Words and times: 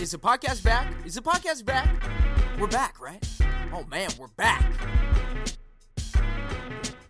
Is 0.00 0.12
the 0.12 0.18
podcast 0.18 0.62
back? 0.62 0.92
Is 1.04 1.16
the 1.16 1.20
podcast 1.20 1.64
back? 1.64 1.88
We're 2.60 2.68
back, 2.68 3.00
right? 3.00 3.20
Oh 3.72 3.84
man, 3.90 4.08
we're 4.16 4.28
back. 4.28 4.62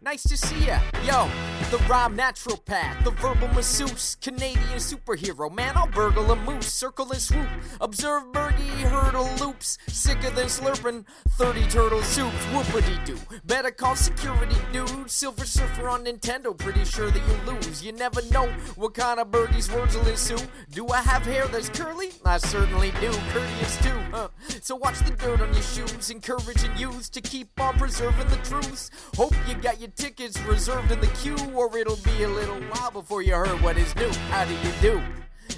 Nice 0.01 0.23
to 0.23 0.37
see 0.37 0.67
ya. 0.67 0.79
Yo, 1.05 1.29
the 1.71 1.79
rhyme 1.89 2.17
naturopath, 2.17 3.03
the 3.03 3.11
verbal 3.11 3.49
masseuse, 3.49 4.17
Canadian 4.21 4.79
superhero. 4.79 5.53
Man, 5.53 5.77
I'll 5.77 5.89
burgle 5.89 6.31
a 6.31 6.37
moose, 6.37 6.73
circle 6.73 7.11
and 7.11 7.21
swoop. 7.21 7.49
Observe 7.81 8.33
Burgie 8.33 8.63
hurdle 8.87 9.29
loops, 9.41 9.77
sicker 9.89 10.31
than 10.31 10.47
slurping 10.47 11.05
30 11.31 11.67
turtle 11.67 12.03
soups. 12.03 12.47
Whoopity 12.53 13.05
doo. 13.05 13.19
Better 13.45 13.73
call 13.73 13.97
security, 13.97 14.55
dude. 14.73 15.11
Silver 15.11 15.45
Surfer 15.45 15.89
on 15.89 16.05
Nintendo, 16.05 16.57
pretty 16.57 16.85
sure 16.85 17.11
that 17.11 17.23
you 17.29 17.53
lose. 17.53 17.85
You 17.85 17.91
never 17.91 18.23
know 18.31 18.47
what 18.77 18.95
kind 18.95 19.19
of 19.19 19.33
Burgie's 19.33 19.71
words 19.71 19.97
will 19.97 20.07
ensue. 20.07 20.39
Do 20.71 20.87
I 20.89 21.03
have 21.03 21.27
hair 21.27 21.49
that's 21.49 21.71
curly? 21.71 22.13
I 22.25 22.39
certainly 22.39 22.93
do. 23.01 23.11
Courteous 23.33 23.77
too, 23.83 23.99
huh? 24.13 24.29
So 24.63 24.77
watch 24.77 25.01
the 25.01 25.11
dirt 25.11 25.41
on 25.41 25.53
your 25.53 25.63
shoes, 25.63 26.11
encouraging 26.11 26.77
youth 26.77 27.11
to 27.11 27.21
keep 27.21 27.49
on 27.61 27.77
preserving 27.77 28.29
the 28.29 28.37
truths. 28.37 28.91
Hope 29.17 29.35
you 29.49 29.55
got 29.55 29.81
your 29.81 29.89
tickets 29.99 30.41
reserved 30.43 30.93
in 30.93 31.01
the 31.01 31.09
queue, 31.09 31.37
or 31.55 31.77
it'll 31.77 31.97
be 31.97 32.23
a 32.23 32.29
little 32.29 32.61
while 32.71 32.91
before 32.91 33.21
you 33.21 33.35
heard 33.35 33.61
what 33.61 33.77
is 33.77 33.95
new. 33.97 34.09
How 34.31 34.45
do 34.45 34.55
you 34.55 34.73
do? 34.81 35.03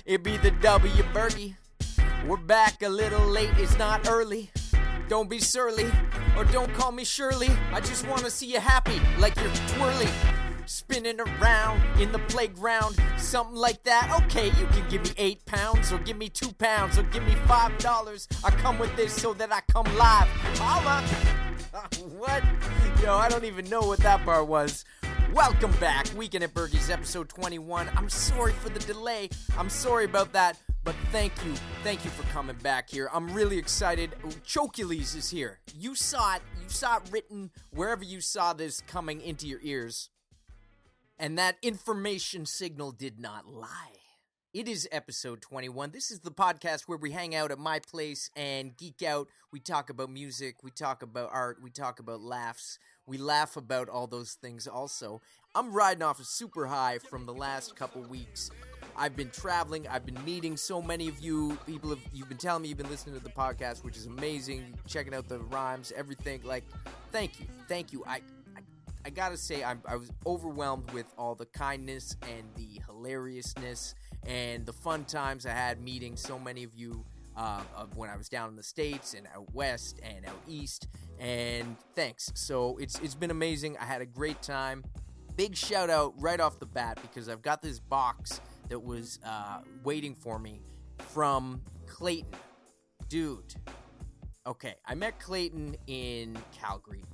It 0.07 0.25
be 0.25 0.39
the 0.39 0.51
W 0.51 1.03
Burgie. 1.13 1.57
We're 2.27 2.39
back 2.39 2.83
a 2.83 2.89
little 2.89 3.27
late, 3.27 3.51
it's 3.59 3.79
not 3.79 4.09
early. 4.09 4.51
Don't 5.09 5.29
be 5.29 5.39
surly, 5.39 5.91
or 6.37 6.45
don't 6.45 6.73
call 6.73 6.93
me 6.93 7.05
Shirley. 7.05 7.51
I 7.73 7.81
just 7.81 8.07
wanna 8.09 8.31
see 8.31 8.47
you 8.47 8.61
happy, 8.61 9.01
like 9.19 9.37
you're 9.37 9.53
twirly. 9.69 10.09
Spinning 10.65 11.21
around 11.21 11.83
in 12.01 12.13
the 12.13 12.21
playground, 12.21 12.97
something 13.19 13.57
like 13.57 13.83
that. 13.85 14.23
Okay, 14.23 14.47
you 14.47 14.67
can 14.69 14.89
give 14.89 15.03
me 15.03 15.11
eight 15.19 15.45
pounds, 15.45 15.93
or 15.93 15.99
give 15.99 16.17
me 16.17 16.29
two 16.29 16.53
pounds, 16.53 16.97
or 16.97 17.03
give 17.05 17.25
me 17.25 17.35
five 17.47 17.77
dollars. 17.79 18.29
I 18.45 18.51
come 18.51 18.79
with 18.79 18.95
this 18.97 19.13
so 19.13 19.35
that 19.35 19.53
I 19.53 19.61
come 19.73 19.87
live. 19.97 20.29
Holla! 20.59 21.50
what? 22.19 22.43
Yo, 23.03 23.15
I 23.15 23.29
don't 23.29 23.45
even 23.45 23.69
know 23.69 23.81
what 23.81 23.99
that 24.01 24.25
bar 24.25 24.45
was. 24.45 24.85
Welcome 25.33 25.73
back, 25.73 26.07
Weekend 26.17 26.43
at 26.43 26.53
Burgie's 26.55 26.91
episode 26.91 27.29
21. 27.29 27.89
I'm 27.97 28.09
sorry 28.09 28.53
for 28.53 28.69
the 28.69 28.81
delay. 28.81 29.29
I'm 29.57 29.69
sorry 29.69 30.05
about 30.05 30.33
that, 30.33 30.59
but 30.83 30.95
thank 31.13 31.33
you. 31.45 31.53
Thank 31.85 32.05
you 32.05 32.11
for 32.11 32.25
coming 32.33 32.57
back 32.57 32.91
here. 32.91 33.09
I'm 33.13 33.33
really 33.33 33.59
excited. 33.59 34.11
Chokeules 34.45 35.17
is 35.17 35.31
here. 35.31 35.61
You 35.79 35.95
saw 35.95 36.37
it. 36.37 36.43
You 36.63 36.69
saw 36.69 36.97
it 36.97 37.03
written 37.11 37.51
wherever 37.71 38.03
you 38.03 38.21
saw 38.21 38.53
this 38.53 38.81
coming 38.81 39.21
into 39.21 39.47
your 39.47 39.61
ears. 39.63 40.11
And 41.19 41.39
that 41.39 41.59
information 41.63 42.47
signal 42.47 42.93
did 42.93 43.21
not 43.21 43.47
lie. 43.47 44.00
It 44.53 44.67
is 44.67 44.89
episode 44.91 45.41
21. 45.43 45.93
This 45.93 46.11
is 46.11 46.19
the 46.21 46.33
podcast 46.33 46.89
where 46.89 46.99
we 46.99 47.13
hang 47.13 47.37
out 47.37 47.53
at 47.53 47.59
my 47.61 47.79
place 47.79 48.33
and 48.35 48.77
geek 48.77 49.01
out. 49.01 49.29
We 49.53 49.61
talk 49.61 49.91
about 49.91 50.11
music, 50.11 50.65
we 50.65 50.73
talk 50.73 51.05
about 51.05 51.31
art, 51.33 51.59
we 51.63 51.71
talk 51.71 52.01
about 52.01 52.21
laughs. 52.21 52.81
We 53.07 53.17
laugh 53.17 53.57
about 53.57 53.89
all 53.89 54.09
those 54.09 54.33
things 54.33 54.67
also. 54.67 55.21
I'm 55.55 55.73
riding 55.73 56.03
off 56.03 56.19
a 56.19 56.25
super 56.25 56.67
high 56.67 56.99
from 56.99 57.27
the 57.27 57.33
last 57.33 57.77
couple 57.77 58.03
weeks. 58.03 58.51
I've 58.97 59.15
been 59.15 59.31
traveling, 59.31 59.87
I've 59.87 60.05
been 60.05 60.19
meeting 60.25 60.57
so 60.57 60.83
many 60.83 61.07
of 61.07 61.21
you. 61.21 61.57
People 61.65 61.91
have 61.91 62.01
you've 62.13 62.29
been 62.29 62.37
telling 62.37 62.63
me 62.63 62.71
you've 62.71 62.79
been 62.79 62.91
listening 62.91 63.17
to 63.17 63.23
the 63.23 63.31
podcast, 63.31 63.85
which 63.85 63.97
is 63.97 64.07
amazing. 64.07 64.75
Checking 64.85 65.15
out 65.15 65.29
the 65.29 65.39
rhymes, 65.39 65.93
everything. 65.95 66.41
Like, 66.43 66.65
thank 67.13 67.39
you. 67.39 67.47
Thank 67.69 67.93
you. 67.93 68.03
I 68.05 68.21
I, 69.05 69.11
gotta 69.11 69.37
say 69.37 69.65
I'm, 69.65 69.81
I 69.87 69.97
was 69.97 70.11
overwhelmed 70.27 70.91
with 70.91 71.07
all 71.17 71.35
the 71.35 71.47
kindness 71.47 72.17
and 72.23 72.45
the 72.57 72.83
hilariousness 72.87 73.95
and 74.27 74.67
the 74.67 74.73
fun 74.73 75.05
times 75.05 75.47
I 75.47 75.51
had 75.51 75.81
meeting 75.81 76.17
so 76.17 76.39
many 76.39 76.65
of 76.65 76.75
you 76.75 77.05
uh, 77.37 77.63
of 77.77 77.97
when 77.97 78.11
I 78.11 78.17
was 78.17 78.29
down 78.29 78.51
in 78.51 78.57
the 78.57 78.63
states 78.63 79.15
and 79.15 79.27
out 79.35 79.53
west 79.55 80.01
and 80.03 80.27
out 80.27 80.43
east. 80.47 80.89
And 81.19 81.77
thanks. 81.95 82.31
So 82.35 82.77
it's 82.79 82.99
it's 83.01 83.15
been 83.15 83.31
amazing. 83.31 83.77
I 83.79 83.85
had 83.85 84.01
a 84.01 84.07
great 84.07 84.43
time. 84.43 84.85
Big 85.37 85.57
shout 85.57 85.91
out 85.91 86.13
right 86.19 86.41
off 86.41 86.59
the 86.59 86.67
bat 86.67 86.99
because 87.01 87.29
I've 87.29 87.43
got 87.43 87.63
this 87.63 87.81
box 87.81 88.41
that 88.69 88.83
was 88.83 89.19
uh, 89.25 89.61
waiting 89.85 90.15
for 90.15 90.39
me 90.39 90.61
from 90.99 91.63
Clayton, 91.87 92.35
dude. 93.09 93.55
Okay, 94.47 94.75
I 94.87 94.95
met 94.95 95.19
Clayton 95.21 95.77
in 95.87 96.37
Calgary 96.53 97.05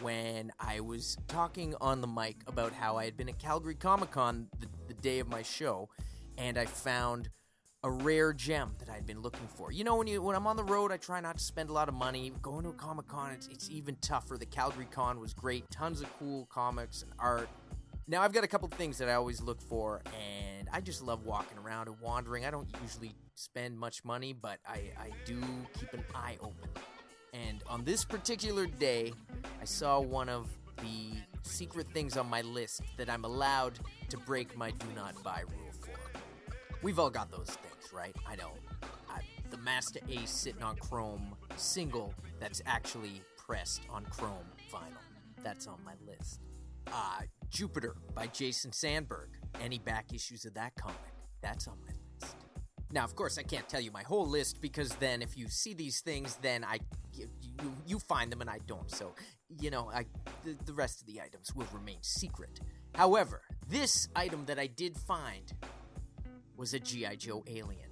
when 0.00 0.52
I 0.60 0.80
was 0.80 1.16
talking 1.28 1.74
on 1.80 2.00
the 2.00 2.06
mic 2.06 2.36
about 2.46 2.72
how 2.72 2.96
I 2.96 3.04
had 3.04 3.16
been 3.16 3.28
at 3.28 3.38
Calgary 3.38 3.74
Comic 3.74 4.10
Con 4.10 4.48
the, 4.58 4.66
the 4.88 4.94
day 4.94 5.20
of 5.20 5.28
my 5.28 5.42
show, 5.42 5.88
and 6.38 6.58
I 6.58 6.66
found 6.66 7.30
a 7.82 7.90
rare 7.90 8.32
gem 8.32 8.72
that 8.78 8.88
I'd 8.88 9.06
been 9.06 9.20
looking 9.20 9.46
for. 9.46 9.70
You 9.70 9.84
know, 9.84 9.96
when 9.96 10.06
you 10.06 10.20
when 10.20 10.34
I'm 10.34 10.46
on 10.46 10.56
the 10.56 10.64
road, 10.64 10.90
I 10.90 10.96
try 10.96 11.20
not 11.20 11.38
to 11.38 11.44
spend 11.44 11.70
a 11.70 11.72
lot 11.72 11.88
of 11.88 11.94
money. 11.94 12.32
Going 12.42 12.64
to 12.64 12.70
a 12.70 12.72
Comic 12.72 13.06
Con, 13.06 13.32
it's, 13.32 13.46
it's 13.48 13.70
even 13.70 13.96
tougher. 14.00 14.36
The 14.36 14.46
Calgary 14.46 14.88
Con 14.90 15.20
was 15.20 15.32
great, 15.32 15.70
tons 15.70 16.00
of 16.00 16.18
cool 16.18 16.46
comics 16.46 17.02
and 17.02 17.12
art. 17.18 17.48
Now 18.08 18.22
I've 18.22 18.32
got 18.32 18.44
a 18.44 18.48
couple 18.48 18.68
things 18.68 18.98
that 18.98 19.08
I 19.08 19.14
always 19.14 19.40
look 19.40 19.60
for, 19.60 20.02
and 20.06 20.68
I 20.72 20.80
just 20.80 21.02
love 21.02 21.24
walking 21.26 21.58
around 21.58 21.88
and 21.88 22.00
wandering. 22.00 22.44
I 22.44 22.50
don't 22.50 22.68
usually 22.82 23.12
spend 23.34 23.78
much 23.78 24.04
money, 24.04 24.32
but 24.32 24.58
I, 24.66 24.90
I 24.98 25.10
do 25.24 25.40
keep 25.78 25.92
an 25.92 26.04
eye 26.14 26.36
open. 26.40 26.68
And 27.32 27.62
on 27.68 27.84
this 27.84 28.04
particular 28.04 28.66
day, 28.66 29.12
I 29.60 29.64
saw 29.64 30.00
one 30.00 30.28
of 30.28 30.48
the 30.78 31.18
secret 31.42 31.88
things 31.90 32.16
on 32.16 32.28
my 32.28 32.42
list 32.42 32.80
that 32.96 33.10
I'm 33.10 33.24
allowed 33.24 33.78
to 34.10 34.16
break 34.18 34.56
my 34.56 34.70
do 34.70 34.86
not 34.94 35.22
buy 35.22 35.40
rule. 35.40 35.65
We've 36.86 37.00
all 37.00 37.10
got 37.10 37.32
those 37.32 37.48
things, 37.48 37.92
right? 37.92 38.14
I 38.28 38.36
know. 38.36 38.52
I, 39.10 39.18
the 39.50 39.56
Masta 39.56 39.98
Ace 40.08 40.30
sitting 40.30 40.62
on 40.62 40.76
Chrome 40.76 41.34
single 41.56 42.14
that's 42.38 42.62
actually 42.64 43.22
pressed 43.36 43.82
on 43.90 44.04
Chrome 44.04 44.46
vinyl. 44.72 45.02
That's 45.42 45.66
on 45.66 45.80
my 45.84 45.94
list. 46.06 46.42
Uh, 46.86 47.22
Jupiter 47.50 47.96
by 48.14 48.28
Jason 48.28 48.70
Sandberg. 48.70 49.30
Any 49.60 49.80
back 49.80 50.14
issues 50.14 50.44
of 50.44 50.54
that 50.54 50.76
comic? 50.76 50.96
That's 51.42 51.66
on 51.66 51.76
my 51.84 51.92
list. 52.20 52.36
Now, 52.92 53.02
of 53.02 53.16
course, 53.16 53.36
I 53.36 53.42
can't 53.42 53.68
tell 53.68 53.80
you 53.80 53.90
my 53.90 54.04
whole 54.04 54.28
list 54.28 54.60
because 54.60 54.90
then 55.00 55.22
if 55.22 55.36
you 55.36 55.48
see 55.48 55.74
these 55.74 56.02
things, 56.02 56.38
then 56.40 56.62
I 56.62 56.78
you, 57.12 57.28
you, 57.84 57.98
find 57.98 58.30
them 58.30 58.42
and 58.42 58.48
I 58.48 58.60
don't. 58.64 58.92
So, 58.92 59.12
you 59.60 59.70
know, 59.70 59.90
I 59.92 60.04
the, 60.44 60.54
the 60.64 60.72
rest 60.72 61.00
of 61.00 61.08
the 61.08 61.20
items 61.20 61.52
will 61.52 61.66
remain 61.72 61.98
secret. 62.02 62.60
However, 62.94 63.42
this 63.66 64.06
item 64.14 64.44
that 64.46 64.60
I 64.60 64.68
did 64.68 64.96
find 64.96 65.52
was 66.56 66.74
a 66.74 66.80
G.I. 66.80 67.16
Joe 67.16 67.44
alien. 67.46 67.90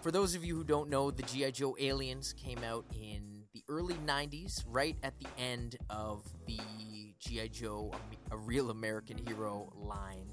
For 0.00 0.10
those 0.10 0.34
of 0.34 0.44
you 0.44 0.56
who 0.56 0.64
don't 0.64 0.88
know, 0.88 1.10
the 1.10 1.22
G.I. 1.22 1.50
Joe 1.50 1.76
aliens 1.78 2.32
came 2.32 2.58
out 2.64 2.84
in 2.94 3.42
the 3.52 3.62
early 3.68 3.94
90s, 4.06 4.64
right 4.66 4.96
at 5.02 5.18
the 5.18 5.26
end 5.38 5.76
of 5.90 6.24
the 6.46 6.58
G.I. 7.18 7.48
Joe, 7.48 7.92
a 8.30 8.36
real 8.36 8.70
American 8.70 9.18
hero 9.18 9.72
line. 9.74 10.32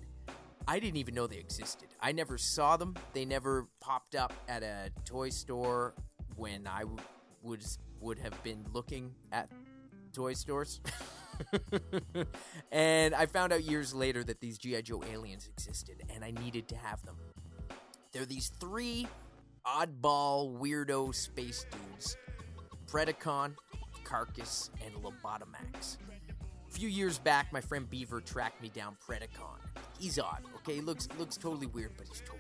I 0.67 0.79
didn't 0.79 0.97
even 0.97 1.15
know 1.15 1.27
they 1.27 1.37
existed. 1.37 1.89
I 1.99 2.11
never 2.11 2.37
saw 2.37 2.77
them. 2.77 2.95
They 3.13 3.25
never 3.25 3.67
popped 3.79 4.15
up 4.15 4.33
at 4.47 4.63
a 4.63 4.91
toy 5.05 5.29
store 5.29 5.93
when 6.35 6.67
I 6.67 6.81
w- 6.81 6.99
would 7.41 7.63
would 7.99 8.19
have 8.19 8.41
been 8.43 8.65
looking 8.73 9.13
at 9.31 9.49
toy 10.13 10.33
stores. 10.33 10.81
and 12.71 13.15
I 13.15 13.25
found 13.25 13.53
out 13.53 13.63
years 13.63 13.93
later 13.93 14.23
that 14.23 14.39
these 14.39 14.57
GI 14.57 14.83
Joe 14.83 15.03
aliens 15.11 15.47
existed 15.47 16.03
and 16.13 16.23
I 16.23 16.31
needed 16.31 16.67
to 16.69 16.75
have 16.75 17.03
them. 17.05 17.15
They're 18.11 18.25
these 18.25 18.51
three 18.59 19.07
oddball 19.65 20.59
weirdo 20.59 21.15
space 21.15 21.65
dudes. 21.71 22.17
Predacon, 22.87 23.55
Carcass, 24.03 24.69
and 24.85 24.93
Lobotomax. 24.95 25.97
A 26.67 26.73
few 26.73 26.89
years 26.89 27.17
back, 27.17 27.53
my 27.53 27.61
friend 27.61 27.89
Beaver 27.89 28.19
tracked 28.19 28.61
me 28.61 28.69
down 28.69 28.97
Predacon. 29.07 29.59
He's 29.97 30.19
odd, 30.19 30.41
okay? 30.57 30.75
He 30.75 30.81
looks 30.81 31.07
looks 31.17 31.37
totally 31.37 31.67
weird, 31.67 31.91
but 31.97 32.07
he's 32.07 32.21
totally 32.21 32.39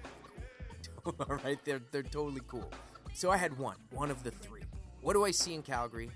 cool. 1.03 1.15
All 1.29 1.37
right, 1.37 1.59
they're 1.63 1.81
they're 1.91 2.03
totally 2.03 2.41
cool. 2.47 2.69
So 3.13 3.29
I 3.29 3.37
had 3.37 3.57
one, 3.57 3.77
one 3.91 4.11
of 4.11 4.23
the 4.23 4.31
three. 4.31 4.63
What 5.01 5.13
do 5.13 5.25
I 5.25 5.31
see 5.31 5.53
in 5.53 5.61
Calgary? 5.61 6.09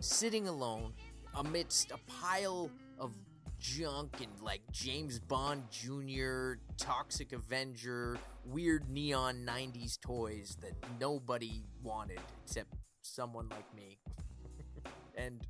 Sitting 0.00 0.48
alone 0.48 0.92
amidst 1.34 1.92
a 1.92 1.98
pile 2.06 2.70
of 2.98 3.12
junk 3.58 4.20
and 4.20 4.40
like 4.40 4.62
James 4.70 5.18
Bond 5.18 5.64
Jr., 5.70 6.54
Toxic 6.76 7.32
Avenger, 7.32 8.18
weird 8.44 8.88
neon 8.88 9.44
90s 9.46 10.00
toys 10.00 10.56
that 10.60 10.72
nobody 11.00 11.64
wanted 11.82 12.20
except 12.44 12.72
someone 13.02 13.48
like 13.48 13.72
me. 13.74 13.98
and 15.16 15.46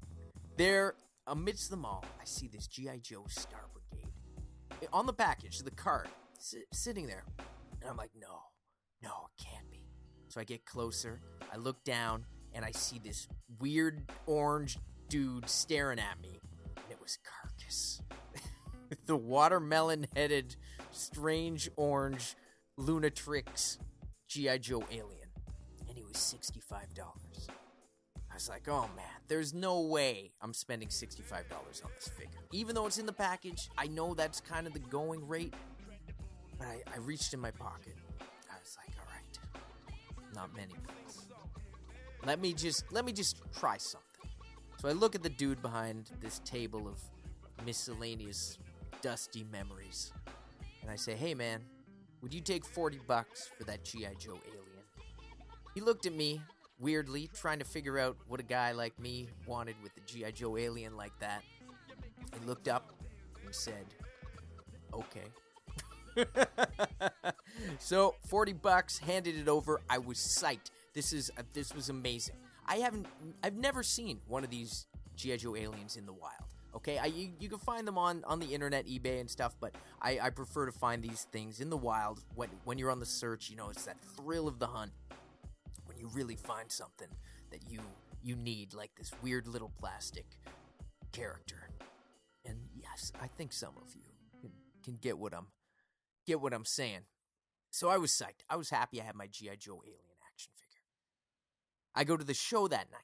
there, 0.57 0.95
amidst 1.27 1.71
them 1.71 1.85
all, 1.85 2.05
I 2.21 2.25
see 2.25 2.49
this 2.49 2.67
G.I. 2.67 3.01
Joe 3.03 3.25
Star 3.29 3.67
Brigade. 3.73 4.11
On 4.93 5.07
the 5.07 5.13
package, 5.13 5.61
the 5.61 5.71
card, 5.71 6.09
si- 6.39 6.65
sitting 6.73 7.07
there. 7.07 7.25
And 7.81 7.91
I'm 7.91 7.97
like, 7.97 8.11
no, 8.19 8.41
no, 9.03 9.11
it 9.11 9.45
can't 9.45 9.71
be. 9.71 9.85
So 10.29 10.41
I 10.41 10.45
get 10.45 10.65
closer, 10.65 11.21
I 11.53 11.57
look 11.57 11.85
down, 11.85 12.25
and 12.53 12.65
I 12.65 12.73
see 12.73 12.99
this 12.99 13.29
weird 13.59 14.11
orange 14.27 14.79
dude 15.09 15.49
staring 15.49 15.99
at 15.99 16.21
me. 16.21 16.41
And 16.77 16.91
it 16.91 17.01
was 17.01 17.19
The 19.07 19.17
watermelon 19.17 20.07
headed, 20.17 20.57
strange 20.93 21.69
orange 21.77 22.37
Lunartix 22.79 23.79
G.I. 24.29 24.59
Joe 24.59 24.83
alien. 24.91 25.29
And 25.89 25.97
he 25.97 26.03
was 26.05 26.17
$65. 26.17 26.71
I 28.31 28.35
was 28.35 28.49
like, 28.49 28.69
oh 28.69 28.89
man, 28.95 29.05
there's 29.27 29.53
no 29.53 29.81
way 29.81 30.33
I'm 30.41 30.55
spending 30.55 30.89
$65 30.89 31.33
on 31.85 31.91
this 31.95 32.09
figure. 32.09 32.39
Even 32.53 32.75
though 32.75 32.87
it's 32.87 32.99
in 32.99 33.07
the 33.07 33.13
package, 33.13 33.69
I 33.77 33.87
know 33.89 34.15
that's 34.15 34.41
kind 34.41 34.67
of 34.67 34.73
the 34.73 34.79
going 34.79 35.27
rate. 35.27 35.55
But 36.59 36.69
I, 36.69 36.83
I 36.95 36.99
reached 36.99 37.35
in 37.35 37.41
my 37.41 37.51
pocket. 37.51 37.95
I 38.21 38.55
was 38.61 38.77
like, 38.79 38.95
all 38.99 39.07
right, 39.15 40.35
not 40.35 40.55
many 40.55 40.75
bucks. 40.87 41.27
Let 42.27 42.41
me 42.41 42.53
just 42.53 42.85
let 42.93 43.05
me 43.05 43.13
just 43.13 43.41
try 43.59 43.77
something. 43.77 44.09
So 44.81 44.89
I 44.89 44.93
look 44.93 45.15
at 45.15 45.23
the 45.23 45.31
dude 45.31 45.63
behind 45.63 46.11
this 46.21 46.41
table 46.41 46.87
of 46.87 46.99
miscellaneous 47.65 48.59
dusty 49.03 49.45
memories. 49.51 50.13
And 50.83 50.91
I 50.91 50.97
say, 50.97 51.15
hey 51.15 51.35
man, 51.35 51.61
would 52.23 52.35
you 52.35 52.41
take 52.41 52.65
40 52.65 53.01
bucks 53.07 53.51
for 53.57 53.65
that 53.65 53.85
G.I. 53.85 54.15
Joe 54.15 54.39
alien? 54.47 54.65
He 55.75 55.81
looked 55.81 56.07
at 56.07 56.15
me 56.15 56.41
weirdly, 56.81 57.29
trying 57.35 57.59
to 57.59 57.65
figure 57.65 57.99
out 57.99 58.17
what 58.27 58.41
a 58.41 58.45
guy 58.45 58.73
like 58.73 58.99
me 58.99 59.29
wanted 59.47 59.77
with 59.83 59.95
the 59.95 60.01
G.I. 60.07 60.31
Joe 60.33 60.57
alien 60.57 60.97
like 60.97 61.17
that. 61.21 61.43
He 62.39 62.47
looked 62.47 62.69
up 62.69 62.93
and 63.45 63.55
said, 63.55 63.85
okay. 64.93 66.27
so 67.79 68.15
40 68.27 68.53
bucks, 68.55 68.99
handed 68.99 69.37
it 69.37 69.49
over. 69.49 69.81
I 69.89 69.99
was 69.99 70.19
psyched. 70.19 70.71
This 70.95 71.13
is 71.13 71.31
uh, 71.39 71.43
this 71.53 71.75
was 71.75 71.91
amazing. 71.91 72.37
I 72.67 72.77
haven't 72.77 73.07
I've 73.43 73.55
never 73.55 73.83
seen 73.83 74.21
one 74.27 74.43
of 74.43 74.51
these 74.51 74.87
GI 75.17 75.37
Joe 75.39 75.55
aliens 75.55 75.97
in 75.97 76.07
the 76.07 76.13
wild. 76.13 76.48
Okay, 76.75 76.99
I, 76.99 77.07
you, 77.07 77.31
you 77.41 77.49
can 77.49 77.59
find 77.59 77.89
them 77.89 77.97
on, 77.97 78.23
on 78.27 78.41
the 78.41 78.47
internet, 78.47 78.87
eBay 78.87 79.21
and 79.21 79.31
stuff, 79.31 79.57
but 79.59 79.75
I, 80.03 80.19
I 80.23 80.31
prefer 80.31 80.67
to 80.67 80.73
find 80.73 81.03
these 81.03 81.27
things 81.33 81.61
in 81.61 81.71
the 81.71 81.77
wild 81.77 82.21
when 82.35 82.51
when 82.65 82.79
you're 82.79 82.91
on 82.91 83.01
the 83.01 83.07
search. 83.07 83.49
You 83.49 83.57
know, 83.57 83.71
it's 83.71 83.85
that 83.87 83.97
thrill 84.17 84.47
of 84.47 84.59
the 84.59 84.67
hunt 84.67 84.93
when 85.87 85.99
you 85.99 86.09
really 86.13 86.37
find 86.37 86.71
something 86.71 87.09
that 87.51 87.61
you 87.71 87.81
you 88.23 88.37
need, 88.37 88.75
like 88.75 88.91
this 88.97 89.11
weird 89.23 89.47
little 89.47 89.73
plastic 89.79 90.27
character. 91.13 91.71
And 92.45 92.59
yes, 92.75 93.13
I 93.21 93.27
think 93.27 93.53
some 93.53 93.75
of 93.77 93.95
you 93.95 94.03
can, 94.41 94.51
can 94.85 94.99
get 95.01 95.19
what 95.19 95.35
I'm 95.35 95.47
get 96.27 96.41
what 96.41 96.53
I'm 96.53 96.65
saying. 96.65 97.01
So 97.71 97.89
I 97.89 97.97
was 97.97 98.13
psyched. 98.13 98.45
I 98.49 98.57
was 98.57 98.71
happy 98.71 99.01
I 99.01 99.05
had 99.05 99.15
my 99.15 99.27
GI 99.27 99.57
Joe 99.59 99.83
alien 99.85 100.19
action 100.33 100.53
figure. 100.55 100.83
I 101.95 102.05
go 102.05 102.17
to 102.17 102.25
the 102.25 102.35
show 102.35 102.69
that 102.69 102.91
night. 102.91 103.03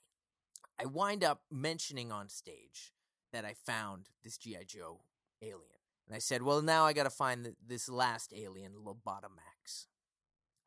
I 0.80 0.86
wind 0.86 1.22
up 1.22 1.42
mentioning 1.50 2.10
on 2.10 2.28
stage 2.28 2.92
that 3.34 3.44
I 3.44 3.54
found 3.54 4.08
this 4.22 4.38
GI 4.38 4.64
Joe 4.66 5.00
alien. 5.42 5.80
And 6.06 6.14
I 6.14 6.18
said, 6.18 6.42
"Well, 6.42 6.62
now 6.62 6.84
I 6.84 6.92
got 6.92 7.04
to 7.04 7.10
find 7.10 7.54
this 7.64 7.88
last 7.88 8.32
alien, 8.34 8.72
Lobotomax." 8.84 9.86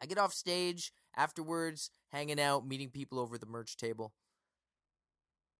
I 0.02 0.06
get 0.06 0.18
off 0.18 0.34
stage 0.34 0.94
afterwards, 1.16 1.90
hanging 2.10 2.40
out, 2.40 2.68
meeting 2.68 2.90
people 2.90 3.20
over 3.20 3.38
the 3.38 3.46
merch 3.48 3.78
table. 3.78 4.14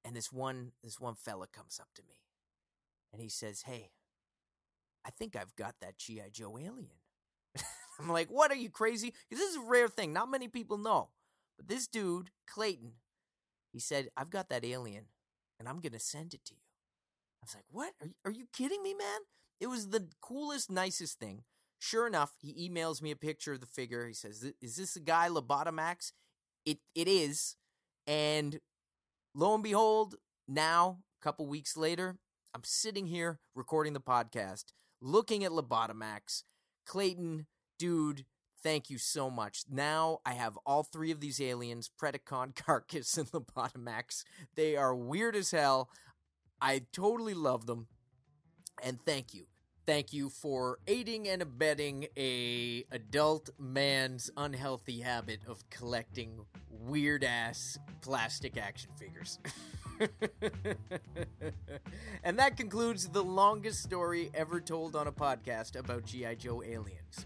And 0.06 0.16
this 0.16 0.32
one 0.32 0.74
this 0.84 1.00
one 1.00 1.16
fella 1.16 1.48
comes 1.48 1.80
up 1.80 1.90
to 1.96 2.04
me 2.04 2.22
and 3.12 3.22
he 3.22 3.30
says, 3.30 3.64
Hey, 3.64 3.92
I 5.06 5.10
think 5.10 5.36
I've 5.36 5.56
got 5.56 5.76
that 5.82 5.98
G.I. 5.98 6.30
Joe 6.32 6.58
alien. 6.58 7.00
I'm 8.00 8.10
like, 8.10 8.30
what 8.30 8.52
are 8.52 8.56
you 8.56 8.70
crazy? 8.70 9.14
Because 9.30 9.44
this 9.44 9.52
is 9.52 9.58
a 9.58 9.68
rare 9.68 9.88
thing. 9.88 10.14
Not 10.14 10.30
many 10.30 10.48
people 10.48 10.78
know. 10.78 11.10
But 11.58 11.68
this 11.68 11.88
dude, 11.88 12.30
Clayton, 12.46 12.94
he 13.72 13.80
said, 13.80 14.10
I've 14.16 14.30
got 14.30 14.50
that 14.50 14.66
alien 14.66 15.06
and 15.60 15.68
I'm 15.68 15.80
going 15.80 15.94
to 15.94 16.00
send 16.00 16.34
it 16.34 16.46
to 16.46 16.54
you. 16.54 16.67
I 17.42 17.46
was 17.46 17.56
like, 17.56 17.66
what? 17.70 17.94
Are 18.02 18.08
you, 18.08 18.14
are 18.26 18.32
you 18.32 18.46
kidding 18.54 18.82
me, 18.84 18.94
man? 18.94 19.20
It 19.60 19.68
was 19.68 19.90
the 19.90 20.08
coolest, 20.22 20.70
nicest 20.72 21.20
thing. 21.20 21.44
Sure 21.80 22.08
enough, 22.08 22.34
he 22.40 22.70
emails 22.70 23.02
me 23.02 23.12
a 23.12 23.16
picture 23.16 23.54
of 23.54 23.60
the 23.60 23.68
figure. 23.68 24.08
He 24.08 24.14
says, 24.14 24.44
"Is 24.62 24.76
this 24.78 24.96
a 24.96 25.00
guy 25.00 25.30
Lobotomax?" 25.30 26.12
It 26.66 26.80
it 26.96 27.08
is, 27.08 27.56
and 28.08 28.60
lo 29.36 29.54
and 29.54 29.64
behold, 29.64 30.16
now 30.48 31.00
a 31.22 31.24
couple 31.24 31.46
weeks 31.48 31.78
later, 31.78 32.18
I'm 32.54 32.64
sitting 32.64 33.08
here 33.08 33.40
recording 33.56 33.94
the 33.94 34.02
podcast, 34.02 34.66
looking 35.02 35.44
at 35.44 35.52
Lobotomax. 35.52 36.44
Clayton, 36.86 37.48
dude, 37.78 38.26
thank 38.64 38.90
you 38.90 38.98
so 38.98 39.30
much. 39.30 39.64
Now 39.70 40.20
I 40.26 40.34
have 40.34 40.58
all 40.66 40.84
three 40.84 41.12
of 41.12 41.20
these 41.20 41.40
aliens: 41.42 41.90
Predacon, 42.02 42.56
Carcass, 42.66 43.18
and 43.18 43.28
Lobotomax. 43.32 44.24
They 44.56 44.76
are 44.76 44.96
weird 44.96 45.36
as 45.36 45.52
hell. 45.52 45.90
I 46.62 46.82
totally 46.92 47.34
love 47.34 47.66
them, 47.66 47.88
and 48.84 49.00
thank 49.02 49.34
you 49.34 49.46
thank 49.88 50.12
you 50.12 50.30
for 50.30 50.80
aiding 50.86 51.30
and 51.30 51.42
abetting 51.42 52.08
a 52.18 52.84
adult 52.92 53.50
man's 53.58 54.30
unhealthy 54.36 55.00
habit 55.00 55.40
of 55.48 55.68
collecting 55.70 56.46
weird 56.70 57.24
ass 57.24 57.80
plastic 58.02 58.58
action 58.58 58.92
figures. 59.00 59.40
and 62.24 62.38
that 62.38 62.58
concludes 62.58 63.08
the 63.08 63.24
longest 63.24 63.82
story 63.82 64.30
ever 64.34 64.60
told 64.60 64.96
on 64.96 65.08
a 65.08 65.12
podcast 65.12 65.80
about 65.80 66.06
GI 66.06 66.36
Joe 66.36 66.62
aliens. 66.62 67.26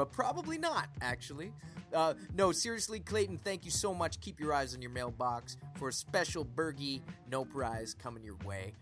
But 0.00 0.12
probably 0.12 0.56
not, 0.56 0.88
actually. 1.02 1.52
Uh, 1.92 2.14
no, 2.34 2.52
seriously, 2.52 3.00
Clayton, 3.00 3.38
thank 3.44 3.66
you 3.66 3.70
so 3.70 3.92
much. 3.92 4.18
Keep 4.22 4.40
your 4.40 4.54
eyes 4.54 4.74
on 4.74 4.80
your 4.80 4.90
mailbox 4.90 5.58
for 5.76 5.90
a 5.90 5.92
special 5.92 6.42
Burgie 6.42 7.02
no 7.30 7.44
prize 7.44 7.94
coming 8.02 8.24
your 8.24 8.38
way 8.46 8.72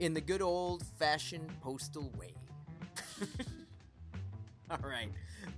in 0.00 0.14
the 0.14 0.20
good 0.20 0.42
old 0.42 0.82
fashioned 0.98 1.48
postal 1.60 2.10
way. 2.18 2.34
All 4.68 4.78
right. 4.82 5.10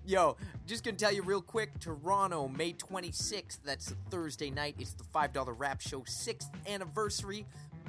Yo, 0.04 0.36
just 0.66 0.84
gonna 0.84 0.98
tell 0.98 1.12
you 1.12 1.22
real 1.22 1.40
quick 1.40 1.78
Toronto, 1.80 2.46
May 2.46 2.74
26th. 2.74 3.60
That's 3.64 3.90
a 3.90 3.94
Thursday 4.10 4.50
night. 4.50 4.74
It's 4.78 4.92
the 4.92 5.04
$5 5.04 5.54
rap 5.56 5.80
show, 5.80 6.02
sixth 6.06 6.50
anniversary. 6.68 7.46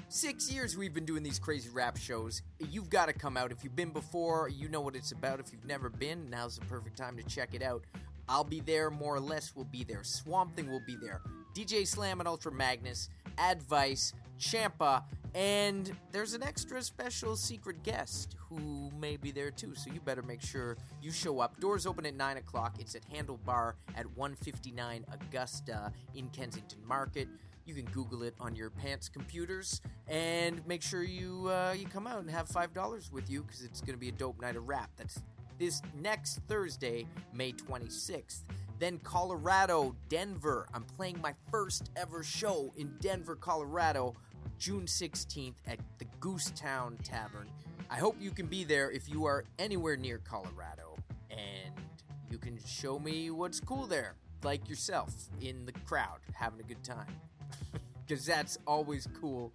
Six 0.10 0.52
years 0.52 0.78
we've 0.78 0.94
been 0.94 1.06
doing 1.06 1.24
these 1.24 1.40
crazy 1.40 1.70
rap 1.70 1.98
shows. 1.98 2.42
You've 2.60 2.90
got 2.90 3.08
to 3.08 3.14
come 3.14 3.38
out. 3.38 3.52
If 3.52 3.64
you've 3.64 3.76
been 3.76 3.92
before, 3.92 4.50
you 4.50 4.70
know 4.70 4.82
what 4.82 4.96
it's 4.96 5.12
about. 5.12 5.40
If 5.40 5.52
you've 5.52 5.66
never 5.66 5.90
been, 5.90 6.30
now's 6.30 6.58
the 6.58 6.66
perfect 6.66 6.98
time 6.98 7.18
to 7.18 7.24
check 7.24 7.54
it 7.54 7.62
out. 7.62 7.84
I'll 8.28 8.44
be 8.44 8.60
there, 8.60 8.90
more 8.90 9.16
or 9.16 9.20
less, 9.20 9.56
will 9.56 9.66
be 9.66 9.84
there. 9.84 10.04
Swamp 10.04 10.56
Thing 10.56 10.70
will 10.72 10.84
be 10.86 10.96
there. 10.96 11.22
DJ 11.54 11.86
Slam 11.88 12.20
and 12.20 12.28
Ultra 12.28 12.52
Magnus, 12.52 13.10
Advice, 13.38 14.14
Champa, 14.38 15.06
and 15.36 15.94
there's 16.12 16.34
an 16.34 16.44
extra 16.44 16.82
special 16.82 17.36
secret 17.36 17.84
guest 17.84 18.36
who 18.50 18.90
may 19.00 19.18
be 19.18 19.32
there 19.32 19.52
too, 19.52 19.76
so 19.76 19.92
you 19.92 20.00
better 20.00 20.22
make 20.22 20.42
sure 20.42 20.78
you 21.02 21.12
show 21.12 21.40
up. 21.40 21.60
Doors 21.60 21.86
open 21.86 22.06
at 22.06 22.16
9 22.16 22.38
o'clock. 22.38 22.78
It's 22.80 22.96
at 22.96 23.02
Handlebar 23.10 23.74
at 23.98 24.06
159 24.16 25.06
Augusta 25.12 25.92
in 26.14 26.30
Kensington 26.30 26.80
Market. 26.88 27.28
You 27.66 27.74
can 27.74 27.86
Google 27.86 28.24
it 28.24 28.36
on 28.40 28.56
your 28.56 28.70
pants 28.70 29.10
computers, 29.10 29.82
and 30.08 30.66
make 30.68 30.84
sure 30.84 31.04
you 31.04 31.50
uh, 31.50 31.74
you 31.78 31.88
come 31.88 32.06
out 32.06 32.20
and 32.20 32.30
have 32.30 32.48
five 32.48 32.74
dollars 32.74 33.12
with 33.12 33.30
you 33.30 33.42
because 33.44 33.64
it's 33.64 33.82
going 33.82 33.94
to 33.94 34.00
be 34.00 34.10
a 34.10 34.14
dope 34.14 34.40
night 34.40 34.56
of 34.56 34.68
rap. 34.68 34.92
That's 34.98 35.20
this 35.58 35.82
next 36.02 36.42
Thursday, 36.48 37.08
May 37.34 37.54
26th. 37.54 38.44
Then 38.78 39.00
Colorado, 39.00 39.96
Denver. 40.10 40.68
I'm 40.74 40.84
playing 40.84 41.20
my 41.22 41.34
first 41.50 41.92
ever 41.96 42.24
show 42.24 42.74
in 42.78 42.94
Denver, 43.00 43.36
Colorado, 43.36 44.16
June 44.60 44.86
16th 44.86 45.56
at 45.66 45.80
the 45.98 46.06
Goosetown 46.20 46.98
Tavern. 47.04 47.48
I 47.90 47.96
hope 47.96 48.18
you 48.20 48.32
can 48.32 48.48
be 48.48 48.64
there 48.64 48.92
if 48.92 49.08
you 49.08 49.26
are 49.26 49.46
anywhere 49.60 49.96
near 49.96 50.18
Colorado 50.18 50.98
and 51.30 51.74
you 52.30 52.38
can 52.38 52.60
show 52.66 53.00
me 53.00 53.30
what's 53.30 53.60
cool 53.60 53.86
there, 53.86 54.16
like 54.44 54.68
yourself 54.68 55.14
in 55.42 55.66
the 55.66 55.72
crowd 55.72 56.20
having 56.34 56.60
a 56.60 56.64
good 56.64 56.84
time. 56.84 57.08
Because 58.08 58.26
that's 58.26 58.58
always 58.68 59.08
cool. 59.20 59.52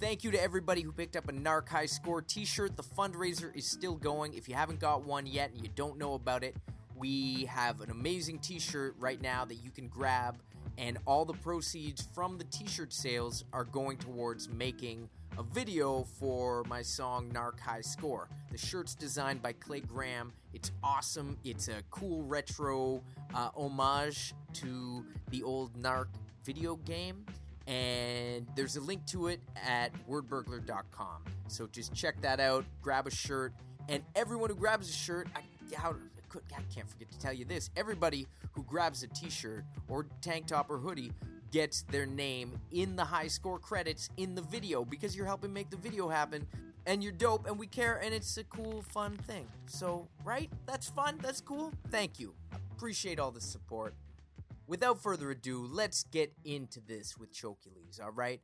Thank 0.00 0.24
you 0.24 0.30
to 0.30 0.42
everybody 0.42 0.80
who 0.80 0.92
picked 0.92 1.14
up 1.14 1.28
a 1.28 1.32
Narc 1.32 1.68
High 1.68 1.86
Score 1.86 2.22
t 2.22 2.44
shirt. 2.44 2.76
The 2.76 2.82
fundraiser 2.82 3.54
is 3.54 3.66
still 3.66 3.96
going. 3.96 4.34
If 4.34 4.48
you 4.48 4.54
haven't 4.54 4.80
got 4.80 5.04
one 5.04 5.26
yet 5.26 5.52
and 5.52 5.62
you 5.62 5.68
don't 5.74 5.98
know 5.98 6.14
about 6.14 6.42
it, 6.42 6.56
we 6.96 7.44
have 7.44 7.80
an 7.80 7.90
amazing 7.90 8.38
t 8.38 8.58
shirt 8.58 8.94
right 8.98 9.20
now 9.20 9.44
that 9.44 9.56
you 9.56 9.70
can 9.70 9.88
grab, 9.88 10.40
and 10.78 10.98
all 11.06 11.24
the 11.24 11.34
proceeds 11.34 12.06
from 12.14 12.38
the 12.38 12.44
t 12.44 12.66
shirt 12.66 12.92
sales 12.92 13.44
are 13.52 13.64
going 13.64 13.98
towards 13.98 14.48
making 14.48 15.08
a 15.38 15.42
video 15.42 16.04
for 16.18 16.64
my 16.64 16.82
song 16.82 17.30
Narc 17.30 17.60
High 17.60 17.80
Score. 17.82 18.28
The 18.50 18.58
shirt's 18.58 18.94
designed 18.94 19.42
by 19.42 19.52
Clay 19.52 19.80
Graham. 19.80 20.32
It's 20.52 20.72
awesome. 20.82 21.38
It's 21.44 21.68
a 21.68 21.82
cool 21.90 22.22
retro 22.24 23.02
uh, 23.34 23.50
homage 23.54 24.34
to 24.54 25.04
the 25.30 25.42
old 25.42 25.80
Narc 25.80 26.08
video 26.52 26.74
game 26.84 27.24
and 27.68 28.44
there's 28.56 28.76
a 28.76 28.80
link 28.80 29.06
to 29.06 29.28
it 29.28 29.40
at 29.64 29.92
wordburglar.com. 30.08 31.22
So 31.46 31.68
just 31.68 31.94
check 31.94 32.20
that 32.22 32.40
out, 32.40 32.64
grab 32.82 33.06
a 33.06 33.10
shirt, 33.10 33.52
and 33.88 34.02
everyone 34.16 34.50
who 34.50 34.56
grabs 34.56 34.90
a 34.90 34.92
shirt, 34.92 35.28
I, 35.36 35.42
I 35.78 36.62
can't 36.74 36.90
forget 36.90 37.08
to 37.12 37.18
tell 37.20 37.32
you 37.32 37.44
this 37.44 37.70
everybody 37.76 38.26
who 38.50 38.64
grabs 38.64 39.04
a 39.04 39.06
t 39.06 39.30
shirt 39.30 39.64
or 39.88 40.06
tank 40.22 40.48
top 40.48 40.70
or 40.70 40.78
hoodie 40.78 41.12
gets 41.52 41.82
their 41.82 42.06
name 42.06 42.58
in 42.72 42.96
the 42.96 43.04
high 43.04 43.28
score 43.28 43.60
credits 43.60 44.10
in 44.16 44.34
the 44.34 44.42
video 44.42 44.84
because 44.84 45.14
you're 45.14 45.26
helping 45.26 45.52
make 45.52 45.70
the 45.70 45.76
video 45.76 46.08
happen 46.08 46.44
and 46.84 47.00
you're 47.04 47.12
dope 47.12 47.46
and 47.46 47.56
we 47.56 47.68
care 47.68 48.00
and 48.02 48.12
it's 48.12 48.36
a 48.38 48.44
cool, 48.44 48.82
fun 48.82 49.16
thing. 49.18 49.46
So, 49.66 50.08
right? 50.24 50.50
That's 50.66 50.88
fun. 50.88 51.20
That's 51.22 51.40
cool. 51.40 51.72
Thank 51.92 52.18
you. 52.18 52.34
Appreciate 52.72 53.20
all 53.20 53.30
the 53.30 53.40
support. 53.40 53.94
Without 54.70 55.02
further 55.02 55.32
ado, 55.32 55.66
let's 55.68 56.04
get 56.04 56.32
into 56.44 56.80
this 56.80 57.16
with 57.18 57.34
Chokeules, 57.34 58.00
all 58.00 58.12
right? 58.12 58.40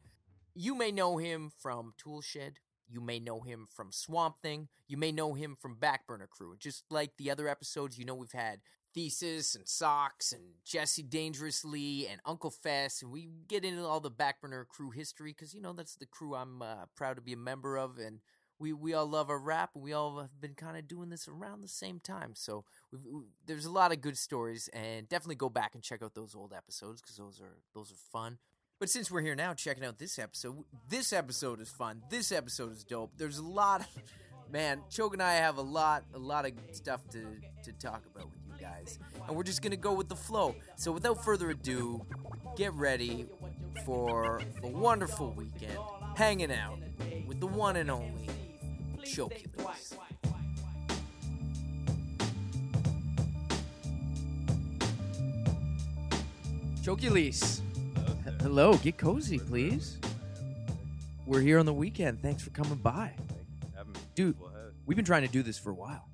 You 0.57 0.75
may 0.75 0.91
know 0.91 1.19
him 1.19 1.53
from 1.57 1.93
Toolshed. 1.99 2.59
You 2.89 3.01
may 3.01 3.21
know 3.21 3.43
him 3.43 3.69
from 3.73 3.93
Swamp 3.93 4.39
Thing. 4.39 4.67
You 4.89 4.97
may 4.97 5.13
know 5.13 5.35
him 5.35 5.55
from 5.55 5.77
Backburner 5.77 6.29
Crew. 6.29 6.57
Just 6.59 6.83
like 6.91 7.13
the 7.17 7.31
other 7.31 7.47
episodes, 7.49 7.97
you 7.97 8.05
know 8.05 8.17
we've 8.17 8.33
had 8.33 8.59
Thesis 8.93 9.55
and 9.55 9.69
Socks 9.69 10.33
and 10.33 10.43
Jesse 10.65 11.05
Dangerously 11.05 12.09
and 12.09 12.21
Uncle 12.27 12.51
Fess, 12.51 13.03
and 13.03 13.13
we 13.13 13.29
get 13.47 13.65
into 13.65 13.87
all 13.87 14.01
the 14.01 14.11
Backburner 14.11 14.67
Crew 14.67 14.91
history 14.91 15.31
because 15.31 15.55
you 15.55 15.61
know 15.61 15.75
that's 15.75 15.95
the 15.95 16.07
crew 16.07 16.35
I'm 16.35 16.61
uh, 16.61 16.87
proud 16.97 17.15
to 17.15 17.23
be 17.23 17.35
a 17.35 17.37
member 17.37 17.77
of, 17.77 17.99
and 17.99 18.19
we 18.59 18.73
we 18.73 18.95
all 18.95 19.07
love 19.07 19.31
our 19.31 19.39
rap, 19.39 19.71
and 19.75 19.83
we 19.83 19.93
all 19.93 20.19
have 20.19 20.41
been 20.41 20.55
kind 20.55 20.77
of 20.77 20.89
doing 20.89 21.09
this 21.11 21.29
around 21.29 21.63
the 21.63 21.69
same 21.69 22.01
time. 22.01 22.33
So 22.35 22.65
we, 22.93 22.99
there's 23.47 23.67
a 23.67 23.71
lot 23.71 23.93
of 23.93 24.01
good 24.01 24.17
stories, 24.17 24.69
and 24.73 25.09
definitely 25.09 25.37
go 25.37 25.49
back 25.49 25.75
and 25.75 25.83
check 25.83 26.03
out 26.03 26.15
those 26.15 26.35
old 26.35 26.53
episodes 26.53 27.01
because 27.01 27.17
those 27.17 27.41
are 27.41 27.59
those 27.75 27.93
are 27.93 28.01
fun. 28.13 28.39
But 28.79 28.91
since 28.91 29.11
we're 29.11 29.23
here 29.23 29.35
now 29.35 29.55
checking 29.55 29.85
out 29.85 29.99
this 29.99 30.19
episode, 30.19 30.65
this 30.89 31.13
episode 31.13 31.61
is 31.61 31.71
fun. 31.71 32.03
This 32.11 32.31
episode 32.31 32.73
is 32.73 32.85
dope. 32.85 33.13
There's 33.17 33.39
a 33.39 33.45
lot 33.45 33.81
of 33.81 33.89
man, 34.51 34.83
Choke 34.91 35.15
and 35.15 35.23
I 35.23 35.35
have 35.35 35.57
a 35.57 35.63
lot 35.63 36.05
a 36.15 36.19
lot 36.19 36.47
of 36.47 36.53
stuff 36.73 37.03
to 37.11 37.25
to 37.65 37.73
talk 37.73 38.03
about 38.15 38.31
with 38.31 38.41
you 38.47 38.61
guys. 38.61 38.99
And 39.27 39.37
we're 39.37 39.43
just 39.43 39.63
to 39.63 39.77
go 39.77 39.93
with 39.93 40.09
the 40.09 40.17
flow. 40.17 40.55
So 40.77 40.93
without 40.93 41.25
further 41.25 41.51
ado, 41.51 42.05
get 42.57 42.73
ready 42.75 43.27
for 43.85 44.41
a 44.63 44.69
wonderful 44.69 45.33
weekend 45.33 45.79
hanging 46.17 46.53
out 46.53 46.79
with 47.27 47.41
the 47.41 47.47
one 47.47 47.77
and 47.77 47.91
only 47.91 48.29
Chokeules. 49.07 49.95
Chokeules. 56.83 57.61
Hello, 58.41 58.75
get 58.75 58.99
cozy, 58.99 59.39
please. 59.39 59.99
We're 61.27 61.41
here 61.41 61.59
on 61.59 61.67
the 61.67 61.73
weekend. 61.73 62.21
Thanks 62.21 62.43
for 62.43 62.51
coming 62.51 62.77
by. 62.77 63.15
Dude, 64.15 64.37
we've 64.87 64.97
been 64.97 65.05
trying 65.05 65.23
to 65.23 65.29
do 65.29 65.43
this 65.43 65.59
for 65.59 65.71
a 65.71 65.75
while. 65.75 66.09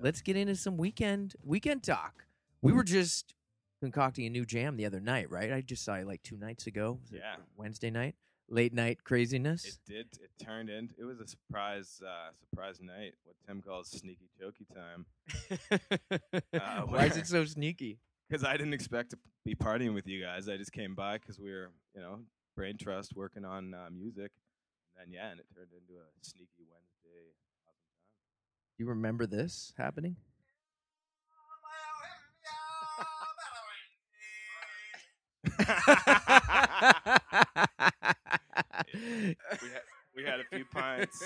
Let's 0.00 0.20
get 0.20 0.36
into 0.36 0.56
some 0.56 0.76
weekend 0.76 1.34
weekend 1.42 1.82
talk. 1.82 2.26
We 2.60 2.72
were 2.72 2.84
just 2.84 3.34
concocting 3.80 4.26
a 4.26 4.30
new 4.30 4.44
jam 4.44 4.76
the 4.76 4.86
other 4.86 5.00
night, 5.00 5.30
right? 5.30 5.52
I 5.52 5.60
just 5.60 5.84
saw 5.84 5.96
you 5.96 6.04
like 6.04 6.22
two 6.22 6.36
nights 6.36 6.66
ago. 6.66 6.98
Yeah. 7.10 7.36
Wednesday 7.56 7.90
night, 7.90 8.14
late 8.48 8.72
night 8.72 9.04
craziness. 9.04 9.64
It 9.64 9.78
did. 9.86 10.06
It 10.22 10.30
turned 10.44 10.70
in. 10.70 10.90
It 10.98 11.04
was 11.04 11.20
a 11.20 11.26
surprise. 11.26 12.00
Uh, 12.04 12.30
surprise 12.50 12.80
night. 12.80 13.14
What 13.24 13.36
Tim 13.46 13.62
calls 13.62 13.90
sneaky 13.90 14.28
chokey 14.40 14.66
time. 14.74 15.06
Uh, 16.52 16.80
Why 16.86 17.06
is 17.06 17.16
it 17.16 17.26
so 17.26 17.44
sneaky? 17.44 17.98
Because 18.26 18.42
I 18.42 18.56
didn't 18.56 18.72
expect 18.72 19.10
to 19.10 19.18
be 19.44 19.54
partying 19.54 19.92
with 19.92 20.06
you 20.06 20.20
guys. 20.20 20.48
I 20.48 20.56
just 20.56 20.72
came 20.72 20.94
by 20.94 21.18
because 21.18 21.38
we 21.38 21.50
were, 21.52 21.70
you 21.94 22.00
know, 22.00 22.20
brain 22.56 22.78
trust 22.78 23.14
working 23.14 23.44
on 23.44 23.74
uh, 23.74 23.90
music. 23.94 24.32
And 24.96 25.06
then 25.06 25.12
yeah, 25.12 25.30
and 25.30 25.38
it 25.38 25.46
turned 25.54 25.68
into 25.72 26.00
a 26.00 26.06
sneaky 26.22 26.64
Wednesday. 26.66 27.34
Awesome 27.66 27.74
You 28.78 28.86
remember 28.86 29.26
this 29.26 29.74
happening? 29.76 30.16
time. 36.54 36.94
we, 38.94 39.68
had, 39.68 39.82
we 40.16 40.24
had 40.24 40.40
a 40.40 40.44
few 40.52 40.64
pints. 40.64 41.22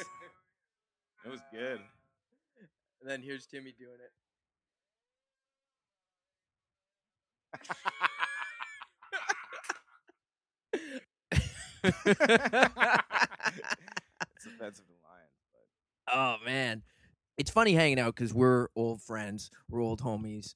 It 1.24 1.30
was 1.30 1.40
good. 1.52 1.80
And 3.00 3.08
then 3.10 3.22
here's 3.22 3.46
Timmy 3.46 3.72
doing 3.78 3.98
it. 4.00 4.12
It's 11.84 11.94
offensive 14.46 14.86
to 14.86 14.94
Lion, 15.04 15.28
but 15.52 16.14
oh 16.14 16.36
man, 16.44 16.82
it's 17.36 17.50
funny 17.50 17.74
hanging 17.74 17.98
out 17.98 18.14
because 18.14 18.32
we're 18.34 18.68
old 18.76 19.02
friends, 19.02 19.50
we're 19.70 19.80
old 19.80 20.02
homies, 20.02 20.54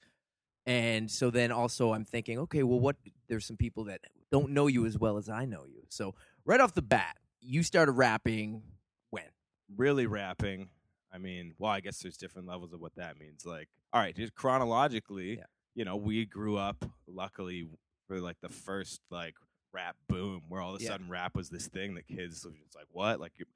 and 0.66 1.10
so 1.10 1.30
then 1.30 1.52
also 1.52 1.92
I'm 1.92 2.04
thinking, 2.04 2.38
okay, 2.40 2.62
well, 2.62 2.80
what? 2.80 2.96
There's 3.28 3.46
some 3.46 3.56
people 3.56 3.84
that 3.84 4.00
don't 4.32 4.50
know 4.50 4.66
you 4.66 4.84
as 4.86 4.98
well 4.98 5.18
as 5.18 5.28
I 5.28 5.44
know 5.44 5.64
you. 5.66 5.82
So 5.90 6.14
right 6.44 6.58
off 6.60 6.74
the 6.74 6.82
bat, 6.82 7.16
you 7.40 7.62
started 7.62 7.92
rapping 7.92 8.62
when? 9.10 9.24
really 9.76 10.06
rapping. 10.06 10.70
I 11.12 11.18
mean, 11.18 11.54
well, 11.58 11.70
I 11.70 11.80
guess 11.80 11.98
there's 12.00 12.16
different 12.16 12.48
levels 12.48 12.72
of 12.72 12.80
what 12.80 12.94
that 12.96 13.18
means. 13.18 13.44
Like, 13.46 13.68
all 13.92 14.00
right, 14.00 14.16
just 14.16 14.34
chronologically, 14.34 15.36
Yeah. 15.36 15.44
you 15.74 15.84
know, 15.84 15.96
we 15.96 16.24
grew 16.24 16.56
up 16.56 16.84
luckily 17.06 17.68
for 18.08 18.18
like 18.20 18.40
the 18.40 18.48
first 18.48 19.00
like 19.10 19.34
rap 19.72 19.96
boom, 20.08 20.42
where 20.48 20.60
all 20.60 20.74
of 20.74 20.80
a 20.80 20.84
Yeah. 20.84 20.90
sudden 20.90 21.08
rap 21.10 21.34
was 21.36 21.50
this 21.50 21.68
thing 21.68 21.94
that 21.94 22.06
kids 22.08 22.44
were 22.44 22.52
just 22.52 22.74
like, 22.74 22.86
what? 22.90 23.20
Like, 23.20 23.38
you- 23.38 23.46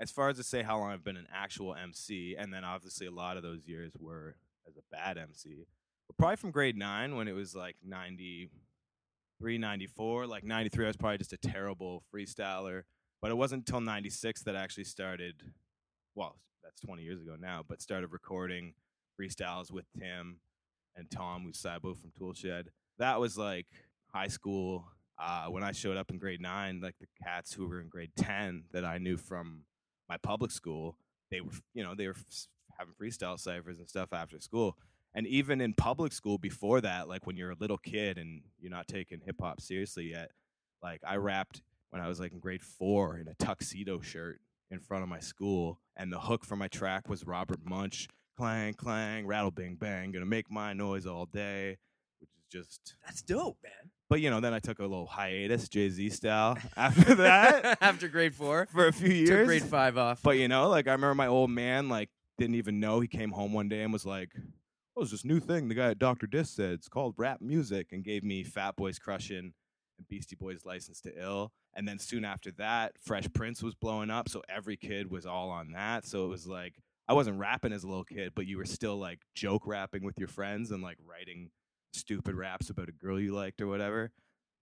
as 0.00 0.10
far 0.10 0.28
as 0.28 0.36
to 0.36 0.42
say 0.44 0.62
how 0.62 0.78
long 0.78 0.90
I've 0.90 1.04
been 1.04 1.16
an 1.16 1.28
actual 1.32 1.74
MC, 1.74 2.34
and 2.36 2.52
then 2.52 2.64
obviously 2.64 3.06
a 3.06 3.12
lot 3.12 3.36
of 3.36 3.42
those 3.44 3.66
years 3.68 3.92
were 3.98 4.36
as 4.66 4.76
a 4.76 4.82
bad 4.90 5.18
MC. 5.18 5.66
But 6.08 6.16
probably 6.16 6.36
from 6.36 6.50
grade 6.50 6.76
nine 6.76 7.14
when 7.16 7.28
it 7.28 7.32
was 7.32 7.54
like 7.54 7.76
93, 7.84 8.50
94, 9.42 10.26
like 10.26 10.44
93, 10.44 10.84
I 10.84 10.88
was 10.88 10.96
probably 10.96 11.18
just 11.18 11.32
a 11.32 11.38
terrible 11.38 12.02
freestyler. 12.14 12.82
But 13.20 13.30
it 13.30 13.36
wasn't 13.36 13.68
until 13.68 13.80
96 13.80 14.42
that 14.42 14.56
I 14.56 14.60
actually 14.60 14.84
started, 14.84 15.42
well, 16.14 16.36
that's 16.62 16.80
20 16.80 17.02
years 17.02 17.20
ago 17.20 17.36
now, 17.38 17.62
but 17.66 17.80
started 17.80 18.12
recording 18.12 18.74
freestyles 19.20 19.70
with 19.70 19.84
Tim 19.98 20.38
and 20.96 21.10
Tom 21.10 21.50
Usaibo 21.50 21.96
from 21.96 22.12
Toolshed. 22.18 22.68
That 22.98 23.20
was 23.20 23.38
like 23.38 23.66
high 24.12 24.28
school. 24.28 24.86
Uh, 25.20 25.46
when 25.46 25.62
I 25.62 25.72
showed 25.72 25.96
up 25.96 26.10
in 26.10 26.18
grade 26.18 26.40
nine, 26.40 26.80
like 26.80 26.96
the 27.00 27.06
cats 27.22 27.52
who 27.52 27.68
were 27.68 27.80
in 27.80 27.88
grade 27.88 28.10
10 28.16 28.64
that 28.72 28.84
I 28.84 28.98
knew 28.98 29.16
from 29.16 29.64
my 30.08 30.16
public 30.16 30.50
school, 30.50 30.96
they 31.30 31.40
were, 31.40 31.52
you 31.74 31.84
know, 31.84 31.94
they 31.94 32.08
were 32.08 32.16
having 32.78 32.94
freestyle 33.00 33.38
ciphers 33.38 33.78
and 33.78 33.88
stuff 33.88 34.12
after 34.12 34.40
school. 34.40 34.76
And 35.14 35.26
even 35.26 35.60
in 35.60 35.74
public 35.74 36.12
school 36.12 36.38
before 36.38 36.80
that, 36.80 37.08
like 37.08 37.26
when 37.26 37.36
you're 37.36 37.50
a 37.50 37.56
little 37.58 37.78
kid 37.78 38.16
and 38.16 38.42
you're 38.58 38.70
not 38.70 38.88
taking 38.88 39.20
hip 39.20 39.36
hop 39.40 39.60
seriously 39.60 40.10
yet, 40.10 40.30
like 40.82 41.00
I 41.06 41.16
rapped 41.16 41.62
when 41.90 42.00
I 42.00 42.08
was 42.08 42.18
like 42.18 42.32
in 42.32 42.40
grade 42.40 42.62
four 42.62 43.18
in 43.18 43.28
a 43.28 43.34
tuxedo 43.34 44.00
shirt 44.00 44.40
in 44.70 44.80
front 44.80 45.02
of 45.02 45.08
my 45.08 45.20
school, 45.20 45.78
and 45.96 46.10
the 46.10 46.18
hook 46.18 46.46
for 46.46 46.56
my 46.56 46.68
track 46.68 47.08
was 47.08 47.26
Robert 47.26 47.60
Munsch, 47.62 48.06
clang 48.38 48.72
clang, 48.72 49.26
rattle 49.26 49.50
bing 49.50 49.76
bang, 49.78 50.10
gonna 50.12 50.24
make 50.24 50.50
my 50.50 50.72
noise 50.72 51.04
all 51.06 51.26
day, 51.26 51.76
which 52.20 52.30
is 52.34 52.44
just. 52.50 52.94
That's 53.04 53.20
dope, 53.20 53.58
man. 53.62 53.90
But 54.08 54.22
you 54.22 54.30
know, 54.30 54.40
then 54.40 54.54
I 54.54 54.58
took 54.58 54.78
a 54.78 54.82
little 54.82 55.06
hiatus, 55.06 55.68
Jay 55.68 55.90
Z 55.90 56.08
style, 56.10 56.56
after 56.76 57.14
that 57.16 57.78
after 57.82 58.08
grade 58.08 58.34
four, 58.34 58.66
for 58.72 58.86
a 58.86 58.92
few 58.92 59.10
years. 59.10 59.28
took 59.28 59.44
grade 59.44 59.62
five 59.62 59.98
off. 59.98 60.22
But 60.22 60.38
you 60.38 60.48
know, 60.48 60.70
like 60.70 60.88
I 60.88 60.92
remember 60.92 61.14
my 61.14 61.26
old 61.26 61.50
man 61.50 61.90
like 61.90 62.08
didn't 62.38 62.56
even 62.56 62.80
know. 62.80 63.00
He 63.00 63.08
came 63.08 63.30
home 63.30 63.52
one 63.52 63.68
day 63.68 63.82
and 63.82 63.92
was 63.92 64.06
like, 64.06 64.30
"Oh, 64.96 65.02
it's 65.02 65.10
this 65.10 65.24
new 65.24 65.40
thing 65.40 65.68
the 65.68 65.74
guy 65.74 65.90
at 65.90 65.98
Doctor 65.98 66.26
Disc 66.26 66.56
said. 66.56 66.72
It's 66.72 66.88
called 66.88 67.14
rap 67.16 67.40
music," 67.40 67.92
and 67.92 68.04
gave 68.04 68.24
me 68.24 68.44
Fat 68.44 68.76
Boys 68.76 68.98
Crushin' 68.98 69.52
and 69.98 70.08
Beastie 70.08 70.36
Boys 70.36 70.64
License 70.64 71.00
to 71.02 71.20
Ill. 71.20 71.52
And 71.74 71.88
then 71.88 71.98
soon 71.98 72.24
after 72.24 72.50
that, 72.52 72.92
Fresh 73.00 73.32
Prince 73.32 73.62
was 73.62 73.74
blowing 73.74 74.10
up, 74.10 74.28
so 74.28 74.42
every 74.48 74.76
kid 74.76 75.10
was 75.10 75.26
all 75.26 75.50
on 75.50 75.72
that. 75.72 76.04
So 76.04 76.24
it 76.24 76.28
was 76.28 76.46
like 76.46 76.74
I 77.08 77.14
wasn't 77.14 77.38
rapping 77.38 77.72
as 77.72 77.84
a 77.84 77.88
little 77.88 78.04
kid, 78.04 78.32
but 78.34 78.46
you 78.46 78.58
were 78.58 78.64
still 78.64 78.96
like 78.96 79.20
joke 79.34 79.66
rapping 79.66 80.04
with 80.04 80.18
your 80.18 80.28
friends 80.28 80.70
and 80.70 80.82
like 80.82 80.98
writing 81.04 81.50
stupid 81.92 82.34
raps 82.34 82.70
about 82.70 82.88
a 82.88 82.92
girl 82.92 83.20
you 83.20 83.34
liked 83.34 83.60
or 83.60 83.66
whatever. 83.66 84.12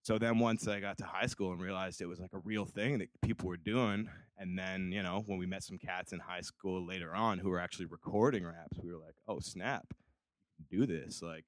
So 0.03 0.19
then 0.19 0.39
once 0.39 0.67
I 0.67 0.81
got 0.81 0.97
to 0.99 1.05
high 1.05 1.27
school 1.27 1.53
and 1.53 1.61
realized 1.61 2.01
it 2.01 2.07
was 2.07 2.21
like 2.21 2.33
a 2.33 2.39
real 2.39 2.65
thing 2.65 2.99
that 2.99 3.09
people 3.23 3.49
were 3.49 3.59
doing, 3.59 4.09
and 4.39 4.59
then 4.59 4.93
you 4.93 5.03
know 5.03 5.23
when 5.27 5.39
we 5.39 5.47
met 5.47 5.63
some 5.63 5.79
cats 5.79 6.13
in 6.13 6.21
high 6.21 6.41
school 6.41 6.85
later 6.87 7.15
on 7.15 7.39
who 7.39 7.51
were 7.51 7.61
actually 7.61 7.87
recording 7.87 8.45
raps, 8.45 8.79
we 8.83 8.91
were 8.91 8.99
like, 8.99 9.17
oh 9.29 9.41
snap, 9.41 9.93
do 10.69 10.87
this. 10.87 11.23
like 11.23 11.45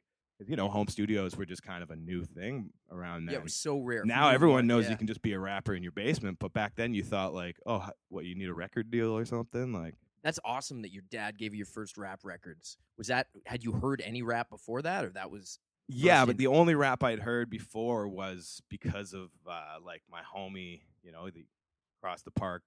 you 0.47 0.57
know, 0.57 0.69
home 0.69 0.89
studios 0.89 1.37
were 1.37 1.47
just 1.47 1.63
kind 1.63 1.83
of 1.83 1.91
a 1.91 1.97
new 1.97 2.25
thing 2.25 2.71
around 2.91 3.29
yeah, 3.31 3.37
it 3.37 3.43
was 3.43 3.55
so 3.55 3.79
rare. 3.79 4.05
now 4.05 4.29
everyone 4.29 4.67
knows 4.67 4.85
yeah. 4.85 4.91
you 4.91 4.97
can 4.97 5.07
just 5.07 5.23
be 5.23 5.33
a 5.33 5.39
rapper 5.39 5.75
in 5.75 5.83
your 5.83 5.93
basement, 5.93 6.39
but 6.41 6.53
back 6.53 6.75
then 6.77 6.95
you 6.95 7.03
thought 7.03 7.35
like, 7.35 7.59
oh, 7.67 7.89
what 8.09 8.25
you 8.25 8.35
need 8.35 8.49
a 8.49 8.55
record 8.55 8.91
deal 8.91 9.17
or 9.17 9.25
something 9.25 9.73
like. 9.73 9.95
That's 10.23 10.39
awesome 10.45 10.83
that 10.83 10.93
your 10.93 11.03
dad 11.11 11.37
gave 11.37 11.53
you 11.53 11.59
your 11.59 11.67
first 11.67 11.99
rap 11.99 12.21
records. 12.23 12.77
Was 12.97 13.09
that 13.09 13.27
had 13.45 13.65
you 13.65 13.73
heard 13.73 14.01
any 14.05 14.23
rap 14.23 14.51
before 14.51 14.83
that, 14.83 15.05
or 15.05 15.11
that 15.11 15.31
was 15.31 15.59
Yeah, 15.89 16.25
but 16.25 16.33
in- 16.33 16.37
the 16.39 16.47
only 16.47 16.75
rap 16.75 17.03
I'd 17.03 17.21
heard 17.21 17.51
before 17.51 18.09
was 18.09 18.63
because 18.69 19.15
of 19.15 19.31
uh, 19.49 19.79
like 19.85 20.03
my 20.11 20.21
homie, 20.35 20.83
you 21.03 21.11
know, 21.11 21.29
the 21.29 21.45
across 21.99 22.23
the 22.23 22.31
park, 22.31 22.63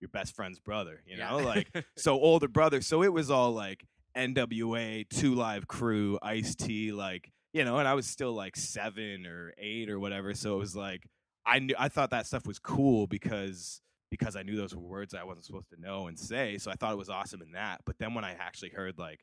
your 0.00 0.08
best 0.08 0.34
friend's 0.34 0.58
brother, 0.60 1.02
you 1.06 1.16
know, 1.16 1.38
like 1.38 1.68
so 1.96 2.14
older 2.14 2.48
brother. 2.48 2.80
So 2.80 3.02
it 3.02 3.12
was 3.12 3.30
all 3.30 3.52
like 3.52 3.86
NWA, 4.16 5.08
Two 5.08 5.34
Live 5.34 5.66
Crew, 5.66 6.18
Ice 6.22 6.54
T, 6.54 6.92
like 6.92 7.30
you 7.52 7.64
know, 7.64 7.78
and 7.78 7.88
I 7.88 7.94
was 7.94 8.06
still 8.06 8.32
like 8.32 8.56
seven 8.56 9.26
or 9.26 9.52
eight 9.58 9.90
or 9.90 9.98
whatever. 9.98 10.34
So 10.34 10.54
it 10.54 10.58
was 10.58 10.76
like 10.76 11.06
I 11.46 11.58
knew 11.58 11.74
I 11.78 11.88
thought 11.88 12.10
that 12.10 12.26
stuff 12.26 12.46
was 12.46 12.58
cool 12.58 13.06
because 13.06 13.80
because 14.10 14.36
I 14.36 14.42
knew 14.42 14.56
those 14.56 14.74
were 14.74 14.82
words 14.82 15.14
I 15.14 15.24
wasn't 15.24 15.46
supposed 15.46 15.70
to 15.70 15.80
know 15.80 16.08
and 16.08 16.18
say. 16.18 16.58
So 16.58 16.70
I 16.70 16.74
thought 16.74 16.92
it 16.92 16.98
was 16.98 17.08
awesome 17.08 17.42
in 17.42 17.52
that. 17.52 17.80
But 17.86 17.98
then 17.98 18.14
when 18.14 18.24
I 18.24 18.32
actually 18.32 18.70
heard 18.70 18.98
like 18.98 19.20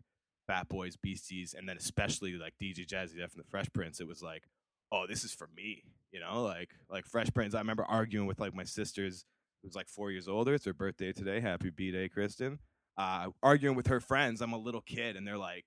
Fat 0.48 0.70
Boys, 0.70 0.96
Beasties, 0.96 1.54
and 1.58 1.68
then 1.68 1.78
especially 1.78 2.34
like 2.34 2.54
DJ 2.62 2.88
Jazzy 2.88 3.18
Jeff 3.18 3.34
and 3.34 3.44
the 3.44 3.50
Fresh 3.50 3.68
Prince, 3.74 4.00
it 4.00 4.08
was 4.08 4.22
like, 4.22 4.44
oh, 4.92 5.06
this 5.08 5.24
is 5.24 5.34
for 5.34 5.50
me. 5.56 5.84
You 6.12 6.22
know, 6.22 6.44
like 6.44 6.72
like 6.90 7.06
Fresh 7.06 7.30
Prince. 7.34 7.54
I 7.54 7.60
remember 7.60 7.86
arguing 7.86 8.28
with 8.28 8.40
like 8.40 8.56
my 8.56 8.64
sisters, 8.64 9.26
who's 9.62 9.76
like 9.76 9.90
four 9.90 10.12
years 10.12 10.28
older. 10.28 10.54
It's 10.54 10.66
her 10.66 10.74
birthday 10.74 11.12
today. 11.12 11.42
Happy 11.42 11.70
B 11.70 11.92
day, 11.92 12.10
Kristen. 12.10 12.60
Uh, 12.98 13.30
arguing 13.44 13.76
with 13.76 13.88
her 13.88 14.00
friends. 14.00 14.42
I'm 14.42 14.54
a 14.54 14.58
little 14.58 14.82
kid, 14.82 15.16
and 15.16 15.28
they're 15.28 15.38
like, 15.38 15.66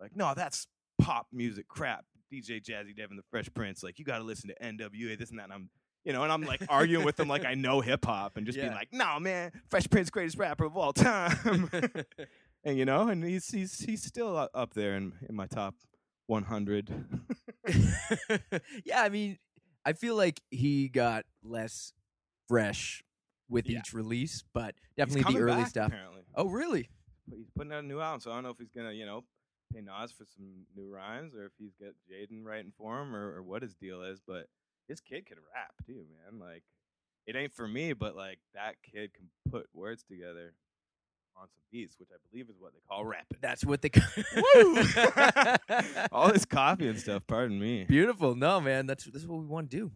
like, 0.00 0.16
no, 0.16 0.34
that's 0.34 0.66
pop 1.00 1.28
music 1.32 1.68
crap. 1.68 2.04
DJ 2.32 2.62
Jazzy 2.62 2.96
Jeff 2.96 3.10
and, 3.10 3.18
the 3.18 3.24
Fresh 3.30 3.50
Prince. 3.54 3.82
Like, 3.82 3.98
you 3.98 4.04
got 4.04 4.18
to 4.18 4.24
listen 4.24 4.48
to 4.48 4.56
NWA, 4.64 5.18
this 5.18 5.30
and 5.30 5.38
that. 5.38 5.44
And 5.44 5.52
I'm, 5.52 5.70
you 6.04 6.12
know, 6.12 6.22
and 6.22 6.32
I'm 6.32 6.42
like 6.42 6.62
arguing 6.68 7.04
with 7.04 7.16
them 7.16 7.28
like 7.28 7.44
I 7.44 7.54
know 7.54 7.80
hip 7.80 8.04
hop, 8.04 8.36
and 8.36 8.46
just 8.46 8.58
being 8.58 8.72
like, 8.72 8.88
no, 8.92 9.20
man, 9.20 9.52
Fresh 9.68 9.88
Prince, 9.90 10.10
greatest 10.10 10.38
rapper 10.38 10.64
of 10.64 10.76
all 10.76 10.92
time. 10.92 11.70
and 12.64 12.76
you 12.76 12.84
know, 12.84 13.08
and 13.08 13.22
he's 13.22 13.48
he's 13.48 13.78
he's 13.78 14.02
still 14.02 14.48
up 14.52 14.74
there 14.74 14.96
in 14.96 15.12
in 15.28 15.36
my 15.36 15.46
top 15.46 15.74
100. 16.26 17.04
yeah, 18.84 19.02
I 19.02 19.08
mean, 19.08 19.38
I 19.84 19.92
feel 19.92 20.16
like 20.16 20.40
he 20.50 20.88
got 20.88 21.24
less 21.42 21.92
fresh 22.48 23.04
with 23.52 23.68
Yeah. 23.68 23.78
each 23.80 23.92
release, 23.92 24.42
but 24.52 24.74
definitely 24.96 25.32
the 25.34 25.40
early 25.40 25.56
back, 25.62 25.68
stuff. 25.68 25.88
Apparently, 25.88 26.22
Oh, 26.34 26.48
really? 26.48 26.88
but 27.28 27.38
he's 27.38 27.50
putting 27.54 27.72
out 27.72 27.84
a 27.84 27.86
new 27.86 28.00
album, 28.00 28.20
so 28.20 28.30
I 28.30 28.34
don't 28.34 28.42
know 28.44 28.50
if 28.50 28.58
he's 28.58 28.72
gonna, 28.74 28.92
you 28.92 29.06
know, 29.06 29.24
pay 29.72 29.80
Nas 29.80 30.10
for 30.12 30.24
some 30.24 30.66
new 30.76 30.88
rhymes 30.90 31.34
or 31.34 31.46
if 31.46 31.52
he's 31.58 31.74
got 31.80 31.92
Jaden 32.10 32.44
writing 32.44 32.72
for 32.76 33.00
him 33.00 33.14
or, 33.14 33.36
or 33.36 33.42
what 33.42 33.62
his 33.62 33.74
deal 33.74 34.02
is. 34.02 34.20
But 34.26 34.46
this 34.88 35.00
kid 35.00 35.26
can 35.26 35.38
rap 35.54 35.72
too, 35.86 36.04
man. 36.10 36.40
Like, 36.40 36.64
it 37.26 37.36
ain't 37.36 37.52
for 37.52 37.68
me, 37.68 37.92
but 37.92 38.16
like 38.16 38.40
that 38.54 38.74
kid 38.82 39.14
can 39.14 39.30
put 39.50 39.66
words 39.72 40.02
together 40.02 40.54
on 41.36 41.44
some 41.48 41.62
beats, 41.70 41.98
which 41.98 42.10
I 42.12 42.16
believe 42.30 42.50
is 42.50 42.56
what 42.58 42.72
they 42.74 42.80
call 42.86 43.04
rapping. 43.06 43.38
That's 43.40 43.64
what 43.64 43.80
they. 43.80 43.88
call. 43.90 44.02
All 46.12 46.30
this 46.32 46.44
coffee 46.44 46.88
and 46.88 46.98
stuff. 46.98 47.22
Pardon 47.26 47.58
me. 47.58 47.84
Beautiful. 47.84 48.34
No, 48.34 48.60
man, 48.60 48.86
that's 48.86 49.04
this 49.04 49.22
is 49.22 49.28
what 49.28 49.38
we 49.40 49.46
want 49.46 49.70
to 49.70 49.76
do. 49.76 49.92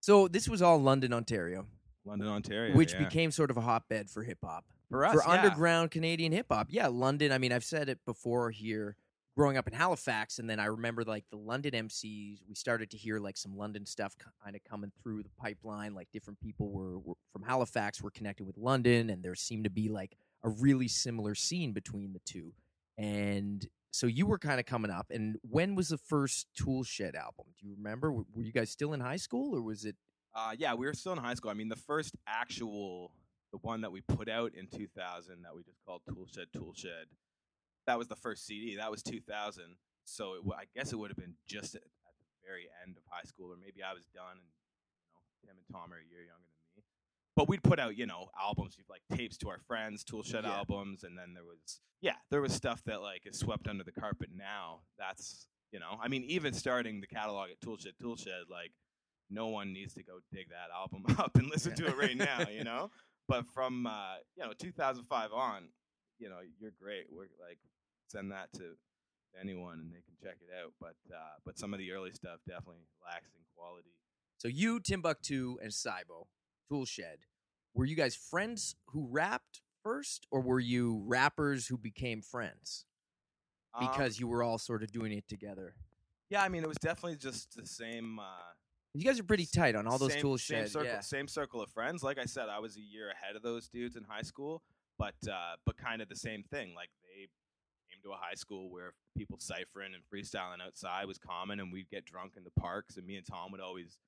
So 0.00 0.28
this 0.28 0.48
was 0.48 0.60
all 0.60 0.78
London, 0.82 1.14
Ontario, 1.14 1.66
London, 2.04 2.28
Ontario, 2.28 2.74
which 2.76 2.92
yeah. 2.92 3.04
became 3.04 3.30
sort 3.30 3.50
of 3.50 3.56
a 3.56 3.60
hotbed 3.60 4.10
for 4.10 4.22
hip 4.22 4.38
hop. 4.44 4.64
for 4.90 5.04
us 5.04 5.14
for 5.14 5.22
yeah. 5.26 5.34
underground 5.34 5.90
Canadian 5.90 6.32
hip 6.32 6.46
hop. 6.50 6.68
Yeah, 6.70 6.88
London. 6.88 7.32
I 7.32 7.38
mean, 7.38 7.52
I've 7.52 7.64
said 7.64 7.88
it 7.88 7.98
before 8.04 8.50
here. 8.50 8.96
Growing 9.36 9.56
up 9.56 9.66
in 9.66 9.72
Halifax, 9.72 10.38
and 10.38 10.48
then 10.48 10.60
I 10.60 10.66
remember 10.66 11.02
like 11.02 11.24
the 11.28 11.36
London 11.36 11.72
MCs. 11.72 12.38
We 12.48 12.54
started 12.54 12.92
to 12.92 12.96
hear 12.96 13.18
like 13.18 13.36
some 13.36 13.56
London 13.56 13.84
stuff 13.84 14.14
kind 14.44 14.54
of 14.54 14.62
coming 14.62 14.92
through 15.02 15.24
the 15.24 15.30
pipeline. 15.36 15.92
Like 15.92 16.06
different 16.12 16.38
people 16.38 16.70
were, 16.70 17.00
were 17.00 17.14
from 17.32 17.42
Halifax 17.42 18.00
were 18.00 18.12
connected 18.12 18.46
with 18.46 18.56
London, 18.56 19.10
and 19.10 19.24
there 19.24 19.34
seemed 19.34 19.64
to 19.64 19.70
be 19.70 19.88
like 19.88 20.16
a 20.44 20.50
really 20.50 20.86
similar 20.86 21.34
scene 21.34 21.72
between 21.72 22.12
the 22.12 22.20
two. 22.20 22.52
And 22.96 23.66
so 23.90 24.06
you 24.06 24.26
were 24.26 24.38
kind 24.38 24.60
of 24.60 24.66
coming 24.66 24.90
up. 24.90 25.06
And 25.10 25.36
when 25.42 25.74
was 25.74 25.88
the 25.88 25.98
first 25.98 26.48
Tool 26.56 26.84
Shed 26.84 27.14
album? 27.14 27.46
Do 27.60 27.66
you 27.66 27.74
remember? 27.76 28.12
Were 28.12 28.24
were 28.34 28.42
you 28.42 28.52
guys 28.52 28.70
still 28.70 28.92
in 28.92 29.00
high 29.00 29.16
school, 29.16 29.54
or 29.54 29.62
was 29.62 29.84
it? 29.84 29.96
Uh, 30.34 30.52
yeah, 30.58 30.74
we 30.74 30.86
were 30.86 30.94
still 30.94 31.12
in 31.12 31.18
high 31.18 31.34
school. 31.34 31.50
I 31.50 31.54
mean, 31.54 31.68
the 31.68 31.76
first 31.76 32.14
actual, 32.26 33.12
the 33.52 33.58
one 33.58 33.82
that 33.82 33.92
we 33.92 34.00
put 34.00 34.28
out 34.28 34.52
in 34.54 34.66
2000 34.66 35.42
that 35.42 35.54
we 35.54 35.62
just 35.62 35.78
called 35.86 36.02
Toolshed 36.08 36.46
Toolshed, 36.52 37.06
that 37.86 37.98
was 37.98 38.08
the 38.08 38.16
first 38.16 38.46
CD. 38.46 38.76
That 38.76 38.90
was 38.90 39.02
2000. 39.02 39.76
So 40.04 40.34
it, 40.34 40.36
w- 40.38 40.54
I 40.58 40.64
guess 40.74 40.92
it 40.92 40.96
would 40.96 41.10
have 41.10 41.16
been 41.16 41.34
just 41.46 41.74
at, 41.76 41.82
at 41.82 42.14
the 42.18 42.46
very 42.46 42.66
end 42.84 42.96
of 42.96 43.04
high 43.08 43.22
school, 43.24 43.52
or 43.52 43.56
maybe 43.56 43.82
I 43.82 43.92
was 43.94 44.06
done, 44.14 44.36
and 44.38 44.50
you 45.00 45.08
know, 45.12 45.20
Tim 45.46 45.56
and 45.56 45.66
Tom 45.72 45.92
are 45.92 45.98
a 46.02 46.10
year 46.10 46.20
younger 46.26 46.50
than 46.50 46.76
me. 46.76 46.82
But 47.36 47.48
we'd 47.48 47.62
put 47.62 47.78
out, 47.78 47.96
you 47.96 48.06
know, 48.06 48.28
albums, 48.40 48.76
like 48.90 49.02
tapes 49.16 49.36
to 49.38 49.48
our 49.50 49.60
friends, 49.68 50.02
Toolshed 50.04 50.34
Yeah. 50.34 50.52
albums, 50.56 51.04
and 51.04 51.16
then 51.16 51.32
there 51.34 51.44
was, 51.44 51.80
yeah, 52.00 52.16
there 52.30 52.40
was 52.42 52.52
stuff 52.52 52.82
that 52.86 53.02
like 53.02 53.22
is 53.24 53.38
swept 53.38 53.68
under 53.68 53.84
the 53.84 53.92
carpet 53.92 54.30
now. 54.34 54.80
That's, 54.98 55.46
you 55.72 55.78
know, 55.80 55.96
I 56.02 56.08
mean, 56.08 56.24
even 56.24 56.52
starting 56.52 57.00
the 57.00 57.06
catalog 57.06 57.50
at 57.50 57.60
Toolshed 57.60 57.94
Toolshed, 58.00 58.28
like 58.50 58.72
no 59.30 59.48
one 59.48 59.72
needs 59.72 59.94
to 59.94 60.02
go 60.02 60.18
dig 60.32 60.48
that 60.50 60.70
album 60.74 61.04
up 61.18 61.36
and 61.36 61.48
listen 61.50 61.74
to 61.76 61.86
it 61.86 61.96
right 61.96 62.16
now, 62.16 62.46
you 62.50 62.64
know. 62.70 62.90
But 63.28 63.46
from 63.54 63.86
uh, 63.86 64.16
you 64.36 64.44
know 64.44 64.52
2005 64.58 65.32
on, 65.32 65.68
you 66.18 66.28
know 66.28 66.38
you're 66.60 66.74
great. 66.80 67.06
We're 67.10 67.22
like 67.46 67.58
send 68.08 68.30
that 68.32 68.52
to 68.54 68.76
anyone 69.40 69.80
and 69.80 69.90
they 69.90 70.02
can 70.02 70.14
check 70.22 70.36
it 70.40 70.50
out. 70.62 70.72
But 70.80 70.96
uh, 71.14 71.36
but 71.44 71.58
some 71.58 71.72
of 71.72 71.78
the 71.78 71.92
early 71.92 72.12
stuff 72.12 72.40
definitely 72.46 72.82
lacks 73.04 73.30
in 73.34 73.40
quality. 73.56 73.94
So 74.38 74.48
you, 74.48 74.78
Timbuktu, 74.80 75.56
and 75.62 75.70
Cybo, 75.72 76.26
Toolshed, 76.70 77.24
were 77.72 77.84
you 77.86 77.96
guys 77.96 78.14
friends 78.14 78.76
who 78.88 79.08
rapped 79.10 79.62
first, 79.82 80.26
or 80.30 80.40
were 80.40 80.60
you 80.60 81.02
rappers 81.06 81.66
who 81.68 81.78
became 81.78 82.20
friends 82.20 82.84
Um, 83.74 83.86
because 83.86 84.18
you 84.20 84.28
were 84.28 84.42
all 84.42 84.58
sort 84.58 84.82
of 84.82 84.92
doing 84.92 85.12
it 85.12 85.26
together? 85.28 85.74
yeah, 86.30 86.42
I 86.42 86.48
mean 86.48 86.62
it 86.62 86.68
was 86.68 86.76
definitely 86.78 87.16
just 87.16 87.54
the 87.56 87.66
same. 87.66 88.18
Uh, 88.18 88.24
You 88.94 89.04
guys 89.04 89.18
are 89.18 89.24
pretty 89.24 89.46
tight 89.46 89.74
on 89.74 89.88
all 89.88 89.98
those 89.98 90.12
same, 90.12 90.22
Tool 90.22 90.38
same 90.38 90.58
Shed. 90.62 90.70
circle, 90.70 90.86
yeah. 90.88 91.00
same 91.00 91.26
circle 91.26 91.60
of 91.60 91.68
friends. 91.68 92.04
Like 92.04 92.18
I 92.18 92.26
said, 92.26 92.48
I 92.48 92.60
was 92.60 92.76
a 92.76 92.80
year 92.80 93.10
ahead 93.10 93.34
of 93.34 93.42
those 93.42 93.68
dudes 93.68 93.96
in 93.96 94.04
high 94.04 94.22
school, 94.22 94.62
but 94.98 95.16
uh, 95.28 95.56
but 95.66 95.76
kind 95.76 96.00
of 96.00 96.08
the 96.08 96.16
same 96.16 96.44
thing. 96.44 96.74
Like 96.76 96.90
they 97.02 97.22
came 97.90 98.00
to 98.04 98.12
a 98.12 98.16
high 98.16 98.36
school 98.36 98.70
where 98.70 98.92
people 99.16 99.38
ciphering 99.40 99.94
and 99.94 100.02
freestyling 100.04 100.64
outside 100.64 101.06
was 101.06 101.18
common, 101.18 101.58
and 101.58 101.72
we'd 101.72 101.90
get 101.90 102.04
drunk 102.04 102.34
in 102.36 102.44
the 102.44 102.52
parks. 102.60 102.96
And 102.96 103.04
me 103.04 103.16
and 103.16 103.26
Tom 103.26 103.50
would 103.50 103.60
always, 103.60 103.98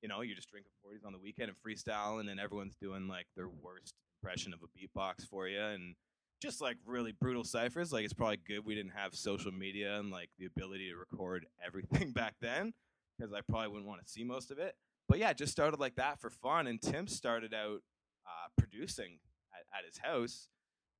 you 0.00 0.08
know, 0.08 0.22
you're 0.22 0.36
just 0.36 0.50
drinking 0.50 0.72
forties 0.82 1.04
on 1.04 1.12
the 1.12 1.18
weekend 1.18 1.50
and 1.50 1.58
freestyling, 1.58 2.30
and 2.30 2.40
everyone's 2.40 2.76
doing 2.80 3.08
like 3.08 3.26
their 3.36 3.48
worst 3.48 3.92
impression 4.22 4.54
of 4.54 4.60
a 4.62 4.68
beatbox 4.68 5.26
for 5.28 5.48
you, 5.48 5.60
and 5.60 5.96
just 6.40 6.62
like 6.62 6.78
really 6.86 7.12
brutal 7.12 7.44
ciphers. 7.44 7.92
Like 7.92 8.06
it's 8.06 8.14
probably 8.14 8.38
good 8.38 8.64
we 8.64 8.74
didn't 8.74 8.92
have 8.92 9.14
social 9.14 9.52
media 9.52 9.98
and 9.98 10.10
like 10.10 10.30
the 10.38 10.46
ability 10.46 10.88
to 10.88 10.96
record 10.96 11.44
everything 11.62 12.12
back 12.14 12.36
then 12.40 12.72
because 13.20 13.34
I 13.34 13.40
probably 13.42 13.68
wouldn't 13.68 13.86
want 13.86 14.04
to 14.04 14.10
see 14.10 14.24
most 14.24 14.50
of 14.50 14.58
it. 14.58 14.74
But 15.08 15.18
yeah, 15.18 15.32
just 15.32 15.52
started 15.52 15.80
like 15.80 15.96
that 15.96 16.20
for 16.20 16.30
fun. 16.30 16.66
And 16.66 16.80
Tim 16.80 17.06
started 17.06 17.52
out 17.52 17.82
uh, 18.26 18.48
producing 18.56 19.18
at, 19.52 19.78
at 19.78 19.84
his 19.84 19.98
house, 19.98 20.48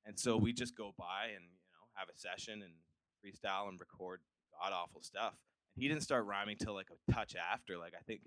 and 0.04 0.18
so 0.18 0.36
we 0.36 0.52
just 0.52 0.76
go 0.76 0.92
by 0.98 1.30
and 1.34 1.44
you 1.44 1.72
know 1.72 1.86
have 1.94 2.08
a 2.08 2.18
session 2.18 2.62
and 2.62 2.72
freestyle 3.22 3.68
and 3.68 3.78
record 3.78 4.20
god 4.52 4.72
awful 4.72 5.02
stuff. 5.02 5.34
And 5.74 5.82
he 5.82 5.88
didn't 5.88 6.02
start 6.02 6.26
rhyming 6.26 6.56
till 6.60 6.74
like 6.74 6.88
a 6.90 7.12
touch 7.12 7.34
after. 7.36 7.78
Like 7.78 7.94
I 7.98 8.02
think 8.06 8.20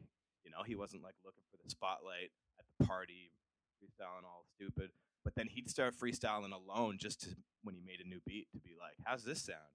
you 0.43 0.51
know 0.51 0.63
he 0.65 0.75
wasn't 0.75 1.03
like 1.03 1.15
looking 1.25 1.43
for 1.51 1.57
the 1.61 1.69
spotlight 1.69 2.31
at 2.59 2.65
the 2.79 2.87
party, 2.87 3.31
freestyling 3.77 4.25
all 4.25 4.45
stupid. 4.55 4.91
But 5.23 5.35
then 5.35 5.47
he'd 5.47 5.69
start 5.69 5.95
freestyling 5.95 6.51
alone 6.51 6.97
just 6.99 7.21
to 7.21 7.35
when 7.63 7.75
he 7.75 7.81
made 7.81 8.01
a 8.03 8.07
new 8.07 8.19
beat 8.25 8.47
to 8.53 8.59
be 8.59 8.75
like, 8.79 8.95
"How's 9.05 9.23
this 9.23 9.43
sound?" 9.43 9.71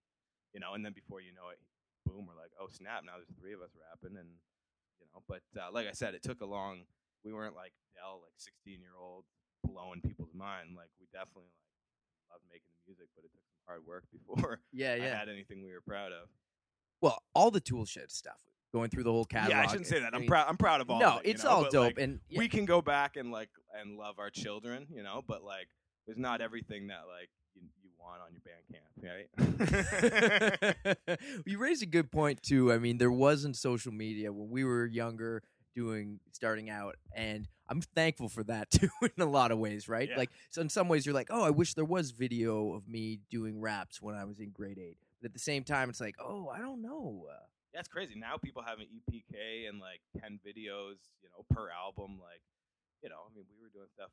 You 0.52 0.60
know, 0.60 0.74
and 0.74 0.84
then 0.84 0.92
before 0.92 1.20
you 1.20 1.32
know 1.32 1.50
it, 1.52 1.58
boom, 2.08 2.24
we're 2.24 2.40
like, 2.40 2.52
oh 2.56 2.72
snap! 2.72 3.04
Now 3.04 3.20
there's 3.20 3.36
three 3.36 3.52
of 3.52 3.60
us 3.60 3.76
rapping, 3.76 4.16
and 4.16 4.40
you 4.98 5.06
know. 5.12 5.20
But 5.28 5.44
uh, 5.52 5.68
like 5.68 5.86
I 5.86 5.92
said, 5.92 6.16
it 6.16 6.24
took 6.24 6.40
a 6.40 6.48
long. 6.48 6.88
We 7.24 7.32
weren't 7.32 7.54
like 7.54 7.72
Del, 7.92 8.24
like 8.24 8.36
16 8.40 8.80
year 8.80 8.96
old 8.96 9.24
blowing 9.64 10.00
people's 10.00 10.32
mind. 10.32 10.72
Like 10.76 10.90
we 10.96 11.06
definitely 11.12 11.52
like 11.52 11.68
loved 12.32 12.48
making 12.48 12.72
the 12.72 12.84
music, 12.88 13.12
but 13.12 13.24
it 13.24 13.32
took 13.36 13.44
some 13.44 13.60
hard 13.68 13.84
work 13.84 14.04
before 14.14 14.60
yeah, 14.72 14.94
yeah. 14.96 15.12
I 15.12 15.18
had 15.20 15.28
anything 15.28 15.62
we 15.62 15.72
were 15.72 15.84
proud 15.84 16.12
of. 16.12 16.32
Well, 17.00 17.22
all 17.34 17.50
the 17.50 17.60
Tool 17.60 17.84
Shed 17.84 18.10
stuff, 18.10 18.40
going 18.72 18.90
through 18.90 19.04
the 19.04 19.12
whole 19.12 19.24
catalog. 19.24 19.50
yeah, 19.50 19.62
I 19.62 19.66
shouldn't 19.66 19.86
say 19.86 20.00
that. 20.00 20.14
I'm 20.14 20.26
proud. 20.26 20.46
I'm 20.48 20.56
proud 20.56 20.80
of 20.80 20.90
all. 20.90 20.98
No, 20.98 21.18
of 21.18 21.24
it, 21.24 21.30
it's 21.30 21.44
know, 21.44 21.50
all 21.50 21.62
but, 21.62 21.72
dope, 21.72 21.84
like, 21.84 21.98
and 21.98 22.20
yeah, 22.28 22.38
we 22.38 22.48
can 22.48 22.64
go 22.64 22.82
back 22.82 23.16
and 23.16 23.30
like 23.30 23.50
and 23.78 23.96
love 23.96 24.18
our 24.18 24.30
children, 24.30 24.86
you 24.90 25.02
know. 25.02 25.22
But 25.26 25.44
like, 25.44 25.68
there's 26.06 26.18
not 26.18 26.40
everything 26.40 26.88
that 26.88 27.02
like 27.08 27.30
want 27.98 28.20
on 28.22 28.32
your 28.32 28.42
Bandcamp, 28.44 28.84
right? 31.02 31.18
you 31.46 31.58
raised 31.58 31.82
a 31.82 31.86
good 31.86 32.10
point 32.10 32.42
too. 32.42 32.72
I 32.72 32.78
mean, 32.78 32.98
there 32.98 33.10
wasn't 33.10 33.56
social 33.56 33.92
media 33.92 34.32
when 34.32 34.50
we 34.50 34.64
were 34.64 34.86
younger, 34.86 35.42
doing 35.74 36.20
starting 36.32 36.70
out, 36.70 36.96
and 37.14 37.48
I'm 37.68 37.80
thankful 37.82 38.28
for 38.28 38.44
that 38.44 38.70
too. 38.70 38.88
In 39.02 39.22
a 39.22 39.30
lot 39.30 39.52
of 39.52 39.58
ways, 39.58 39.88
right? 39.88 40.08
Yeah. 40.10 40.16
Like, 40.16 40.30
so 40.50 40.60
in 40.60 40.68
some 40.68 40.88
ways, 40.88 41.06
you're 41.06 41.14
like, 41.14 41.28
oh, 41.30 41.42
I 41.42 41.50
wish 41.50 41.74
there 41.74 41.84
was 41.84 42.10
video 42.10 42.74
of 42.74 42.88
me 42.88 43.20
doing 43.30 43.60
raps 43.60 44.00
when 44.00 44.14
I 44.14 44.24
was 44.24 44.40
in 44.40 44.50
grade 44.50 44.78
eight. 44.78 44.98
But 45.20 45.30
at 45.30 45.34
the 45.34 45.40
same 45.40 45.64
time, 45.64 45.90
it's 45.90 46.00
like, 46.00 46.14
oh, 46.22 46.48
I 46.48 46.58
don't 46.58 46.80
know. 46.80 47.26
Uh, 47.28 47.34
Yeah, 47.74 47.80
it's 47.80 47.88
crazy. 47.88 48.14
Now 48.16 48.36
people 48.38 48.62
have 48.62 48.78
an 48.78 48.86
EPK 48.86 49.68
and 49.68 49.80
like 49.80 50.00
ten 50.20 50.38
videos, 50.46 50.98
you 51.22 51.28
know, 51.34 51.44
per 51.50 51.70
album. 51.70 52.18
Like, 52.22 52.42
you 53.02 53.08
know, 53.10 53.26
I 53.26 53.34
mean, 53.34 53.44
we 53.50 53.58
were 53.62 53.70
doing 53.74 53.90
stuff 53.94 54.10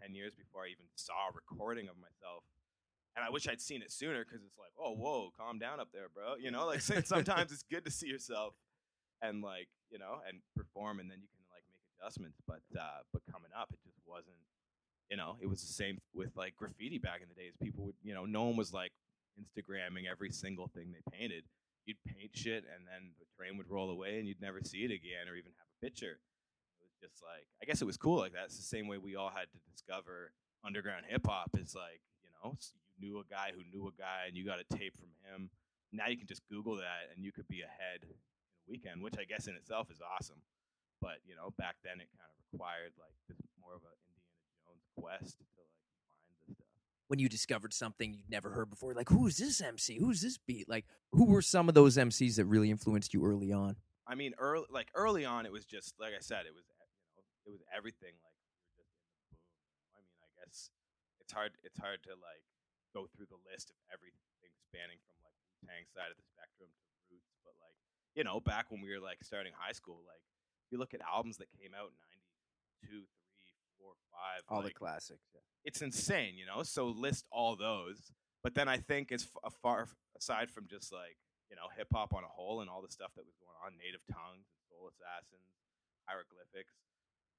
ten 0.00 0.14
years 0.14 0.32
before 0.36 0.62
I 0.64 0.68
even 0.68 0.84
saw 0.96 1.28
a 1.30 1.34
recording 1.34 1.88
of 1.88 1.96
myself, 2.00 2.44
and 3.18 3.26
I 3.26 3.30
wish 3.30 3.48
I'd 3.48 3.60
seen 3.60 3.82
it 3.82 3.90
sooner 3.90 4.24
because 4.24 4.46
it's 4.46 4.58
like, 4.58 4.70
oh, 4.78 4.94
whoa, 4.94 5.30
calm 5.36 5.58
down 5.58 5.80
up 5.80 5.88
there, 5.92 6.06
bro. 6.14 6.36
You 6.38 6.50
know, 6.50 6.66
like 6.66 6.80
sometimes 6.80 7.50
it's 7.50 7.64
good 7.66 7.84
to 7.84 7.90
see 7.90 8.06
yourself 8.06 8.54
and 9.20 9.42
like 9.42 9.66
you 9.90 9.98
know 9.98 10.22
and 10.28 10.38
perform, 10.54 11.00
and 11.00 11.10
then 11.10 11.18
you 11.18 11.26
can 11.26 11.42
like 11.50 11.66
make 11.74 11.82
adjustments. 11.98 12.38
But 12.46 12.62
uh, 12.78 13.02
but 13.12 13.22
coming 13.30 13.50
up, 13.58 13.70
it 13.72 13.80
just 13.84 13.98
wasn't. 14.06 14.38
You 15.10 15.16
know, 15.16 15.36
it 15.40 15.48
was 15.48 15.62
the 15.62 15.72
same 15.72 15.98
with 16.14 16.36
like 16.36 16.54
graffiti 16.54 16.98
back 16.98 17.20
in 17.22 17.28
the 17.28 17.34
days. 17.34 17.54
People 17.62 17.86
would, 17.86 17.96
you 18.02 18.14
know, 18.14 18.26
no 18.26 18.44
one 18.44 18.56
was 18.56 18.74
like 18.74 18.92
Instagramming 19.40 20.04
every 20.08 20.30
single 20.30 20.68
thing 20.68 20.92
they 20.92 21.16
painted 21.16 21.44
you'd 21.88 21.96
paint 22.04 22.30
shit 22.36 22.68
and 22.68 22.84
then 22.84 23.16
the 23.18 23.24
train 23.34 23.56
would 23.56 23.70
roll 23.70 23.88
away 23.88 24.18
and 24.18 24.28
you'd 24.28 24.40
never 24.44 24.60
see 24.60 24.84
it 24.84 24.92
again 24.92 25.24
or 25.26 25.34
even 25.34 25.50
have 25.56 25.66
a 25.72 25.78
picture. 25.80 26.20
It 26.76 26.84
was 26.84 26.92
just 27.00 27.24
like 27.24 27.48
I 27.62 27.64
guess 27.64 27.80
it 27.80 27.86
was 27.88 27.96
cool 27.96 28.18
like 28.18 28.36
that. 28.36 28.52
It's 28.52 28.60
the 28.60 28.62
same 28.62 28.86
way 28.86 28.98
we 28.98 29.16
all 29.16 29.32
had 29.34 29.48
to 29.50 29.58
discover 29.72 30.32
underground 30.62 31.06
hip 31.08 31.26
hop. 31.26 31.50
It's 31.56 31.74
like, 31.74 32.04
you 32.22 32.28
know, 32.36 32.58
knew 33.00 33.18
a 33.20 33.26
guy 33.28 33.52
who 33.54 33.62
knew 33.70 33.88
a 33.88 33.94
guy 33.96 34.26
and 34.26 34.36
you 34.36 34.44
got 34.44 34.58
a 34.60 34.76
tape 34.76 34.94
from 34.98 35.10
him. 35.24 35.50
Now 35.92 36.08
you 36.08 36.16
can 36.16 36.26
just 36.26 36.42
Google 36.50 36.76
that 36.76 37.14
and 37.14 37.24
you 37.24 37.32
could 37.32 37.48
be 37.48 37.62
ahead 37.62 38.02
in 38.02 38.10
a 38.10 38.66
weekend, 38.68 39.02
which 39.02 39.14
I 39.18 39.24
guess 39.24 39.46
in 39.46 39.54
itself 39.54 39.90
is 39.90 40.00
awesome. 40.00 40.42
But 41.00 41.22
you 41.24 41.36
know, 41.36 41.54
back 41.56 41.76
then 41.84 42.00
it 42.00 42.08
kind 42.18 42.28
of 42.28 42.36
required 42.52 42.92
like 42.98 43.14
this 43.28 43.38
more 43.60 43.74
of 43.74 43.82
an 43.82 43.94
Indiana 44.04 44.42
Jones 44.58 44.84
quest 44.98 45.38
to 45.38 45.44
like 45.56 45.70
find 46.18 46.42
the 46.48 46.54
stuff. 46.54 46.66
When 47.06 47.18
you 47.18 47.28
discovered 47.28 47.72
something 47.72 48.12
you'd 48.12 48.30
never 48.30 48.50
heard 48.50 48.68
before, 48.68 48.94
like 48.94 49.08
who's 49.08 49.38
this 49.38 49.60
MC? 49.60 49.98
Who's 49.98 50.20
this 50.20 50.38
beat? 50.38 50.68
Like 50.68 50.84
who 51.12 51.26
were 51.26 51.42
some 51.42 51.68
of 51.68 51.74
those 51.74 51.96
MCs 51.96 52.36
that 52.36 52.46
really 52.46 52.70
influenced 52.70 53.14
you 53.14 53.24
early 53.24 53.52
on? 53.52 53.76
I 54.06 54.14
mean, 54.14 54.32
early 54.38 54.66
like 54.70 54.88
early 54.94 55.24
on, 55.24 55.46
it 55.46 55.52
was 55.52 55.64
just 55.64 55.94
like 56.00 56.12
I 56.16 56.20
said, 56.20 56.44
it 56.46 56.54
was 56.56 56.64
you 56.66 56.76
know, 56.76 56.88
it 57.46 57.50
was 57.52 57.62
everything. 57.70 58.16
Like 58.24 58.34
we 58.42 58.50
were 58.50 58.88
just 58.90 59.06
in 59.06 59.14
the 59.14 59.30
boom. 59.30 59.44
I 59.94 60.00
mean, 60.02 60.18
I 60.18 60.30
guess 60.40 60.70
it's 61.20 61.32
hard. 61.32 61.52
It's 61.62 61.78
hard 61.78 62.02
to 62.04 62.16
like 62.18 62.42
go 62.98 63.06
through 63.14 63.30
the 63.30 63.38
list 63.46 63.70
of 63.70 63.78
everything 63.94 64.18
spanning 64.66 64.98
from 65.06 65.14
like 65.22 65.34
Wu 65.46 65.54
Tang 65.62 65.86
side 65.94 66.10
of 66.10 66.18
the 66.18 66.26
spectrum 66.26 66.66
to 66.66 66.98
Roots, 67.06 67.38
but 67.46 67.54
like 67.62 67.78
you 68.18 68.26
know, 68.26 68.42
back 68.42 68.74
when 68.74 68.82
we 68.82 68.90
were 68.90 68.98
like 68.98 69.22
starting 69.22 69.54
high 69.54 69.72
school, 69.72 70.02
like 70.02 70.22
if 70.66 70.74
you 70.74 70.78
look 70.82 70.92
at 70.92 71.00
albums 71.06 71.38
that 71.38 71.48
came 71.54 71.70
out 71.72 71.94
in 71.94 71.96
'92, 72.82 72.82
three, 72.82 73.06
four, 73.78 73.94
five, 74.10 74.42
All 74.50 74.66
like, 74.66 74.74
the 74.74 74.82
classics. 74.82 75.30
Yeah. 75.30 75.46
it's 75.62 75.80
insane, 75.80 76.34
you 76.34 76.44
know. 76.44 76.66
So 76.66 76.90
list 76.90 77.30
all 77.30 77.54
those, 77.54 78.10
but 78.42 78.58
then 78.58 78.66
I 78.66 78.82
think 78.82 79.14
as 79.14 79.24
far 79.62 79.86
aside 80.18 80.50
from 80.50 80.66
just 80.66 80.90
like 80.90 81.16
you 81.48 81.56
know 81.56 81.70
hip 81.78 81.88
hop 81.94 82.12
on 82.12 82.26
a 82.26 82.32
whole 82.32 82.60
and 82.60 82.68
all 82.68 82.82
the 82.82 82.90
stuff 82.90 83.14
that 83.14 83.24
was 83.24 83.38
going 83.38 83.56
on, 83.62 83.78
Native 83.78 84.02
Tongues, 84.10 84.50
Soul 84.68 84.90
Assassins, 84.90 85.54
Hieroglyphics. 86.04 86.74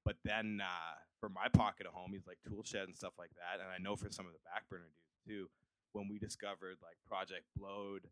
But 0.00 0.16
then 0.24 0.64
uh, 0.64 0.96
for 1.20 1.28
my 1.28 1.52
pocket 1.52 1.84
of 1.84 1.92
homies 1.92 2.24
like 2.26 2.40
Toolshed 2.48 2.88
and 2.88 2.96
stuff 2.96 3.12
like 3.20 3.36
that, 3.36 3.60
and 3.60 3.68
I 3.68 3.76
know 3.76 3.94
for 4.00 4.08
some 4.08 4.24
of 4.24 4.32
the 4.32 4.40
backburner 4.48 4.88
dudes 4.88 5.09
too, 5.30 5.46
when 5.92 6.08
we 6.08 6.18
discovered 6.18 6.76
like 6.82 6.96
Project 7.06 7.44
Blowed 7.56 8.02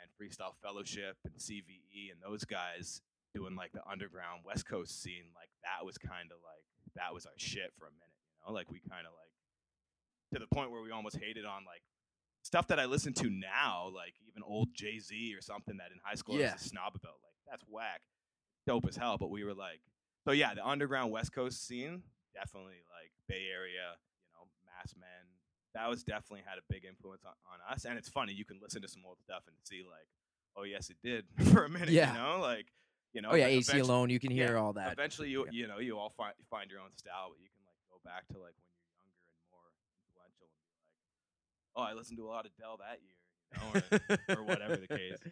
and 0.00 0.08
Freestyle 0.16 0.54
Fellowship 0.62 1.16
and 1.24 1.34
CVE 1.36 2.10
and 2.12 2.20
those 2.22 2.44
guys 2.44 3.00
doing 3.34 3.54
like 3.56 3.72
the 3.72 3.84
underground 3.90 4.40
West 4.44 4.66
Coast 4.66 5.02
scene, 5.02 5.28
like 5.34 5.48
that 5.62 5.84
was 5.84 5.98
kind 5.98 6.32
of 6.32 6.38
like 6.44 6.64
that 6.96 7.12
was 7.14 7.26
our 7.26 7.36
shit 7.36 7.72
for 7.78 7.84
a 7.86 7.92
minute, 7.92 8.16
you 8.32 8.40
know? 8.46 8.52
Like 8.52 8.70
we 8.70 8.80
kind 8.88 9.06
of 9.06 9.12
like 9.12 9.32
to 10.32 10.38
the 10.40 10.48
point 10.54 10.70
where 10.70 10.80
we 10.82 10.90
almost 10.90 11.16
hated 11.20 11.44
on 11.44 11.64
like 11.64 11.82
stuff 12.42 12.66
that 12.68 12.80
I 12.80 12.86
listen 12.86 13.12
to 13.14 13.28
now, 13.30 13.90
like 13.94 14.14
even 14.28 14.42
old 14.42 14.68
Jay 14.74 14.98
Z 14.98 15.34
or 15.36 15.40
something 15.42 15.76
that 15.76 15.92
in 15.92 16.00
high 16.04 16.16
school 16.16 16.36
I 16.36 16.40
Yeah. 16.40 16.52
was 16.54 16.62
a 16.62 16.68
snob 16.68 16.94
about. 16.96 17.16
Like 17.22 17.36
that's 17.50 17.64
whack, 17.68 18.00
dope 18.66 18.86
as 18.88 18.96
hell. 18.96 19.16
But 19.18 19.30
we 19.30 19.44
were 19.44 19.54
like, 19.54 19.80
so 20.24 20.32
yeah, 20.32 20.54
the 20.54 20.66
underground 20.66 21.12
West 21.12 21.32
Coast 21.32 21.66
scene 21.66 22.02
definitely 22.34 22.80
like 22.92 23.12
Bay 23.28 23.44
Area, 23.52 23.96
you 24.24 24.28
know, 24.36 24.48
Mass 24.64 24.94
Men. 24.96 25.31
That 25.74 25.88
was 25.88 26.02
definitely 26.04 26.42
had 26.46 26.58
a 26.58 26.62
big 26.68 26.84
influence 26.84 27.24
on, 27.24 27.32
on 27.52 27.72
us. 27.72 27.84
And 27.84 27.96
it's 27.98 28.08
funny, 28.08 28.32
you 28.34 28.44
can 28.44 28.58
listen 28.62 28.82
to 28.82 28.88
some 28.88 29.02
old 29.06 29.18
stuff 29.20 29.42
and 29.46 29.56
see 29.64 29.82
like, 29.88 30.06
oh 30.56 30.64
yes, 30.64 30.90
it 30.90 30.96
did 31.02 31.24
for 31.52 31.64
a 31.64 31.68
minute. 31.68 31.88
Yeah. 31.90 32.12
You 32.12 32.18
know, 32.18 32.40
like 32.40 32.66
you 33.12 33.22
know. 33.22 33.30
Oh 33.32 33.34
yeah, 33.36 33.48
Aceyalone. 33.48 34.10
You 34.10 34.20
can 34.20 34.30
hear 34.30 34.52
yeah, 34.54 34.60
all 34.60 34.72
that. 34.74 34.92
Eventually, 34.92 35.28
you 35.30 35.44
Yeah. 35.46 35.50
you 35.52 35.66
know 35.68 35.78
you 35.78 35.98
all 35.98 36.10
find 36.16 36.34
find 36.50 36.70
your 36.70 36.80
own 36.80 36.92
style, 36.96 37.28
but 37.30 37.40
you 37.40 37.48
can 37.54 37.64
like 37.66 37.80
go 37.90 37.96
back 38.04 38.26
to 38.28 38.38
like 38.38 38.54
when 38.96 39.06
you're 39.08 39.24
younger 39.24 39.32
and 39.32 39.48
more 39.50 39.64
influential 39.96 40.44
and 40.48 40.56
be 40.60 40.68
like, 40.68 41.76
oh, 41.76 41.82
I 41.82 41.94
listened 41.96 42.18
to 42.18 42.26
a 42.26 42.30
lot 42.30 42.44
of 42.46 42.52
Del 42.56 42.76
that 42.78 43.00
year, 43.00 43.16
you 43.52 44.28
know, 44.28 44.36
or, 44.36 44.42
or 44.42 44.44
whatever 44.44 44.76
the 44.76 44.88
case. 44.88 45.18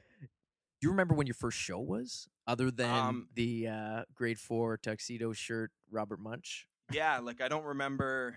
Do 0.81 0.87
you 0.87 0.91
remember 0.93 1.15
when 1.15 1.27
your 1.27 1.35
first 1.35 1.59
show 1.59 1.79
was? 1.79 2.27
Other 2.47 2.71
than 2.71 2.89
Um, 2.89 3.29
the 3.35 3.69
uh, 3.69 4.03
grade 4.15 4.39
four 4.39 4.79
tuxedo 4.79 5.35
shirt, 5.35 5.73
Robert 5.91 6.19
Munsch. 6.21 6.65
Yeah, 6.91 7.19
like 7.19 7.43
I 7.43 7.49
don't 7.49 7.65
remember. 7.65 8.37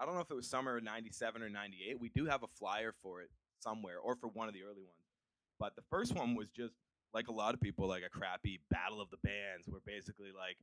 I 0.00 0.06
don't 0.06 0.14
know 0.14 0.20
if 0.20 0.30
it 0.30 0.36
was 0.36 0.48
summer 0.48 0.76
of 0.76 0.84
'97 0.84 1.42
or 1.42 1.48
'98. 1.48 2.00
We 2.00 2.08
do 2.10 2.26
have 2.26 2.42
a 2.42 2.48
flyer 2.58 2.94
for 3.02 3.20
it 3.20 3.30
somewhere, 3.58 3.98
or 3.98 4.16
for 4.16 4.28
one 4.28 4.48
of 4.48 4.54
the 4.54 4.62
early 4.62 4.82
ones. 4.82 5.06
But 5.58 5.74
the 5.76 5.82
first 5.90 6.14
one 6.14 6.34
was 6.34 6.48
just 6.48 6.74
like 7.12 7.28
a 7.28 7.32
lot 7.32 7.54
of 7.54 7.60
people, 7.60 7.88
like 7.88 8.04
a 8.04 8.10
crappy 8.10 8.60
battle 8.70 9.00
of 9.00 9.10
the 9.10 9.16
bands, 9.22 9.66
where 9.66 9.80
basically 9.84 10.28
like, 10.36 10.56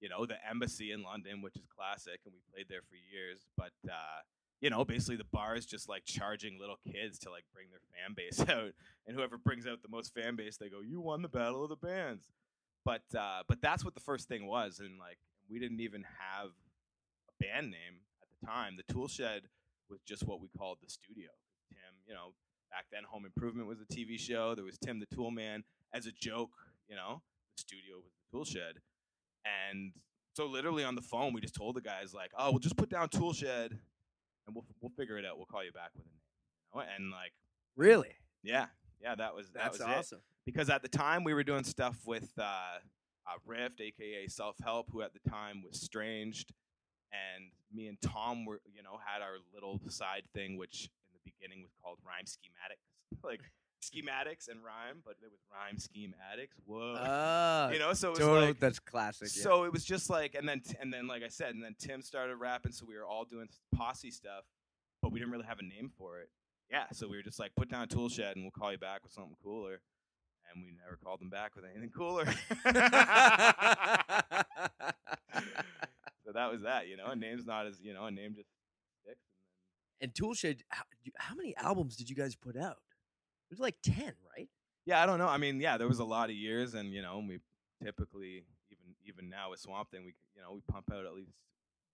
you 0.00 0.08
know, 0.08 0.26
the 0.26 0.36
embassy 0.48 0.92
in 0.92 1.02
London, 1.02 1.40
which 1.40 1.56
is 1.56 1.66
classic, 1.66 2.20
and 2.24 2.34
we 2.34 2.40
played 2.52 2.66
there 2.68 2.82
for 2.82 2.96
years. 2.96 3.46
But 3.56 3.72
uh, 3.88 4.20
you 4.60 4.70
know, 4.70 4.84
basically 4.84 5.16
the 5.16 5.24
bar 5.24 5.56
is 5.56 5.66
just 5.66 5.88
like 5.88 6.04
charging 6.04 6.58
little 6.58 6.78
kids 6.92 7.18
to 7.20 7.30
like 7.30 7.44
bring 7.52 7.68
their 7.70 7.80
fan 7.94 8.14
base 8.14 8.40
out, 8.50 8.72
and 9.06 9.16
whoever 9.16 9.38
brings 9.38 9.66
out 9.66 9.82
the 9.82 9.88
most 9.88 10.12
fan 10.14 10.36
base, 10.36 10.56
they 10.56 10.68
go, 10.68 10.80
"You 10.80 11.00
won 11.00 11.22
the 11.22 11.28
battle 11.28 11.62
of 11.62 11.70
the 11.70 11.76
bands." 11.76 12.28
But 12.84 13.02
uh, 13.16 13.42
but 13.48 13.60
that's 13.60 13.84
what 13.84 13.94
the 13.94 14.00
first 14.00 14.28
thing 14.28 14.46
was, 14.46 14.80
and 14.80 14.98
like 14.98 15.18
we 15.48 15.58
didn't 15.58 15.80
even 15.80 16.04
have 16.18 16.50
a 17.28 17.44
band 17.44 17.70
name 17.70 18.00
the 18.40 18.46
time. 18.46 18.76
The 18.76 18.92
Tool 18.92 19.08
Shed 19.08 19.42
was 19.90 20.00
just 20.06 20.26
what 20.26 20.40
we 20.40 20.48
called 20.56 20.78
the 20.82 20.90
studio. 20.90 21.28
Tim, 21.72 21.94
you 22.06 22.14
know, 22.14 22.32
back 22.70 22.86
then 22.92 23.02
Home 23.10 23.24
Improvement 23.24 23.68
was 23.68 23.78
a 23.80 23.86
TV 23.86 24.18
show. 24.18 24.54
There 24.54 24.64
was 24.64 24.78
Tim 24.78 25.00
the 25.00 25.06
Tool 25.14 25.30
Man 25.30 25.64
as 25.94 26.06
a 26.06 26.12
joke, 26.12 26.50
you 26.88 26.96
know, 26.96 27.22
the 27.56 27.60
studio 27.60 27.96
was 27.96 28.12
the 28.12 28.36
Tool 28.36 28.44
Shed. 28.44 28.74
And 29.70 29.92
so 30.34 30.46
literally 30.46 30.84
on 30.84 30.94
the 30.94 31.02
phone, 31.02 31.32
we 31.32 31.40
just 31.40 31.54
told 31.54 31.74
the 31.76 31.80
guys 31.80 32.12
like, 32.14 32.30
"Oh, 32.38 32.50
we'll 32.50 32.58
just 32.58 32.76
put 32.76 32.90
down 32.90 33.08
Tool 33.08 33.32
Shed, 33.32 33.72
and 34.46 34.54
we'll 34.54 34.64
we'll 34.80 34.92
figure 34.96 35.16
it 35.18 35.24
out. 35.24 35.36
We'll 35.36 35.46
call 35.46 35.64
you 35.64 35.72
back 35.72 35.90
with 35.96 36.04
a 36.04 36.08
name." 36.08 36.20
You 36.74 36.80
know? 36.80 36.86
And 36.96 37.10
like, 37.10 37.32
Really? 37.76 38.14
yeah, 38.42 38.66
yeah, 39.00 39.14
that 39.14 39.34
was 39.34 39.46
that 39.52 39.62
That's 39.64 39.78
was 39.78 39.88
it 39.88 39.90
awesome. 39.90 40.20
because 40.44 40.68
at 40.70 40.82
the 40.82 40.88
time 40.88 41.24
we 41.24 41.32
were 41.34 41.44
doing 41.44 41.64
stuff 41.64 41.96
with 42.06 42.30
uh, 42.38 42.42
uh, 42.42 43.38
Rift, 43.46 43.80
aka 43.80 44.26
Self 44.28 44.56
Help, 44.62 44.88
who 44.92 45.00
at 45.02 45.12
the 45.14 45.30
time 45.30 45.62
was 45.64 45.80
Stranged, 45.80 46.52
and 47.12 47.50
me 47.72 47.86
and 47.88 48.00
Tom 48.00 48.44
were, 48.44 48.60
you 48.74 48.82
know, 48.82 48.98
had 49.04 49.22
our 49.22 49.36
little 49.54 49.80
side 49.88 50.22
thing, 50.34 50.56
which 50.56 50.90
in 51.12 51.18
the 51.24 51.30
beginning 51.30 51.62
was 51.62 51.72
called 51.82 51.98
Rhyme 52.06 52.24
Schematics, 52.26 53.22
like 53.24 53.40
schematics 53.82 54.48
and 54.48 54.62
rhyme, 54.64 55.00
but 55.04 55.14
it 55.22 55.30
was 55.30 55.40
Rhyme 55.52 55.76
Schematics. 55.76 56.58
Whoa, 56.66 56.94
Uh, 56.94 57.70
you 57.72 57.78
know, 57.78 57.92
so 57.94 58.08
it 58.08 58.10
was 58.10 58.18
totally, 58.18 58.46
like. 58.48 58.60
that's 58.60 58.78
classic. 58.80 59.28
yeah. 59.36 59.42
So 59.42 59.64
it 59.64 59.72
was 59.72 59.84
just 59.84 60.10
like, 60.10 60.34
and 60.34 60.48
then 60.48 60.62
and 60.80 60.92
then 60.92 61.06
like 61.06 61.22
I 61.22 61.28
said, 61.28 61.54
and 61.54 61.62
then 61.62 61.76
Tim 61.78 62.02
started 62.02 62.36
rapping, 62.36 62.72
so 62.72 62.84
we 62.88 62.96
were 62.96 63.06
all 63.06 63.24
doing 63.24 63.48
posse 63.74 64.10
stuff, 64.10 64.44
but 65.00 65.12
we 65.12 65.20
didn't 65.20 65.32
really 65.32 65.46
have 65.46 65.60
a 65.60 65.64
name 65.64 65.90
for 65.96 66.18
it. 66.18 66.28
Yeah, 66.70 66.84
so 66.92 67.08
we 67.08 67.16
were 67.16 67.22
just 67.22 67.38
like, 67.38 67.52
put 67.56 67.70
down 67.70 67.84
a 67.84 67.86
Tool 67.86 68.10
Shed, 68.10 68.36
and 68.36 68.44
we'll 68.44 68.50
call 68.50 68.70
you 68.72 68.78
back 68.78 69.02
with 69.02 69.12
something 69.12 69.36
cooler. 69.42 69.80
And 70.52 70.62
we 70.64 70.72
never 70.72 70.96
called 71.02 71.20
them 71.20 71.30
back 71.30 71.54
with 71.56 71.64
anything 71.64 71.90
cooler. 71.90 72.24
so 76.28 76.32
that 76.34 76.52
was 76.52 76.60
that, 76.60 76.88
you 76.88 76.96
know. 76.98 77.06
A 77.06 77.16
name's 77.16 77.46
not 77.46 77.66
as 77.66 77.80
you 77.80 77.94
know, 77.94 78.04
a 78.04 78.10
name 78.10 78.34
just 78.36 78.50
sticks. 79.00 79.24
And 80.00 80.12
then 80.12 80.12
and 80.12 80.14
Toolshed, 80.14 80.62
how, 80.68 80.82
how 81.16 81.34
many 81.34 81.56
albums 81.56 81.96
did 81.96 82.10
you 82.10 82.16
guys 82.16 82.36
put 82.36 82.54
out? 82.54 82.76
It 83.48 83.56
was 83.56 83.60
like 83.60 83.76
ten, 83.82 84.12
right? 84.36 84.48
yeah, 84.84 85.02
I 85.02 85.06
don't 85.06 85.18
know. 85.18 85.28
I 85.28 85.38
mean, 85.38 85.58
yeah, 85.58 85.78
there 85.78 85.88
was 85.88 86.00
a 86.00 86.04
lot 86.04 86.28
of 86.28 86.36
years, 86.36 86.74
and 86.74 86.92
you 86.92 87.00
know, 87.00 87.24
we 87.26 87.40
typically 87.82 88.44
even 88.70 88.94
even 89.06 89.30
now 89.30 89.50
with 89.50 89.60
Swamp 89.60 89.90
Thing, 89.90 90.04
we 90.04 90.12
you 90.36 90.42
know 90.42 90.52
we 90.52 90.60
pump 90.68 90.92
out 90.92 91.06
at 91.06 91.14
least 91.14 91.32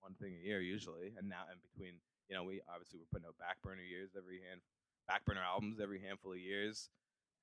one 0.00 0.14
thing 0.20 0.34
a 0.34 0.44
year 0.44 0.60
usually, 0.60 1.12
and 1.16 1.28
now 1.28 1.46
and 1.48 1.60
between 1.62 1.94
you 2.28 2.34
know 2.34 2.42
we 2.42 2.60
obviously 2.68 2.98
we're 2.98 3.10
putting 3.12 3.28
out 3.28 3.38
backburner 3.38 3.88
years 3.88 4.10
every 4.18 4.40
hand 4.42 4.60
backburner 5.08 5.44
albums 5.44 5.78
every 5.80 6.00
handful 6.00 6.32
of 6.32 6.38
years, 6.38 6.90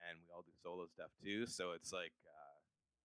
and 0.09 0.19
we 0.19 0.27
all 0.35 0.41
do 0.41 0.51
solo 0.61 0.87
stuff 0.87 1.11
too. 1.23 1.45
So 1.47 1.71
it's 1.71 1.93
like. 1.93 2.11
Uh, 2.27 2.59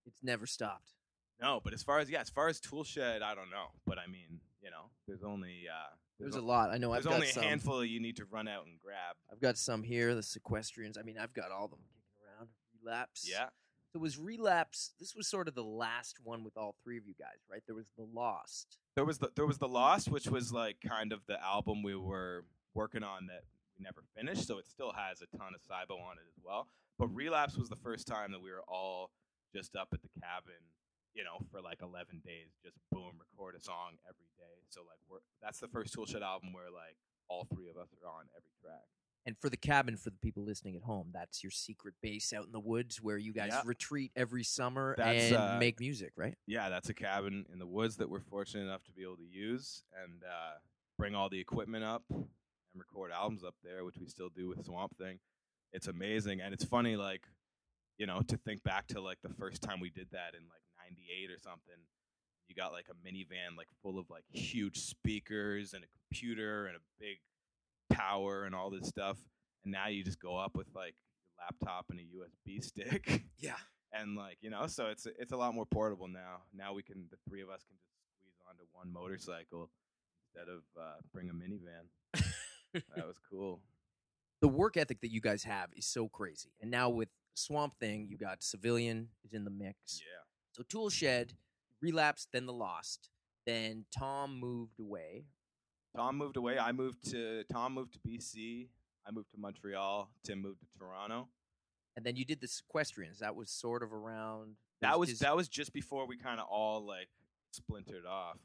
It's 0.06 0.22
never 0.22 0.46
stopped. 0.46 0.94
No, 1.40 1.60
but 1.62 1.72
as 1.74 1.82
far 1.82 1.98
as 1.98 2.08
yeah, 2.10 2.20
as 2.20 2.30
far 2.30 2.48
as 2.48 2.60
Toolshed, 2.60 2.98
I 2.98 3.34
don't 3.34 3.50
know. 3.50 3.68
But 3.86 3.98
I 3.98 4.06
mean, 4.06 4.40
you 4.62 4.70
know, 4.70 4.90
there's 5.06 5.22
only 5.22 5.64
uh, 5.70 5.94
There's 6.18 6.36
a 6.36 6.40
lot. 6.40 6.70
I 6.70 6.78
know. 6.78 6.92
I've 6.92 7.02
There's 7.02 7.12
got 7.12 7.14
only 7.14 7.26
some. 7.28 7.42
a 7.42 7.46
handful 7.46 7.84
you 7.84 8.00
need 8.00 8.16
to 8.16 8.24
run 8.24 8.48
out 8.48 8.66
and 8.66 8.78
grab. 8.82 9.16
I've 9.30 9.40
got 9.40 9.58
some 9.58 9.82
here. 9.82 10.14
The 10.14 10.22
Sequestrians. 10.22 10.96
I 10.98 11.02
mean, 11.02 11.16
I've 11.18 11.34
got 11.34 11.50
all 11.50 11.66
of 11.66 11.70
them 11.72 11.80
kicking 11.92 12.26
around. 12.38 12.48
Relapse. 12.82 13.28
Yeah, 13.30 13.46
So 13.92 13.98
was 13.98 14.18
Relapse. 14.18 14.92
This 14.98 15.14
was 15.14 15.28
sort 15.28 15.46
of 15.48 15.54
the 15.54 15.62
last 15.64 16.18
one 16.24 16.42
with 16.42 16.56
all 16.56 16.74
three 16.82 16.96
of 16.96 17.06
you 17.06 17.14
guys, 17.18 17.38
right? 17.50 17.62
There 17.66 17.74
was 17.76 17.90
the 17.98 18.06
Lost. 18.14 18.78
there 18.94 19.04
was 19.04 19.18
the 19.18 19.30
there 19.36 19.46
was 19.46 19.58
the 19.58 19.68
Lost, 19.68 20.08
which 20.10 20.28
was 20.28 20.52
like 20.52 20.76
kind 20.86 21.12
of 21.12 21.20
the 21.26 21.42
album 21.44 21.82
we 21.82 21.94
were 21.96 22.44
working 22.74 23.02
on 23.02 23.26
that 23.26 23.42
we 23.78 23.84
never 23.84 24.02
finished. 24.16 24.46
So 24.46 24.56
it 24.58 24.66
still 24.66 24.92
has 24.96 25.20
a 25.20 25.36
ton 25.36 25.52
of 25.54 25.60
Cybo 25.60 25.96
on 26.00 26.16
it 26.16 26.24
as 26.34 26.42
well. 26.42 26.68
But 26.98 27.08
Relapse 27.08 27.58
was 27.58 27.68
the 27.68 27.76
first 27.76 28.06
time 28.06 28.32
that 28.32 28.40
we 28.40 28.50
were 28.50 28.64
all 28.66 29.10
just 29.54 29.76
up 29.76 29.88
at 29.92 30.00
the 30.02 30.08
cabin, 30.20 30.54
you 31.16 31.24
know, 31.24 31.40
for 31.50 31.60
like 31.62 31.80
11 31.82 32.20
days, 32.24 32.52
just 32.62 32.76
boom, 32.92 33.12
record 33.18 33.56
a 33.56 33.60
song 33.60 33.96
every 34.08 34.28
day. 34.36 34.60
So 34.68 34.82
like 34.82 35.00
we're 35.08 35.18
that's 35.42 35.58
the 35.58 35.68
first 35.68 35.94
Toolshed 35.94 36.20
album 36.22 36.52
where 36.52 36.70
like 36.70 36.96
all 37.28 37.46
three 37.52 37.68
of 37.68 37.76
us 37.76 37.88
are 38.04 38.08
on 38.08 38.26
every 38.36 38.52
track. 38.60 38.84
And 39.24 39.36
for 39.40 39.50
the 39.50 39.56
cabin, 39.56 39.96
for 39.96 40.10
the 40.10 40.18
people 40.18 40.44
listening 40.44 40.76
at 40.76 40.82
home, 40.82 41.08
that's 41.12 41.42
your 41.42 41.50
secret 41.50 41.94
base 42.00 42.32
out 42.32 42.44
in 42.46 42.52
the 42.52 42.60
woods 42.60 43.02
where 43.02 43.16
you 43.18 43.32
guys 43.32 43.48
Yeah. 43.50 43.62
retreat 43.64 44.12
every 44.14 44.44
summer 44.44 44.94
That's, 44.96 45.32
and 45.32 45.34
uh, 45.36 45.56
make 45.58 45.80
music, 45.80 46.12
right? 46.16 46.36
yeah, 46.46 46.68
that's 46.68 46.90
a 46.90 46.94
cabin 46.94 47.44
in 47.52 47.58
the 47.58 47.66
woods 47.66 47.96
that 47.96 48.08
we're 48.08 48.20
fortunate 48.20 48.62
enough 48.64 48.84
to 48.84 48.92
be 48.92 49.02
able 49.02 49.16
to 49.16 49.24
use 49.24 49.82
and 50.04 50.22
uh, 50.22 50.58
bring 50.96 51.16
all 51.16 51.28
the 51.28 51.40
equipment 51.40 51.82
up 51.82 52.04
and 52.10 52.26
record 52.76 53.10
albums 53.10 53.42
up 53.42 53.54
there, 53.64 53.84
which 53.84 53.96
we 53.98 54.06
still 54.06 54.28
do 54.28 54.46
with 54.48 54.64
Swamp 54.64 54.96
Thing. 54.96 55.18
It's 55.72 55.88
amazing, 55.88 56.40
and 56.40 56.54
it's 56.54 56.64
funny, 56.64 56.94
like 56.94 57.22
you 57.98 58.06
know, 58.06 58.20
to 58.28 58.36
think 58.36 58.62
back 58.62 58.86
to 58.88 59.00
like 59.00 59.18
the 59.22 59.34
first 59.34 59.60
time 59.62 59.80
we 59.80 59.90
did 59.90 60.06
that 60.12 60.34
in 60.34 60.42
like 60.50 60.60
'98 60.90 61.30
or 61.30 61.38
something. 61.38 61.80
You 62.48 62.54
got 62.54 62.72
like 62.72 62.86
a 62.90 62.94
minivan 63.08 63.56
like 63.56 63.68
full 63.82 63.98
of 63.98 64.08
like 64.10 64.24
huge 64.30 64.78
speakers 64.78 65.72
and 65.74 65.82
a 65.84 65.88
computer 66.08 66.66
and 66.66 66.76
a 66.76 66.80
big 67.00 67.18
tower 67.92 68.44
and 68.44 68.54
all 68.54 68.70
this 68.70 68.88
stuff, 68.88 69.18
and 69.64 69.72
now 69.72 69.88
you 69.88 70.04
just 70.04 70.20
go 70.20 70.36
up 70.36 70.56
with 70.56 70.68
like 70.74 70.94
your 70.94 71.44
laptop 71.44 71.86
and 71.90 72.00
a 72.00 72.02
USB 72.04 72.62
stick. 72.62 73.24
Yeah. 73.38 73.56
and 73.92 74.16
like 74.16 74.38
you 74.40 74.50
know, 74.50 74.66
so 74.66 74.86
it's 74.86 75.06
it's 75.18 75.32
a 75.32 75.36
lot 75.36 75.54
more 75.54 75.66
portable 75.66 76.08
now. 76.08 76.42
Now 76.54 76.72
we 76.72 76.82
can 76.82 77.06
the 77.10 77.16
three 77.28 77.42
of 77.42 77.48
us 77.50 77.64
can 77.64 77.76
just 77.76 77.94
squeeze 78.18 78.38
onto 78.48 78.64
one 78.72 78.92
motorcycle 78.92 79.70
instead 80.34 80.48
of 80.52 80.62
uh, 80.80 80.96
bring 81.12 81.28
a 81.30 81.32
minivan. 81.32 81.86
that 82.74 83.06
was 83.06 83.18
cool. 83.30 83.60
the 84.40 84.48
work 84.48 84.76
ethic 84.76 85.00
that 85.00 85.10
you 85.10 85.20
guys 85.20 85.44
have 85.44 85.70
is 85.76 85.86
so 85.86 86.08
crazy. 86.08 86.50
And 86.60 86.70
now 86.70 86.88
with 86.90 87.08
Swamp 87.34 87.74
Thing, 87.80 88.06
you 88.10 88.16
got 88.18 88.42
Civilian 88.42 89.08
is 89.24 89.32
in 89.32 89.44
the 89.44 89.50
mix. 89.50 90.00
Yeah. 90.00 90.22
So 90.56 90.62
Tool 90.62 90.88
Shed, 90.88 91.34
Relapse, 91.82 92.28
then 92.32 92.46
The 92.46 92.52
Lost. 92.54 93.10
Then 93.44 93.84
Tom 93.96 94.40
moved 94.40 94.80
away. 94.80 95.26
Tom 95.94 96.16
moved 96.16 96.38
away. 96.38 96.58
I 96.58 96.72
moved 96.72 97.10
to 97.10 97.44
Tom 97.52 97.74
moved 97.74 97.92
to 97.92 97.98
BC. 98.00 98.68
I 99.06 99.10
moved 99.10 99.30
to 99.32 99.38
Montreal. 99.38 100.10
Tim 100.24 100.40
moved 100.40 100.60
to 100.60 100.66
Toronto. 100.78 101.28
And 101.94 102.06
then 102.06 102.16
you 102.16 102.24
did 102.24 102.40
the 102.40 102.48
Sequestrians. 102.48 103.18
That 103.18 103.36
was 103.36 103.50
sort 103.50 103.82
of 103.82 103.92
around. 103.92 104.56
That 104.80 104.98
was 104.98 105.10
his- 105.10 105.18
that 105.18 105.36
was 105.36 105.46
just 105.48 105.74
before 105.74 106.06
we 106.06 106.16
kind 106.16 106.40
of 106.40 106.46
all 106.48 106.80
like 106.86 107.08
splintered 107.52 108.06
off 108.06 108.38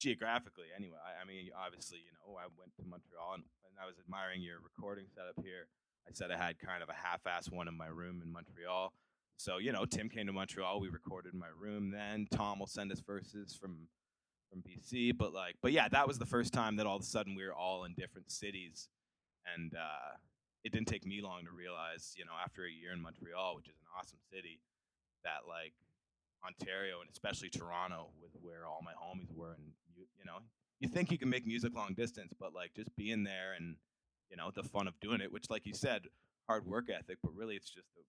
geographically. 0.00 0.66
Anyway, 0.76 0.98
I, 1.04 1.22
I 1.22 1.24
mean, 1.24 1.50
obviously, 1.56 1.98
you 1.98 2.12
know, 2.12 2.36
I 2.36 2.46
went 2.58 2.74
to 2.76 2.82
Montreal 2.84 3.34
and, 3.34 3.44
and 3.68 3.74
I 3.82 3.86
was 3.86 3.96
admiring 3.98 4.40
your 4.40 4.60
recording 4.62 5.06
setup 5.12 5.44
here. 5.44 5.66
I 6.06 6.12
said 6.12 6.30
I 6.30 6.36
had 6.36 6.58
kind 6.60 6.82
of 6.82 6.88
a 6.88 6.94
half-ass 6.94 7.50
one 7.50 7.66
in 7.66 7.76
my 7.76 7.86
room 7.86 8.22
in 8.24 8.32
Montreal. 8.32 8.92
So 9.36 9.58
you 9.58 9.72
know, 9.72 9.84
Tim 9.84 10.08
came 10.08 10.26
to 10.26 10.32
Montreal. 10.32 10.80
We 10.80 10.88
recorded 10.88 11.34
in 11.34 11.40
my 11.40 11.52
room. 11.58 11.90
Then 11.90 12.26
Tom 12.30 12.58
will 12.58 12.66
send 12.66 12.92
us 12.92 13.00
verses 13.00 13.56
from 13.60 13.88
from 14.50 14.62
BC. 14.62 15.16
But 15.16 15.32
like, 15.32 15.56
but 15.62 15.72
yeah, 15.72 15.88
that 15.88 16.06
was 16.06 16.18
the 16.18 16.26
first 16.26 16.52
time 16.52 16.76
that 16.76 16.86
all 16.86 16.96
of 16.96 17.02
a 17.02 17.06
sudden 17.06 17.34
we 17.34 17.44
were 17.44 17.54
all 17.54 17.84
in 17.84 17.94
different 17.94 18.30
cities, 18.30 18.88
and 19.54 19.74
uh, 19.74 20.16
it 20.64 20.72
didn't 20.72 20.88
take 20.88 21.06
me 21.06 21.20
long 21.20 21.44
to 21.44 21.50
realize, 21.50 22.14
you 22.16 22.24
know, 22.24 22.32
after 22.42 22.64
a 22.64 22.70
year 22.70 22.92
in 22.92 23.02
Montreal, 23.02 23.56
which 23.56 23.68
is 23.68 23.76
an 23.80 23.86
awesome 23.98 24.18
city, 24.32 24.60
that 25.24 25.48
like 25.48 25.74
Ontario 26.46 27.00
and 27.00 27.10
especially 27.10 27.50
Toronto 27.50 28.08
was 28.22 28.32
where 28.40 28.66
all 28.66 28.80
my 28.84 28.92
homies 28.92 29.34
were, 29.34 29.54
and 29.54 29.72
you 29.96 30.04
you 30.18 30.24
know, 30.24 30.38
you 30.80 30.88
think 30.88 31.10
you 31.10 31.18
can 31.18 31.28
make 31.28 31.46
music 31.46 31.74
long 31.74 31.94
distance, 31.94 32.32
but 32.38 32.54
like 32.54 32.72
just 32.74 32.94
being 32.96 33.24
there 33.24 33.54
and 33.56 33.76
you 34.30 34.36
know 34.36 34.50
the 34.54 34.62
fun 34.62 34.86
of 34.86 34.98
doing 35.00 35.20
it, 35.20 35.32
which 35.32 35.50
like 35.50 35.66
you 35.66 35.74
said, 35.74 36.02
hard 36.46 36.66
work 36.66 36.86
ethic, 36.90 37.18
but 37.22 37.34
really 37.34 37.56
it's 37.56 37.70
just 37.70 37.88
the, 37.94 38.02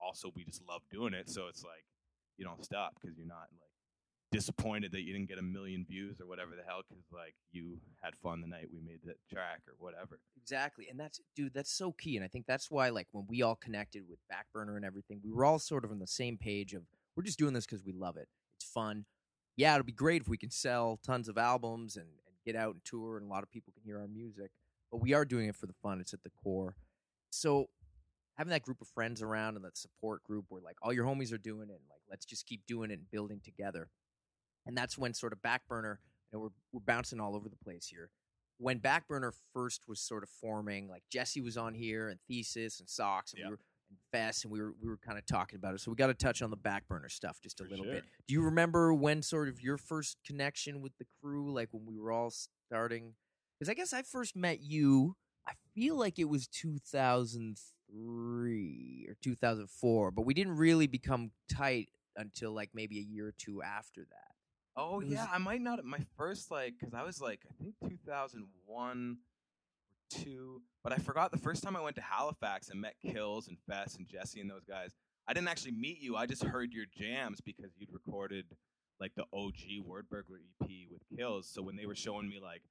also 0.00 0.32
we 0.34 0.44
just 0.44 0.62
love 0.68 0.82
doing 0.90 1.14
it, 1.14 1.28
so 1.28 1.48
it's 1.48 1.64
like 1.64 1.84
you 2.36 2.44
don't 2.44 2.64
stop 2.64 2.94
because 3.00 3.16
you're 3.16 3.26
not 3.26 3.48
like 3.60 3.70
disappointed 4.32 4.92
that 4.92 5.02
you 5.02 5.12
didn't 5.12 5.28
get 5.28 5.38
a 5.38 5.42
million 5.42 5.86
views 5.88 6.20
or 6.20 6.26
whatever 6.26 6.50
the 6.56 6.62
hell 6.66 6.82
because 6.88 7.04
like 7.12 7.34
you 7.52 7.78
had 8.02 8.14
fun 8.16 8.40
the 8.40 8.46
night 8.46 8.66
we 8.72 8.80
made 8.80 8.98
that 9.04 9.16
track 9.32 9.60
or 9.68 9.74
whatever. 9.78 10.18
Exactly. 10.36 10.88
And 10.90 10.98
that's 10.98 11.20
dude, 11.34 11.54
that's 11.54 11.72
so 11.72 11.92
key. 11.92 12.16
And 12.16 12.24
I 12.24 12.28
think 12.28 12.44
that's 12.46 12.70
why 12.70 12.88
like 12.88 13.06
when 13.12 13.24
we 13.28 13.42
all 13.42 13.54
connected 13.54 14.02
with 14.08 14.18
Backburner 14.30 14.76
and 14.76 14.84
everything, 14.84 15.20
we 15.24 15.32
were 15.32 15.44
all 15.44 15.58
sort 15.58 15.84
of 15.84 15.90
on 15.90 16.00
the 16.00 16.06
same 16.06 16.36
page 16.36 16.74
of 16.74 16.82
we're 17.16 17.22
just 17.22 17.38
doing 17.38 17.54
this 17.54 17.66
because 17.66 17.84
we 17.84 17.92
love 17.92 18.16
it. 18.16 18.28
It's 18.58 18.68
fun. 18.68 19.06
Yeah, 19.56 19.74
it'll 19.74 19.86
be 19.86 19.92
great 19.92 20.22
if 20.22 20.28
we 20.28 20.36
can 20.36 20.50
sell 20.50 20.98
tons 21.02 21.28
of 21.28 21.38
albums 21.38 21.96
and, 21.96 22.04
and 22.04 22.36
get 22.44 22.56
out 22.56 22.74
and 22.74 22.84
tour 22.84 23.16
and 23.16 23.26
a 23.26 23.30
lot 23.30 23.42
of 23.42 23.50
people 23.50 23.72
can 23.72 23.84
hear 23.84 23.98
our 23.98 24.08
music. 24.08 24.50
But 24.90 24.98
we 24.98 25.14
are 25.14 25.24
doing 25.24 25.48
it 25.48 25.56
for 25.56 25.66
the 25.66 25.74
fun. 25.82 26.00
It's 26.00 26.12
at 26.12 26.22
the 26.24 26.30
core. 26.42 26.76
So 27.30 27.68
having 28.36 28.50
that 28.50 28.62
group 28.62 28.80
of 28.80 28.88
friends 28.88 29.22
around 29.22 29.56
and 29.56 29.64
that 29.64 29.76
support 29.76 30.22
group 30.24 30.46
where 30.48 30.60
like 30.62 30.76
all 30.82 30.92
your 30.92 31.04
homies 31.06 31.32
are 31.32 31.38
doing 31.38 31.68
it 31.70 31.80
and 31.80 31.88
like 31.90 32.00
let's 32.10 32.24
just 32.26 32.46
keep 32.46 32.66
doing 32.66 32.90
it 32.90 32.98
and 32.98 33.10
building 33.10 33.40
together. 33.44 33.88
And 34.66 34.76
that's 34.76 34.98
when 34.98 35.14
sort 35.14 35.32
of 35.32 35.40
Backburner, 35.42 35.96
and 36.32 36.40
we're 36.42 36.48
we're 36.72 36.80
bouncing 36.80 37.20
all 37.20 37.34
over 37.36 37.48
the 37.48 37.56
place 37.56 37.86
here 37.86 38.10
when 38.58 38.80
Backburner 38.80 39.32
first 39.52 39.82
was 39.86 40.00
sort 40.00 40.22
of 40.22 40.30
forming, 40.30 40.88
like 40.88 41.02
Jesse 41.12 41.42
was 41.42 41.58
on 41.58 41.74
here 41.74 42.08
and 42.08 42.18
Thesis 42.26 42.80
and 42.80 42.88
Socks 42.88 43.32
and 43.34 43.40
Yeah. 43.40 43.46
we 43.48 43.50
were 43.52 43.58
and 43.90 43.98
Fess 44.10 44.42
and 44.42 44.50
we 44.52 44.60
were 44.60 44.72
we 44.82 44.88
were 44.88 44.96
kind 44.96 45.16
of 45.18 45.24
talking 45.26 45.56
about 45.56 45.74
it. 45.74 45.80
So 45.80 45.90
we 45.92 45.94
got 45.96 46.06
to 46.08 46.14
touch 46.14 46.42
on 46.42 46.50
the 46.50 46.56
Backburner 46.56 47.10
stuff 47.10 47.38
just 47.42 47.60
a 47.60 47.64
For 47.64 47.70
little 47.70 47.84
sure. 47.84 47.94
bit. 47.94 48.04
Do 48.26 48.34
you 48.34 48.42
remember 48.42 48.92
when 48.94 49.22
sort 49.22 49.48
of 49.48 49.60
your 49.60 49.76
first 49.76 50.16
connection 50.26 50.80
with 50.80 50.96
the 50.98 51.06
crew, 51.22 51.52
like 51.52 51.68
when 51.72 51.86
we 51.86 51.96
were 51.98 52.10
all 52.10 52.32
starting? 52.68 53.14
Because 53.58 53.70
I 53.70 53.74
guess 53.74 53.92
I 53.92 54.02
first 54.02 54.34
met 54.34 54.60
you. 54.60 55.16
I 55.46 55.52
feel 55.74 55.96
like 55.96 56.18
it 56.18 56.28
was 56.28 56.48
2003 56.48 57.75
or 59.08 59.14
2004, 59.22 60.10
but 60.10 60.22
we 60.22 60.34
didn't 60.34 60.56
really 60.56 60.86
become 60.86 61.30
tight 61.48 61.90
until 62.16 62.52
like 62.52 62.70
maybe 62.74 62.98
a 62.98 63.02
year 63.02 63.28
or 63.28 63.34
two 63.36 63.62
after 63.62 64.02
that. 64.02 64.34
Oh 64.76 64.98
was- 64.98 65.08
yeah, 65.08 65.26
I 65.32 65.38
might 65.38 65.60
not. 65.60 65.84
My 65.84 66.00
first 66.16 66.50
like, 66.50 66.74
because 66.78 66.94
I 66.94 67.02
was 67.02 67.20
like, 67.20 67.40
I 67.48 67.54
think 67.58 67.74
2001 67.88 69.16
or 69.16 70.22
two, 70.22 70.62
but 70.82 70.92
I 70.92 70.96
forgot 70.96 71.32
the 71.32 71.38
first 71.38 71.62
time 71.62 71.76
I 71.76 71.80
went 71.80 71.96
to 71.96 72.02
Halifax 72.02 72.68
and 72.68 72.80
met 72.80 72.96
Kills 73.02 73.48
and 73.48 73.56
Fess 73.68 73.96
and 73.96 74.06
Jesse 74.06 74.40
and 74.40 74.50
those 74.50 74.64
guys. 74.64 74.94
I 75.28 75.32
didn't 75.32 75.48
actually 75.48 75.72
meet 75.72 76.00
you. 76.00 76.16
I 76.16 76.26
just 76.26 76.44
heard 76.44 76.72
your 76.72 76.84
jams 76.96 77.40
because 77.40 77.72
you'd 77.76 77.92
recorded 77.92 78.46
like 79.00 79.12
the 79.16 79.24
OG 79.32 79.84
Word 79.84 80.06
Burglar 80.08 80.38
EP 80.38 80.68
with 80.90 81.02
Kills. 81.16 81.48
So 81.52 81.62
when 81.62 81.76
they 81.76 81.86
were 81.86 81.96
showing 81.96 82.28
me 82.28 82.38
like 82.40 82.62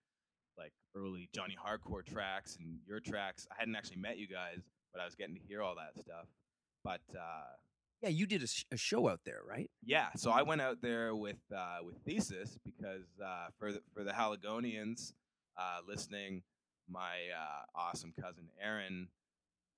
like 0.58 0.72
early 0.96 1.30
Johnny 1.34 1.56
Hardcore 1.56 2.06
tracks 2.06 2.56
and 2.58 2.80
your 2.88 3.00
tracks, 3.00 3.46
I 3.52 3.56
hadn't 3.58 3.76
actually 3.76 3.98
met 3.98 4.18
you 4.18 4.28
guys, 4.28 4.62
but 4.96 5.02
I 5.02 5.06
was 5.06 5.16
getting 5.16 5.36
to 5.36 5.42
hear 5.48 5.62
all 5.62 5.76
that 5.76 6.00
stuff. 6.02 6.26
But 6.84 7.02
uh, 7.14 7.56
Yeah, 8.02 8.10
you 8.10 8.26
did 8.26 8.44
a, 8.44 8.48
sh- 8.48 8.66
a 8.72 8.78
show 8.78 9.10
out 9.10 9.20
there, 9.26 9.40
right? 9.48 9.70
yeah, 9.84 10.08
so 10.16 10.32
I 10.32 10.42
went 10.44 10.62
out 10.62 10.82
there 10.82 11.14
with 11.16 11.42
uh, 11.56 11.80
with 11.86 11.98
Thesis 12.06 12.58
because 12.64 13.06
uh, 13.24 13.48
for 13.60 13.72
the, 13.74 13.82
for 13.94 14.04
the 14.04 14.12
Haligonians 14.12 15.14
uh, 15.58 15.80
listening, 15.88 16.44
my 16.90 17.16
uh, 17.38 17.64
awesome 17.80 18.14
cousin 18.20 18.50
Aaron 18.62 19.08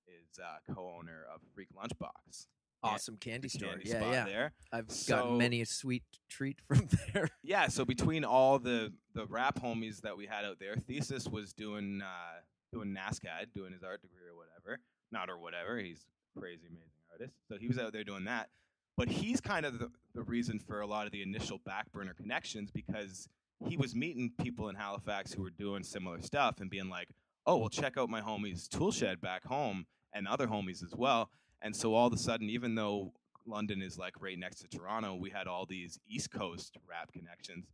is 0.06 0.38
uh, 0.38 0.72
co-owner 0.74 1.24
of 1.34 1.40
Freak 1.54 1.68
Lunchbox. 1.76 2.46
Awesome 2.82 3.16
candy 3.16 3.48
store. 3.48 3.70
candy 3.70 3.88
yeah, 3.88 4.10
yeah. 4.12 4.24
there. 4.24 4.52
I've 4.72 4.90
So- 4.90 5.16
gotten 5.16 5.38
many 5.38 5.60
a 5.62 5.66
sweet 5.66 6.04
treat 6.28 6.60
from 6.68 6.86
there. 7.12 7.28
Yeah, 7.42 7.66
so 7.68 7.84
between 7.84 8.24
all 8.24 8.58
the 8.60 8.92
the 9.14 9.26
rap 9.26 9.58
homies 9.60 10.02
that 10.02 10.16
we 10.16 10.26
had 10.26 10.44
out 10.44 10.58
there, 10.60 10.76
Thesis 10.76 11.26
was 11.26 11.52
doing 11.52 12.00
uh, 12.04 12.40
doing 12.72 12.94
NASCAD, 12.94 13.52
doing 13.54 13.72
his 13.72 13.82
art 13.82 14.00
degree 14.02 14.28
or 14.30 14.36
whatever, 14.36 14.78
not 15.10 15.30
or 15.30 15.38
whatever. 15.38 15.78
He's 15.78 16.04
crazy, 16.38 16.66
amazing 16.68 16.90
artist. 17.12 17.34
So 17.48 17.56
he 17.58 17.68
was 17.68 17.78
out 17.78 17.92
there 17.92 18.04
doing 18.04 18.24
that. 18.24 18.48
But 18.96 19.08
he's 19.08 19.40
kind 19.40 19.64
of 19.64 19.78
the, 19.78 19.90
the 20.14 20.22
reason 20.22 20.58
for 20.58 20.80
a 20.80 20.86
lot 20.86 21.06
of 21.06 21.12
the 21.12 21.22
initial 21.22 21.60
backburner 21.60 22.16
connections 22.16 22.70
because 22.70 23.28
he 23.66 23.76
was 23.76 23.94
meeting 23.94 24.32
people 24.42 24.68
in 24.68 24.74
Halifax 24.74 25.32
who 25.32 25.42
were 25.42 25.50
doing 25.50 25.82
similar 25.82 26.20
stuff 26.20 26.60
and 26.60 26.68
being 26.68 26.88
like, 26.88 27.08
"Oh, 27.46 27.56
well, 27.56 27.68
check 27.68 27.96
out 27.96 28.10
my 28.10 28.20
homies 28.20 28.68
Toolshed 28.68 29.20
back 29.20 29.44
home 29.44 29.86
and 30.12 30.26
other 30.26 30.46
homies 30.46 30.82
as 30.84 30.94
well." 30.96 31.30
And 31.62 31.74
so 31.74 31.94
all 31.94 32.06
of 32.06 32.12
a 32.12 32.18
sudden, 32.18 32.50
even 32.50 32.74
though 32.74 33.12
London 33.46 33.82
is 33.82 33.98
like 33.98 34.14
right 34.20 34.38
next 34.38 34.60
to 34.60 34.68
Toronto, 34.68 35.14
we 35.14 35.30
had 35.30 35.46
all 35.46 35.66
these 35.66 35.98
East 36.08 36.30
Coast 36.30 36.76
rap 36.88 37.12
connections. 37.12 37.66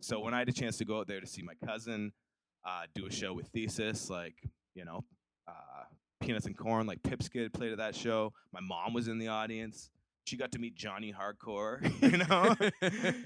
So 0.00 0.20
when 0.20 0.34
I 0.34 0.38
had 0.38 0.48
a 0.48 0.52
chance 0.52 0.76
to 0.78 0.84
go 0.84 1.00
out 1.00 1.08
there 1.08 1.20
to 1.20 1.26
see 1.26 1.42
my 1.42 1.54
cousin, 1.66 2.12
uh, 2.64 2.82
do 2.94 3.06
a 3.06 3.10
show 3.10 3.32
with 3.32 3.48
Thesis, 3.48 4.10
like 4.10 4.36
you 4.74 4.84
know, 4.84 5.04
uh, 5.46 5.84
Peanuts 6.28 6.44
and 6.44 6.54
Corn, 6.58 6.86
like 6.86 7.02
Pipskid 7.02 7.54
played 7.54 7.72
at 7.72 7.78
that 7.78 7.94
show. 7.96 8.34
My 8.52 8.60
mom 8.60 8.92
was 8.92 9.08
in 9.08 9.18
the 9.18 9.28
audience. 9.28 9.88
She 10.26 10.36
got 10.36 10.52
to 10.52 10.58
meet 10.58 10.74
Johnny 10.74 11.10
Hardcore. 11.10 11.80
You 12.02 12.18
know, 12.18 12.54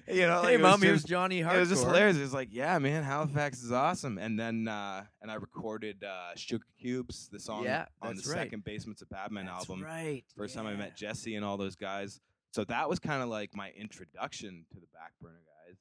you 0.15 0.29
know, 0.29 0.37
like, 0.43 0.51
hey, 0.51 0.55
it 0.55 0.61
was 0.61 0.71
mom, 0.71 0.83
here's 0.83 1.03
Johnny 1.03 1.41
Hardcore. 1.43 1.57
it 1.57 1.59
was 1.59 1.69
just 1.71 1.85
hilarious. 1.85 2.17
It 2.17 2.21
was 2.21 2.33
like, 2.33 2.51
yeah, 2.53 2.79
man, 2.79 3.03
Halifax 3.03 3.61
is 3.65 3.73
awesome. 3.73 4.19
And 4.19 4.39
then, 4.39 4.69
uh, 4.69 5.03
and 5.21 5.33
I 5.33 5.35
recorded 5.35 6.05
uh, 6.05 6.37
Sugar 6.37 6.65
Cubes, 6.81 7.29
the 7.33 7.41
song 7.41 7.65
Yeah, 7.65 7.87
on 8.01 8.15
the 8.15 8.23
right. 8.31 8.45
second 8.45 8.63
Basements 8.63 9.03
of 9.03 9.11
Batman 9.11 9.47
That's 9.47 9.69
album. 9.69 9.83
right. 9.85 10.23
First 10.37 10.55
time 10.55 10.69
I 10.69 10.75
met 10.75 10.97
Jesse 10.97 11.35
and 11.35 11.45
all 11.45 11.57
those 11.57 11.75
guys. 11.75 12.21
So 12.53 12.63
that 12.67 12.89
was 12.89 13.01
kind 13.01 13.21
of 13.21 13.29
like 13.29 13.51
my 13.57 13.73
introduction 13.77 14.65
to 14.73 14.79
the 14.79 14.87
Backburner 14.87 15.43
guys. 15.67 15.77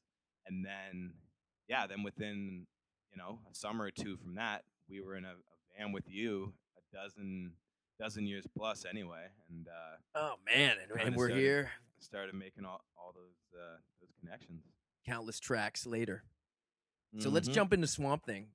And 0.48 0.66
then, 0.66 1.12
yeah, 1.68 1.86
then 1.86 2.02
within, 2.02 2.66
you 3.12 3.18
know, 3.20 3.42
a 3.52 3.54
summer 3.54 3.86
or 3.86 3.92
two 3.92 4.18
from 4.18 4.34
that, 4.36 4.64
we 4.90 5.02
were 5.02 5.16
in 5.16 5.26
a, 5.26 5.30
a 5.34 5.78
van 5.78 5.92
with 5.92 6.06
you, 6.10 6.54
dozen 6.94 7.54
dozen 8.00 8.26
years 8.26 8.46
plus 8.58 8.86
anyway, 8.90 9.28
and 9.50 9.68
uh, 9.68 9.98
Oh 10.16 10.36
man, 10.46 10.78
and, 10.82 11.00
and 11.02 11.16
we're 11.16 11.28
started- 11.30 11.42
here. 11.42 11.72
started 12.00 12.34
making 12.36 12.66
all, 12.66 12.82
all 12.98 13.14
those 13.14 13.60
uh, 13.60 13.78
those 14.00 14.10
connections. 14.20 14.64
Countless 15.06 15.40
tracks 15.40 15.86
later. 15.86 16.24
So 17.20 17.30
let's 17.30 17.50
Mhm. 17.50 17.54
jump 17.54 17.74
into 17.74 17.88
Swamp 17.88 18.24
Thing 18.26 18.48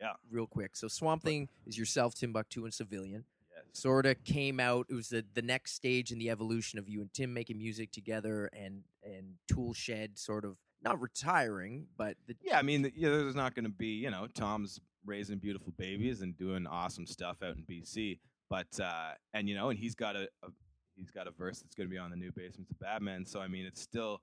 Yeah. 0.00 0.14
real 0.30 0.46
quick. 0.46 0.74
So 0.76 0.88
Swamp 0.88 1.22
Thing 1.22 1.48
is 1.66 1.76
yourself, 1.76 2.14
Timbuktu, 2.14 2.64
and 2.64 2.72
Civilian. 2.72 3.26
Yes. 3.54 3.64
Sort 3.72 4.06
of 4.06 4.24
came 4.24 4.58
out. 4.58 4.86
It 4.88 4.94
was 4.94 5.10
the 5.10 5.24
the 5.34 5.42
next 5.42 5.72
stage 5.72 6.10
in 6.10 6.18
the 6.18 6.30
evolution 6.30 6.78
of 6.78 6.88
you 6.88 7.00
and 7.02 7.12
Tim 7.12 7.32
making 7.34 7.58
music 7.58 7.92
together, 7.92 8.46
and 8.52 8.84
and 9.02 9.36
Tool 9.46 9.74
Shed 9.74 10.18
sort 10.18 10.44
of 10.44 10.56
not 10.82 10.98
retiring, 11.00 11.86
but 11.98 12.16
the, 12.26 12.34
Yeah, 12.40 12.58
I 12.58 12.62
mean, 12.62 12.90
yeah, 12.96 13.10
there's 13.10 13.34
not 13.34 13.54
going 13.54 13.64
to 13.66 13.70
be, 13.70 13.88
you 13.88 14.10
know, 14.10 14.26
Tom's 14.28 14.80
raising 15.04 15.38
beautiful 15.38 15.72
babies 15.76 16.20
and 16.22 16.36
doing 16.36 16.66
awesome 16.66 17.06
stuff 17.06 17.38
out 17.42 17.56
in 17.56 17.62
BC, 17.64 18.18
but 18.48 18.66
uh, 18.82 19.12
and 19.34 19.48
you 19.48 19.54
know, 19.54 19.70
and 19.70 19.78
he's 19.78 19.94
got 19.94 20.16
a, 20.16 20.28
a 20.42 20.48
he's 20.96 21.10
got 21.10 21.26
a 21.26 21.30
verse 21.30 21.60
that's 21.60 21.74
going 21.74 21.88
to 21.88 21.90
be 21.90 21.98
on 21.98 22.10
the 22.10 22.16
new 22.16 22.32
Basements 22.32 22.70
of 22.70 22.78
Batman. 22.78 23.24
So 23.26 23.40
I 23.40 23.48
mean, 23.48 23.64
it's 23.66 23.80
still 23.80 24.20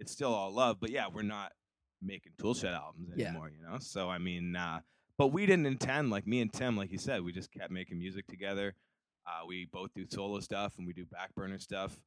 it's 0.00 0.12
still 0.12 0.32
all 0.34 0.52
love, 0.52 0.78
but 0.80 0.90
yeah, 0.90 1.06
we're 1.12 1.22
not 1.22 1.52
making 2.02 2.32
Toolshed 2.38 2.64
albums 2.64 3.10
Yeah. 3.16 3.28
anymore, 3.28 3.50
you 3.50 3.62
know. 3.64 3.78
So 3.78 4.08
I 4.08 4.18
mean, 4.18 4.54
uh, 4.56 4.80
but 5.16 5.28
we 5.28 5.46
didn't 5.46 5.66
intend 5.66 6.10
like 6.10 6.26
me 6.26 6.40
and 6.40 6.52
Tim, 6.52 6.76
like 6.76 6.92
you 6.92 6.98
said, 6.98 7.22
we 7.22 7.32
just 7.32 7.50
kept 7.52 7.70
making 7.70 7.98
music 7.98 8.26
together. 8.28 8.74
Uh, 9.26 9.44
we 9.46 9.66
both 9.72 9.90
do 9.94 10.06
solo 10.08 10.40
stuff 10.40 10.74
and 10.78 10.86
we 10.86 10.92
do 10.92 11.04
backburner 11.04 11.60
stuff. 11.60 11.98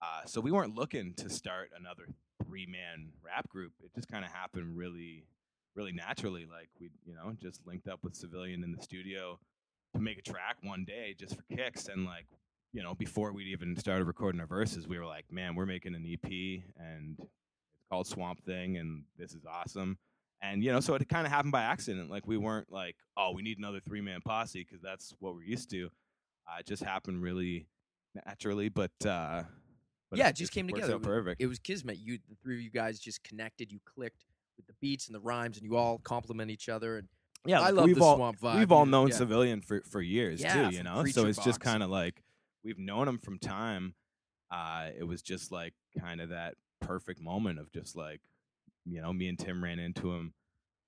Uh, 0.00 0.20
so 0.26 0.40
we 0.40 0.52
weren't 0.52 0.76
looking 0.76 1.12
to 1.14 1.28
start 1.28 1.70
another 1.76 2.06
three 2.46 2.66
man 2.66 3.08
rap 3.24 3.48
group. 3.48 3.72
It 3.82 3.90
just 3.94 4.06
kind 4.08 4.24
of 4.24 4.30
happened 4.30 4.76
really, 4.76 5.24
really 5.78 5.92
naturally. 5.92 6.44
Like 6.44 6.68
we, 6.80 6.90
you 7.06 7.14
know, 7.14 7.32
just 7.40 7.64
linked 7.66 7.88
up 7.88 8.00
with 8.02 8.20
Savilian 8.20 8.64
in 8.64 8.72
the 8.76 8.82
studio 8.82 9.38
to 9.94 10.00
make 10.00 10.18
a 10.18 10.22
track 10.22 10.56
one 10.62 10.84
day 10.84 11.14
just 11.16 11.36
for 11.36 11.42
kicks. 11.56 11.86
And 11.86 12.04
like, 12.04 12.26
you 12.72 12.82
know, 12.82 12.94
before 12.94 13.32
we'd 13.32 13.46
even 13.46 13.76
started 13.76 14.04
recording 14.04 14.40
our 14.40 14.46
verses, 14.46 14.88
we 14.88 14.98
were 14.98 15.06
like, 15.06 15.24
man, 15.30 15.54
we're 15.54 15.66
making 15.66 15.94
an 15.94 16.04
EP 16.04 16.30
and 16.76 17.16
it's 17.20 17.84
called 17.90 18.08
Swamp 18.08 18.44
Thing 18.44 18.76
and 18.76 19.04
this 19.16 19.32
is 19.32 19.46
awesome. 19.46 19.96
And, 20.42 20.62
you 20.62 20.72
know, 20.72 20.80
so 20.80 20.94
it 20.94 21.08
kind 21.08 21.26
of 21.26 21.32
happened 21.32 21.52
by 21.52 21.62
accident. 21.62 22.10
Like 22.10 22.26
we 22.26 22.36
weren't 22.36 22.70
like, 22.72 22.96
oh, 23.16 23.32
we 23.32 23.42
need 23.42 23.58
another 23.58 23.80
three 23.80 24.00
man 24.00 24.20
posse 24.24 24.66
because 24.68 24.82
that's 24.82 25.14
what 25.20 25.34
we're 25.34 25.44
used 25.44 25.70
to. 25.70 25.86
Uh, 26.46 26.58
it 26.60 26.66
just 26.66 26.82
happened 26.82 27.22
really 27.22 27.68
naturally, 28.26 28.68
but, 28.68 28.90
uh, 29.06 29.42
but 30.10 30.18
yeah, 30.18 30.28
it 30.28 30.36
just 30.36 30.52
came 30.52 30.66
together. 30.66 30.94
out 30.94 31.02
perfect. 31.02 31.40
It 31.40 31.46
was 31.46 31.58
kismet. 31.58 31.98
You, 31.98 32.18
the 32.28 32.36
three 32.42 32.56
of 32.56 32.62
you 32.62 32.70
guys, 32.70 32.98
just 32.98 33.22
connected. 33.22 33.70
You 33.70 33.78
clicked 33.84 34.24
with 34.58 34.66
the 34.66 34.74
beats 34.80 35.06
and 35.06 35.14
the 35.14 35.20
rhymes, 35.20 35.56
and 35.56 35.64
you 35.64 35.76
all 35.76 35.98
complement 35.98 36.50
each 36.50 36.68
other. 36.68 36.98
And 36.98 37.08
yeah, 37.46 37.60
I 37.60 37.70
love 37.70 37.86
we've 37.86 37.96
the 37.96 38.04
all, 38.04 38.16
swamp 38.16 38.40
vibe. 38.40 38.58
We've 38.58 38.72
all 38.72 38.84
known 38.84 39.08
yeah. 39.08 39.14
Savilian 39.14 39.64
for 39.64 39.80
for 39.90 40.02
years 40.02 40.42
Yeah, 40.42 40.68
too, 40.68 40.76
you 40.76 40.82
know. 40.82 41.04
So 41.06 41.26
it's 41.26 41.42
just 41.42 41.60
kind 41.60 41.82
of 41.82 41.88
like 41.88 42.22
we've 42.62 42.78
known 42.78 43.08
him 43.08 43.18
from 43.18 43.38
time. 43.38 43.94
Uh, 44.50 44.88
it 44.98 45.04
was 45.04 45.22
just 45.22 45.50
like 45.50 45.74
kind 45.98 46.20
of 46.20 46.30
that 46.30 46.54
perfect 46.80 47.20
moment 47.20 47.58
of 47.58 47.72
just 47.72 47.96
like, 47.96 48.20
you 48.84 49.00
know, 49.00 49.12
me 49.12 49.28
and 49.28 49.38
Tim 49.38 49.62
ran 49.62 49.78
into 49.78 50.12
him 50.12 50.34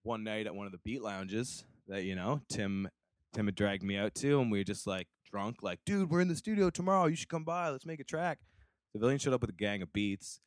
one 0.02 0.24
night 0.24 0.46
at 0.46 0.54
one 0.54 0.66
of 0.66 0.72
the 0.72 0.78
beat 0.78 1.02
lounges 1.02 1.64
that 1.88 2.04
you 2.04 2.14
know 2.14 2.40
Tim 2.48 2.88
Tim 3.33 3.46
had 3.46 3.54
dragged 3.54 3.83
me 3.83 3.96
out 3.96 4.14
to, 4.16 4.40
and 4.40 4.50
we 4.50 4.59
were 4.59 4.64
just 4.64 4.87
like 4.87 5.06
drunk, 5.30 5.62
like, 5.62 5.80
dude, 5.87 6.11
we're 6.11 6.20
in 6.20 6.28
the 6.28 6.37
studio 6.37 6.70
tomorrow. 6.70 7.06
You 7.06 7.16
should 7.16 7.28
come 7.28 7.44
by. 7.44 7.68
Let's 7.68 7.87
make 7.87 8.00
a 8.00 8.04
track. 8.04 8.38
Savilian 8.96 9.20
showed 9.20 9.35
up 9.35 9.40
with 9.40 9.50
a 9.50 9.54
gang 9.54 9.83
of 9.83 9.92
beats. 9.92 10.40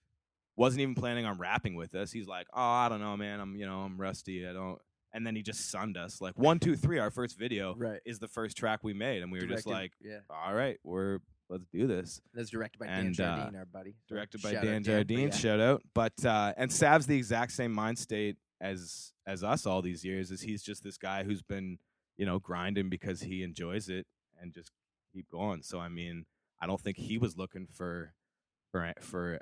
Wasn't 0.55 0.81
even 0.81 0.95
planning 0.95 1.25
on 1.25 1.37
rapping 1.37 1.75
with 1.75 1.95
us. 1.95 2.11
He's 2.11 2.27
like, 2.27 2.47
oh, 2.53 2.61
I 2.61 2.89
don't 2.89 3.01
know, 3.01 3.17
man. 3.17 3.39
I'm 3.39 3.55
you 3.55 3.65
know 3.65 3.79
I'm 3.79 3.99
rusty. 3.99 4.47
I 4.47 4.53
don't. 4.53 4.79
And 5.15 5.25
then 5.27 5.35
he 5.35 5.43
just 5.43 5.69
sunned 5.69 5.95
us 5.97 6.21
like 6.21 6.37
one, 6.37 6.59
two, 6.59 6.75
three. 6.75 6.99
Our 6.99 7.11
first 7.11 7.37
video 7.37 7.75
right, 7.75 7.99
is 8.05 8.19
the 8.19 8.27
first 8.27 8.57
track 8.57 8.79
we 8.83 8.93
made, 8.93 9.21
and 9.21 9.31
we 9.31 9.39
were 9.39 9.45
just 9.45 9.65
Directed- 9.65 9.69
like, 9.69 9.91
yeah, 10.01 10.19
all 10.29 10.53
right, 10.53 10.77
we're 10.83 11.19
let's 11.49 11.65
do 11.71 11.85
this. 11.87 12.19
that's 12.33 12.49
directed 12.49 12.79
by 12.79 12.87
Dan 12.87 13.07
And, 13.07 13.21
uh, 13.21 13.35
Jardine, 13.37 13.55
our 13.59 13.65
buddy. 13.65 13.95
Directed 14.07 14.41
by 14.41 14.51
shout 14.51 14.63
out 14.63 14.65
Dan 14.65 14.81
but 14.81 14.91
Jardine, 14.91 15.27
yeah. 15.29 15.35
shout 15.35 15.59
out. 15.59 15.83
But 15.93 16.25
uh, 16.25 16.53
and 16.57 16.71
Sav's 16.71 17.05
the 17.05 17.17
exact 17.17 17.51
same 17.51 17.71
mind 17.71 17.99
state 17.99 18.37
as 18.61 19.13
as 19.27 19.43
us 19.43 19.65
all 19.65 19.81
these 19.81 20.03
years. 20.03 20.31
Is 20.31 20.41
he's 20.41 20.63
just 20.63 20.83
this 20.83 20.97
guy 20.97 21.23
who's 21.23 21.41
been 21.41 21.77
you 22.17 22.25
know 22.25 22.39
grinding 22.39 22.89
because 22.89 23.21
he 23.21 23.43
enjoys 23.43 23.89
it 23.89 24.07
and 24.41 24.53
just 24.53 24.71
keep 25.13 25.29
going. 25.29 25.61
So 25.63 25.79
I 25.79 25.89
mean, 25.89 26.25
I 26.61 26.67
don't 26.67 26.81
think 26.81 26.97
he 26.97 27.17
was 27.17 27.37
looking 27.37 27.67
for 27.71 28.13
for 28.71 28.93
for 28.99 29.39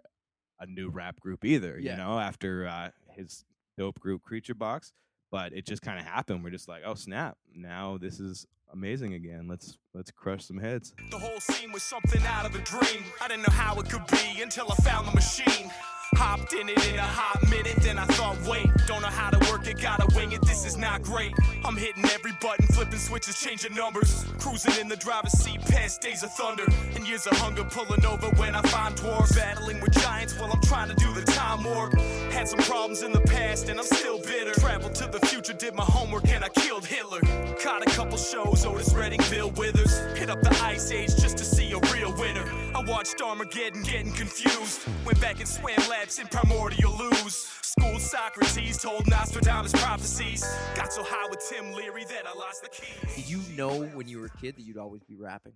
a 0.61 0.65
new 0.67 0.89
rap 0.89 1.19
group 1.19 1.43
either. 1.43 1.77
Yeah. 1.77 1.91
You 1.91 1.97
know, 1.97 2.19
after 2.19 2.67
uh, 2.67 2.89
his 3.09 3.43
dope 3.77 3.99
group 3.99 4.21
Creature 4.21 4.55
Box, 4.55 4.93
but 5.31 5.51
it 5.53 5.65
just 5.65 5.81
kind 5.81 5.99
of 5.99 6.05
happened. 6.05 6.43
We're 6.43 6.51
just 6.51 6.69
like, 6.69 6.83
oh 6.85 6.93
snap! 6.93 7.37
Now 7.53 7.97
this 7.99 8.19
is 8.19 8.45
amazing 8.71 9.13
again. 9.13 9.47
Let's 9.47 9.77
let's 9.93 10.11
crush 10.11 10.45
some 10.45 10.57
heads. 10.57 10.93
The 11.09 11.17
whole 11.17 11.39
scene 11.39 11.71
was 11.71 11.83
something 11.83 12.21
out 12.25 12.45
of 12.45 12.55
a 12.55 12.59
dream. 12.59 13.03
I 13.21 13.27
didn't 13.27 13.43
know 13.43 13.53
how 13.53 13.79
it 13.79 13.89
could 13.89 14.05
be 14.07 14.41
until 14.41 14.71
I 14.71 14.75
found 14.75 15.07
the 15.07 15.13
machine. 15.13 15.71
Hopped 16.15 16.53
in 16.53 16.67
it 16.67 16.87
in 16.89 16.99
a 16.99 17.01
hot 17.01 17.41
minute, 17.49 17.77
then 17.77 17.97
I 17.97 18.05
thought, 18.05 18.37
wait, 18.45 18.67
don't 18.85 19.01
know 19.01 19.07
how 19.07 19.29
to 19.29 19.51
work 19.51 19.65
it, 19.67 19.81
gotta 19.81 20.05
wing 20.13 20.33
it, 20.33 20.41
this 20.41 20.65
is 20.65 20.77
not 20.77 21.01
great. 21.03 21.33
I'm 21.63 21.77
hitting 21.77 22.03
every 22.13 22.33
button, 22.41 22.67
flipping 22.67 22.99
switches, 22.99 23.39
changing 23.39 23.73
numbers. 23.73 24.25
Cruising 24.37 24.79
in 24.79 24.89
the 24.89 24.97
driver's 24.97 25.31
seat, 25.31 25.61
past 25.61 26.01
days 26.01 26.21
of 26.21 26.31
thunder. 26.33 26.65
And 26.95 27.07
years 27.07 27.25
of 27.27 27.37
hunger 27.37 27.63
pulling 27.63 28.05
over 28.05 28.27
when 28.35 28.55
I 28.55 28.61
find 28.63 28.93
dwarves. 28.95 29.33
Battling 29.35 29.79
with 29.79 29.93
giants 29.93 30.37
while 30.37 30.51
I'm 30.51 30.61
trying 30.61 30.89
to 30.89 30.95
do 30.95 31.13
the 31.13 31.23
time 31.23 31.63
warp. 31.63 31.97
Had 32.31 32.47
some 32.47 32.59
problems 32.59 33.03
in 33.03 33.13
the 33.13 33.21
past, 33.21 33.69
and 33.69 33.79
I'm 33.79 33.85
still 33.85 34.19
bitter. 34.19 34.51
Traveled 34.59 34.95
to 34.95 35.07
the 35.07 35.25
future, 35.27 35.53
did 35.53 35.75
my 35.75 35.85
homework, 35.85 36.27
and 36.27 36.43
I 36.43 36.49
killed 36.49 36.85
Hitler. 36.85 37.21
Caught 37.63 37.87
a 37.87 37.91
couple 37.91 38.17
shows, 38.17 38.65
Otis 38.65 38.93
Redding, 38.93 39.21
Bill 39.29 39.49
Withers. 39.51 39.80
Hit 40.15 40.29
up 40.29 40.41
the 40.41 40.51
Ice 40.63 40.91
Age 40.91 41.15
just 41.15 41.37
to 41.37 41.45
see 41.45 41.71
a 41.71 41.79
real 41.93 42.13
winner. 42.17 42.43
I 42.75 42.83
watched 42.85 43.21
Armageddon 43.21 43.83
getting 43.83 44.11
confused. 44.11 44.81
Went 45.05 45.19
back 45.19 45.39
and 45.39 45.47
swam 45.47 45.79
laps 45.89 46.19
in 46.19 46.27
primordial 46.27 46.95
ooze. 47.01 47.47
Schooled 47.61 48.01
Socrates, 48.01 48.77
told 48.77 49.07
Nostradamus 49.07 49.71
prophecies. 49.71 50.43
Got 50.75 50.93
so 50.93 51.03
high 51.03 51.27
with 51.29 51.43
Tim 51.49 51.73
Leary 51.73 52.03
that 52.05 52.27
I 52.27 52.33
lost 52.37 52.61
the 52.63 52.69
keys. 52.69 53.15
Did 53.15 53.29
you 53.29 53.41
know 53.55 53.83
when 53.93 54.07
you 54.07 54.19
were 54.19 54.27
a 54.27 54.37
kid 54.41 54.55
that 54.57 54.63
you'd 54.63 54.77
always 54.77 55.03
be 55.03 55.15
rapping? 55.15 55.53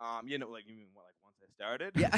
Um, 0.00 0.28
you 0.28 0.38
know, 0.38 0.48
like 0.48 0.64
you 0.66 0.76
mean 0.76 0.88
what, 0.92 1.06
like 1.24 1.24
once 1.24 1.36
I 1.42 1.46
started? 1.54 1.92
Yeah. 1.96 2.10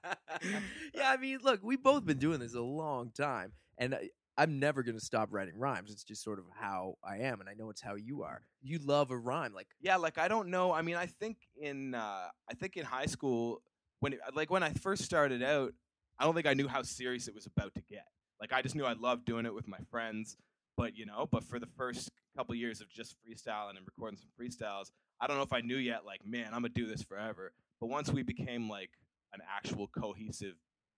yeah, 0.94 1.10
I 1.10 1.16
mean, 1.16 1.38
look, 1.42 1.60
we've 1.62 1.82
both 1.82 2.04
been 2.04 2.18
doing 2.18 2.40
this 2.40 2.54
a 2.54 2.60
long 2.60 3.10
time, 3.16 3.52
and 3.78 3.94
I, 3.94 4.10
I'm 4.36 4.58
never 4.58 4.82
going 4.82 4.98
to 4.98 5.04
stop 5.04 5.28
writing 5.30 5.56
rhymes. 5.56 5.92
It's 5.92 6.02
just 6.02 6.24
sort 6.24 6.38
of 6.38 6.46
how 6.52 6.96
I 7.04 7.18
am, 7.18 7.40
and 7.40 7.48
I 7.48 7.54
know 7.54 7.70
it's 7.70 7.80
how 7.80 7.94
you 7.94 8.22
are. 8.22 8.42
You 8.62 8.78
love 8.78 9.10
a 9.10 9.16
rhyme, 9.16 9.54
like 9.54 9.68
Yeah, 9.80 9.96
like 9.96 10.18
I 10.18 10.28
don't 10.28 10.48
know. 10.48 10.72
I 10.72 10.82
mean, 10.82 10.96
I 10.96 11.06
think 11.06 11.36
in 11.56 11.94
uh, 11.94 12.28
I 12.50 12.54
think 12.54 12.76
in 12.76 12.84
high 12.84 13.06
school 13.06 13.62
when 14.00 14.14
it, 14.14 14.20
like 14.34 14.50
when 14.50 14.62
I 14.62 14.70
first 14.70 15.04
started 15.04 15.42
out, 15.42 15.72
I 16.18 16.24
don't 16.24 16.34
think 16.34 16.46
I 16.46 16.54
knew 16.54 16.68
how 16.68 16.82
serious 16.82 17.28
it 17.28 17.34
was 17.34 17.46
about 17.46 17.74
to 17.74 17.82
get. 17.82 18.06
Like 18.40 18.52
I 18.52 18.62
just 18.62 18.74
knew 18.74 18.84
I 18.84 18.94
loved 18.94 19.24
doing 19.24 19.46
it 19.46 19.54
with 19.54 19.68
my 19.68 19.78
friends, 19.90 20.36
but 20.76 20.96
you 20.96 21.06
know, 21.06 21.28
but 21.30 21.44
for 21.44 21.58
the 21.58 21.68
first 21.76 22.10
couple 22.36 22.54
years 22.54 22.80
of 22.80 22.90
just 22.90 23.16
freestyling 23.22 23.76
and 23.76 23.86
recording 23.86 24.18
some 24.18 24.28
freestyles, 24.38 24.90
I 25.20 25.26
don't 25.26 25.36
know 25.36 25.42
if 25.42 25.52
I 25.52 25.60
knew 25.60 25.76
yet. 25.76 26.04
Like, 26.04 26.26
man, 26.26 26.46
I'm 26.46 26.62
gonna 26.62 26.70
do 26.70 26.86
this 26.86 27.02
forever. 27.02 27.52
But 27.80 27.86
once 27.86 28.10
we 28.10 28.22
became 28.22 28.68
like 28.68 28.90
an 29.32 29.40
actual 29.56 29.88
cohesive 29.88 30.54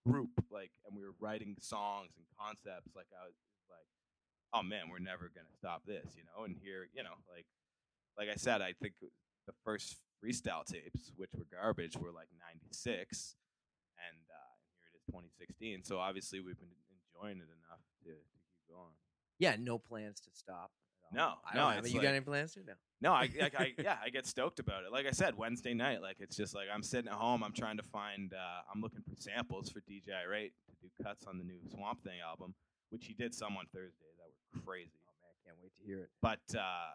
group, 0.06 0.30
like, 0.50 0.70
and 0.86 0.94
we 0.94 1.02
were 1.02 1.14
writing 1.18 1.56
songs 1.60 2.14
and 2.16 2.26
concepts, 2.38 2.94
like 2.94 3.10
I 3.10 3.26
was 3.26 3.34
like, 3.66 3.88
oh 4.54 4.62
man, 4.62 4.86
we're 4.90 5.02
never 5.02 5.30
gonna 5.34 5.52
stop 5.58 5.82
this, 5.86 6.14
you 6.16 6.22
know. 6.22 6.44
And 6.44 6.56
here, 6.62 6.86
you 6.94 7.02
know, 7.02 7.18
like 7.26 7.46
like 8.18 8.28
I 8.30 8.36
said, 8.38 8.62
I 8.62 8.72
think 8.72 8.94
the 9.02 9.54
first 9.64 9.98
freestyle 10.22 10.64
tapes, 10.64 11.12
which 11.16 11.30
were 11.36 11.46
garbage, 11.50 11.96
were 11.96 12.14
like 12.14 12.28
'96, 12.38 13.36
and 13.98 14.22
uh, 14.30 14.54
here 14.78 14.88
it 14.94 14.96
is 14.96 15.04
2016. 15.10 15.84
So 15.84 15.98
obviously, 15.98 16.40
we've 16.40 16.58
been 16.58 16.72
enjoying 16.94 17.38
it 17.42 17.50
enough 17.50 17.82
to, 18.04 18.14
to 18.14 18.38
keep 18.46 18.62
going. 18.70 18.94
yeah, 19.38 19.56
no 19.58 19.78
plans 19.78 20.20
to 20.20 20.30
stop. 20.32 20.70
No, 21.12 21.34
I 21.44 21.54
no, 21.54 21.60
don't 21.62 21.70
have 21.70 21.78
it's 21.84 21.88
it. 21.88 21.94
You 21.94 22.00
got 22.00 22.08
like- 22.08 22.14
any 22.16 22.24
plans 22.24 22.54
to? 22.54 22.60
No. 22.66 22.72
No, 23.02 23.12
I, 23.12 23.28
I, 23.42 23.50
I 23.58 23.72
yeah, 23.78 23.96
I 24.02 24.08
get 24.08 24.26
stoked 24.26 24.58
about 24.58 24.84
it. 24.84 24.92
Like 24.92 25.06
I 25.06 25.10
said, 25.10 25.36
Wednesday 25.36 25.74
night, 25.74 26.00
like 26.00 26.16
it's 26.20 26.34
just 26.36 26.54
like 26.54 26.66
I'm 26.72 26.82
sitting 26.82 27.08
at 27.10 27.14
home. 27.16 27.42
I'm 27.44 27.52
trying 27.52 27.76
to 27.76 27.82
find. 27.82 28.32
Uh, 28.32 28.62
I'm 28.74 28.80
looking 28.80 29.02
for 29.02 29.14
samples 29.20 29.68
for 29.70 29.80
DJ 29.80 30.16
Irate 30.24 30.52
to 30.68 30.74
do 30.82 31.04
cuts 31.04 31.26
on 31.26 31.36
the 31.38 31.44
new 31.44 31.58
Swamp 31.70 32.02
Thing 32.02 32.20
album, 32.26 32.54
which 32.90 33.04
he 33.06 33.12
did 33.12 33.34
some 33.34 33.56
on 33.56 33.66
Thursday 33.72 34.08
that 34.18 34.24
were 34.54 34.62
crazy. 34.64 34.90
Oh 35.08 35.12
man, 35.20 35.32
can't 35.44 35.56
wait 35.62 35.72
to 35.78 35.86
hear 35.86 36.00
it. 36.04 36.10
But 36.22 36.40
uh, 36.58 36.88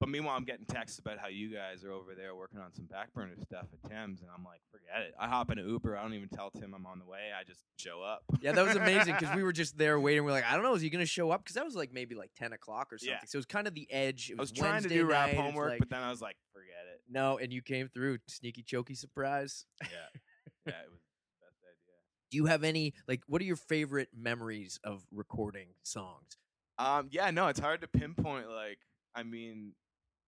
but 0.00 0.08
meanwhile, 0.08 0.36
I'm 0.36 0.44
getting 0.44 0.66
texts 0.66 0.98
about 0.98 1.18
how 1.18 1.28
you 1.28 1.52
guys 1.54 1.84
are 1.84 1.92
over 1.92 2.14
there 2.14 2.34
working 2.34 2.58
on 2.60 2.72
some 2.74 2.84
back 2.86 3.12
burner 3.14 3.34
stuff 3.42 3.66
at 3.72 3.90
Tim's, 3.90 4.20
and 4.20 4.30
I'm 4.36 4.44
like, 4.44 4.60
forget 4.70 5.06
it. 5.08 5.14
I 5.18 5.28
hop 5.28 5.50
in 5.50 5.58
an 5.58 5.68
Uber. 5.68 5.96
I 5.96 6.02
don't 6.02 6.14
even 6.14 6.28
tell 6.28 6.50
Tim 6.50 6.74
I'm 6.74 6.84
on 6.86 6.98
the 6.98 7.04
way. 7.06 7.30
I 7.38 7.44
just 7.44 7.60
show 7.76 8.02
up. 8.02 8.22
Yeah, 8.40 8.52
that 8.52 8.64
was 8.66 8.76
amazing 8.76 9.14
because 9.18 9.34
we 9.34 9.42
were 9.42 9.52
just 9.62 9.78
there 9.78 9.98
waiting. 9.98 10.24
We're 10.24 10.32
like, 10.32 10.44
I 10.44 10.54
don't 10.54 10.62
know, 10.62 10.74
is 10.74 10.82
he 10.82 10.90
going 10.90 11.00
to 11.04 11.06
show 11.06 11.30
up? 11.30 11.42
Because 11.44 11.54
that 11.54 11.64
was 11.64 11.74
like 11.76 11.92
maybe 11.92 12.14
like 12.14 12.30
ten 12.36 12.52
o'clock 12.52 12.92
or 12.92 12.98
something. 12.98 13.12
Yeah. 13.14 13.26
So 13.26 13.36
it 13.36 13.38
was 13.38 13.46
kind 13.46 13.66
of 13.66 13.74
the 13.74 13.86
edge. 13.90 14.30
It 14.30 14.38
I 14.38 14.42
was 14.42 14.50
was, 14.50 14.58
trying 14.58 14.82
to 14.82 14.88
do 14.88 15.06
rap 15.06 15.26
night, 15.28 15.34
it's 15.34 15.40
homework, 15.40 15.70
like- 15.70 15.78
but 15.78 15.90
then 15.90 16.02
I 16.02 16.10
was 16.10 16.20
like, 16.20 16.36
forget 16.52 16.68
it. 16.92 17.00
no, 17.08 17.38
and 17.38 17.52
you 17.52 17.62
came 17.62 17.88
through, 17.88 18.18
sneaky 18.28 18.62
choky 18.62 18.94
surprise. 18.94 19.64
Yeah, 19.80 19.86
yeah, 20.66 20.72
it 20.84 20.90
was 20.90 21.00
the 21.00 21.46
best 21.46 21.56
idea. 21.62 21.94
Do 22.30 22.36
you 22.36 22.46
have 22.46 22.64
any 22.64 22.94
like? 23.08 23.22
What 23.26 23.40
are 23.40 23.44
your 23.44 23.56
favorite 23.56 24.08
memories 24.14 24.78
of 24.84 25.04
recording 25.12 25.68
songs? 25.82 26.36
Um, 26.78 27.08
yeah, 27.12 27.30
no, 27.30 27.46
it's 27.46 27.60
hard 27.60 27.80
to 27.82 27.86
pinpoint. 27.88 28.48
Like, 28.50 28.78
I 29.14 29.22
mean, 29.22 29.74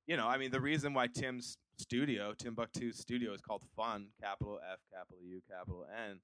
you 0.06 0.16
know, 0.16 0.26
I 0.26 0.38
mean, 0.38 0.50
the 0.50 0.60
reason 0.60 0.94
why 0.94 1.06
Tim's 1.08 1.58
studio, 1.78 2.32
Timbuktu's 2.34 2.98
studio, 2.98 3.32
is 3.32 3.40
called 3.40 3.62
Fun, 3.76 4.08
capital 4.20 4.58
F, 4.72 4.78
capital 4.92 5.18
U, 5.24 5.40
capital 5.50 5.86
N, 6.08 6.20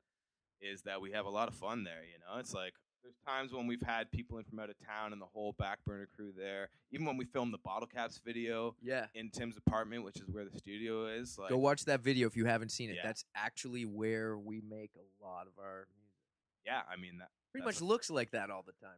is 0.60 0.82
that 0.82 1.00
we 1.00 1.10
have 1.12 1.26
a 1.26 1.30
lot 1.30 1.48
of 1.48 1.54
fun 1.54 1.84
there. 1.84 2.02
You 2.04 2.18
know, 2.20 2.38
it's 2.38 2.54
like 2.54 2.74
there's 3.02 3.16
times 3.26 3.52
when 3.52 3.66
we've 3.66 3.82
had 3.82 4.12
people 4.12 4.38
in 4.38 4.44
from 4.44 4.60
out 4.60 4.70
of 4.70 4.76
town 4.86 5.12
and 5.12 5.20
the 5.20 5.26
whole 5.26 5.54
back 5.58 5.84
burner 5.84 6.08
crew 6.14 6.32
there. 6.36 6.68
Even 6.92 7.04
when 7.04 7.16
we 7.16 7.24
filmed 7.24 7.52
the 7.52 7.58
Bottle 7.58 7.88
Caps 7.88 8.20
video 8.24 8.76
Yeah. 8.80 9.06
in 9.14 9.30
Tim's 9.30 9.56
apartment, 9.56 10.04
which 10.04 10.18
is 10.18 10.28
where 10.30 10.44
the 10.44 10.56
studio 10.56 11.06
is. 11.06 11.36
Like, 11.36 11.48
Go 11.50 11.58
watch 11.58 11.84
that 11.86 12.00
video 12.00 12.28
if 12.28 12.36
you 12.36 12.44
haven't 12.46 12.70
seen 12.70 12.90
it. 12.90 12.96
Yeah. 12.96 13.02
That's 13.04 13.24
actually 13.34 13.84
where 13.84 14.38
we 14.38 14.60
make 14.60 14.92
a 14.96 15.24
lot 15.24 15.48
of 15.48 15.54
our 15.58 15.88
music. 15.96 16.12
yeah, 16.64 16.82
I 16.88 16.94
mean, 17.00 17.18
that 17.18 17.28
Pretty 17.50 17.64
much 17.64 17.80
looks 17.80 18.08
like 18.08 18.30
that 18.30 18.48
all 18.50 18.62
the 18.64 18.72
time. 18.80 18.96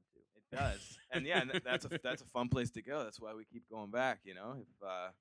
It 0.52 0.56
does, 0.56 0.98
and 1.12 1.26
yeah, 1.26 1.40
and 1.40 1.60
that's 1.64 1.84
a 1.84 1.98
that's 2.02 2.22
a 2.22 2.26
fun 2.26 2.48
place 2.48 2.70
to 2.72 2.82
go. 2.82 3.02
That's 3.02 3.20
why 3.20 3.34
we 3.34 3.44
keep 3.44 3.68
going 3.68 3.90
back. 3.90 4.20
You 4.24 4.34
know, 4.34 4.56
if 4.60 4.86
uh, 4.86 5.08
I 5.08 5.12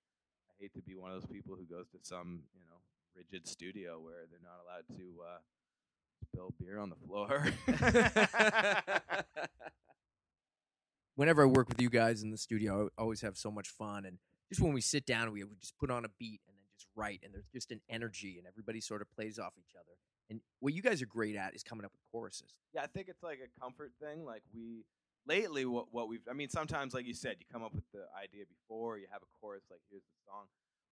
hate 0.59 0.73
to 0.75 0.81
be 0.81 0.95
one 0.95 1.11
of 1.11 1.21
those 1.21 1.31
people 1.31 1.55
who 1.55 1.65
goes 1.65 1.87
to 1.89 1.97
some 2.01 2.43
you 2.53 2.61
know 2.61 2.77
rigid 3.15 3.47
studio 3.47 3.99
where 3.99 4.25
they're 4.29 4.39
not 4.41 4.59
allowed 4.63 4.87
to 4.97 5.21
uh, 5.21 5.39
spill 6.33 6.53
beer 6.59 6.79
on 6.79 6.89
the 6.89 6.95
floor. 7.07 7.47
Whenever 11.15 11.43
I 11.43 11.45
work 11.45 11.69
with 11.69 11.79
you 11.79 11.89
guys 11.89 12.23
in 12.23 12.31
the 12.31 12.37
studio, 12.37 12.89
I 12.97 13.01
always 13.01 13.21
have 13.21 13.37
so 13.37 13.51
much 13.51 13.69
fun. 13.69 14.05
And 14.05 14.17
just 14.49 14.61
when 14.61 14.73
we 14.73 14.81
sit 14.81 15.05
down, 15.05 15.31
we 15.31 15.43
would 15.43 15.59
just 15.59 15.77
put 15.77 15.91
on 15.91 16.05
a 16.05 16.09
beat 16.19 16.41
and 16.47 16.55
then 16.57 16.65
just 16.75 16.87
write, 16.95 17.21
and 17.23 17.31
there's 17.33 17.45
just 17.53 17.71
an 17.71 17.81
energy, 17.87 18.35
and 18.39 18.47
everybody 18.47 18.81
sort 18.81 19.01
of 19.01 19.11
plays 19.11 19.37
off 19.37 19.53
each 19.57 19.75
other. 19.75 19.91
And 20.29 20.41
what 20.59 20.73
you 20.73 20.81
guys 20.81 21.01
are 21.01 21.05
great 21.05 21.35
at 21.35 21.53
is 21.53 21.61
coming 21.63 21.85
up 21.85 21.91
with 21.91 22.01
choruses. 22.11 22.55
Yeah, 22.73 22.81
I 22.81 22.87
think 22.87 23.09
it's 23.09 23.21
like 23.21 23.39
a 23.43 23.59
comfort 23.61 23.91
thing. 24.01 24.25
Like 24.25 24.41
we 24.55 24.85
lately, 25.27 25.65
what 25.65 25.91
what 25.91 26.07
we've. 26.07 26.25
I 26.29 26.33
mean, 26.33 26.49
sometimes, 26.49 26.93
like 26.93 27.05
you 27.05 27.13
said, 27.13 27.37
you 27.39 27.45
come 27.51 27.63
up 27.63 27.73
with 27.73 27.87
the 27.91 28.05
idea 28.17 28.45
before 28.45 28.97
you 28.97 29.07
have 29.11 29.21
a 29.21 29.31
chorus. 29.39 29.63
Like 29.69 29.81
here's 29.89 30.05
the 30.05 30.19
song, 30.27 30.47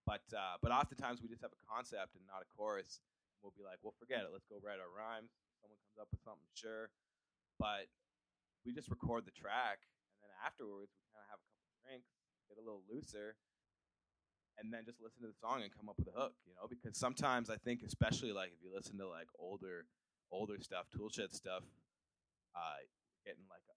but 0.06 0.24
uh, 0.32 0.56
but 0.60 0.72
oftentimes 0.72 1.22
we 1.22 1.28
just 1.28 1.42
have 1.42 1.52
a 1.52 1.62
concept 1.66 2.16
and 2.16 2.24
not 2.26 2.42
a 2.42 2.48
chorus. 2.56 3.00
We'll 3.42 3.54
be 3.58 3.66
like, 3.66 3.82
well, 3.82 3.94
forget 3.98 4.22
it. 4.22 4.30
Let's 4.30 4.46
go 4.46 4.62
write 4.62 4.78
our 4.78 4.90
rhymes. 4.92 5.34
Someone 5.58 5.78
comes 5.82 5.98
up 5.98 6.08
with 6.14 6.22
something, 6.22 6.46
sure, 6.54 6.90
but 7.58 7.90
we 8.64 8.70
just 8.70 8.90
record 8.90 9.26
the 9.26 9.34
track, 9.34 9.82
and 10.14 10.22
then 10.22 10.32
afterwards 10.42 10.94
we 10.94 11.02
kind 11.10 11.26
of 11.26 11.30
have 11.30 11.42
a 11.42 11.48
couple 11.50 11.74
drinks, 11.82 12.10
get 12.46 12.58
a 12.58 12.64
little 12.64 12.86
looser, 12.86 13.34
and 14.58 14.70
then 14.70 14.86
just 14.86 15.02
listen 15.02 15.22
to 15.22 15.30
the 15.30 15.38
song 15.42 15.62
and 15.62 15.74
come 15.74 15.90
up 15.90 15.98
with 15.98 16.10
a 16.10 16.16
hook. 16.16 16.34
You 16.46 16.54
know, 16.54 16.70
because 16.70 16.94
sometimes 16.94 17.50
I 17.50 17.58
think, 17.58 17.82
especially 17.82 18.30
like 18.30 18.54
if 18.54 18.62
you 18.62 18.70
listen 18.70 18.98
to 18.98 19.06
like 19.10 19.30
older 19.38 19.86
older 20.32 20.56
stuff, 20.60 20.88
Toolshed 20.90 21.34
stuff, 21.34 21.62
uh, 22.56 22.80
getting 23.24 23.44
like 23.50 23.62
a, 23.68 23.76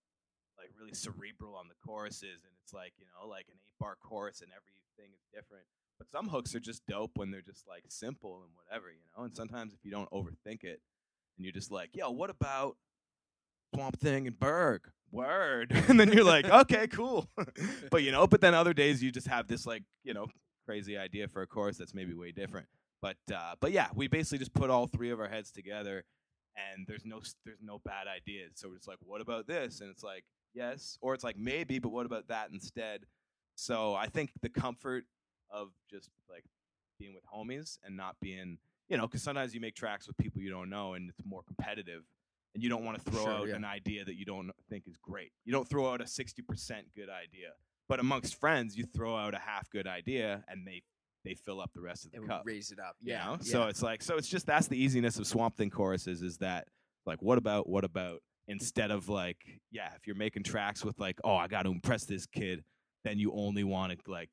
like 0.57 0.71
really 0.79 0.93
cerebral 0.93 1.55
on 1.55 1.67
the 1.67 1.75
choruses, 1.85 2.43
and 2.43 2.53
it's 2.63 2.73
like 2.73 2.93
you 2.97 3.05
know 3.05 3.27
like 3.27 3.47
an 3.49 3.57
eight 3.65 3.77
bar 3.79 3.97
chorus, 4.01 4.41
and 4.41 4.51
everything 4.51 5.13
is 5.15 5.25
different. 5.33 5.65
But 5.97 6.11
some 6.11 6.27
hooks 6.27 6.53
are 6.55 6.59
just 6.59 6.85
dope 6.87 7.17
when 7.17 7.31
they're 7.31 7.41
just 7.41 7.67
like 7.67 7.83
simple 7.87 8.43
and 8.43 8.51
whatever, 8.55 8.89
you 8.89 8.99
know. 9.15 9.23
And 9.23 9.35
sometimes 9.35 9.73
if 9.73 9.79
you 9.83 9.91
don't 9.91 10.09
overthink 10.11 10.63
it, 10.63 10.81
and 11.37 11.45
you're 11.45 11.53
just 11.53 11.71
like, 11.71 11.91
yo, 11.93 12.11
what 12.11 12.29
about 12.29 12.77
Swamp 13.73 13.99
Thing 13.99 14.27
and 14.27 14.39
Berg? 14.39 14.81
Word, 15.11 15.71
and 15.87 15.99
then 15.99 16.11
you're 16.11 16.25
like, 16.25 16.49
okay, 16.49 16.87
cool. 16.87 17.29
but 17.91 18.03
you 18.03 18.11
know, 18.11 18.27
but 18.27 18.41
then 18.41 18.53
other 18.53 18.73
days 18.73 19.01
you 19.01 19.11
just 19.11 19.27
have 19.27 19.47
this 19.47 19.65
like 19.65 19.83
you 20.03 20.13
know 20.13 20.27
crazy 20.65 20.97
idea 20.97 21.27
for 21.27 21.41
a 21.41 21.47
chorus 21.47 21.77
that's 21.77 21.93
maybe 21.93 22.13
way 22.13 22.31
different. 22.31 22.67
But 23.01 23.17
uh, 23.33 23.55
but 23.59 23.71
yeah, 23.71 23.87
we 23.93 24.07
basically 24.07 24.39
just 24.39 24.53
put 24.53 24.69
all 24.69 24.87
three 24.87 25.11
of 25.11 25.19
our 25.19 25.27
heads 25.27 25.51
together, 25.51 26.03
and 26.73 26.85
there's 26.87 27.05
no 27.05 27.21
there's 27.45 27.61
no 27.61 27.79
bad 27.85 28.07
ideas. 28.07 28.53
So 28.55 28.73
it's 28.75 28.87
like, 28.87 28.97
what 29.01 29.21
about 29.21 29.47
this? 29.47 29.81
And 29.81 29.89
it's 29.89 30.03
like, 30.03 30.23
yes, 30.55 30.97
or 31.01 31.13
it's 31.13 31.23
like 31.23 31.37
maybe, 31.37 31.77
but 31.79 31.89
what 31.89 32.05
about 32.05 32.27
that 32.29 32.49
instead? 32.51 33.01
So 33.55 33.93
I 33.93 34.07
think 34.07 34.31
the 34.41 34.49
comfort 34.49 35.03
of 35.51 35.69
just 35.89 36.09
like 36.29 36.43
being 36.99 37.13
with 37.13 37.23
homies 37.25 37.77
and 37.83 37.95
not 37.95 38.15
being, 38.21 38.57
you 38.89 38.97
know, 38.97 39.03
because 39.07 39.21
sometimes 39.21 39.53
you 39.53 39.61
make 39.61 39.75
tracks 39.75 40.07
with 40.07 40.17
people 40.17 40.41
you 40.41 40.49
don't 40.49 40.69
know 40.69 40.93
and 40.93 41.09
it's 41.09 41.21
more 41.25 41.43
competitive, 41.43 42.01
and 42.53 42.63
you 42.63 42.69
don't 42.69 42.83
want 42.85 43.03
to 43.03 43.11
throw 43.11 43.23
Sure, 43.23 43.31
out 43.33 43.47
yeah. 43.49 43.55
an 43.55 43.65
idea 43.65 44.03
that 44.05 44.15
you 44.15 44.25
don't 44.25 44.49
think 44.69 44.85
is 44.87 44.97
great. 44.97 45.31
You 45.45 45.51
don't 45.51 45.67
throw 45.69 45.91
out 45.91 46.01
a 46.01 46.07
sixty 46.07 46.41
percent 46.41 46.87
good 46.95 47.09
idea, 47.09 47.49
but 47.87 47.99
amongst 47.99 48.39
friends, 48.39 48.75
you 48.77 48.85
throw 48.85 49.15
out 49.15 49.33
a 49.33 49.39
half 49.39 49.69
good 49.69 49.87
idea 49.87 50.43
and 50.47 50.65
they 50.67 50.81
they 51.23 51.33
fill 51.33 51.59
up 51.59 51.71
the 51.73 51.81
rest 51.81 52.05
of 52.05 52.11
the 52.11 52.17
and 52.19 52.27
cup. 52.27 52.43
raise 52.45 52.71
it 52.71 52.77
up. 52.79 52.95
you 53.01 53.11
Yeah. 53.13 53.25
know? 53.25 53.31
yeah. 53.41 53.51
So 53.51 53.63
it's 53.67 53.81
like 53.81 54.03
so 54.03 54.15
it's 54.17 54.27
just 54.27 54.45
that's 54.45 54.67
the 54.67 54.77
easiness 54.77 55.17
of 55.17 55.25
Swamp 55.27 55.55
Thing 55.57 55.69
choruses 55.71 56.21
is 56.21 56.37
that 56.37 56.67
like 57.05 57.21
what 57.21 57.37
about 57.39 57.67
what 57.67 57.83
about 57.83 58.21
instead 58.47 58.91
of 58.91 59.09
like 59.09 59.37
yeah 59.71 59.89
if 59.95 60.05
you're 60.05 60.15
making 60.15 60.43
tracks 60.43 60.83
with 60.85 60.99
like 60.99 61.19
oh 61.23 61.35
I 61.35 61.47
got 61.47 61.63
to 61.63 61.69
impress 61.71 62.05
this 62.05 62.25
kid 62.25 62.63
then 63.03 63.17
you 63.19 63.31
only 63.33 63.63
want 63.63 63.91
to 63.91 64.11
like 64.11 64.29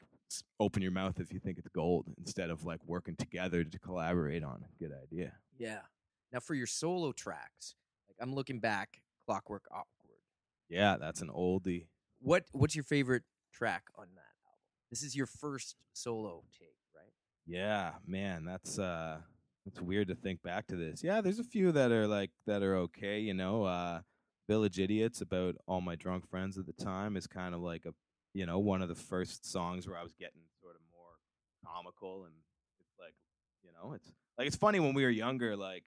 open 0.59 0.83
your 0.83 0.93
mouth 0.93 1.21
if 1.21 1.33
you 1.33 1.39
think 1.39 1.59
it's 1.59 1.69
gold 1.69 2.07
instead 2.19 2.51
of 2.51 2.65
like 2.65 2.81
working 2.87 3.17
together 3.17 3.65
to 3.65 3.79
collaborate 3.79 4.43
on 4.43 4.65
a 4.65 4.83
good 4.83 4.93
idea. 5.03 5.33
yeah. 5.59 5.81
Now 6.33 6.41
for 6.41 6.55
your 6.55 6.67
solo 6.67 7.13
tracks, 7.13 7.75
like 8.09 8.17
I'm 8.19 8.35
looking 8.35 8.59
back, 8.59 9.03
Clockwork 9.27 9.65
Awkward. 9.71 10.17
Yeah, 10.71 10.97
that's 10.99 11.21
an 11.21 11.29
oldie. 11.29 11.89
What 12.21 12.45
what's 12.53 12.75
your 12.75 12.85
favorite 12.85 13.25
track 13.53 13.83
on 13.99 14.07
that 14.15 14.33
album? 14.47 14.61
This 14.89 15.03
is 15.03 15.15
your 15.15 15.27
first 15.27 15.77
solo 15.93 16.45
take, 16.59 16.79
right? 16.97 17.13
Yeah, 17.47 17.93
man, 18.07 18.47
that's 18.47 18.79
uh 18.79 19.19
it's 19.67 19.81
weird 19.81 20.09
to 20.09 20.15
think 20.15 20.43
back 20.43 20.67
to 20.69 20.77
this. 20.77 21.03
Yeah, 21.03 21.21
there's 21.21 21.39
a 21.39 21.45
few 21.45 21.73
that 21.73 21.93
are 21.93 22.07
like 22.07 22.31
that 22.47 22.63
are 22.63 22.77
okay, 22.77 23.21
you 23.21 23.35
know. 23.35 23.65
Uh 23.65 24.01
Village 24.49 24.81
Idiots 24.81 25.21
about 25.21 25.55
all 25.69 25.81
my 25.81 25.95
drunk 25.95 26.29
friends 26.29 26.59
at 26.59 26.67
the 26.67 26.73
time 26.73 27.17
is 27.17 27.29
kind 27.29 27.55
of 27.55 27.61
like 27.61 27.87
a 27.87 27.95
you 28.35 28.45
know, 28.45 28.59
one 28.59 28.83
of 28.83 28.89
the 28.89 28.95
first 28.95 29.51
songs 29.51 29.87
where 29.87 29.97
I 29.97 30.03
was 30.03 30.15
getting 30.15 30.41
sort 30.61 30.75
of 30.75 30.81
more 30.91 31.21
comical 31.65 32.25
and 32.25 32.33
it's 32.81 32.99
like, 32.99 33.15
you 33.63 33.71
know, 33.73 33.93
it's 33.93 34.11
like 34.37 34.47
it's 34.47 34.57
funny 34.57 34.81
when 34.81 34.95
we 34.95 35.05
were 35.05 35.11
younger 35.11 35.57
like 35.57 35.85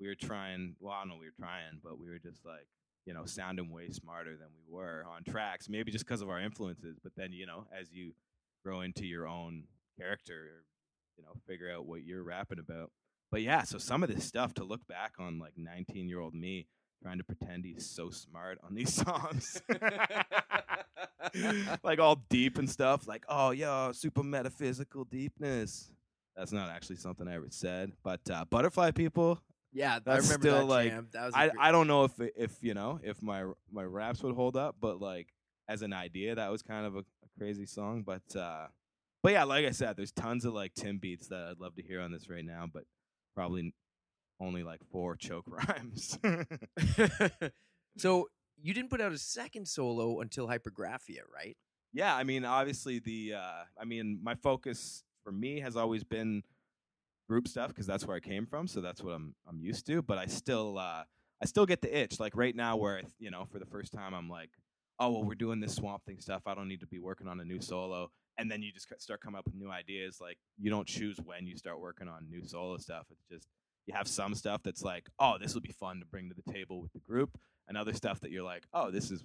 we 0.00 0.08
were 0.08 0.16
trying, 0.16 0.74
well, 0.80 0.94
I 0.94 1.00
don't 1.02 1.10
know, 1.10 1.16
we 1.20 1.26
were 1.26 1.34
trying, 1.38 1.80
but 1.82 1.98
we 1.98 2.08
were 2.08 2.18
just 2.18 2.44
like 2.44 2.66
you 3.06 3.14
know, 3.14 3.24
sounding 3.24 3.70
way 3.70 3.90
smarter 3.90 4.36
than 4.36 4.48
we 4.56 4.72
were 4.72 5.04
on 5.08 5.24
tracks, 5.24 5.68
maybe 5.68 5.90
just 5.90 6.06
because 6.06 6.22
of 6.22 6.30
our 6.30 6.40
influences. 6.40 6.98
But 7.02 7.12
then, 7.16 7.32
you 7.32 7.46
know, 7.46 7.66
as 7.76 7.92
you 7.92 8.12
grow 8.64 8.82
into 8.82 9.06
your 9.06 9.26
own 9.26 9.64
character, 9.98 10.64
you 11.16 11.24
know, 11.24 11.32
figure 11.46 11.70
out 11.70 11.86
what 11.86 12.04
you're 12.04 12.22
rapping 12.22 12.58
about. 12.58 12.90
But 13.32 13.42
yeah, 13.42 13.64
so 13.64 13.78
some 13.78 14.04
of 14.04 14.14
this 14.14 14.24
stuff 14.24 14.54
to 14.54 14.64
look 14.64 14.86
back 14.86 15.14
on, 15.18 15.40
like 15.40 15.54
19 15.56 16.08
year 16.08 16.20
old 16.20 16.34
me 16.34 16.68
trying 17.02 17.18
to 17.18 17.24
pretend 17.24 17.64
he's 17.64 17.84
so 17.90 18.10
smart 18.10 18.58
on 18.62 18.76
these 18.76 18.94
songs, 19.04 19.60
like 21.82 21.98
all 21.98 22.22
deep 22.28 22.58
and 22.58 22.68
stuff, 22.70 23.08
like, 23.08 23.24
oh, 23.28 23.50
yo, 23.50 23.90
super 23.92 24.22
metaphysical 24.22 25.04
deepness. 25.04 25.90
That's 26.36 26.52
not 26.52 26.70
actually 26.70 26.96
something 26.96 27.28
I 27.28 27.34
ever 27.34 27.48
said, 27.50 27.92
but 28.02 28.20
uh, 28.30 28.44
butterfly 28.48 28.92
people, 28.92 29.38
Yeah, 29.72 29.98
That's 30.04 30.24
I 30.24 30.28
remember 30.28 30.48
still, 30.48 30.66
that 30.66 30.72
like, 30.72 30.90
jam. 30.90 31.08
That 31.12 31.26
was 31.26 31.34
I, 31.34 31.48
great- 31.48 31.60
I 31.60 31.72
don't 31.72 31.86
know 31.86 32.04
if 32.04 32.12
if 32.36 32.56
you 32.62 32.74
know 32.74 33.00
if 33.02 33.22
my 33.22 33.44
my 33.70 33.84
raps 33.84 34.22
would 34.22 34.34
hold 34.34 34.56
up, 34.56 34.76
but 34.80 35.00
like 35.00 35.28
as 35.68 35.82
an 35.82 35.92
idea, 35.92 36.34
that 36.34 36.50
was 36.50 36.62
kind 36.62 36.86
of 36.86 36.96
a, 36.96 37.00
a 37.00 37.28
crazy 37.38 37.66
song. 37.66 38.02
But 38.02 38.34
uh, 38.36 38.66
but 39.22 39.32
yeah, 39.32 39.44
like 39.44 39.66
I 39.66 39.70
said, 39.72 39.96
there's 39.96 40.12
tons 40.12 40.44
of 40.44 40.54
like 40.54 40.74
Tim 40.74 40.98
beats 40.98 41.28
that 41.28 41.48
I'd 41.50 41.60
love 41.60 41.74
to 41.76 41.82
hear 41.82 42.00
on 42.00 42.12
this 42.12 42.28
right 42.30 42.44
now, 42.44 42.66
but 42.72 42.84
probably 43.34 43.74
only 44.40 44.62
like 44.62 44.80
four 44.90 45.16
choke 45.16 45.46
rhymes. 45.48 46.18
so 47.96 48.28
you 48.60 48.74
didn't 48.74 48.90
put 48.90 49.00
out 49.00 49.12
a 49.12 49.18
second 49.18 49.66
solo 49.66 50.20
until 50.20 50.48
Hypergraphia, 50.48 51.20
right? 51.32 51.56
yeah, 51.92 52.14
I 52.16 52.24
mean, 52.24 52.44
obviously 52.44 52.98
the 52.98 53.34
uh, 53.34 53.64
I 53.80 53.84
mean, 53.84 54.18
my 54.22 54.34
focus 54.34 55.04
for 55.24 55.32
me 55.32 55.60
has 55.60 55.76
always 55.76 56.04
been 56.04 56.42
group 57.28 57.46
stuff 57.46 57.68
because 57.68 57.86
that's 57.86 58.06
where 58.06 58.16
I 58.16 58.20
came 58.20 58.46
from, 58.46 58.66
so 58.66 58.80
that's 58.80 59.02
what 59.02 59.12
I'm 59.12 59.34
I'm 59.48 59.60
used 59.60 59.86
to. 59.86 60.02
But 60.02 60.18
I 60.18 60.26
still 60.26 60.78
uh, 60.78 61.04
I 61.42 61.46
still 61.46 61.66
get 61.66 61.82
the 61.82 61.96
itch, 61.96 62.18
like 62.18 62.36
right 62.36 62.56
now, 62.56 62.76
where 62.76 62.98
I 62.98 63.02
you 63.18 63.30
know 63.30 63.46
for 63.50 63.58
the 63.58 63.66
first 63.66 63.92
time 63.92 64.14
I'm 64.14 64.28
like, 64.28 64.50
oh 64.98 65.10
well, 65.10 65.24
we're 65.24 65.34
doing 65.34 65.60
this 65.60 65.74
Swamp 65.74 66.04
Thing 66.04 66.20
stuff. 66.20 66.42
I 66.46 66.54
don't 66.54 66.68
need 66.68 66.80
to 66.80 66.86
be 66.86 66.98
working 66.98 67.28
on 67.28 67.40
a 67.40 67.44
new 67.44 67.60
solo. 67.60 68.10
And 68.38 68.50
then 68.50 68.62
you 68.62 68.72
just 68.72 68.88
start 68.98 69.20
coming 69.20 69.38
up 69.38 69.44
with 69.44 69.54
new 69.54 69.70
ideas. 69.70 70.18
Like 70.20 70.38
you 70.58 70.70
don't 70.70 70.86
choose 70.86 71.18
when 71.24 71.46
you 71.46 71.56
start 71.56 71.80
working 71.80 72.08
on 72.08 72.26
new 72.30 72.42
solo 72.44 72.76
stuff. 72.78 73.06
It's 73.10 73.24
just 73.30 73.46
you 73.86 73.94
have 73.94 74.08
some 74.08 74.34
stuff 74.34 74.62
that's 74.62 74.82
like, 74.82 75.08
oh, 75.18 75.36
this 75.40 75.54
will 75.54 75.60
be 75.60 75.72
fun 75.72 76.00
to 76.00 76.06
bring 76.06 76.28
to 76.28 76.34
the 76.34 76.52
table 76.52 76.80
with 76.80 76.92
the 76.92 77.00
group, 77.00 77.36
and 77.68 77.76
other 77.76 77.92
stuff 77.92 78.20
that 78.20 78.30
you're 78.30 78.44
like, 78.44 78.64
oh, 78.72 78.90
this 78.90 79.10
is 79.10 79.24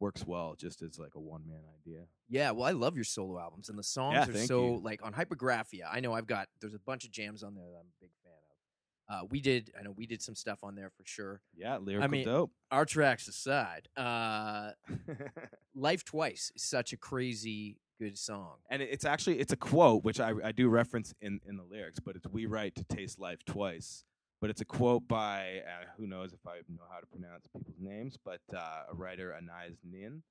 works 0.00 0.24
well 0.24 0.54
just 0.56 0.80
as 0.82 0.96
like 0.98 1.14
a 1.16 1.20
one 1.20 1.42
man 1.46 1.62
idea. 1.84 2.04
Yeah, 2.28 2.52
well, 2.52 2.64
I 2.68 2.70
love 2.72 2.94
your 2.94 3.04
solo 3.04 3.38
albums, 3.40 3.68
and 3.68 3.78
the 3.78 3.82
songs 3.82 4.14
Yeah, 4.14 4.28
are 4.42 4.46
so 4.46 4.66
you. 4.74 4.80
like 4.84 5.00
on 5.04 5.12
Hypergraphia. 5.12 5.88
I 5.90 6.00
know 6.00 6.12
I've 6.12 6.26
got 6.26 6.48
there's 6.60 6.74
a 6.74 6.78
bunch 6.78 7.04
of 7.04 7.10
jams 7.10 7.42
on 7.42 7.54
there 7.54 7.64
that 7.64 7.78
I'm 7.78 7.86
a 7.86 8.00
big 8.00 8.10
fan 8.22 8.32
of. 8.32 9.24
Uh, 9.24 9.26
we 9.30 9.40
did, 9.40 9.72
I 9.78 9.82
know 9.82 9.90
we 9.96 10.06
did 10.06 10.20
some 10.22 10.34
stuff 10.34 10.58
on 10.62 10.74
there 10.74 10.90
for 10.90 11.02
sure. 11.06 11.40
Yeah, 11.56 11.78
lyrical 11.78 12.10
mean- 12.10 12.26
dope. 12.26 12.52
Our 12.70 12.84
tracks 12.84 13.26
aside, 13.26 13.88
uh, 13.96 14.72
"Life 15.74 16.04
Twice" 16.04 16.52
is 16.54 16.62
such 16.62 16.92
a 16.92 16.96
crazy 16.96 17.78
good 17.98 18.18
song. 18.18 18.54
and 18.70 18.82
it's 18.82 19.04
actually 19.04 19.38
it's 19.38 19.52
a 19.52 19.56
quote 19.56 20.04
which 20.04 20.20
I, 20.20 20.32
I 20.44 20.52
do 20.52 20.68
reference 20.68 21.14
in, 21.20 21.40
in 21.46 21.56
the 21.56 21.64
lyrics, 21.64 22.00
but 22.00 22.16
it's 22.16 22.26
"We 22.26 22.46
write 22.46 22.74
to 22.76 22.84
taste 22.84 23.18
life 23.18 23.44
twice." 23.44 24.04
But 24.40 24.50
it's 24.50 24.60
a 24.60 24.64
quote 24.64 25.08
by 25.08 25.62
uh, 25.66 25.86
who 25.96 26.06
knows 26.06 26.32
if 26.32 26.46
I 26.46 26.58
know 26.68 26.84
how 26.92 27.00
to 27.00 27.06
pronounce 27.06 27.48
people's 27.48 27.80
names, 27.80 28.16
but 28.24 28.40
uh, 28.54 28.84
a 28.92 28.94
writer 28.94 29.34
Anais 29.34 29.74
Nin, 29.82 30.22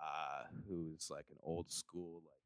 uh, 0.00 0.44
who's 0.68 1.08
like 1.10 1.24
an 1.30 1.38
old 1.42 1.70
school 1.70 2.22
like 2.24 2.38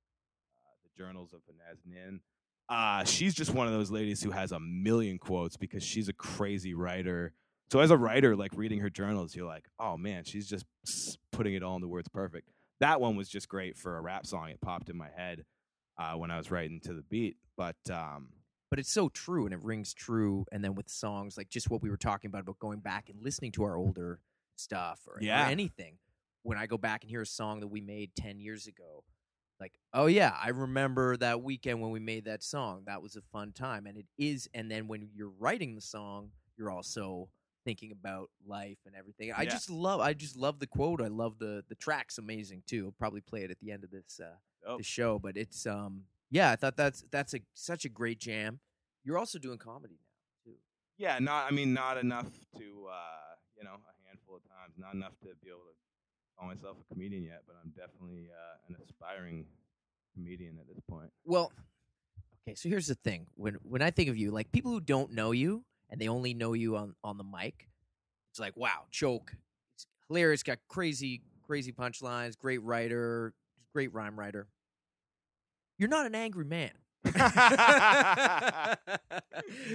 uh, 0.56 0.72
the 0.84 1.02
journals 1.02 1.34
of 1.34 1.40
Anais 1.48 1.80
Nin. 1.86 2.20
Uh, 2.68 3.04
she's 3.04 3.34
just 3.34 3.52
one 3.52 3.66
of 3.66 3.74
those 3.74 3.90
ladies 3.90 4.22
who 4.22 4.30
has 4.30 4.52
a 4.52 4.58
million 4.58 5.18
quotes 5.18 5.56
because 5.56 5.82
she's 5.82 6.08
a 6.08 6.14
crazy 6.14 6.72
writer. 6.72 7.34
So 7.70 7.80
as 7.80 7.90
a 7.90 7.96
writer, 7.96 8.34
like 8.34 8.52
reading 8.54 8.80
her 8.80 8.90
journals, 8.90 9.36
you're 9.36 9.46
like, 9.46 9.66
oh 9.78 9.98
man, 9.98 10.24
she's 10.24 10.48
just 10.48 10.64
putting 11.30 11.54
it 11.54 11.62
all 11.62 11.76
into 11.76 11.88
words 11.88 12.08
perfect 12.08 12.48
that 12.80 13.00
one 13.00 13.16
was 13.16 13.28
just 13.28 13.48
great 13.48 13.76
for 13.76 13.96
a 13.96 14.00
rap 14.00 14.26
song. 14.26 14.50
It 14.50 14.60
popped 14.60 14.88
in 14.90 14.96
my 14.96 15.10
head 15.14 15.44
uh, 15.98 16.14
when 16.14 16.30
I 16.30 16.36
was 16.36 16.50
writing 16.50 16.80
to 16.82 16.94
the 16.94 17.02
beat. 17.02 17.36
But 17.56 17.76
um, 17.90 18.28
But 18.70 18.78
it's 18.78 18.90
so 18.92 19.08
true, 19.08 19.44
and 19.46 19.54
it 19.54 19.62
rings 19.62 19.94
true. 19.94 20.44
And 20.52 20.62
then 20.62 20.74
with 20.74 20.88
songs 20.88 21.36
like 21.36 21.48
just 21.48 21.70
what 21.70 21.82
we 21.82 21.90
were 21.90 21.96
talking 21.96 22.28
about 22.28 22.42
about 22.42 22.58
going 22.58 22.80
back 22.80 23.08
and 23.08 23.22
listening 23.22 23.52
to 23.52 23.64
our 23.64 23.76
older 23.76 24.20
stuff 24.56 25.00
or, 25.06 25.14
or 25.14 25.20
Yeah. 25.22 25.48
anything. 25.48 25.98
When 26.42 26.58
I 26.58 26.66
go 26.66 26.78
back 26.78 27.02
and 27.02 27.10
hear 27.10 27.22
a 27.22 27.26
song 27.26 27.60
that 27.60 27.68
we 27.68 27.80
made 27.80 28.14
ten 28.14 28.38
years 28.38 28.66
ago, 28.66 29.04
like, 29.58 29.72
oh 29.92 30.06
yeah, 30.06 30.36
I 30.40 30.50
remember 30.50 31.16
that 31.16 31.42
weekend 31.42 31.80
when 31.80 31.90
we 31.90 31.98
made 31.98 32.26
that 32.26 32.42
song. 32.42 32.84
That 32.86 33.02
was 33.02 33.16
a 33.16 33.22
fun 33.22 33.52
time, 33.52 33.86
and 33.86 33.96
it 33.98 34.06
is. 34.18 34.48
And 34.54 34.70
then 34.70 34.86
when 34.86 35.08
you're 35.12 35.32
writing 35.38 35.74
the 35.74 35.80
song, 35.80 36.30
you're 36.56 36.70
also 36.70 37.30
thinking 37.66 37.90
about 37.90 38.30
life 38.46 38.78
and 38.86 38.94
everything. 38.94 39.32
I 39.32 39.42
Yeah. 39.42 39.50
just 39.50 39.68
love. 39.68 40.00
I 40.00 40.14
just 40.14 40.36
love 40.36 40.60
the 40.60 40.66
quote. 40.68 41.02
I 41.02 41.08
love 41.08 41.38
the 41.38 41.64
the 41.68 41.74
track's 41.74 42.16
amazing 42.16 42.62
too. 42.66 42.86
I'll 42.86 42.92
probably 42.92 43.20
play 43.20 43.42
it 43.42 43.50
at 43.50 43.58
the 43.60 43.72
end 43.72 43.84
of 43.84 43.90
this 43.90 44.20
uh, 44.20 44.36
oh, 44.66 44.78
the 44.78 44.84
show, 44.84 45.18
but 45.18 45.36
it's 45.36 45.66
um 45.66 46.04
Yeah, 46.30 46.50
I 46.52 46.56
thought 46.56 46.76
that's 46.76 47.04
that's 47.10 47.34
a 47.34 47.40
such 47.52 47.84
a 47.84 47.88
great 47.90 48.18
jam. 48.20 48.60
You're 49.04 49.18
also 49.18 49.38
doing 49.38 49.58
comedy 49.58 49.98
now 50.00 50.50
too. 50.52 50.58
Yeah, 50.96 51.18
not 51.18 51.50
I 51.50 51.54
mean 51.54 51.74
not 51.74 51.98
enough 51.98 52.30
to 52.58 52.66
uh, 52.88 53.34
you 53.58 53.64
know 53.64 53.74
a 53.74 54.08
handful 54.08 54.36
of 54.36 54.42
times, 54.48 54.74
not 54.78 54.94
enough 54.94 55.18
to 55.20 55.26
be 55.42 55.48
able 55.50 55.66
to 55.70 55.76
call 56.38 56.48
myself 56.48 56.76
a 56.80 56.94
comedian 56.94 57.24
yet, 57.24 57.42
but 57.46 57.56
I'm 57.62 57.70
definitely 57.70 58.30
uh, 58.30 58.56
an 58.68 58.76
aspiring 58.84 59.46
comedian 60.14 60.58
at 60.60 60.66
this 60.68 60.80
point. 60.88 61.10
Well, 61.24 61.52
okay, 62.46 62.54
so 62.54 62.68
here's 62.68 62.86
the 62.86 62.94
thing. 62.94 63.26
When 63.34 63.54
when 63.62 63.82
I 63.82 63.90
think 63.90 64.08
of 64.08 64.16
you, 64.16 64.30
like 64.30 64.52
people 64.52 64.70
who 64.70 64.80
don't 64.80 65.12
know 65.12 65.32
you 65.32 65.64
and 65.90 66.00
they 66.00 66.08
only 66.08 66.34
know 66.34 66.52
you 66.52 66.76
on 66.76 66.94
on 67.02 67.18
the 67.18 67.24
mic, 67.24 67.68
it's 68.30 68.40
like, 68.40 68.56
wow, 68.56 68.84
choke. 68.90 69.32
It's 69.74 69.86
hilarious, 70.08 70.42
got 70.42 70.58
crazy 70.68 71.22
crazy 71.46 71.72
punchlines, 71.72 72.36
great 72.36 72.62
writer, 72.62 73.32
great 73.72 73.94
rhyme 73.94 74.18
writer. 74.18 74.48
You're 75.78 75.88
not 75.88 76.06
an 76.06 76.14
angry 76.14 76.44
man. 76.44 76.72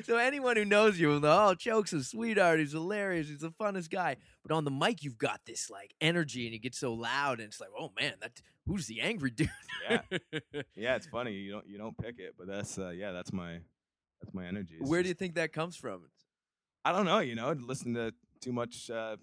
so 0.06 0.18
anyone 0.18 0.58
who 0.58 0.66
knows 0.66 1.00
you 1.00 1.08
will 1.08 1.22
know, 1.22 1.50
oh, 1.50 1.56
Choke's 1.56 1.94
a 1.94 2.04
sweetheart. 2.04 2.60
He's 2.60 2.74
hilarious. 2.74 3.30
He's 3.30 3.40
the 3.40 3.52
funnest 3.52 3.90
guy. 3.90 4.18
But 4.44 4.54
on 4.54 4.66
the 4.66 4.72
mic, 4.72 5.02
you've 5.04 5.18
got 5.18 5.40
this 5.46 5.70
like 5.70 5.94
energy, 6.02 6.46
and 6.46 6.54
you 6.54 6.60
get 6.60 6.76
so 6.76 6.94
loud, 6.94 7.40
and 7.40 7.48
it's 7.48 7.62
like, 7.62 7.70
oh 7.78 7.92
man, 7.98 8.16
that 8.22 8.42
who's 8.66 8.88
the 8.88 9.00
angry 9.00 9.32
dude? 9.36 9.50
Yeah. 9.90 10.02
yeah, 10.76 10.96
it's 10.96 11.08
funny 11.08 11.32
you 11.34 11.52
don't 11.54 11.68
you 11.68 11.78
don't 11.78 11.98
pick 11.98 12.20
it, 12.20 12.36
but 12.38 12.48
that's 12.48 12.78
uh, 12.78 12.90
yeah, 12.90 13.14
that's 13.14 13.32
my 13.32 13.60
that's 14.22 14.34
my 14.34 14.46
energy. 14.46 14.76
It's 14.80 14.90
Where 14.90 15.02
do 15.04 15.10
you 15.10 15.16
think 15.16 15.36
that 15.36 15.54
comes 15.54 15.76
from? 15.76 16.02
I 16.84 16.92
don't 16.92 17.06
know, 17.06 17.20
you 17.20 17.36
know, 17.36 17.52
listen 17.52 17.94
to 17.94 18.14
too 18.42 18.52
much 18.52 18.90
uh, 18.90 19.18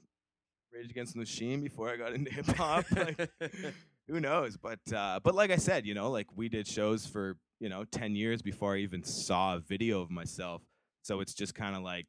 Rage 0.72 0.90
Against 0.90 1.14
the 1.14 1.18
Machine 1.18 1.60
before 1.60 1.90
I 1.90 1.96
got 1.96 2.12
into 2.14 2.32
hip 2.32 2.46
hop. 2.56 2.84
like, 2.90 3.30
who 4.08 4.20
knows? 4.20 4.56
But 4.56 4.80
uh, 4.92 5.20
but 5.22 5.34
like 5.34 5.50
I 5.50 5.56
said, 5.56 5.86
you 5.86 5.94
know, 5.94 6.10
like 6.10 6.26
we 6.36 6.48
did 6.48 6.66
shows 6.66 7.06
for 7.06 7.36
you 7.60 7.68
know 7.68 7.84
ten 7.84 8.14
years 8.14 8.42
before 8.42 8.74
I 8.74 8.78
even 8.78 9.02
saw 9.02 9.56
a 9.56 9.60
video 9.60 10.00
of 10.00 10.10
myself. 10.10 10.62
So 11.02 11.20
it's 11.20 11.34
just 11.34 11.54
kind 11.54 11.74
of 11.74 11.82
like 11.82 12.06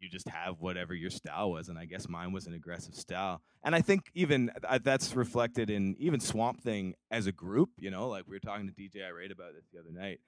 you 0.00 0.08
just 0.08 0.28
have 0.28 0.60
whatever 0.60 0.94
your 0.94 1.10
style 1.10 1.50
was, 1.50 1.68
and 1.68 1.78
I 1.78 1.86
guess 1.86 2.08
mine 2.08 2.32
was 2.32 2.46
an 2.46 2.54
aggressive 2.54 2.94
style. 2.94 3.40
And 3.64 3.74
I 3.74 3.80
think 3.80 4.10
even 4.14 4.50
uh, 4.68 4.78
that's 4.82 5.16
reflected 5.16 5.70
in 5.70 5.96
even 5.98 6.20
Swamp 6.20 6.62
Thing 6.62 6.94
as 7.10 7.26
a 7.26 7.32
group. 7.32 7.70
You 7.78 7.90
know, 7.90 8.08
like 8.08 8.24
we 8.26 8.36
were 8.36 8.40
talking 8.40 8.66
to 8.68 8.72
DJ 8.72 9.06
Irate 9.06 9.32
about 9.32 9.54
this 9.54 9.64
the 9.72 9.80
other 9.80 9.92
night, 9.92 10.20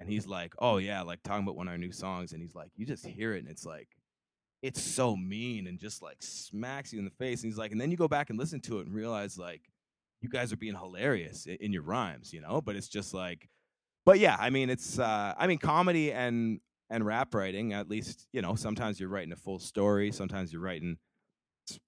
and 0.00 0.08
he's 0.08 0.26
like, 0.26 0.54
"Oh 0.58 0.78
yeah, 0.78 1.02
like 1.02 1.22
talking 1.22 1.44
about 1.44 1.56
one 1.56 1.68
of 1.68 1.72
our 1.72 1.78
new 1.78 1.92
songs," 1.92 2.32
and 2.32 2.42
he's 2.42 2.54
like, 2.54 2.70
"You 2.76 2.86
just 2.86 3.06
hear 3.06 3.34
it, 3.34 3.40
and 3.40 3.48
it's 3.48 3.66
like." 3.66 3.88
It's 4.62 4.80
so 4.82 5.14
mean 5.14 5.66
and 5.66 5.78
just 5.78 6.02
like 6.02 6.16
smacks 6.20 6.92
you 6.92 6.98
in 6.98 7.04
the 7.04 7.10
face. 7.10 7.42
And 7.42 7.52
he's 7.52 7.58
like, 7.58 7.72
and 7.72 7.80
then 7.80 7.90
you 7.90 7.98
go 7.98 8.08
back 8.08 8.30
and 8.30 8.38
listen 8.38 8.60
to 8.62 8.78
it 8.80 8.86
and 8.86 8.94
realize 8.94 9.36
like 9.38 9.60
you 10.22 10.28
guys 10.30 10.52
are 10.54 10.56
being 10.56 10.74
hilarious 10.74 11.46
i- 11.48 11.58
in 11.60 11.72
your 11.72 11.82
rhymes, 11.82 12.32
you 12.32 12.40
know. 12.40 12.62
But 12.62 12.74
it's 12.76 12.88
just 12.88 13.12
like, 13.12 13.50
but 14.06 14.18
yeah, 14.20 14.36
I 14.40 14.50
mean, 14.50 14.70
it's 14.70 14.98
uh, 14.98 15.34
I 15.36 15.46
mean, 15.48 15.58
comedy 15.58 16.12
and 16.12 16.60
and 16.90 17.04
rap 17.06 17.34
writing. 17.34 17.72
At 17.74 17.88
least 17.90 18.28
you 18.32 18.42
know, 18.42 18.54
sometimes 18.54 19.00
you're 19.00 19.10
writing 19.10 19.32
a 19.32 19.36
full 19.36 19.58
story, 19.58 20.12
sometimes 20.12 20.52
you're 20.52 20.62
writing 20.62 20.98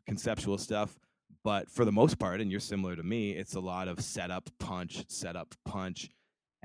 conceptual 0.07 0.59
stuff. 0.59 0.99
But 1.45 1.71
for 1.71 1.85
the 1.85 1.93
most 1.93 2.19
part, 2.19 2.41
and 2.41 2.51
you're 2.51 2.61
similar 2.61 2.97
to 2.97 3.03
me, 3.03 3.33
it's 3.33 3.55
a 3.55 3.61
lot 3.61 3.87
of 3.89 4.01
setup, 4.01 4.51
punch, 4.59 5.05
setup, 5.09 5.55
punch, 5.65 6.11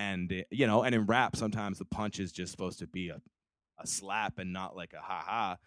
and 0.02 0.32
uh, 0.32 0.43
you 0.49 0.66
know, 0.68 0.84
and 0.84 0.93
in 0.95 1.06
rap, 1.06 1.36
sometimes 1.36 1.78
the 1.78 1.86
punch 1.86 2.20
is 2.20 2.32
just 2.32 2.52
supposed 2.52 2.80
to 2.80 2.88
be 2.88 3.10
a 3.10 3.22
a 3.80 3.88
slap 3.88 4.38
and 4.39 4.52
not 4.54 4.76
like 4.76 4.93
a 4.93 5.02
ha 5.02 5.24
ha. 5.26 5.58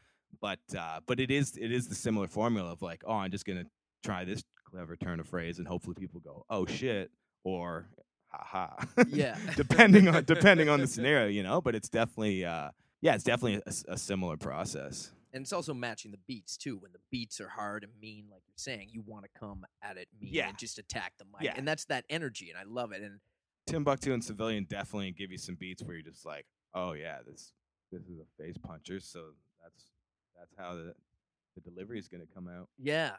But 0.41 0.61
uh, 0.77 1.01
but 1.07 1.21
it 1.21 1.31
is 1.31 1.57
it 1.57 1.71
is 1.73 1.89
the 1.89 1.95
similar 1.95 2.27
formula 2.29 2.73
of 2.73 2.83
like, 2.83 3.03
oh, 3.07 3.15
I'm 3.15 3.31
just 3.31 3.45
gonna 3.45 3.67
try 4.03 4.25
this 4.25 4.43
clever 4.71 4.97
turn 4.97 5.21
of 5.21 5.29
phrase, 5.29 5.59
and 5.59 5.67
hopefully 5.69 5.95
people 5.99 6.21
go, 6.21 6.45
oh 6.51 6.67
shit, 6.67 7.11
or 7.45 7.89
ha 8.31 8.45
ha. 8.45 9.05
Yeah. 9.09 9.37
depending 9.57 10.09
on 10.09 10.25
depending 10.25 10.69
on 10.69 10.81
the 10.81 10.87
scenario, 10.95 11.29
you 11.29 11.43
know. 11.43 11.61
But 11.61 11.75
it's 11.75 11.89
definitely 11.89 12.45
uh, 12.45 12.71
yeah, 13.01 13.15
it's 13.15 13.25
definitely 13.25 13.63
a 13.89 13.97
similar 13.99 14.37
process. 14.37 15.11
and 15.33 15.43
it's 15.43 15.53
also 15.53 15.75
matching 15.75 16.11
the 16.11 16.19
beats 16.27 16.57
too. 16.57 16.77
When 16.79 16.93
the 16.93 17.01
beats 17.11 17.41
are 17.41 17.49
hard 17.49 17.85
and 17.85 17.93
mean, 18.01 18.27
like 18.31 18.43
you're 18.47 18.55
saying, 18.57 18.89
you 18.93 19.03
want 19.07 19.25
to 19.27 19.31
come 19.39 19.65
at 19.83 19.97
it 19.97 20.09
mean 20.21 20.31
Yeah. 20.35 20.49
and 20.49 20.59
just 20.59 20.79
attack 20.79 21.13
the 21.19 21.25
mic, 21.25 21.43
Yeah. 21.43 21.55
and 21.57 21.67
that's 21.69 21.85
that 21.87 22.05
energy, 22.09 22.51
and 22.51 22.59
I 22.59 22.65
love 22.65 22.93
it. 22.93 23.03
And 23.03 23.21
Timbuktu 23.67 24.13
and 24.13 24.23
Savilian 24.23 24.69
definitely 24.69 25.13
give 25.13 25.31
you 25.33 25.39
some 25.39 25.55
beats 25.55 25.83
where 25.83 25.95
you're 25.97 26.03
just 26.03 26.27
like, 26.27 26.47
oh 26.75 26.93
yeah, 26.93 27.19
this 27.27 27.53
this 27.91 28.03
is 28.03 28.19
a 28.19 28.43
face 28.43 28.57
puncher, 28.59 29.01
so 29.01 29.21
that's 29.63 29.87
that's 30.39 30.55
how 30.59 30.75
the 30.75 30.95
the 31.55 31.61
delivery 31.61 31.99
is 31.99 32.09
gonna 32.09 32.25
come 32.35 32.49
out. 32.49 32.69
yeah, 32.79 33.13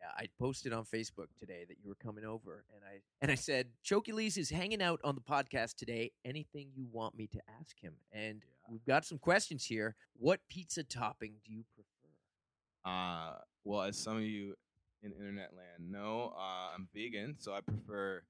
yeah, 0.00 0.08
I 0.16 0.28
posted 0.38 0.72
on 0.72 0.84
Facebook 0.84 1.28
today 1.38 1.64
that 1.68 1.76
you 1.82 1.88
were 1.88 1.94
coming 1.94 2.24
over, 2.24 2.64
and 2.74 2.84
I 2.84 3.00
and 3.22 3.30
I 3.30 3.36
said 3.36 3.68
Chokeules 3.84 4.36
is 4.36 4.50
hanging 4.50 4.82
out 4.82 5.00
on 5.04 5.14
the 5.14 5.20
podcast 5.20 5.76
today. 5.76 6.12
Anything 6.24 6.68
you 6.74 6.86
want 6.92 7.16
me 7.16 7.26
to 7.28 7.40
ask 7.60 7.78
him? 7.80 7.94
And 8.12 8.42
we've 8.70 8.84
got 8.84 9.04
some 9.04 9.18
questions 9.18 9.64
here. 9.64 9.94
What 10.18 10.40
pizza 10.48 10.82
topping 10.84 11.34
do 11.44 11.52
you 11.52 11.64
prefer? 11.74 12.90
Uh, 12.90 13.38
well, 13.64 13.82
as 13.82 13.96
some 13.96 14.16
of 14.16 14.22
you 14.22 14.54
in 15.02 15.12
internet 15.12 15.52
land 15.56 15.90
know, 15.90 16.32
uh, 16.36 16.74
I'm 16.74 16.88
vegan, 16.94 17.36
so 17.38 17.52
I 17.54 17.60
prefer 17.60 18.22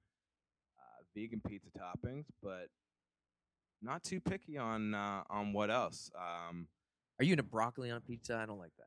vegan 1.17 1.41
pizza 1.47 1.71
toppings, 1.71 2.27
but 2.43 2.69
not 3.83 4.05
too 4.05 4.21
picky 4.21 4.59
on 4.59 4.95
uh, 4.95 5.23
on 5.31 5.53
what 5.53 5.71
else. 5.71 6.11
Um, 6.17 6.69
Are 7.19 7.25
you 7.25 7.33
into 7.33 7.43
broccoli 7.43 7.91
on 7.91 8.01
pizza? 8.03 8.37
I 8.37 8.47
don't 8.47 8.59
like 8.59 8.73
that. 8.79 8.87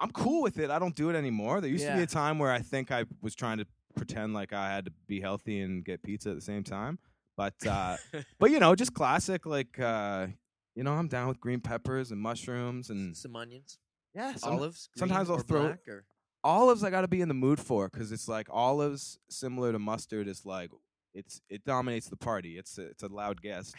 I'm 0.00 0.10
cool 0.10 0.42
with 0.42 0.58
it. 0.58 0.70
I 0.70 0.78
don't 0.78 0.94
do 0.94 1.08
it 1.10 1.16
anymore. 1.16 1.60
There 1.60 1.70
used 1.70 1.86
to 1.86 1.96
be 1.96 2.02
a 2.02 2.06
time 2.06 2.38
where 2.38 2.52
I 2.52 2.60
think 2.60 2.90
I 2.90 3.04
was 3.22 3.34
trying 3.34 3.58
to 3.58 3.66
pretend 3.94 4.34
like 4.34 4.52
I 4.52 4.70
had 4.70 4.84
to 4.86 4.92
be 5.06 5.20
healthy 5.20 5.60
and 5.60 5.84
get 5.84 6.02
pizza 6.02 6.30
at 6.30 6.34
the 6.34 6.42
same 6.42 6.64
time. 6.64 6.98
But 7.36 7.54
uh, 7.66 7.96
but 8.38 8.50
you 8.50 8.60
know, 8.60 8.74
just 8.74 8.92
classic 8.94 9.46
like 9.46 9.78
uh, 9.78 10.26
you 10.74 10.84
know, 10.84 10.92
I'm 10.92 11.08
down 11.08 11.28
with 11.28 11.40
green 11.40 11.60
peppers 11.60 12.10
and 12.10 12.20
mushrooms 12.20 12.90
and 12.90 13.16
some 13.16 13.36
onions, 13.36 13.78
yeah, 14.14 14.34
some- 14.34 14.54
olives. 14.54 14.88
sometimes 14.96 15.30
I'll 15.30 15.38
throw- 15.38 15.76
olives 16.44 16.84
I 16.84 16.90
got 16.90 17.00
to 17.00 17.08
be 17.08 17.20
in 17.22 17.28
the 17.28 17.34
mood 17.34 17.58
for 17.58 17.88
because 17.88 18.12
it's 18.12 18.28
like 18.28 18.46
olives 18.50 19.18
similar 19.28 19.72
to 19.72 19.78
mustard 19.80 20.28
is 20.28 20.46
like 20.46 20.70
it's 21.16 21.40
it 21.48 21.64
dominates 21.64 22.08
the 22.08 22.16
party. 22.16 22.58
It's 22.58 22.78
a, 22.78 22.86
it's 22.86 23.02
a 23.02 23.08
loud 23.08 23.40
guest. 23.40 23.74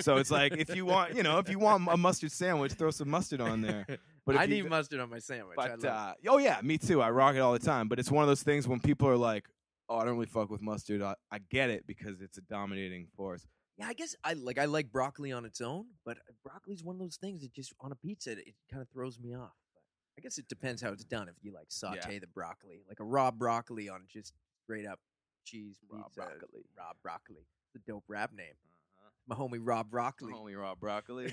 So 0.00 0.16
it's 0.16 0.30
like 0.30 0.56
if 0.56 0.74
you 0.74 0.86
want, 0.86 1.14
you 1.14 1.22
know, 1.22 1.38
if 1.38 1.48
you 1.48 1.58
want 1.58 1.86
a 1.90 1.96
mustard 1.96 2.32
sandwich, 2.32 2.72
throw 2.72 2.90
some 2.90 3.10
mustard 3.10 3.40
on 3.40 3.60
there. 3.60 3.86
But 4.24 4.36
I 4.36 4.46
need 4.46 4.62
d- 4.62 4.68
mustard 4.68 5.00
on 5.00 5.10
my 5.10 5.18
sandwich. 5.18 5.56
But 5.56 5.84
uh, 5.84 6.14
oh 6.28 6.38
yeah, 6.38 6.60
me 6.62 6.78
too. 6.78 7.02
I 7.02 7.10
rock 7.10 7.34
it 7.34 7.40
all 7.40 7.52
the 7.52 7.58
time. 7.58 7.88
But 7.88 7.98
it's 7.98 8.08
one 8.08 8.22
of 8.22 8.28
those 8.28 8.44
things 8.44 8.68
when 8.68 8.78
people 8.78 9.08
are 9.08 9.16
like, 9.16 9.48
"Oh, 9.88 9.96
I 9.96 10.04
don't 10.04 10.14
really 10.14 10.26
fuck 10.26 10.48
with 10.48 10.62
mustard." 10.62 11.02
I, 11.02 11.16
I 11.32 11.38
get 11.50 11.70
it 11.70 11.88
because 11.88 12.20
it's 12.20 12.38
a 12.38 12.40
dominating 12.42 13.08
force. 13.16 13.44
Yeah, 13.78 13.86
I 13.88 13.94
guess 13.94 14.14
I 14.22 14.34
like 14.34 14.58
I 14.58 14.66
like 14.66 14.92
broccoli 14.92 15.32
on 15.32 15.44
its 15.44 15.60
own, 15.60 15.86
but 16.04 16.18
broccoli's 16.44 16.84
one 16.84 16.94
of 16.94 17.00
those 17.00 17.16
things 17.16 17.42
that 17.42 17.52
just 17.52 17.72
on 17.80 17.90
a 17.90 17.96
pizza 17.96 18.30
it, 18.30 18.38
it 18.46 18.54
kind 18.70 18.80
of 18.80 18.88
throws 18.90 19.18
me 19.18 19.34
off. 19.34 19.56
But 19.74 19.82
I 20.16 20.20
guess 20.20 20.38
it 20.38 20.46
depends 20.48 20.80
how 20.82 20.92
it's 20.92 21.04
done. 21.04 21.28
If 21.28 21.34
you 21.42 21.52
like 21.52 21.66
saute 21.68 22.20
the 22.20 22.28
broccoli, 22.28 22.82
like 22.88 23.00
a 23.00 23.04
raw 23.04 23.32
broccoli 23.32 23.88
on 23.88 24.04
just 24.08 24.34
straight 24.64 24.86
up 24.86 25.00
cheese 25.44 25.76
Rob 25.90 26.04
pizza, 26.06 26.20
broccoli. 26.20 26.62
raw 26.76 26.92
broccoli. 27.02 27.46
A 27.74 27.78
dope 27.86 28.04
rap 28.08 28.32
name. 28.36 28.54
My 29.28 29.36
homie 29.36 29.60
Rob 29.62 29.88
Broccoli. 29.88 30.32
Homie 30.32 30.60
raw 30.60 30.74
broccoli. 30.74 31.32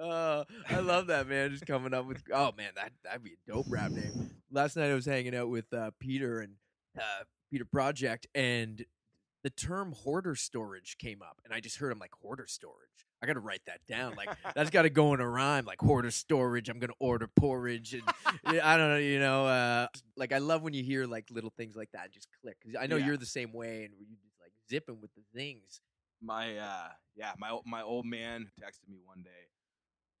uh, 0.00 0.44
I 0.70 0.80
love 0.80 1.06
that 1.08 1.26
man. 1.28 1.50
Just 1.50 1.66
coming 1.66 1.94
up 1.94 2.06
with 2.06 2.22
oh 2.32 2.52
man, 2.56 2.72
that 2.76 2.92
that'd 3.02 3.22
be 3.24 3.32
a 3.32 3.52
dope 3.52 3.66
rap 3.68 3.90
name. 3.92 4.30
Last 4.52 4.76
night 4.76 4.90
I 4.90 4.94
was 4.94 5.06
hanging 5.06 5.34
out 5.34 5.48
with 5.48 5.72
uh, 5.72 5.90
Peter 5.98 6.40
and 6.40 6.54
uh, 6.98 7.24
Peter 7.50 7.64
Project, 7.64 8.26
and 8.34 8.84
the 9.42 9.50
term 9.50 9.92
hoarder 9.92 10.34
storage 10.34 10.96
came 10.98 11.22
up, 11.22 11.40
and 11.44 11.54
I 11.54 11.60
just 11.60 11.78
heard 11.78 11.92
him 11.92 11.98
like 11.98 12.12
hoarder 12.20 12.46
storage. 12.46 13.06
I 13.22 13.26
got 13.26 13.34
to 13.34 13.40
write 13.40 13.62
that 13.66 13.80
down. 13.86 14.14
Like 14.16 14.30
that's 14.54 14.70
got 14.70 14.82
to 14.82 14.90
go 14.90 15.12
in 15.14 15.20
a 15.20 15.28
rhyme. 15.28 15.64
Like 15.66 15.80
hoarder 15.80 16.10
storage. 16.10 16.68
I'm 16.68 16.78
gonna 16.78 16.92
order 17.00 17.26
porridge, 17.28 17.94
and 17.94 18.02
I 18.62 18.76
don't 18.76 18.90
know. 18.90 18.96
You 18.96 19.18
know, 19.18 19.46
uh, 19.46 19.86
like 20.16 20.32
I 20.32 20.38
love 20.38 20.62
when 20.62 20.72
you 20.72 20.82
hear 20.82 21.06
like 21.06 21.26
little 21.30 21.52
things 21.56 21.76
like 21.76 21.90
that 21.92 22.10
just 22.12 22.28
click. 22.42 22.56
'Cause 22.64 22.74
I 22.80 22.86
know 22.86 22.96
Yeah. 22.96 23.06
you're 23.06 23.16
the 23.18 23.26
same 23.26 23.52
way, 23.52 23.84
and 23.84 23.94
you 23.98 24.16
just 24.22 24.34
like 24.40 24.52
zipping 24.70 25.00
with 25.00 25.10
the 25.14 25.22
things. 25.34 25.80
my 26.22 26.56
uh, 26.56 26.88
yeah, 27.16 27.32
my 27.38 27.58
my 27.66 27.82
old 27.82 28.06
man 28.06 28.50
texted 28.60 28.88
me 28.88 28.98
one 29.04 29.22
day, 29.22 29.48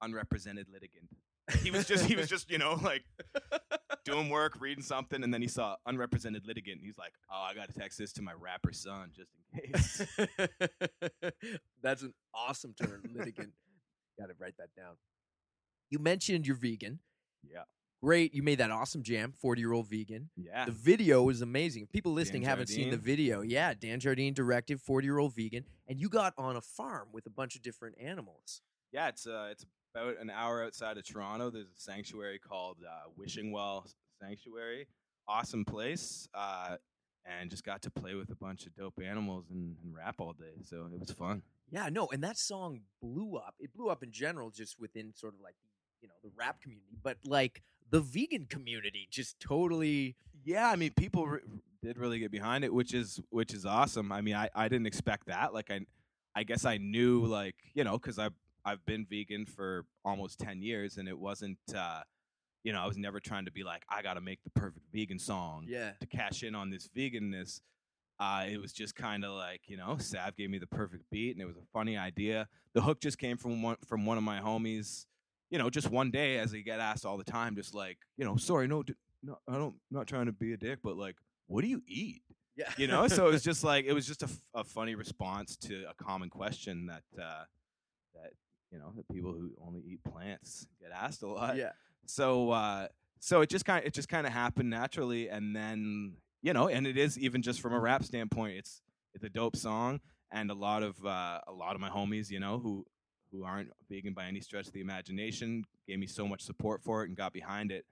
unrepresented 0.02 0.66
litigant. 0.72 1.08
He 1.62 1.70
was 1.70 1.86
just 1.86 2.04
he 2.04 2.16
was 2.16 2.28
just 2.34 2.50
you 2.50 2.58
know 2.58 2.74
like 2.82 3.04
doing 4.04 4.28
work, 4.28 4.56
reading 4.60 4.82
something, 4.82 5.22
and 5.22 5.32
then 5.32 5.42
he 5.42 5.48
saw 5.48 5.76
unrepresented 5.86 6.46
litigant. 6.46 6.80
He's 6.82 6.98
like, 6.98 7.12
"Oh, 7.30 7.46
I 7.48 7.54
got 7.54 7.68
to 7.68 7.78
text 7.78 7.98
this 7.98 8.12
to 8.14 8.22
my 8.22 8.32
rapper 8.32 8.72
son 8.72 9.10
just 9.14 9.30
in 9.54 9.72
case." 9.72 10.02
That's 11.82 12.02
an 12.02 12.14
awesome 12.34 12.74
term, 12.80 13.02
litigant. 13.14 13.50
Got 14.18 14.26
to 14.26 14.34
write 14.38 14.54
that 14.58 14.68
down. 14.76 14.96
You 15.88 15.98
mentioned 15.98 16.46
you're 16.46 16.56
vegan. 16.56 16.98
yeah, 17.42 17.62
Great. 18.02 18.34
You 18.34 18.42
made 18.42 18.58
that 18.58 18.70
awesome 18.70 19.02
jam, 19.02 19.32
40 19.40 19.60
year 19.60 19.72
old 19.72 19.88
vegan. 19.88 20.30
yeah. 20.36 20.66
The 20.66 20.72
video 20.72 21.28
is 21.30 21.40
amazing. 21.42 21.84
If 21.84 21.90
people 21.90 22.12
listening 22.12 22.42
Dan 22.42 22.50
haven't 22.50 22.66
seen 22.68 22.90
the 22.90 22.96
video, 22.98 23.40
yeah, 23.40 23.72
Dan 23.72 23.98
Jardine 23.98 24.34
directed 24.34 24.80
40 24.80 25.06
year 25.06 25.18
old 25.18 25.34
vegan, 25.34 25.64
and 25.88 25.98
you 25.98 26.08
got 26.08 26.34
on 26.36 26.56
a 26.56 26.60
farm 26.60 27.08
with 27.12 27.26
a 27.26 27.30
bunch 27.30 27.56
of 27.56 27.62
different 27.62 27.96
animals. 28.00 28.60
Yeah, 28.92 29.08
it's 29.08 29.26
a, 29.26 29.48
it's 29.52 29.64
about 29.94 30.16
an 30.20 30.30
hour 30.30 30.64
outside 30.64 30.96
of 30.96 31.04
Toronto. 31.04 31.50
There's 31.50 31.66
a 31.66 31.80
sanctuary 31.80 32.38
called 32.38 32.78
uh, 32.86 33.10
Wishing 33.16 33.52
Well 33.52 33.86
Sanctuary. 34.20 34.86
Awesome 35.28 35.64
place. 35.64 36.28
Uh, 36.34 36.76
and 37.26 37.50
just 37.50 37.64
got 37.64 37.82
to 37.82 37.90
play 37.90 38.14
with 38.14 38.30
a 38.30 38.34
bunch 38.34 38.66
of 38.66 38.74
dope 38.74 39.00
animals 39.04 39.44
and, 39.50 39.76
and 39.82 39.94
rap 39.94 40.16
all 40.18 40.32
day. 40.32 40.62
So 40.62 40.88
it 40.92 40.98
was 40.98 41.10
fun. 41.10 41.42
Yeah, 41.70 41.88
no, 41.90 42.08
and 42.12 42.24
that 42.24 42.38
song 42.38 42.80
blew 43.00 43.36
up. 43.36 43.54
It 43.60 43.72
blew 43.72 43.88
up 43.90 44.02
in 44.02 44.10
general, 44.10 44.50
just 44.50 44.80
within 44.80 45.12
sort 45.14 45.34
of 45.34 45.40
like 45.40 45.54
you 46.00 46.08
know 46.08 46.14
the 46.24 46.30
rap 46.36 46.60
community, 46.60 46.96
but 47.00 47.18
like 47.24 47.62
the 47.90 48.00
vegan 48.00 48.46
community, 48.46 49.06
just 49.10 49.38
totally. 49.38 50.16
Yeah, 50.42 50.68
I 50.68 50.76
mean, 50.76 50.92
people 50.96 51.26
re- 51.26 51.40
did 51.82 51.98
really 51.98 52.18
get 52.18 52.32
behind 52.32 52.64
it, 52.64 52.72
which 52.72 52.92
is 52.94 53.20
which 53.30 53.52
is 53.54 53.66
awesome. 53.66 54.10
I 54.10 54.20
mean, 54.20 54.34
I, 54.34 54.48
I 54.54 54.68
didn't 54.68 54.86
expect 54.86 55.26
that. 55.26 55.54
Like, 55.54 55.70
I 55.70 55.80
I 56.34 56.42
guess 56.42 56.64
I 56.64 56.78
knew, 56.78 57.24
like 57.26 57.56
you 57.74 57.84
know, 57.84 57.98
because 57.98 58.18
I've 58.18 58.34
I've 58.64 58.84
been 58.86 59.06
vegan 59.08 59.46
for 59.46 59.86
almost 60.04 60.38
ten 60.38 60.62
years, 60.62 60.96
and 60.96 61.08
it 61.08 61.18
wasn't, 61.18 61.58
uh, 61.74 62.02
you 62.64 62.72
know, 62.72 62.80
I 62.80 62.86
was 62.86 62.96
never 62.98 63.20
trying 63.20 63.44
to 63.46 63.50
be 63.50 63.62
like, 63.64 63.82
I 63.88 64.02
got 64.02 64.14
to 64.14 64.20
make 64.20 64.42
the 64.44 64.50
perfect 64.50 64.86
vegan 64.92 65.18
song 65.18 65.64
Yeah, 65.68 65.92
to 66.00 66.06
cash 66.06 66.42
in 66.42 66.54
on 66.54 66.70
this 66.70 66.88
veganness. 66.88 67.60
Uh, 68.18 68.44
it 68.50 68.60
was 68.60 68.72
just 68.74 68.94
kind 68.94 69.24
of 69.24 69.32
like 69.32 69.62
you 69.66 69.76
know, 69.78 69.96
Sav 69.98 70.36
gave 70.36 70.50
me 70.50 70.58
the 70.58 70.66
perfect 70.66 71.04
beat, 71.10 71.32
and 71.32 71.40
it 71.40 71.46
was 71.46 71.56
a 71.56 71.66
funny 71.72 71.96
idea. 71.96 72.48
The 72.74 72.82
hook 72.82 73.00
just 73.00 73.18
came 73.18 73.36
from 73.38 73.62
one 73.62 73.76
from 73.86 74.04
one 74.06 74.18
of 74.18 74.24
my 74.24 74.40
homies. 74.40 75.06
You 75.50 75.58
know, 75.58 75.70
just 75.70 75.90
one 75.90 76.10
day, 76.10 76.38
as 76.38 76.52
I 76.54 76.58
get 76.58 76.80
asked 76.80 77.04
all 77.06 77.16
the 77.16 77.24
time, 77.24 77.56
just 77.56 77.74
like 77.74 77.98
you 78.18 78.24
know, 78.24 78.36
sorry, 78.36 78.68
no, 78.68 78.84
no, 79.22 79.38
I 79.48 79.54
don't, 79.54 79.74
not 79.90 80.06
trying 80.06 80.26
to 80.26 80.32
be 80.32 80.52
a 80.52 80.56
dick, 80.56 80.78
but 80.82 80.96
like, 80.96 81.16
what 81.46 81.62
do 81.62 81.68
you 81.68 81.82
eat? 81.88 82.22
yeah, 82.56 82.70
You 82.76 82.86
know, 82.86 83.08
so 83.08 83.26
it 83.26 83.30
was 83.32 83.42
just 83.50 83.64
like 83.64 83.86
it 83.86 83.92
was 83.94 84.06
just 84.06 84.22
a, 84.22 84.26
f- 84.26 84.42
a 84.54 84.64
funny 84.64 84.94
response 84.94 85.56
to 85.56 85.86
a 85.88 85.94
common 86.04 86.28
question 86.30 86.86
that 86.86 87.02
uh, 87.20 87.44
that 88.14 88.32
you 88.70 88.78
know 88.78 88.92
the 88.96 89.14
people 89.14 89.32
who 89.32 89.50
only 89.66 89.82
eat 89.86 90.00
plants 90.04 90.66
get 90.80 90.90
asked 90.92 91.22
a 91.22 91.28
lot. 91.28 91.56
Yeah, 91.56 91.72
so 92.06 92.50
uh 92.50 92.88
so 93.20 93.42
it 93.42 93.50
just 93.50 93.64
kind 93.64 93.80
of 93.80 93.86
it 93.86 93.94
just 93.94 94.08
kind 94.08 94.26
of 94.26 94.32
happened 94.32 94.70
naturally 94.70 95.28
and 95.28 95.54
then 95.54 96.14
you 96.42 96.52
know 96.52 96.68
and 96.68 96.86
it 96.86 96.96
is 96.96 97.18
even 97.18 97.42
just 97.42 97.60
from 97.60 97.72
a 97.72 97.78
rap 97.78 98.02
standpoint 98.02 98.56
it's 98.56 98.80
it's 99.14 99.24
a 99.24 99.28
dope 99.28 99.56
song 99.56 100.00
and 100.32 100.50
a 100.50 100.54
lot 100.54 100.82
of 100.82 101.04
uh 101.04 101.38
a 101.46 101.52
lot 101.52 101.74
of 101.74 101.80
my 101.80 101.90
homies 101.90 102.30
you 102.30 102.40
know 102.40 102.58
who 102.58 102.84
who 103.32 103.44
aren't 103.44 103.70
vegan 103.88 104.14
by 104.14 104.26
any 104.26 104.40
stretch 104.40 104.66
of 104.66 104.72
the 104.72 104.80
imagination 104.80 105.64
gave 105.86 105.98
me 105.98 106.06
so 106.06 106.26
much 106.26 106.42
support 106.42 106.82
for 106.82 107.02
it 107.02 107.08
and 107.08 107.16
got 107.16 107.32
behind 107.32 107.70
it. 107.70 107.84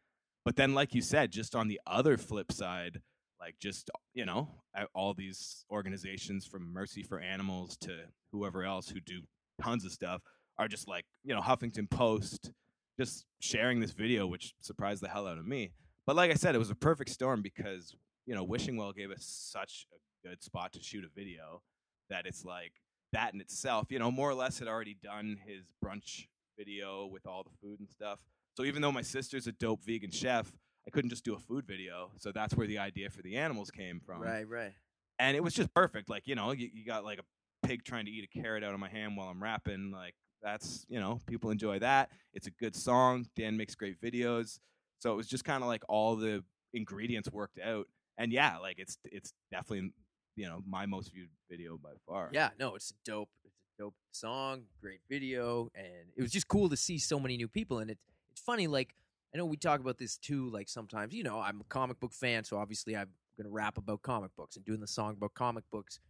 But 0.44 0.56
then 0.56 0.74
like 0.74 0.94
you 0.94 1.02
said 1.02 1.30
just 1.30 1.54
on 1.54 1.68
the 1.68 1.80
other 1.86 2.16
flip 2.16 2.50
side 2.52 3.00
like 3.40 3.54
just 3.60 3.90
you 4.14 4.24
know 4.24 4.48
all 4.94 5.14
these 5.14 5.64
organizations 5.70 6.46
from 6.46 6.72
mercy 6.72 7.02
for 7.02 7.20
animals 7.20 7.76
to 7.76 7.98
whoever 8.32 8.64
else 8.64 8.88
who 8.88 9.00
do 9.00 9.20
tons 9.62 9.84
of 9.84 9.92
stuff 9.92 10.22
are 10.58 10.68
just 10.68 10.88
like 10.88 11.04
you 11.24 11.34
know 11.34 11.40
huffington 11.40 11.88
post 11.88 12.52
just 12.98 13.26
sharing 13.40 13.78
this 13.80 13.92
video, 13.92 14.26
which 14.26 14.54
surprised 14.60 15.02
the 15.02 15.08
hell 15.08 15.26
out 15.26 15.38
of 15.38 15.46
me. 15.46 15.70
But 16.04 16.16
like 16.16 16.30
I 16.30 16.34
said, 16.34 16.54
it 16.54 16.58
was 16.58 16.70
a 16.70 16.74
perfect 16.74 17.10
storm 17.10 17.42
because 17.42 17.94
you 18.26 18.34
know 18.34 18.44
Wishing 18.44 18.76
Well 18.76 18.92
gave 18.92 19.10
us 19.10 19.24
such 19.24 19.86
a 19.92 20.28
good 20.28 20.42
spot 20.42 20.72
to 20.72 20.82
shoot 20.82 21.04
a 21.04 21.08
video 21.14 21.62
that 22.10 22.26
it's 22.26 22.44
like 22.44 22.72
that 23.12 23.34
in 23.34 23.40
itself, 23.40 23.90
you 23.90 23.98
know, 23.98 24.10
more 24.10 24.28
or 24.30 24.34
less 24.34 24.58
had 24.58 24.68
already 24.68 24.96
done 25.02 25.38
his 25.46 25.64
brunch 25.84 26.26
video 26.58 27.06
with 27.06 27.26
all 27.26 27.42
the 27.42 27.56
food 27.62 27.80
and 27.80 27.88
stuff. 27.88 28.20
So 28.54 28.64
even 28.64 28.82
though 28.82 28.92
my 28.92 29.02
sister's 29.02 29.46
a 29.46 29.52
dope 29.52 29.84
vegan 29.84 30.10
chef, 30.10 30.50
I 30.86 30.90
couldn't 30.90 31.10
just 31.10 31.24
do 31.24 31.34
a 31.34 31.38
food 31.38 31.66
video. 31.66 32.10
So 32.16 32.32
that's 32.32 32.54
where 32.54 32.66
the 32.66 32.78
idea 32.78 33.10
for 33.10 33.22
the 33.22 33.36
animals 33.36 33.70
came 33.70 34.00
from 34.00 34.20
right, 34.20 34.48
right. 34.48 34.72
and 35.18 35.36
it 35.36 35.42
was 35.42 35.54
just 35.54 35.72
perfect. 35.72 36.10
Like 36.10 36.26
you 36.26 36.34
know, 36.34 36.52
you, 36.52 36.68
you 36.72 36.84
got 36.84 37.04
like 37.04 37.20
a 37.20 37.66
pig 37.66 37.84
trying 37.84 38.06
to 38.06 38.10
eat 38.10 38.24
a 38.24 38.38
carrot 38.40 38.64
out 38.64 38.74
of 38.74 38.80
my 38.80 38.88
hand 38.88 39.16
while 39.16 39.28
I'm 39.28 39.42
rapping. 39.42 39.90
Like 39.92 40.14
that's 40.42 40.86
you 40.88 41.00
know, 41.00 41.20
people 41.26 41.50
enjoy 41.50 41.78
that. 41.80 42.10
It's 42.34 42.46
a 42.46 42.50
good 42.50 42.76
song. 42.76 43.26
Dan 43.36 43.56
makes 43.56 43.74
great 43.74 44.00
videos, 44.00 44.58
so 45.00 45.12
it 45.12 45.16
was 45.16 45.26
just 45.26 45.44
kind 45.44 45.62
of 45.62 45.68
like 45.68 45.82
all 45.88 46.16
the 46.16 46.44
ingredients 46.74 47.30
worked 47.32 47.58
out. 47.58 47.86
And 48.16 48.32
yeah, 48.32 48.58
like 48.58 48.78
it's 48.78 48.98
it's 49.04 49.32
definitely 49.50 49.92
you 50.36 50.46
know 50.46 50.62
my 50.66 50.86
most 50.86 51.12
viewed 51.12 51.30
video 51.50 51.78
by 51.78 51.92
far. 52.06 52.30
Yeah, 52.32 52.50
no, 52.58 52.74
it's 52.74 52.92
dope. 53.04 53.30
It's 53.44 53.54
a 53.78 53.82
dope 53.82 53.94
song, 54.12 54.62
great 54.80 55.00
video, 55.08 55.70
and 55.74 56.10
it 56.16 56.22
was 56.22 56.32
just 56.32 56.48
cool 56.48 56.68
to 56.68 56.76
see 56.76 56.98
so 56.98 57.18
many 57.20 57.36
new 57.36 57.48
people. 57.48 57.78
And 57.78 57.90
it's 57.90 58.04
it's 58.30 58.40
funny, 58.40 58.66
like 58.66 58.94
I 59.34 59.38
know 59.38 59.46
we 59.46 59.56
talk 59.56 59.80
about 59.80 59.98
this 59.98 60.16
too. 60.16 60.50
Like 60.50 60.68
sometimes, 60.68 61.14
you 61.14 61.22
know, 61.22 61.38
I'm 61.40 61.60
a 61.60 61.64
comic 61.64 62.00
book 62.00 62.12
fan, 62.12 62.44
so 62.44 62.58
obviously 62.58 62.96
I'm 62.96 63.08
gonna 63.36 63.50
rap 63.50 63.78
about 63.78 64.02
comic 64.02 64.34
books, 64.36 64.56
and 64.56 64.64
doing 64.64 64.80
the 64.80 64.86
song 64.86 65.14
about 65.16 65.34
comic 65.34 65.64
books 65.70 66.00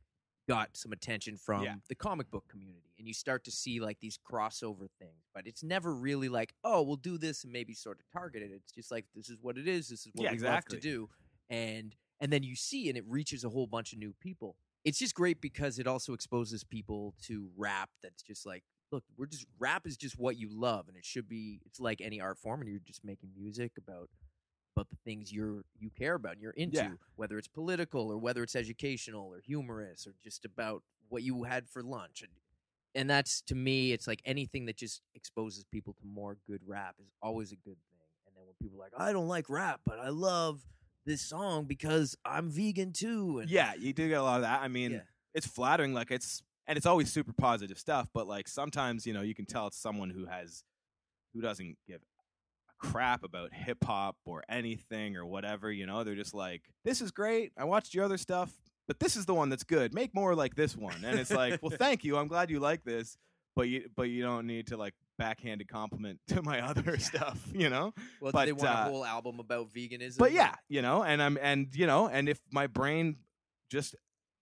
got 0.48 0.76
some 0.76 0.92
attention 0.92 1.36
from 1.36 1.62
Yeah. 1.62 1.76
the 1.88 1.94
comic 1.94 2.30
book 2.30 2.48
community, 2.48 2.92
and 2.98 3.06
you 3.06 3.14
start 3.14 3.44
to 3.44 3.50
see 3.52 3.78
like 3.80 4.00
these 4.00 4.18
crossover 4.18 4.88
things. 4.98 5.28
But 5.34 5.46
it's 5.46 5.62
never 5.62 5.94
really 5.94 6.28
like, 6.28 6.54
oh, 6.64 6.82
we'll 6.82 6.96
do 6.96 7.18
this 7.18 7.44
and 7.44 7.52
maybe 7.52 7.74
sort 7.74 8.00
of 8.00 8.06
target 8.10 8.42
it. 8.42 8.50
It's 8.52 8.72
just 8.72 8.90
like 8.90 9.04
this 9.14 9.28
is 9.28 9.38
what 9.40 9.56
it 9.58 9.68
is. 9.68 9.88
This 9.88 10.06
is 10.06 10.12
what 10.14 10.24
Yeah, 10.24 10.30
we 10.30 10.34
exactly. 10.34 10.76
love 10.76 10.82
to 10.82 10.88
do, 10.88 11.08
and 11.50 11.94
and 12.20 12.32
then 12.32 12.42
you 12.42 12.56
see, 12.56 12.88
and 12.88 12.98
it 12.98 13.04
reaches 13.06 13.44
a 13.44 13.50
whole 13.50 13.66
bunch 13.68 13.92
of 13.92 13.98
new 14.00 14.12
people 14.20 14.56
it's 14.84 14.98
just 15.00 15.12
great 15.12 15.40
because 15.40 15.80
it 15.80 15.88
also 15.88 16.12
exposes 16.14 16.62
people 16.62 17.12
to 17.20 17.50
rap 17.56 17.90
that's 18.00 18.22
just 18.22 18.46
like 18.46 18.62
look 18.92 19.02
we're 19.18 19.26
just 19.26 19.44
rap 19.58 19.86
is 19.88 19.96
just 19.96 20.16
what 20.18 20.38
you 20.38 20.48
love 20.50 20.86
and 20.88 20.96
it 20.96 21.04
should 21.04 21.28
be 21.28 21.60
it's 21.66 21.80
like 21.80 22.00
any 22.00 22.20
art 22.20 22.38
form 22.38 22.60
and 22.60 22.70
you're 22.70 22.80
just 22.86 23.04
making 23.04 23.28
music 23.36 23.72
about 23.76 24.08
about 24.78 24.88
the 24.90 24.96
things 25.04 25.32
you're 25.32 25.62
you 25.78 25.90
care 25.90 26.14
about 26.14 26.32
and 26.34 26.42
you're 26.42 26.52
into 26.52 26.76
Yeah. 26.76 26.90
whether 27.16 27.36
it's 27.38 27.48
political 27.48 28.02
or 28.12 28.16
whether 28.18 28.42
it's 28.42 28.54
educational 28.54 29.26
or 29.26 29.40
humorous 29.44 30.06
or 30.06 30.14
just 30.22 30.44
about 30.44 30.82
what 31.08 31.22
you 31.22 31.42
had 31.44 31.68
for 31.68 31.82
lunch 31.82 32.22
and 32.22 32.30
and 32.94 33.10
that's 33.10 33.42
to 33.42 33.54
me 33.54 33.92
it's 33.92 34.06
like 34.06 34.22
anything 34.24 34.66
that 34.66 34.76
just 34.76 35.02
exposes 35.14 35.64
people 35.72 35.92
to 35.94 36.06
more 36.06 36.36
good 36.46 36.62
rap 36.66 36.94
is 37.00 37.10
always 37.22 37.50
a 37.52 37.56
good 37.56 37.76
thing 37.90 38.06
and 38.26 38.36
then 38.36 38.44
when 38.46 38.54
people 38.62 38.78
are 38.78 38.84
like 38.84 38.92
i 38.96 39.12
don't 39.12 39.28
like 39.28 39.50
rap 39.50 39.80
but 39.84 39.98
i 39.98 40.08
love 40.08 40.60
this 41.06 41.20
song 41.22 41.64
because 41.64 42.16
i'm 42.24 42.50
vegan 42.50 42.92
too 42.92 43.40
and 43.40 43.50
yeah, 43.50 43.72
you 43.78 43.92
do 43.92 44.08
get 44.08 44.18
a 44.18 44.22
lot 44.22 44.36
of 44.36 44.42
that. 44.42 44.60
I 44.62 44.68
mean, 44.68 44.92
Yeah. 44.92 45.00
it's 45.34 45.46
flattering. 45.46 45.94
Like 45.94 46.10
it's 46.10 46.42
and 46.66 46.76
it's 46.76 46.84
always 46.86 47.10
super 47.10 47.32
positive 47.32 47.78
stuff. 47.78 48.08
But 48.12 48.26
like 48.28 48.46
sometimes 48.46 49.06
you 49.06 49.14
know 49.14 49.22
you 49.22 49.34
can 49.34 49.46
tell 49.46 49.66
it's 49.68 49.78
someone 49.80 50.10
who 50.10 50.26
has 50.26 50.64
who 51.32 51.40
doesn't 51.40 51.78
give 51.86 52.02
crap 52.78 53.24
about 53.24 53.52
hip 53.52 53.84
hop 53.84 54.16
or 54.24 54.42
anything 54.48 55.16
or 55.16 55.26
whatever. 55.26 55.70
You 55.70 55.86
know, 55.86 56.04
they're 56.04 56.14
just 56.14 56.34
like, 56.34 56.62
this 56.84 57.00
is 57.00 57.10
great. 57.10 57.52
I 57.56 57.64
watched 57.64 57.94
your 57.94 58.04
other 58.04 58.18
stuff, 58.18 58.52
but 58.86 59.00
this 59.00 59.16
is 59.16 59.26
the 59.26 59.34
one 59.34 59.48
that's 59.48 59.64
good. 59.64 59.94
Make 59.94 60.14
more 60.14 60.34
like 60.34 60.54
this 60.54 60.76
one. 60.76 61.04
And 61.04 61.18
it's 61.18 61.30
like, 61.30 61.60
well, 61.62 61.76
thank 61.76 62.04
you. 62.04 62.16
I'm 62.16 62.28
glad 62.28 62.50
you 62.50 62.60
like 62.60 62.84
this. 62.84 63.16
But 63.56 63.68
you, 63.68 63.88
but 63.96 64.04
you 64.04 64.22
don't 64.22 64.46
need 64.46 64.68
to 64.68 64.76
like 64.76 64.94
backhanded 65.18 65.68
compliment 65.68 66.20
to 66.28 66.42
my 66.42 66.60
other 66.68 66.96
stuff, 66.98 67.40
you 67.52 67.68
know. 67.68 67.92
Well, 68.20 68.32
But, 68.32 68.46
they 68.46 68.52
want 68.52 68.68
uh, 68.68 68.84
a 68.86 68.90
whole 68.90 69.04
album 69.04 69.40
about 69.40 69.72
veganism. 69.72 70.18
But 70.18 70.32
yeah, 70.32 70.54
you 70.68 70.80
know, 70.80 71.02
and 71.02 71.20
I'm 71.20 71.36
and 71.42 71.66
you 71.74 71.86
know, 71.86 72.08
and 72.08 72.28
if 72.28 72.40
my 72.52 72.68
brain 72.68 73.16
just 73.68 73.96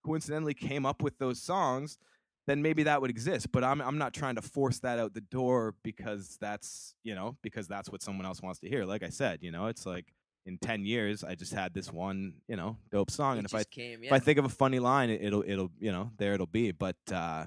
coincidentally 0.05 0.55
came 0.55 0.85
up 0.85 1.03
with 1.03 1.19
those 1.19 1.43
songs, 1.43 1.99
then 2.47 2.63
maybe 2.63 2.85
that 2.85 3.01
would 3.01 3.11
exist. 3.11 3.53
But 3.53 3.65
I'm 3.65 3.81
I'm 3.81 3.99
not 3.99 4.15
trying 4.15 4.37
to 4.37 4.43
force 4.43 4.79
that 4.81 4.99
out 4.99 5.15
the 5.15 5.21
door 5.21 5.75
because 5.83 6.37
that's 6.41 6.95
you 7.03 7.15
know 7.15 7.37
because 7.43 7.69
that's 7.69 7.91
what 7.91 8.03
someone 8.03 8.27
else 8.27 8.43
wants 8.43 8.61
to 8.61 8.69
hear. 8.69 8.85
Like 8.85 9.03
I 9.03 9.11
said, 9.11 9.41
you 9.43 9.51
know, 9.51 9.67
it's 9.67 9.87
like 9.87 10.07
in 10.47 10.59
ten 10.59 10.85
years 10.85 11.25
I 11.25 11.35
just 11.35 11.53
had 11.53 11.75
this 11.75 11.93
one 11.93 12.35
you 12.49 12.57
know 12.57 12.77
dope 12.91 13.11
song, 13.11 13.37
it 13.37 13.39
and 13.39 13.47
if 13.47 13.55
I 13.55 13.65
came, 13.65 14.03
yeah. 14.03 14.09
if 14.09 14.13
I 14.13 14.19
think 14.19 14.39
of 14.39 14.45
a 14.45 14.51
funny 14.51 14.79
line, 14.79 15.11
it, 15.11 15.23
it'll 15.23 15.45
it'll 15.47 15.71
you 15.79 15.93
know 15.93 16.13
there 16.19 16.35
it'll 16.35 16.47
be. 16.47 16.71
But 16.71 16.97
uh, 17.13 17.47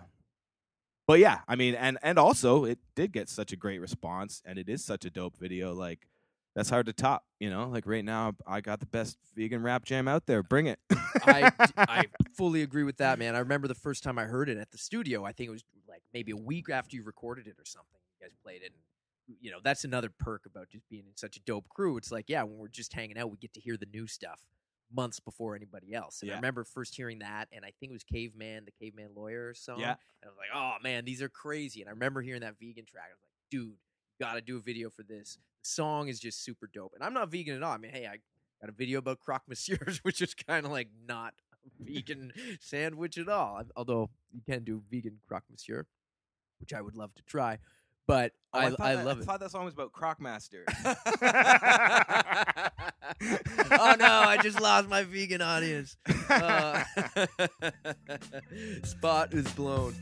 but 1.07 1.19
yeah, 1.19 1.39
I 1.47 1.55
mean, 1.55 1.75
and 1.75 1.97
and 2.03 2.19
also 2.19 2.65
it 2.65 2.79
did 2.95 3.11
get 3.11 3.29
such 3.29 3.51
a 3.51 3.55
great 3.55 3.79
response, 3.79 4.41
and 4.45 4.59
it 4.59 4.69
is 4.69 4.83
such 4.83 5.05
a 5.05 5.09
dope 5.09 5.37
video. 5.37 5.73
Like 5.73 6.07
that's 6.59 6.69
hard 6.69 6.87
to 6.87 6.93
top, 6.93 7.23
you 7.39 7.49
know. 7.49 7.69
Like 7.69 7.87
right 7.87 8.03
now, 8.03 8.35
I 8.45 8.59
got 8.59 8.81
the 8.81 8.85
best 8.85 9.17
vegan 9.33 9.63
rap 9.63 9.85
jam 9.85 10.09
out 10.09 10.25
there. 10.25 10.43
Bring 10.43 10.67
it. 10.67 10.77
I, 11.23 11.53
I 11.77 12.05
fully 12.35 12.63
agree 12.63 12.83
with 12.83 12.97
that, 12.97 13.17
man. 13.17 13.33
I 13.33 13.39
remember 13.39 13.69
the 13.69 13.75
first 13.75 14.03
time 14.03 14.19
I 14.19 14.25
heard 14.25 14.49
it 14.49 14.57
at 14.57 14.69
the 14.71 14.77
studio. 14.77 15.23
I 15.23 15.31
think 15.31 15.47
it 15.47 15.51
was 15.51 15.63
like 15.87 16.01
maybe 16.13 16.33
a 16.33 16.37
week 16.37 16.69
after 16.69 16.97
you 16.97 17.03
recorded 17.03 17.47
it 17.47 17.55
or 17.57 17.63
something. 17.63 17.97
You 18.19 18.27
guys 18.27 18.35
played 18.43 18.61
it. 18.61 18.73
And, 18.73 19.37
you 19.39 19.51
know, 19.51 19.59
that's 19.63 19.85
another 19.85 20.09
perk 20.19 20.45
about 20.45 20.67
just 20.69 20.83
being 20.89 21.05
in 21.07 21.15
such 21.15 21.37
a 21.37 21.39
dope 21.39 21.69
crew. 21.69 21.95
It's 21.95 22.11
like, 22.11 22.25
yeah, 22.27 22.43
when 22.43 22.57
we're 22.57 22.67
just 22.67 22.91
hanging 22.91 23.17
out, 23.17 23.31
we 23.31 23.37
get 23.37 23.53
to 23.53 23.61
hear 23.61 23.77
the 23.77 23.87
new 23.93 24.05
stuff 24.05 24.41
months 24.93 25.21
before 25.21 25.55
anybody 25.55 25.93
else. 25.93 26.21
And 26.23 26.29
I 26.29 26.35
remember 26.35 26.65
first 26.65 26.93
hearing 26.93 27.19
that, 27.19 27.47
and 27.53 27.63
I 27.63 27.71
think 27.79 27.91
it 27.91 27.93
was 27.93 28.03
Caveman, 28.03 28.65
the 28.65 28.73
Caveman 28.83 29.11
Lawyer 29.15 29.53
song. 29.53 29.79
Yeah. 29.79 29.91
And 30.21 30.25
I 30.25 30.27
was 30.27 30.35
like, 30.37 30.49
oh 30.53 30.73
man, 30.83 31.05
these 31.05 31.21
are 31.21 31.29
crazy. 31.29 31.79
And 31.79 31.87
I 31.87 31.93
remember 31.93 32.21
hearing 32.21 32.41
that 32.41 32.55
vegan 32.59 32.85
track. 32.85 33.05
I 33.05 33.13
was 33.13 33.21
like, 33.21 33.49
dude, 33.49 33.77
you 34.19 34.25
got 34.25 34.33
to 34.33 34.41
do 34.41 34.57
a 34.57 34.61
video 34.61 34.89
for 34.89 35.03
this. 35.03 35.37
The 35.63 35.69
song 35.69 36.07
is 36.07 36.19
just 36.19 36.43
super 36.43 36.69
dope. 36.73 36.93
And 36.95 37.03
I'm 37.03 37.13
not 37.13 37.29
vegan 37.31 37.55
at 37.55 37.63
all. 37.63 37.73
I 37.73 37.77
mean, 37.77 37.91
hey, 37.91 38.05
I 38.07 38.17
got 38.61 38.69
a 38.69 38.73
video 38.73 38.99
about 38.99 39.19
croque 39.19 39.43
monsieurs, 39.47 39.99
which 40.03 40.21
is 40.21 40.33
kind 40.33 40.65
of 40.65 40.71
like 40.71 40.89
not 41.07 41.33
a 41.65 41.83
vegan 41.83 42.31
sandwich 42.61 43.17
at 43.17 43.29
all. 43.29 43.61
Although 43.75 44.09
you 44.31 44.41
can 44.45 44.63
do 44.63 44.81
vegan 44.91 45.19
croque 45.27 45.43
monsieur, 45.49 45.85
which 46.59 46.73
I 46.73 46.81
would 46.81 46.95
love 46.95 47.13
to 47.15 47.23
try. 47.23 47.59
But 48.07 48.33
Oh, 48.51 48.57
I, 48.59 48.69
thought 48.71 48.79
I 48.81 48.95
that- 48.95 49.05
love 49.05 49.17
I 49.17 49.21
it. 49.21 49.25
thought 49.25 49.39
that 49.41 49.51
song 49.51 49.65
was 49.65 49.75
about 49.75 49.91
Crockmaster. 49.93 50.63
oh 53.71 53.95
no, 53.99 54.21
I 54.27 54.39
just 54.41 54.59
lost 54.59 54.89
my 54.89 55.03
vegan 55.03 55.43
audience. 55.43 55.95
Uh, 56.27 56.83
spot 58.83 59.35
is 59.35 59.47
blown. 59.53 59.93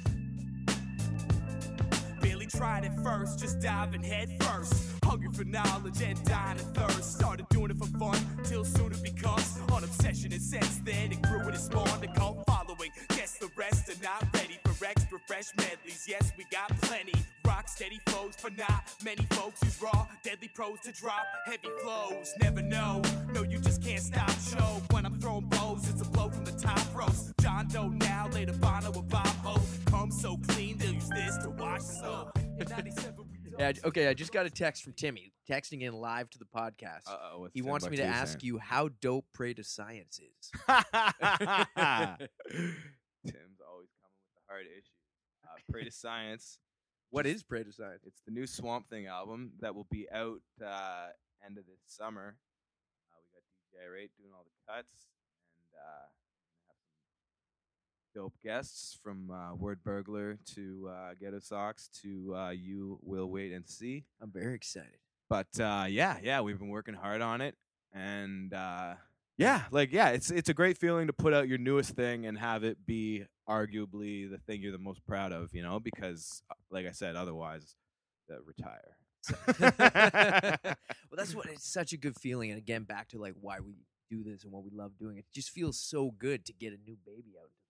Barely 2.22 2.48
tried 2.48 2.86
at 2.86 2.96
first, 3.04 3.40
just 3.40 3.60
diving 3.60 4.04
head 4.04 4.42
first. 4.42 4.97
Hungry 5.08 5.30
for 5.32 5.46
knowledge 5.46 6.02
and 6.02 6.22
dying 6.26 6.60
of 6.60 6.76
thirst. 6.76 7.16
Started 7.18 7.48
doing 7.48 7.72
it 7.72 7.78
for 7.78 7.88
fun 7.98 8.20
till 8.44 8.66
soon 8.66 8.92
it 8.92 9.02
becomes 9.02 9.58
an 9.72 9.84
obsession. 9.84 10.34
And 10.34 10.42
since 10.42 10.80
then 10.80 11.14
it 11.14 11.22
grew 11.22 11.40
and 11.40 11.56
it 11.56 11.60
spawned 11.60 12.04
a 12.04 12.14
cult 12.14 12.44
following. 12.46 12.92
Guess 13.10 13.38
the 13.38 13.50
rest 13.56 13.88
are 13.90 14.04
not 14.04 14.26
ready 14.34 14.60
for 14.66 14.86
extra 14.86 15.18
fresh 15.26 15.46
medleys. 15.56 16.06
Yes, 16.10 16.34
we 16.38 16.46
got 16.52 16.70
plenty. 16.82 17.14
Rock 17.46 17.70
steady 17.70 18.02
flows 18.08 18.36
for 18.36 18.50
not 18.52 18.84
many 19.02 19.24
folks 19.32 19.64
use 19.64 19.82
raw, 19.82 20.08
deadly 20.24 20.50
pros 20.50 20.82
to 20.82 20.92
drop 20.92 21.24
heavy 21.46 21.70
flows. 21.82 22.34
Never 22.42 22.62
know, 22.62 23.02
no, 23.34 23.44
you 23.44 23.60
just 23.60 23.82
can't 23.82 24.02
stop. 24.02 24.30
Show 24.42 24.82
when 24.92 25.06
I'm 25.06 25.18
throwing 25.22 25.46
blows, 25.46 25.90
it's 25.90 26.02
a 26.02 26.06
blow 26.06 26.30
from 26.30 26.44
the 26.44 26.52
top 26.52 26.84
ropes. 26.94 27.32
John 27.40 27.70
Doe 27.70 27.88
now, 27.88 28.28
later 28.34 28.52
Bono 28.52 28.92
with 28.92 29.08
Bob 29.08 29.28
Hope. 29.46 29.62
Come 29.86 30.12
so 30.12 30.36
clean, 30.50 30.78
they'll 30.78 30.92
use 30.92 31.10
this 31.10 31.38
to 31.44 31.50
wash 31.52 31.84
so. 31.84 32.30
In 33.58 33.64
97, 33.64 33.82
we 33.84 33.84
Yeah, 33.84 33.88
okay, 33.88 34.08
I 34.08 34.14
just 34.14 34.32
got 34.32 34.46
a 34.46 34.50
text 34.50 34.84
from 34.84 34.94
Timmy, 34.94 35.34
texting 35.50 35.82
in 35.82 35.94
live 35.94 36.30
to 36.32 36.40
the 36.40 36.46
podcast. 36.46 37.08
Uh-oh, 37.08 37.48
he 37.54 37.62
wants 37.62 37.90
me 37.90 37.98
to 37.98 38.04
ask 38.04 38.44
you 38.44 38.58
how 38.60 38.90
dope 39.02 39.26
Pray 39.34 39.54
to 39.54 39.64
Science 39.64 40.20
is. 40.20 40.52
Tim's 43.28 43.62
always 43.66 43.90
coming 43.98 44.18
with 44.22 44.34
the 44.36 44.44
hard 44.48 44.66
issue. 44.66 44.98
Uh, 45.44 45.58
Pray 45.72 45.84
to 45.84 45.92
Science. 45.92 46.60
What 47.10 47.26
is 47.26 47.44
Pray 47.44 47.64
to 47.64 47.72
Science? 47.72 48.04
It's 48.06 48.22
the 48.26 48.32
new 48.32 48.46
Swamp 48.46 48.90
Thing 48.90 49.08
album 49.08 49.52
that 49.62 49.74
will 49.74 49.88
be 49.90 50.08
out 50.12 50.42
uh, 50.64 51.08
end 51.46 51.58
of 51.58 51.66
this 51.66 51.80
summer. 51.88 52.36
Uh, 53.12 53.18
we 53.24 53.28
got 53.34 53.44
DJ 53.58 53.88
Irate 53.90 54.12
doing 54.18 54.32
all 54.36 54.44
the 54.46 54.52
cuts, 54.68 55.08
and 55.56 55.72
uh, 55.74 55.82
we 55.82 55.86
have 56.04 56.12
some 56.12 56.17
dope 58.18 58.34
guests 58.44 58.98
from 59.04 59.30
uh, 59.30 59.54
Wordburglar 59.56 60.40
to 60.56 60.90
uh, 60.90 61.14
Ghettosocks 61.22 61.88
to 62.02 62.36
uh, 62.36 62.50
You 62.50 62.98
Will 63.04 63.28
Wait 63.28 63.52
and 63.54 63.70
See. 63.70 64.06
I'm 64.20 64.32
very 64.32 64.56
excited. 64.56 64.98
But 65.30 65.60
uh, 65.60 65.86
yeah, 65.88 66.18
yeah, 66.24 66.42
we've 66.42 66.58
been 66.58 66.70
working 66.70 66.96
hard 66.96 67.22
on 67.22 67.42
it, 67.42 67.54
and 67.94 68.52
uh, 68.56 68.96
yeah, 69.38 69.66
like 69.70 69.92
yeah, 69.92 70.10
it's 70.10 70.32
it's 70.32 70.50
a 70.50 70.54
great 70.56 70.80
feeling 70.80 71.06
to 71.08 71.14
put 71.14 71.32
out 71.32 71.48
your 71.48 71.60
newest 71.60 71.92
thing 71.92 72.26
and 72.26 72.40
have 72.40 72.64
it 72.64 72.88
be 72.88 73.26
arguably 73.48 74.28
the 74.28 74.40
thing 74.48 74.64
you're 74.64 74.72
the 74.72 74.80
most 74.80 75.06
proud 75.06 75.32
of, 75.32 75.54
you 75.54 75.62
know, 75.62 75.80
because 75.80 76.42
uh, 76.50 76.56
like 76.72 76.88
I 76.88 76.94
said, 76.94 77.16
otherwise, 77.16 77.76
retire. 78.48 78.98
well, 79.60 81.18
that's 81.18 81.36
what 81.36 81.46
it's 81.46 81.72
such 81.72 81.94
a 81.94 81.98
good 81.98 82.16
feeling. 82.16 82.50
And 82.50 82.58
again, 82.58 82.82
back 82.82 83.10
to 83.10 83.20
like 83.20 83.36
why 83.40 83.60
we 83.60 83.76
do 84.10 84.24
this 84.24 84.44
and 84.44 84.52
what 84.52 84.64
we 84.64 84.72
love 84.74 84.94
doing. 84.98 85.18
It 85.18 85.26
just 85.36 85.52
feels 85.52 85.80
so 85.80 86.10
good 86.18 86.46
to 86.48 86.54
get 86.54 86.74
a 86.74 86.78
new 86.84 86.98
baby 87.06 87.34
out 87.40 87.46
into 87.46 87.67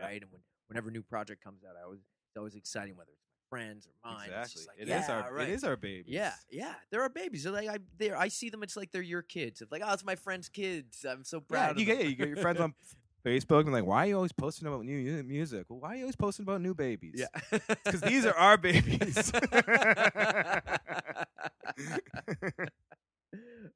Yeah. 0.00 0.06
right? 0.06 0.22
And 0.22 0.30
when 0.32 0.40
whenever 0.68 0.88
a 0.88 0.92
new 0.92 1.02
project 1.02 1.42
comes 1.44 1.62
out, 1.68 1.76
I 1.80 1.84
always 1.84 2.00
it's 2.00 2.36
always 2.36 2.54
exciting, 2.54 2.96
whether 2.96 3.10
it's 3.12 3.22
my 3.24 3.58
friends 3.58 3.86
or 3.86 3.92
mine. 4.10 4.28
Exactly. 4.28 4.62
like, 4.68 4.78
It 4.80 4.88
yeah, 4.88 5.02
is 5.02 5.08
our 5.08 5.32
right. 5.34 5.48
it 5.48 5.52
is 5.52 5.64
our 5.64 5.76
baby. 5.76 6.04
Yeah, 6.08 6.32
yeah. 6.50 6.74
There 6.90 7.02
are 7.02 7.08
babies. 7.08 7.44
They're 7.44 7.52
like 7.52 7.68
I, 7.68 7.78
they 7.98 8.10
I 8.12 8.28
see 8.28 8.50
them. 8.50 8.62
It's 8.62 8.76
like 8.76 8.90
they're 8.92 9.02
your 9.02 9.22
kids. 9.22 9.60
It's 9.60 9.72
like, 9.72 9.82
oh, 9.84 9.92
it's 9.92 10.04
my 10.04 10.14
friend's 10.16 10.48
kids. 10.48 11.04
I'm 11.08 11.24
so 11.24 11.38
Yeah, 11.50 11.72
proud. 11.72 11.78
you 11.78 11.82
of 11.82 11.86
get 11.86 11.96
them. 11.98 12.02
yeah, 12.04 12.08
you 12.10 12.16
get 12.16 12.28
your 12.28 12.36
friends 12.38 12.60
on 12.60 12.74
Facebook 13.26 13.60
and 13.64 13.72
like, 13.72 13.84
why 13.84 14.04
are 14.04 14.08
you 14.08 14.16
always 14.16 14.32
posting 14.32 14.66
about 14.66 14.84
new 14.84 15.22
music? 15.24 15.66
Well, 15.68 15.80
why 15.80 15.90
are 15.90 15.96
you 15.96 16.02
always 16.04 16.16
posting 16.16 16.44
about 16.44 16.60
new 16.62 16.72
babies? 16.74 17.16
yeah, 17.18 17.58
because 17.84 18.00
these 18.00 18.24
are 18.24 18.34
our 18.34 18.56
babies. 18.56 19.30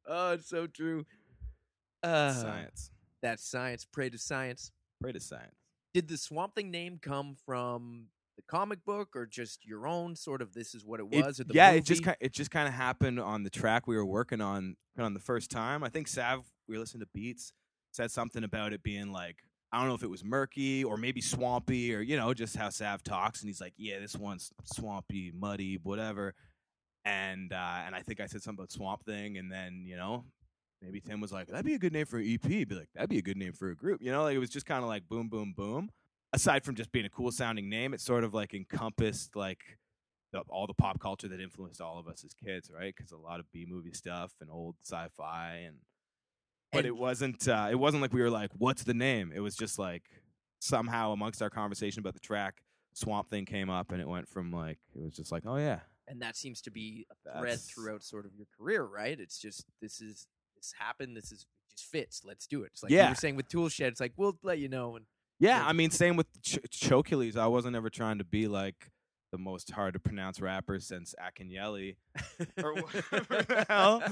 oh, 0.09 0.33
it's 0.33 0.49
so 0.49 0.67
true. 0.67 1.05
Uh, 2.03 2.33
science. 2.33 2.91
That's 3.23 3.45
science. 3.49 3.87
Pray 3.91 4.11
to 4.11 4.19
science. 4.19 4.73
Pray 5.01 5.13
to 5.13 5.21
science. 5.21 5.55
Did 5.95 6.09
the 6.09 6.19
Swamp 6.19 6.57
Thing 6.57 6.71
name 6.73 6.99
come 7.01 7.37
from 7.47 8.09
the 8.37 8.43
comic 8.43 8.85
book 8.85 9.11
or 9.15 9.27
just 9.27 9.65
your 9.65 9.87
own 9.87 10.17
sort 10.17 10.43
of 10.43 10.53
this 10.53 10.75
is 10.75 10.85
what 10.85 10.99
it 10.99 11.07
It- 11.13 11.25
was? 11.25 11.37
the 11.37 11.47
yeah, 11.55 11.69
movie? 11.69 11.79
it 11.79 11.85
just 11.85 12.03
kind 12.03 12.17
it 12.21 12.33
just 12.33 12.51
kind 12.51 12.67
of 12.67 12.75
happened 12.75 13.21
on 13.21 13.45
the 13.45 13.51
track 13.51 13.87
we 13.87 13.97
were 13.97 14.05
working 14.05 14.41
on 14.41 14.77
on 14.99 15.15
the 15.15 15.21
first 15.21 15.51
time. 15.53 15.85
I 15.85 15.89
think 15.89 16.09
Sav 16.09 16.45
we 16.67 16.75
were 16.75 16.81
listening 16.81 17.03
to 17.03 17.09
beats 17.15 17.53
said 17.93 18.11
something 18.11 18.43
about 18.43 18.73
it 18.73 18.83
being 18.83 19.13
like 19.13 19.37
I 19.71 19.79
don't 19.79 19.87
know 19.89 19.95
if 19.95 20.03
it 20.03 20.11
was 20.11 20.25
murky 20.25 20.83
or 20.83 20.97
maybe 20.97 21.21
swampy 21.21 21.95
or 21.95 22.01
you 22.01 22.17
know 22.17 22.35
just 22.35 22.57
how 22.57 22.71
Sav 22.71 23.05
talks 23.05 23.41
and 23.41 23.49
he's 23.49 23.61
like 23.61 23.75
yeah 23.77 24.01
this 24.01 24.17
one's 24.17 24.53
swampy 24.65 25.31
muddy 25.33 25.79
whatever 25.81 26.35
and 27.05 27.53
uh, 27.53 27.83
and 27.87 27.95
I 27.95 28.01
think 28.03 28.19
I 28.19 28.27
said 28.27 28.43
something 28.43 28.61
about 28.63 28.73
Swamp 28.73 29.05
Thing 29.05 29.39
and 29.39 29.51
then 29.53 29.85
you 29.87 29.97
know 29.97 30.25
maybe 30.83 31.01
Tim 31.01 31.21
was 31.21 31.33
like 31.33 31.49
that'd 31.49 31.65
be 31.65 31.75
a 31.75 31.79
good 31.79 31.93
name 31.93 32.07
for 32.07 32.19
an 32.19 32.27
EP 32.29 32.43
be 32.43 32.67
like 32.75 32.89
that'd 32.95 33.11
be 33.11 33.19
a 33.19 33.23
good 33.23 33.37
name 33.37 33.53
for 33.53 33.71
a 33.71 33.77
group 33.77 34.03
you 34.03 34.11
know 34.11 34.23
like 34.23 34.35
it 34.35 34.39
was 34.39 34.51
just 34.51 34.67
kind 34.67 34.83
of 34.83 34.89
like 34.89 35.09
boom 35.09 35.29
boom 35.29 35.53
boom 35.57 35.91
aside 36.33 36.65
from 36.65 36.75
just 36.75 36.91
being 36.93 37.07
a 37.07 37.11
cool 37.11 37.31
sounding 37.31 37.69
name 37.69 37.95
it 37.95 38.01
sort 38.01 38.25
of 38.25 38.35
like 38.35 38.55
encompassed 38.55 39.35
like 39.37 39.61
the, 40.33 40.41
all 40.49 40.67
the 40.67 40.75
pop 40.75 40.99
culture 41.01 41.29
that 41.29 41.41
influenced 41.41 41.81
all 41.81 41.97
of 41.97 42.09
us 42.09 42.25
as 42.25 42.35
kids, 42.35 42.69
right? 42.69 42.93
Because 42.97 43.13
a 43.13 43.17
lot 43.17 43.39
of 43.39 43.47
B 43.53 43.67
movie 43.69 43.93
stuff 43.93 44.33
and 44.41 44.51
old 44.51 44.75
sci-fi, 44.83 45.63
and 45.65 45.77
but 46.73 46.79
And- 46.79 46.87
it 46.89 46.97
wasn't. 46.97 47.47
Uh, 47.47 47.69
it 47.71 47.77
wasn't 47.77 48.03
like 48.03 48.13
we 48.13 48.21
were 48.21 48.31
like, 48.31 48.51
"What's 48.59 48.83
the 48.83 48.95
name?" 48.95 49.31
It 49.33 49.39
was 49.39 49.55
just 49.55 49.79
like 49.79 50.03
somehow 50.59 51.13
amongst 51.13 51.41
our 51.41 51.51
conversation 51.51 52.01
about 52.01 52.15
the 52.15 52.19
track, 52.21 52.65
Swamp 52.95 53.31
Thing 53.31 53.45
came 53.45 53.71
up, 53.71 53.93
and 53.93 54.01
it 54.01 54.09
went 54.09 54.29
from 54.29 54.51
like 54.51 54.79
it 54.97 55.01
was 55.01 55.15
just 55.15 55.31
like, 55.31 55.45
"Oh 55.47 55.57
yeah, 55.57 55.81
and 56.09 56.21
that 56.21 56.35
seems 56.37 56.61
to 56.63 56.71
be 56.73 57.07
a 57.13 57.15
thread 57.31 57.45
That's- 57.45 57.71
throughout 57.71 58.03
sort 58.03 58.27
of 58.27 58.35
your 58.35 58.47
career, 58.59 58.83
right? 58.83 59.21
It's 59.21 59.39
just 59.39 59.67
this 59.81 60.01
is 60.01 60.27
this 60.65 60.75
happened. 60.79 61.17
This 61.17 61.33
is 61.33 61.47
just 61.71 61.85
fits. 61.85 62.23
Let's 62.25 62.47
do 62.47 62.63
it. 62.63 62.71
It's 62.73 62.83
like 62.83 62.91
you 62.91 62.99
Yeah. 62.99 63.09
were 63.11 63.15
saying 63.15 63.37
with 63.37 63.49
Toolshed. 63.49 63.81
It's 63.81 64.01
like 64.01 64.13
we'll 64.17 64.39
let 64.43 64.59
you 64.59 64.69
know. 64.69 64.97
And 64.97 65.07
yeah." 65.39 65.67
I 65.67 65.73
mean, 65.73 65.91
same 65.91 66.17
with 66.17 66.27
Ch-. 66.43 66.59
I 67.37 67.47
wasn't 67.47 67.77
ever 67.77 67.91
trying 67.91 68.19
to 68.19 68.25
be 68.25 68.49
like 68.49 68.91
the 69.33 69.39
most 69.39 69.73
hard 69.73 69.95
to 69.95 69.99
pronounce 70.01 70.41
rapper 70.41 70.79
since 70.79 71.15
Akinyele. 71.21 71.97
or 72.63 72.75
whatever 72.83 73.43
the 73.43 73.67
hell, 73.69 74.03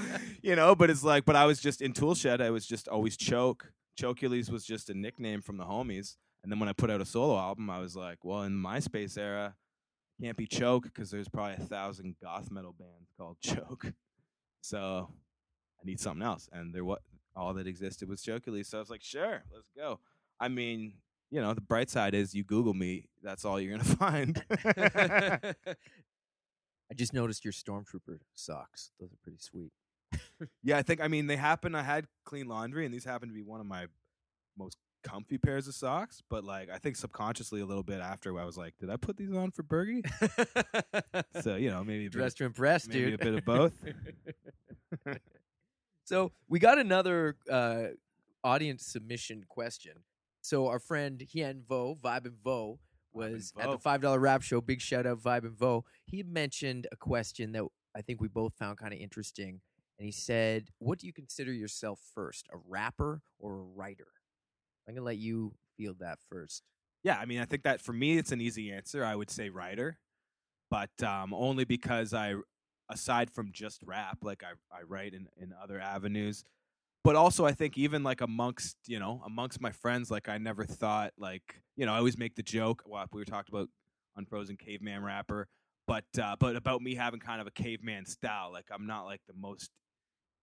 you 0.41 0.55
know. 0.55 0.75
But 0.75 0.89
it's 0.89 1.03
like, 1.03 1.23
but 1.25 1.35
I 1.35 1.45
was 1.45 1.61
just 1.61 1.81
in 1.81 1.93
Toolshed. 1.93 2.25
I 2.41 2.49
was 2.49 2.65
just 2.65 2.87
always 2.87 3.15
Choke. 3.17 3.71
Chokeules 3.99 4.49
was 4.49 4.65
just 4.65 4.89
a 4.89 4.93
nickname 4.93 5.41
from 5.41 5.57
the 5.57 5.65
homies. 5.65 6.17
And 6.43 6.51
then 6.51 6.59
when 6.59 6.67
I 6.67 6.73
put 6.73 6.89
out 6.91 6.99
a 6.99 7.05
solo 7.05 7.37
album, 7.37 7.69
I 7.69 7.79
was 7.79 7.95
like, 7.95 8.25
well, 8.25 8.41
in 8.43 8.51
MySpace 8.51 9.17
era, 9.17 9.55
can't 10.21 10.35
be 10.35 10.45
Choke 10.45 10.83
because 10.83 11.09
there's 11.09 11.29
probably 11.29 11.53
a 11.63 11.67
thousand 11.67 12.15
goth 12.21 12.51
metal 12.51 12.73
bands 12.77 13.11
called 13.17 13.37
Choke. 13.39 13.93
So 14.61 15.09
I 15.83 15.85
need 15.85 15.99
something 15.99 16.23
else. 16.23 16.49
And 16.51 16.73
there, 16.73 16.85
what 16.85 17.01
all 17.35 17.53
that 17.55 17.67
existed 17.67 18.07
was 18.09 18.21
Chokeules. 18.23 18.67
So 18.67 18.77
I 18.77 18.81
was 18.81 18.89
like, 18.89 19.03
sure, 19.03 19.43
let's 19.53 19.69
go. 19.75 19.99
I 20.39 20.47
mean, 20.47 20.93
you 21.29 21.41
know, 21.41 21.53
the 21.53 21.61
bright 21.61 21.89
side 21.89 22.13
is 22.13 22.33
you 22.33 22.43
Google 22.43 22.73
me, 22.73 23.09
that's 23.21 23.43
all 23.43 23.59
you're 23.59 23.77
gonna 23.77 23.83
find. 23.97 24.43
I 26.91 26.93
just 26.95 27.13
noticed 27.13 27.43
your 27.43 27.53
Stormtrooper 27.53 28.19
socks. 28.33 28.91
Those 28.99 29.11
are 29.11 29.17
pretty 29.23 29.39
sweet. 29.39 29.71
Yeah, 30.63 30.77
I 30.77 30.83
think 30.83 31.01
I 31.01 31.07
mean 31.07 31.25
they 31.27 31.37
happen. 31.37 31.73
I 31.73 31.81
had 31.81 32.05
clean 32.23 32.47
laundry, 32.47 32.85
and 32.85 32.93
these 32.93 33.03
happen 33.05 33.29
to 33.29 33.33
be 33.33 33.41
one 33.41 33.59
of 33.59 33.65
my 33.65 33.87
most 34.57 34.77
comfy 35.03 35.37
pairs 35.39 35.67
of 35.67 35.73
socks. 35.73 36.21
But 36.29 36.43
like, 36.43 36.69
I 36.69 36.77
think 36.77 36.97
subconsciously 36.97 37.61
a 37.61 37.65
little 37.65 37.81
bit 37.83 37.99
after, 37.99 38.37
I 38.39 38.45
was 38.45 38.57
like, 38.57 38.75
"Did 38.79 38.91
I 38.91 38.97
put 38.97 39.17
these 39.17 39.33
on 39.33 39.49
for 39.51 39.63
Burgie?" 39.63 40.03
so 41.41 41.55
you 41.55 41.71
know, 41.71 41.83
maybe 41.83 42.05
a 42.05 42.09
bit, 42.09 42.11
Dressed 42.11 42.37
to 42.37 42.45
impress, 42.45 42.87
maybe 42.87 43.11
dude. 43.11 43.13
a 43.21 43.23
bit 43.23 43.33
of 43.35 43.45
both. 43.45 43.73
So 46.05 46.31
we 46.47 46.59
got 46.59 46.77
another 46.79 47.35
uh, 47.49 47.85
audience 48.43 48.85
submission 48.85 49.43
question. 49.47 49.93
So 50.41 50.67
our 50.67 50.79
friend 50.79 51.21
Hien 51.21 51.63
Vo, 51.67 51.95
Vibe 52.03 52.25
and 52.25 52.37
Vo, 52.43 52.79
Vibe 53.15 53.25
and 53.25 53.33
was 53.35 53.53
at 53.59 53.71
the 53.71 53.77
five 53.77 54.01
dollar 54.01 54.19
rap 54.19 54.41
show. 54.41 54.59
Big 54.61 54.81
shout 54.81 55.05
out 55.05 55.19
Vibe 55.19 55.45
and 55.45 55.57
Vo. 55.57 55.85
He 56.05 56.23
mentioned 56.23 56.87
a 56.91 56.95
question 56.97 57.51
that 57.53 57.63
I 57.95 58.01
think 58.01 58.19
we 58.19 58.27
both 58.27 58.53
found 58.55 58.77
kind 58.77 58.93
of 58.93 58.99
interesting, 58.99 59.61
and 59.97 60.05
he 60.05 60.11
said, 60.11 60.69
"What 60.79 60.99
do 60.99 61.07
you 61.07 61.13
consider 61.13 61.53
yourself 61.53 61.99
first, 62.13 62.47
a 62.51 62.57
rapper 62.67 63.21
or 63.39 63.59
a 63.59 63.63
writer?" 63.63 64.07
I'm 64.87 64.95
gonna 64.95 65.05
let 65.05 65.17
you 65.17 65.53
field 65.77 65.99
that 65.99 66.19
first. 66.29 66.63
yeah, 67.03 67.17
I 67.17 67.25
mean, 67.25 67.39
I 67.39 67.45
think 67.45 67.63
that 67.63 67.81
for 67.81 67.93
me, 67.93 68.17
it's 68.17 68.31
an 68.31 68.41
easy 68.41 68.71
answer. 68.71 69.03
I 69.05 69.15
would 69.15 69.29
say 69.29 69.49
writer, 69.49 69.97
but 70.69 70.91
um, 71.03 71.33
only 71.33 71.63
because 71.65 72.13
I, 72.13 72.35
aside 72.89 73.29
from 73.31 73.51
just 73.51 73.81
rap, 73.83 74.19
like 74.21 74.43
I, 74.43 74.51
I 74.75 74.83
write 74.83 75.13
in 75.13 75.27
in 75.37 75.53
other 75.61 75.79
avenues. 75.79 76.43
But 77.03 77.15
also, 77.17 77.45
I 77.45 77.51
think 77.51 77.77
even 77.77 78.03
like 78.03 78.21
amongst 78.21 78.77
you 78.87 78.99
know 78.99 79.21
amongst 79.25 79.61
my 79.61 79.71
friends, 79.71 80.09
like 80.09 80.29
I 80.29 80.37
never 80.37 80.65
thought 80.65 81.13
like 81.17 81.61
you 81.75 81.85
know 81.85 81.93
I 81.93 81.97
always 81.97 82.17
make 82.17 82.35
the 82.35 82.43
joke. 82.43 82.83
Well, 82.85 83.05
we 83.11 83.21
were 83.21 83.25
talked 83.25 83.49
about 83.49 83.69
unfrozen 84.15 84.57
caveman 84.57 85.03
rapper, 85.03 85.47
but 85.87 86.05
uh, 86.21 86.35
but 86.39 86.55
about 86.55 86.81
me 86.81 86.95
having 86.95 87.19
kind 87.19 87.41
of 87.41 87.47
a 87.47 87.51
caveman 87.51 88.05
style. 88.05 88.51
Like 88.51 88.67
I'm 88.71 88.87
not 88.87 89.05
like 89.05 89.21
the 89.27 89.33
most 89.33 89.69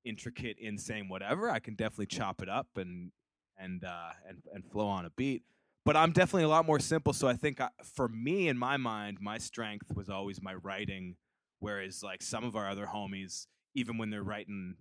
intricate, 0.04 0.56
insane, 0.58 1.08
whatever. 1.08 1.50
I 1.50 1.58
can 1.58 1.74
definitely 1.74 2.06
chop 2.06 2.42
it 2.42 2.48
up 2.48 2.68
and 2.76 3.12
and 3.58 3.84
uh, 3.84 4.10
and 4.28 4.42
and 4.52 4.64
flow 4.64 4.88
on 4.88 5.04
a 5.04 5.10
beat. 5.10 5.42
But 5.84 5.96
I'm 5.96 6.12
definitely 6.12 6.44
a 6.44 6.48
lot 6.48 6.66
more 6.66 6.78
simple. 6.78 7.12
So 7.12 7.26
I 7.26 7.34
think 7.34 7.60
I, 7.60 7.70
for 7.82 8.08
me, 8.08 8.48
in 8.48 8.58
my 8.58 8.76
mind, 8.76 9.18
my 9.20 9.38
strength 9.38 9.94
was 9.94 10.10
always 10.10 10.42
my 10.42 10.54
writing. 10.54 11.16
Whereas 11.60 12.02
like 12.02 12.22
some 12.22 12.44
of 12.44 12.56
our 12.56 12.68
other 12.68 12.86
homies, 12.86 13.46
even 13.74 13.98
when 13.98 14.10
they're 14.10 14.22
writing 14.22 14.76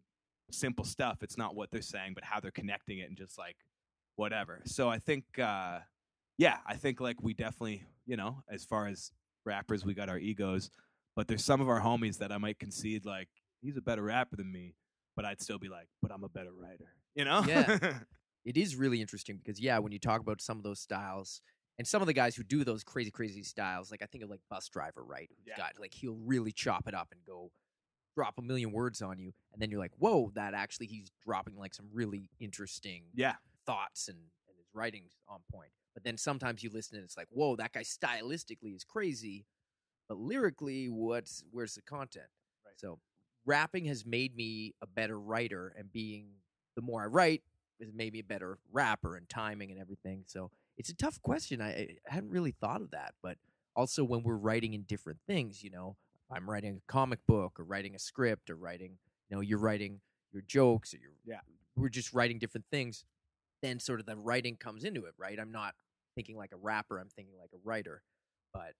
simple 0.51 0.85
stuff, 0.85 1.21
it's 1.21 1.37
not 1.37 1.55
what 1.55 1.71
they're 1.71 1.81
saying, 1.81 2.13
but 2.15 2.23
how 2.23 2.39
they're 2.39 2.51
connecting 2.51 2.99
it 2.99 3.09
and 3.09 3.17
just 3.17 3.37
like 3.37 3.57
whatever. 4.15 4.61
So 4.65 4.89
I 4.89 4.99
think, 4.99 5.25
uh, 5.37 5.79
yeah, 6.37 6.57
I 6.65 6.75
think 6.75 7.01
like 7.01 7.21
we 7.21 7.33
definitely, 7.33 7.83
you 8.05 8.17
know, 8.17 8.43
as 8.49 8.63
far 8.63 8.87
as 8.87 9.11
rappers, 9.45 9.85
we 9.85 9.93
got 9.93 10.09
our 10.09 10.17
egos, 10.17 10.69
but 11.15 11.27
there's 11.27 11.43
some 11.43 11.61
of 11.61 11.69
our 11.69 11.81
homies 11.81 12.17
that 12.19 12.31
I 12.31 12.37
might 12.37 12.59
concede 12.59 13.05
like 13.05 13.27
he's 13.61 13.77
a 13.77 13.81
better 13.81 14.03
rapper 14.03 14.37
than 14.37 14.51
me, 14.51 14.75
but 15.15 15.25
I'd 15.25 15.41
still 15.41 15.59
be 15.59 15.69
like, 15.69 15.87
but 16.01 16.11
I'm 16.11 16.23
a 16.23 16.29
better 16.29 16.51
writer. 16.57 16.93
You 17.15 17.25
know? 17.25 17.43
Yeah. 17.45 17.99
it 18.45 18.55
is 18.55 18.75
really 18.75 19.01
interesting 19.01 19.37
because 19.43 19.59
yeah, 19.59 19.79
when 19.79 19.91
you 19.91 19.99
talk 19.99 20.21
about 20.21 20.41
some 20.41 20.57
of 20.57 20.63
those 20.63 20.79
styles 20.79 21.41
and 21.79 21.87
some 21.87 22.01
of 22.01 22.07
the 22.07 22.13
guys 22.13 22.35
who 22.35 22.43
do 22.43 22.65
those 22.65 22.83
crazy, 22.83 23.09
crazy 23.09 23.41
styles, 23.41 23.89
like 23.89 24.03
I 24.03 24.05
think 24.05 24.23
of 24.23 24.29
like 24.29 24.41
Busdriver, 24.51 24.91
right? 24.97 25.29
Who's 25.29 25.47
Yeah. 25.47 25.57
got 25.57 25.79
like 25.79 25.93
he'll 25.93 26.17
really 26.17 26.51
chop 26.51 26.87
it 26.87 26.93
up 26.93 27.07
and 27.11 27.21
go 27.25 27.51
drop 28.15 28.37
a 28.37 28.41
million 28.41 28.73
words 28.73 29.01
on 29.01 29.17
you, 29.17 29.33
and 29.53 29.61
then 29.61 29.71
you're 29.71 29.79
like, 29.79 29.93
whoa, 29.97 30.29
that 30.35 30.53
actually 30.53 30.87
he's 30.87 31.09
dropping 31.25 31.55
like 31.55 31.73
some 31.73 31.87
really 31.93 32.29
interesting 32.39 33.03
yeah. 33.15 33.35
thoughts 33.65 34.09
and, 34.09 34.17
and 34.17 34.57
his 34.57 34.67
writing's 34.73 35.13
on 35.29 35.39
point. 35.49 35.71
But 35.93 36.03
then 36.03 36.17
sometimes 36.17 36.63
you 36.63 36.69
listen 36.69 36.97
and 36.97 37.05
it's 37.05 37.15
like, 37.15 37.27
whoa, 37.29 37.55
that 37.55 37.71
guy 37.71 37.83
stylistically 37.83 38.75
is 38.75 38.83
crazy, 38.83 39.45
but 40.09 40.17
lyrically, 40.17 40.87
what's 40.89 41.45
where's 41.49 41.75
the 41.75 41.81
content? 41.81 42.27
Right. 42.65 42.73
So 42.77 42.99
rapping 43.45 43.85
has 43.85 44.05
made 44.05 44.35
me 44.35 44.75
a 44.81 44.87
better 44.87 45.17
writer, 45.17 45.73
and 45.77 45.89
being 45.89 46.27
the 46.75 46.81
more 46.81 47.01
I 47.01 47.05
write 47.05 47.43
has 47.79 47.93
made 47.93 48.11
me 48.11 48.19
a 48.19 48.23
better 48.23 48.57
rapper 48.73 49.15
and 49.15 49.29
timing 49.29 49.71
and 49.71 49.79
everything. 49.79 50.25
So 50.27 50.51
it's 50.79 50.89
a 50.89 50.95
tough 50.95 51.21
question. 51.21 51.61
I, 51.61 51.69
I 51.69 51.87
hadn't 52.07 52.29
really 52.31 52.51
thought 52.51 52.81
of 52.81 52.91
that, 52.91 53.13
but 53.21 53.37
also 53.75 54.03
when 54.03 54.23
we're 54.23 54.37
writing 54.37 54.73
in 54.73 54.83
different 54.83 55.19
things, 55.27 55.61
you 55.61 55.69
know, 55.69 55.97
I'm 56.31 56.49
writing 56.49 56.77
a 56.77 56.91
comic 56.91 57.19
book 57.27 57.59
or 57.59 57.65
writing 57.65 57.95
a 57.95 57.99
script 57.99 58.49
or 58.49 58.55
writing, 58.55 58.97
you 59.29 59.35
know, 59.35 59.41
you're 59.41 59.59
writing 59.59 59.99
your 60.31 60.41
jokes 60.41 60.93
or 60.93 60.97
you're 60.97 61.11
Yeah. 61.25 61.41
we're 61.75 61.89
just 61.89 62.13
writing 62.13 62.39
different 62.39 62.65
things. 62.71 63.03
Then 63.61 63.79
sort 63.79 63.99
of 63.99 64.05
the 64.05 64.15
writing 64.15 64.55
comes 64.55 64.85
into 64.85 65.03
it, 65.05 65.13
right? 65.17 65.37
I'm 65.37 65.51
not 65.51 65.75
thinking 66.15 66.37
like 66.37 66.53
a 66.53 66.57
rapper. 66.57 66.97
I'm 66.97 67.09
thinking 67.09 67.35
like 67.37 67.51
a 67.53 67.59
writer, 67.63 68.03
but 68.53 68.73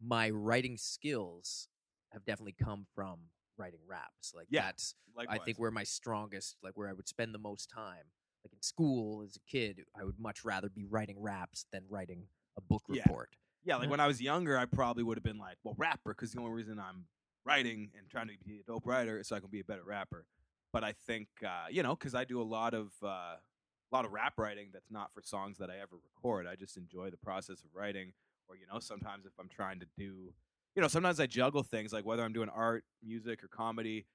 my 0.00 0.30
writing 0.30 0.76
skills 0.76 1.68
have 2.12 2.24
definitely 2.24 2.56
come 2.60 2.86
from 2.94 3.18
writing 3.56 3.80
raps. 3.86 4.32
Like 4.34 4.48
Yeah, 4.50 4.62
that's 4.62 4.96
I 5.28 5.38
think 5.38 5.58
where 5.58 5.70
my 5.70 5.84
strongest, 5.84 6.56
like 6.64 6.76
where 6.76 6.88
I 6.88 6.92
would 6.92 7.08
spend 7.08 7.32
the 7.32 7.38
most 7.38 7.70
time. 7.70 8.06
Like 8.44 8.52
in 8.52 8.62
school 8.62 9.22
as 9.22 9.36
a 9.36 9.40
kid, 9.50 9.84
I 9.98 10.04
would 10.04 10.18
much 10.18 10.44
rather 10.44 10.68
be 10.68 10.84
writing 10.84 11.20
raps 11.20 11.66
than 11.72 11.84
writing 11.88 12.26
a 12.56 12.60
book 12.60 12.82
Yeah. 12.88 13.02
report. 13.04 13.30
Yeah, 13.64 13.76
like 13.76 13.90
when 13.90 14.00
I 14.00 14.08
was 14.08 14.20
younger, 14.20 14.58
I 14.58 14.64
probably 14.64 15.04
would 15.04 15.16
have 15.16 15.22
been 15.22 15.38
like, 15.38 15.56
well, 15.62 15.74
rapper, 15.78 16.12
because 16.12 16.32
the 16.32 16.40
only 16.40 16.50
reason 16.50 16.80
I'm 16.80 17.06
writing 17.44 17.92
and 17.96 18.08
trying 18.08 18.26
to 18.28 18.34
be 18.44 18.58
a 18.58 18.62
dope 18.64 18.86
writer 18.86 19.20
is 19.20 19.28
so 19.28 19.36
I 19.36 19.40
can 19.40 19.50
be 19.50 19.60
a 19.60 19.64
better 19.64 19.84
rapper. 19.84 20.26
But 20.72 20.82
I 20.82 20.92
think, 20.92 21.28
uh, 21.46 21.66
you 21.70 21.82
know, 21.84 21.94
because 21.94 22.14
I 22.14 22.24
do 22.24 22.40
a 22.40 22.42
lot 22.42 22.74
of 22.74 22.92
uh, 23.02 23.36
a 23.36 23.92
lot 23.92 24.04
of 24.04 24.12
rap 24.12 24.34
writing 24.38 24.70
that's 24.72 24.90
not 24.90 25.12
for 25.14 25.22
songs 25.22 25.58
that 25.58 25.70
I 25.70 25.76
ever 25.76 25.96
record. 26.02 26.46
I 26.48 26.56
just 26.56 26.76
enjoy 26.76 27.10
the 27.10 27.18
process 27.18 27.62
of 27.62 27.70
writing. 27.74 28.14
Or 28.48 28.56
you 28.56 28.66
know, 28.66 28.80
sometimes 28.80 29.26
if 29.26 29.32
I'm 29.38 29.48
trying 29.48 29.78
to 29.80 29.86
do, 29.96 30.32
you 30.74 30.82
know, 30.82 30.88
sometimes 30.88 31.20
I 31.20 31.26
juggle 31.26 31.62
things 31.62 31.92
like 31.92 32.04
whether 32.04 32.24
I'm 32.24 32.32
doing 32.32 32.48
art, 32.48 32.84
music, 33.02 33.44
or 33.44 33.48
comedy. 33.48 34.06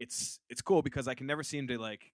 It's 0.00 0.40
it's 0.50 0.60
cool 0.60 0.82
because 0.82 1.08
I 1.08 1.14
can 1.14 1.26
never 1.26 1.42
seem 1.42 1.68
to 1.68 1.78
like 1.78 2.12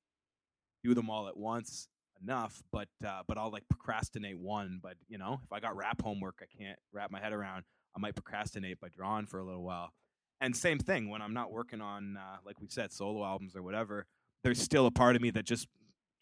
do 0.83 0.95
them 0.95 1.11
all 1.11 1.29
at 1.29 1.37
once 1.37 1.89
enough, 2.23 2.63
but 2.73 2.89
uh, 3.07 3.23
but 3.27 3.39
I'll 3.39 3.51
like 3.51 3.69
procrastinate 3.69 4.39
one. 4.39 4.81
But 4.83 4.95
you 5.09 5.19
know, 5.19 5.41
if 5.45 5.53
I 5.53 5.61
got 5.61 5.77
rap 5.77 6.03
homework, 6.03 6.43
I 6.43 6.63
can't 6.63 6.79
wrap 6.93 7.11
my 7.11 7.21
head 7.21 7.33
around. 7.33 7.65
I 7.97 8.01
might 8.01 8.15
procrastinate 8.15 8.81
by 8.81 8.89
drawing 8.89 9.27
for 9.27 9.39
a 9.39 9.45
little 9.45 9.65
while. 9.65 9.93
And 10.41 10.57
same 10.57 10.79
thing 10.79 11.11
when 11.11 11.21
I'm 11.21 11.35
not 11.35 11.53
working 11.53 11.81
on, 11.81 12.17
uh, 12.17 12.37
like 12.47 12.61
we 12.61 12.69
said, 12.69 12.93
solo 12.93 13.25
albums 13.25 13.57
or 13.57 13.63
whatever. 13.63 14.07
There's 14.43 14.61
still 14.61 14.87
a 14.87 14.91
part 14.91 15.17
of 15.17 15.23
me 15.23 15.31
that 15.31 15.45
just 15.45 15.69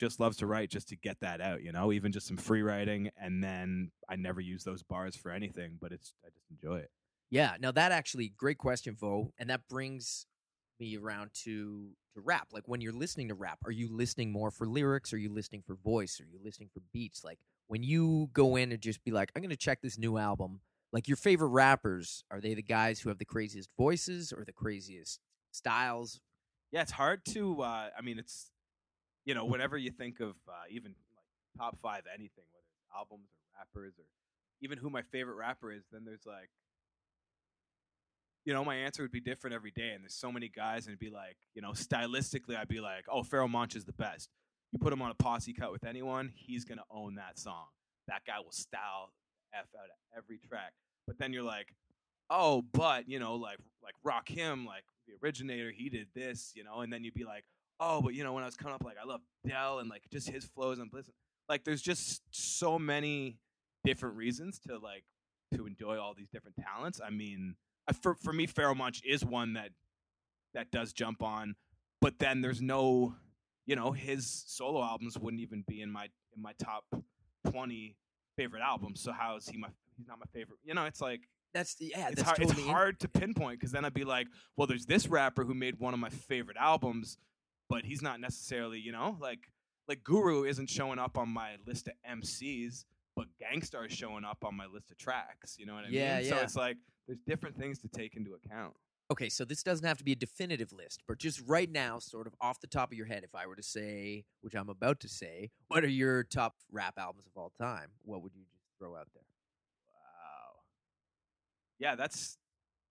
just 0.00 0.20
loves 0.20 0.36
to 0.38 0.46
write 0.46 0.70
just 0.70 0.88
to 0.88 0.96
get 0.96 1.18
that 1.20 1.40
out. 1.40 1.62
You 1.62 1.72
know, 1.72 1.92
even 1.92 2.12
just 2.12 2.26
some 2.26 2.36
free 2.36 2.62
writing, 2.62 3.10
and 3.20 3.42
then 3.42 3.90
I 4.08 4.16
never 4.16 4.40
use 4.40 4.64
those 4.64 4.82
bars 4.82 5.16
for 5.16 5.30
anything, 5.30 5.78
but 5.80 5.92
it's 5.92 6.14
I 6.24 6.30
just 6.30 6.50
enjoy 6.50 6.78
it. 6.78 6.90
Yeah. 7.30 7.56
Now 7.60 7.72
that 7.72 7.92
actually 7.92 8.32
great 8.36 8.58
question, 8.58 8.96
Vo, 8.98 9.32
and 9.38 9.50
that 9.50 9.68
brings 9.68 10.26
me 10.80 10.96
around 10.96 11.30
to 11.44 11.90
to 12.14 12.20
rap. 12.20 12.48
Like 12.52 12.64
when 12.66 12.80
you're 12.80 12.92
listening 12.92 13.28
to 13.28 13.34
rap, 13.34 13.58
are 13.64 13.70
you 13.70 13.88
listening 13.94 14.32
more 14.32 14.50
for 14.50 14.66
lyrics? 14.66 15.12
Are 15.12 15.18
you 15.18 15.32
listening 15.32 15.62
for 15.66 15.74
voice? 15.74 16.20
Are 16.20 16.26
you 16.26 16.38
listening 16.42 16.70
for 16.72 16.80
beats? 16.92 17.24
Like 17.24 17.38
when 17.66 17.82
you 17.82 18.30
go 18.32 18.56
in 18.56 18.72
and 18.72 18.80
just 18.80 19.04
be 19.04 19.10
like, 19.10 19.30
I'm 19.34 19.42
gonna 19.42 19.56
check 19.56 19.80
this 19.82 19.98
new 19.98 20.18
album. 20.18 20.60
Like 20.92 21.06
your 21.06 21.18
favorite 21.18 21.48
rappers, 21.48 22.24
are 22.30 22.40
they 22.40 22.54
the 22.54 22.62
guys 22.62 23.00
who 23.00 23.10
have 23.10 23.18
the 23.18 23.24
craziest 23.24 23.68
voices 23.76 24.32
or 24.32 24.44
the 24.44 24.52
craziest 24.52 25.20
styles? 25.52 26.20
Yeah, 26.72 26.82
it's 26.82 26.92
hard 26.92 27.24
to. 27.26 27.60
Uh, 27.60 27.90
I 27.96 28.00
mean, 28.02 28.18
it's 28.18 28.50
you 29.28 29.34
know, 29.34 29.44
whenever 29.44 29.76
you 29.76 29.90
think 29.90 30.20
of 30.20 30.36
uh, 30.48 30.64
even 30.70 30.94
like 31.14 31.26
top 31.58 31.78
five 31.80 32.02
anything, 32.08 32.44
whether 32.50 32.64
it's 32.72 32.96
albums 32.96 33.28
or 33.36 33.58
rappers 33.58 33.92
or 33.98 34.04
even 34.62 34.78
who 34.78 34.88
my 34.88 35.02
favorite 35.02 35.34
rapper 35.34 35.70
is, 35.70 35.84
then 35.92 36.04
there's 36.04 36.24
like, 36.26 36.48
you 38.48 38.54
know, 38.54 38.64
my 38.64 38.76
answer 38.76 39.02
would 39.02 39.12
be 39.12 39.20
different 39.20 39.52
every 39.52 39.70
day. 39.70 39.90
And 39.90 40.02
there's 40.02 40.14
so 40.14 40.32
many 40.32 40.48
guys, 40.48 40.86
and 40.86 40.92
it'd 40.94 40.98
be 40.98 41.10
like, 41.10 41.36
you 41.54 41.60
know, 41.60 41.72
stylistically, 41.72 42.56
I'd 42.56 42.66
be 42.66 42.80
like, 42.80 43.04
oh, 43.12 43.20
Pharoahe 43.20 43.50
Monch 43.50 43.76
is 43.76 43.84
the 43.84 43.92
best. 43.92 44.30
You 44.72 44.78
put 44.78 44.90
him 44.90 45.02
on 45.02 45.10
a 45.10 45.14
posse 45.14 45.52
cut 45.52 45.70
with 45.70 45.84
anyone, 45.84 46.32
he's 46.34 46.64
gonna 46.64 46.84
own 46.90 47.16
that 47.16 47.38
song. 47.38 47.66
That 48.06 48.22
guy 48.26 48.38
will 48.42 48.52
style 48.52 49.12
f 49.52 49.66
out 49.78 49.84
of 49.84 50.16
every 50.16 50.38
track. 50.38 50.72
But 51.06 51.18
then 51.18 51.34
you're 51.34 51.42
like, 51.42 51.74
oh, 52.30 52.62
but 52.72 53.06
you 53.06 53.18
know, 53.18 53.34
like 53.34 53.58
like 53.82 53.94
Rakim, 54.02 54.64
like 54.64 54.84
the 55.06 55.12
originator, 55.22 55.70
he 55.70 55.90
did 55.90 56.06
this, 56.14 56.52
you 56.54 56.64
know, 56.64 56.80
and 56.80 56.90
then 56.90 57.04
you'd 57.04 57.12
be 57.12 57.24
like, 57.24 57.44
oh, 57.80 58.00
but 58.00 58.14
you 58.14 58.24
know, 58.24 58.32
when 58.32 58.44
I 58.44 58.46
was 58.46 58.56
coming 58.56 58.74
up, 58.74 58.82
like 58.82 58.96
I 59.02 59.06
love 59.06 59.20
Del 59.46 59.78
and 59.80 59.90
like 59.90 60.04
just 60.10 60.30
his 60.30 60.46
flows 60.46 60.78
and 60.78 60.90
listen, 60.90 61.12
like 61.50 61.64
there's 61.64 61.82
just 61.82 62.22
so 62.30 62.78
many 62.78 63.36
different 63.84 64.16
reasons 64.16 64.58
to 64.60 64.78
like 64.78 65.04
to 65.54 65.66
enjoy 65.66 65.98
all 65.98 66.14
these 66.14 66.30
different 66.30 66.56
talents. 66.56 66.98
I 67.04 67.10
mean, 67.10 67.56
for 67.92 68.14
for 68.14 68.32
me, 68.32 68.46
Pharoahe 68.46 68.76
Monch 68.76 69.02
is 69.04 69.24
one 69.24 69.54
that 69.54 69.70
that 70.54 70.70
does 70.70 70.92
jump 70.92 71.22
on, 71.22 71.54
but 72.00 72.18
then 72.18 72.40
there's 72.40 72.60
no, 72.60 73.14
you 73.66 73.76
know, 73.76 73.92
his 73.92 74.44
solo 74.46 74.82
albums 74.82 75.18
wouldn't 75.18 75.40
even 75.42 75.64
be 75.66 75.80
in 75.82 75.90
my 75.90 76.08
in 76.34 76.42
my 76.42 76.52
top 76.62 76.84
twenty 77.50 77.96
favorite 78.36 78.62
albums. 78.62 79.00
So 79.00 79.12
how 79.12 79.36
is 79.36 79.48
he 79.48 79.58
my? 79.58 79.68
He's 79.96 80.06
not 80.08 80.18
my 80.18 80.26
favorite. 80.32 80.58
You 80.64 80.74
know, 80.74 80.84
it's 80.84 81.00
like 81.00 81.22
That's 81.54 81.76
yeah, 81.80 82.08
it's 82.08 82.16
that's 82.16 82.22
hard, 82.22 82.38
totally 82.38 82.62
it's 82.62 82.70
hard 82.70 83.00
to 83.00 83.08
pinpoint 83.08 83.58
because 83.58 83.72
then 83.72 83.84
I'd 83.84 83.94
be 83.94 84.04
like, 84.04 84.28
well, 84.56 84.66
there's 84.66 84.86
this 84.86 85.08
rapper 85.08 85.44
who 85.44 85.54
made 85.54 85.78
one 85.80 85.92
of 85.94 86.00
my 86.00 86.10
favorite 86.10 86.56
albums, 86.58 87.18
but 87.68 87.84
he's 87.84 88.00
not 88.02 88.20
necessarily, 88.20 88.78
you 88.78 88.92
know, 88.92 89.16
like 89.20 89.40
like 89.88 90.04
Guru 90.04 90.44
isn't 90.44 90.68
showing 90.70 90.98
up 90.98 91.16
on 91.18 91.28
my 91.30 91.56
list 91.66 91.88
of 91.88 91.94
MCs, 92.08 92.84
but 93.16 93.26
Gang 93.40 93.62
Starr 93.62 93.86
is 93.86 93.92
showing 93.92 94.24
up 94.24 94.44
on 94.44 94.54
my 94.54 94.66
list 94.66 94.90
of 94.90 94.98
tracks. 94.98 95.56
You 95.58 95.66
know 95.66 95.74
what 95.74 95.84
I 95.84 95.88
Yeah, 95.90 96.16
mean? 96.20 96.28
So 96.28 96.36
it's 96.38 96.54
like 96.56 96.76
there's 97.08 97.18
different 97.26 97.56
things 97.58 97.78
to 97.80 97.88
take 97.88 98.14
into 98.14 98.34
account. 98.34 98.74
Okay, 99.10 99.30
so 99.30 99.44
this 99.46 99.62
doesn't 99.62 99.86
have 99.86 99.96
to 99.96 100.04
be 100.04 100.12
a 100.12 100.16
definitive 100.16 100.70
list, 100.70 101.02
but 101.08 101.18
just 101.18 101.40
right 101.46 101.72
now, 101.72 101.98
sort 101.98 102.26
of 102.26 102.34
off 102.42 102.60
the 102.60 102.66
top 102.66 102.92
of 102.92 102.98
your 102.98 103.06
head, 103.06 103.24
if 103.24 103.34
I 103.34 103.46
were 103.46 103.56
to 103.56 103.62
say, 103.62 104.26
which 104.42 104.54
I'm 104.54 104.68
about 104.68 105.00
to 105.00 105.08
say, 105.08 105.50
what 105.68 105.82
are 105.82 105.88
your 105.88 106.24
top 106.24 106.56
rap 106.70 106.98
albums 106.98 107.26
of 107.26 107.32
all 107.34 107.50
time? 107.58 107.88
What 108.04 108.22
would 108.22 108.34
you 108.34 108.42
just 108.42 108.78
throw 108.78 108.96
out 108.96 109.08
there? 109.14 109.22
Wow. 109.86 110.60
Yeah, 111.78 111.94
that's 111.96 112.36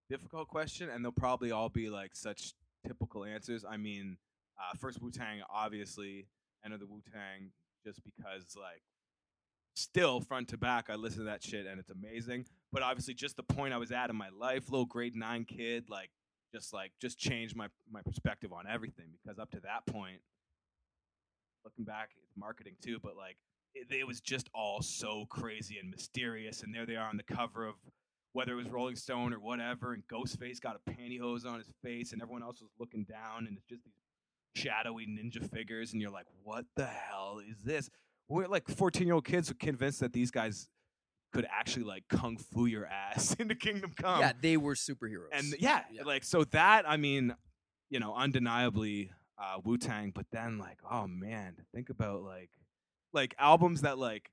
difficult 0.10 0.48
question, 0.48 0.90
and 0.90 1.06
they'll 1.06 1.12
probably 1.12 1.52
all 1.52 1.70
be 1.70 1.92
like 1.92 2.16
such 2.16 2.54
typical 2.86 3.24
answers. 3.24 3.64
I 3.64 3.78
mean, 3.78 4.18
uh, 4.58 4.76
first 4.76 5.00
Wu 5.00 5.12
Tang, 5.12 5.42
obviously, 5.54 6.26
Enter 6.66 6.80
the 6.80 6.88
Wu 6.88 7.02
Tang, 7.14 7.52
just 7.86 8.02
because 8.04 8.56
like 8.60 8.82
still 9.76 10.20
front 10.20 10.48
to 10.50 10.58
back, 10.58 10.90
I 10.90 10.96
listen 10.96 11.20
to 11.20 11.26
that 11.26 11.44
shit 11.44 11.66
and 11.68 11.80
it's 11.80 11.92
amazing. 11.92 12.46
But 12.72 12.84
obviously, 12.84 13.14
just 13.14 13.38
the 13.38 13.44
point 13.44 13.74
I 13.74 13.78
was 13.78 13.92
at 13.92 14.10
in 14.10 14.16
my 14.16 14.30
life, 14.30 14.70
little 14.70 14.86
grade 14.86 15.16
nine 15.16 15.46
kid, 15.46 15.86
like 15.90 16.10
just 16.54 16.74
like 16.74 16.92
just 17.02 17.18
changed 17.18 17.56
my 17.56 17.68
my 17.90 18.02
perspective 18.02 18.52
on 18.52 18.66
everything 18.68 19.12
because 19.24 19.40
up 19.40 19.52
to 19.52 19.60
that 19.62 19.86
point, 19.86 20.20
looking 21.64 21.86
back, 21.86 22.12
marketing 22.36 22.76
too, 22.82 23.00
but 23.02 23.16
like 23.16 23.38
it, 23.74 23.88
it 23.92 24.08
was 24.08 24.22
just 24.22 24.50
all 24.54 24.82
so 24.82 25.26
crazy 25.30 25.78
and 25.80 25.90
mysterious. 25.90 26.64
And 26.64 26.74
there 26.74 26.86
they 26.86 26.96
are 26.96 27.10
on 27.10 27.18
the 27.18 27.24
cover 27.24 27.66
of 27.66 27.76
whether 28.34 28.52
it 28.52 28.56
was 28.56 28.70
Rolling 28.70 28.96
Stone 28.96 29.34
or 29.34 29.40
whatever, 29.40 29.94
and 29.94 30.04
Ghostface 30.08 30.62
got 30.62 30.76
a 30.76 30.92
pantyhose 30.92 31.46
on 31.46 31.58
his 31.58 31.72
face, 31.84 32.14
and 32.14 32.22
everyone 32.22 32.44
else 32.44 32.62
was 32.62 32.70
looking 32.80 33.04
down, 33.04 33.48
and 33.48 33.58
it's 33.58 33.66
just 33.66 33.84
these 33.84 33.94
shadowy 34.56 35.08
ninja 35.08 35.50
figures, 35.50 35.94
and 35.94 36.02
you're 36.02 36.12
like, 36.12 36.28
what 36.44 36.66
the 36.76 36.86
hell 36.86 37.40
is 37.40 37.64
this? 37.64 37.90
We're 38.30 38.48
like 38.48 38.68
14 38.68 39.08
year 39.08 39.16
old 39.16 39.26
kids 39.26 39.52
convinced 39.60 40.02
that 40.02 40.14
these 40.14 40.32
guys 40.32 40.70
could 41.34 41.46
actually 41.52 41.84
like 41.84 42.04
kung 42.10 42.38
fu 42.38 42.66
your 42.66 42.86
ass 42.86 43.34
into 43.40 43.56
Kingdom 43.56 43.92
Come. 43.96 44.20
yeah, 44.22 44.32
they 44.42 44.58
were 44.58 44.76
superheroes. 44.76 45.28
And 45.34 45.54
yeah, 45.60 45.82
Yeah. 45.92 46.04
like 46.04 46.24
so 46.24 46.44
that 46.46 46.90
I 46.90 46.98
mean, 46.98 47.36
you 47.90 48.00
know, 48.00 48.14
undeniably 48.16 49.12
uh, 49.38 49.60
Wu 49.64 49.78
Tang. 49.78 50.12
But 50.16 50.26
then 50.32 50.58
like, 50.58 50.80
oh 50.90 51.08
man, 51.08 51.56
think 51.74 51.90
about 51.90 52.24
like 52.24 52.50
like 53.14 53.36
albums 53.40 53.82
that 53.82 53.98
like 53.98 54.32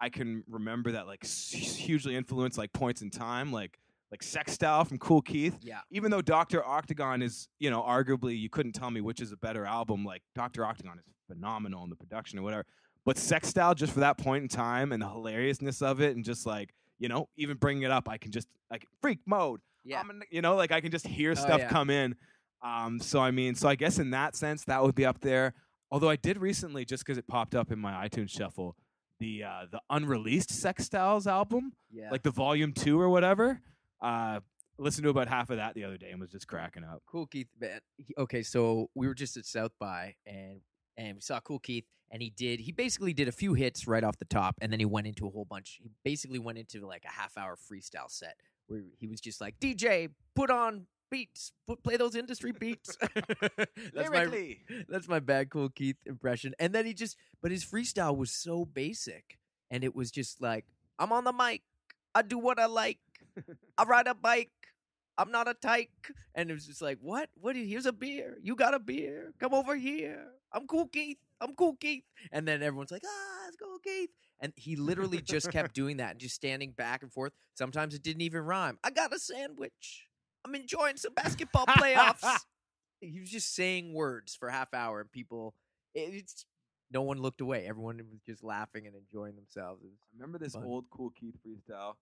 I 0.00 0.08
can 0.10 0.44
remember 0.48 0.92
that 0.92 1.06
like 1.06 1.24
hugely 1.24 2.16
influenced 2.16 2.58
like 2.58 2.72
points 2.72 3.00
in 3.02 3.10
time, 3.10 3.52
like 3.52 3.78
like 4.10 4.22
Sex 4.22 4.52
Style 4.52 4.84
from 4.84 4.98
Kool 4.98 5.22
Keith. 5.22 5.56
yeah, 5.62 5.80
Even 5.90 6.10
though 6.10 6.22
Doctor 6.22 6.64
Octagon 6.64 7.20
is, 7.22 7.48
you 7.58 7.70
know, 7.70 7.82
arguably 7.82 8.38
you 8.38 8.48
couldn't 8.48 8.72
tell 8.72 8.90
me 8.90 9.00
which 9.00 9.20
is 9.20 9.32
a 9.32 9.36
better 9.36 9.64
album. 9.64 10.04
Like 10.04 10.22
Doctor 10.34 10.64
Octagon 10.64 10.98
is 10.98 11.04
phenomenal 11.26 11.82
in 11.84 11.90
the 11.90 11.96
production 11.96 12.38
or 12.38 12.42
whatever. 12.42 12.64
But 13.04 13.18
Sex 13.18 13.48
Style, 13.48 13.74
just 13.74 13.92
for 13.92 14.00
that 14.00 14.16
point 14.18 14.42
in 14.42 14.48
time 14.48 14.92
and 14.92 15.02
the 15.02 15.08
hilariousness 15.08 15.82
of 15.82 16.00
it, 16.00 16.16
and 16.16 16.24
just 16.24 16.46
like 16.46 16.74
you 16.98 17.08
know, 17.08 17.28
even 17.36 17.56
bringing 17.56 17.82
it 17.82 17.90
up, 17.90 18.08
I 18.08 18.16
can 18.18 18.30
just 18.32 18.48
like 18.70 18.86
freak 19.02 19.18
mode. 19.26 19.60
yeah. 19.84 20.00
I'm 20.00 20.22
you 20.30 20.40
know, 20.42 20.54
like 20.56 20.72
I 20.72 20.80
can 20.80 20.90
just 20.90 21.06
hear 21.06 21.32
Oh, 21.32 21.34
stuff 21.34 21.60
yeah. 21.60 21.68
come 21.68 21.90
in. 21.90 22.14
Um, 22.62 22.98
so 23.00 23.20
I 23.20 23.30
mean, 23.30 23.54
so 23.54 23.68
I 23.68 23.74
guess 23.74 23.98
in 23.98 24.10
that 24.10 24.36
sense, 24.36 24.64
that 24.64 24.82
would 24.82 24.94
be 24.94 25.04
up 25.04 25.20
there. 25.20 25.54
Although 25.90 26.08
I 26.08 26.16
did 26.16 26.38
recently, 26.38 26.84
just 26.84 27.04
because 27.04 27.18
it 27.18 27.26
popped 27.26 27.54
up 27.54 27.70
in 27.70 27.78
my 27.78 28.08
iTunes 28.08 28.30
shuffle, 28.30 28.74
the 29.20 29.44
uh, 29.44 29.66
the 29.70 29.80
unreleased 29.90 30.50
Sex 30.50 30.84
Styles 30.84 31.26
album, 31.26 31.72
Yeah. 31.92 32.10
like 32.10 32.22
the 32.22 32.30
volume 32.30 32.72
two 32.72 32.98
or 33.00 33.10
whatever. 33.10 33.60
Uh, 34.00 34.40
listened 34.78 35.04
to 35.04 35.10
about 35.10 35.28
half 35.28 35.50
of 35.50 35.56
that 35.58 35.74
the 35.74 35.84
other 35.84 35.96
day 35.98 36.10
and 36.10 36.20
was 36.20 36.30
just 36.30 36.48
cracking 36.48 36.82
up. 36.84 37.00
Kool 37.06 37.26
Keith. 37.26 37.46
Okay, 38.18 38.42
so 38.42 38.88
we 38.94 39.06
were 39.06 39.14
just 39.14 39.36
at 39.36 39.44
South 39.46 39.70
by 39.78 40.14
and 40.26 40.60
and 40.96 41.16
we 41.16 41.20
saw 41.20 41.40
Kool 41.40 41.58
Keith, 41.58 41.84
and 42.10 42.22
he 42.22 42.30
did 42.30 42.60
he 42.60 42.72
basically 42.72 43.12
did 43.12 43.28
a 43.28 43.32
few 43.32 43.54
hits 43.54 43.86
right 43.86 44.04
off 44.04 44.18
the 44.18 44.24
top, 44.24 44.56
and 44.60 44.72
then 44.72 44.80
he 44.80 44.86
went 44.86 45.06
into 45.06 45.26
a 45.26 45.30
whole 45.30 45.44
bunch. 45.44 45.80
He 45.82 45.90
basically 46.04 46.38
went 46.38 46.58
into 46.58 46.86
like 46.86 47.04
a 47.04 47.12
half 47.12 47.36
hour 47.36 47.56
freestyle 47.56 48.10
set 48.10 48.36
where 48.66 48.82
he 48.98 49.06
was 49.06 49.20
just 49.20 49.40
like 49.40 49.58
DJ, 49.60 50.08
put 50.34 50.50
on 50.50 50.86
beats, 51.10 51.52
put 51.66 51.82
play 51.82 51.96
those 51.96 52.14
industry 52.14 52.52
beats. 52.52 52.96
that's 53.94 54.10
my 54.10 54.56
that's 54.88 55.08
my 55.08 55.20
bad 55.20 55.50
Kool 55.50 55.68
Keith 55.68 55.96
impression. 56.06 56.54
And 56.58 56.72
then 56.72 56.86
he 56.86 56.94
just, 56.94 57.16
but 57.42 57.50
his 57.50 57.64
freestyle 57.64 58.16
was 58.16 58.30
so 58.30 58.64
basic, 58.64 59.38
and 59.70 59.84
it 59.84 59.94
was 59.94 60.10
just 60.10 60.40
like 60.40 60.64
I'm 60.98 61.12
on 61.12 61.24
the 61.24 61.32
mic, 61.32 61.62
I 62.14 62.22
do 62.22 62.38
what 62.38 62.58
I 62.58 62.66
like, 62.66 62.98
I 63.78 63.84
ride 63.84 64.06
a 64.06 64.14
bike. 64.14 64.50
I'm 65.16 65.30
not 65.30 65.48
a 65.48 65.54
tyke. 65.54 66.12
And 66.34 66.50
it 66.50 66.54
was 66.54 66.66
just 66.66 66.82
like, 66.82 66.98
what? 67.00 67.28
What? 67.40 67.56
Here's 67.56 67.86
a 67.86 67.92
beer. 67.92 68.38
You 68.42 68.56
got 68.56 68.74
a 68.74 68.78
beer. 68.78 69.32
Come 69.38 69.54
over 69.54 69.76
here. 69.76 70.26
I'm 70.52 70.66
cool, 70.66 70.86
Keith. 70.86 71.18
I'm 71.40 71.54
cool, 71.54 71.76
Keith. 71.76 72.04
And 72.32 72.46
then 72.46 72.62
everyone's 72.62 72.90
like, 72.90 73.02
ah, 73.06 73.48
it's 73.48 73.56
cool, 73.56 73.78
Keith. 73.78 74.10
And 74.40 74.52
he 74.56 74.76
literally 74.76 75.20
just 75.20 75.50
kept 75.50 75.74
doing 75.74 75.98
that 75.98 76.12
and 76.12 76.20
just 76.20 76.34
standing 76.34 76.72
back 76.72 77.02
and 77.02 77.12
forth. 77.12 77.32
Sometimes 77.54 77.94
it 77.94 78.02
didn't 78.02 78.22
even 78.22 78.42
rhyme. 78.42 78.78
I 78.82 78.90
got 78.90 79.12
a 79.14 79.18
sandwich. 79.18 80.06
I'm 80.44 80.54
enjoying 80.54 80.96
some 80.96 81.14
basketball 81.14 81.66
playoffs. 81.66 82.38
he 83.00 83.20
was 83.20 83.30
just 83.30 83.54
saying 83.54 83.94
words 83.94 84.34
for 84.34 84.50
half 84.50 84.74
hour, 84.74 85.00
and 85.00 85.10
people, 85.10 85.54
it's 85.94 86.44
no 86.92 87.02
one 87.02 87.20
looked 87.20 87.40
away. 87.40 87.66
Everyone 87.66 87.96
was 87.96 88.20
just 88.26 88.44
laughing 88.44 88.86
and 88.86 88.94
enjoying 88.94 89.36
themselves. 89.36 89.82
I 89.84 89.88
remember 90.14 90.38
this 90.38 90.52
Fun. 90.52 90.64
old 90.64 90.84
Kool 90.90 91.10
Keith 91.18 91.36
freestyle. 91.46 91.94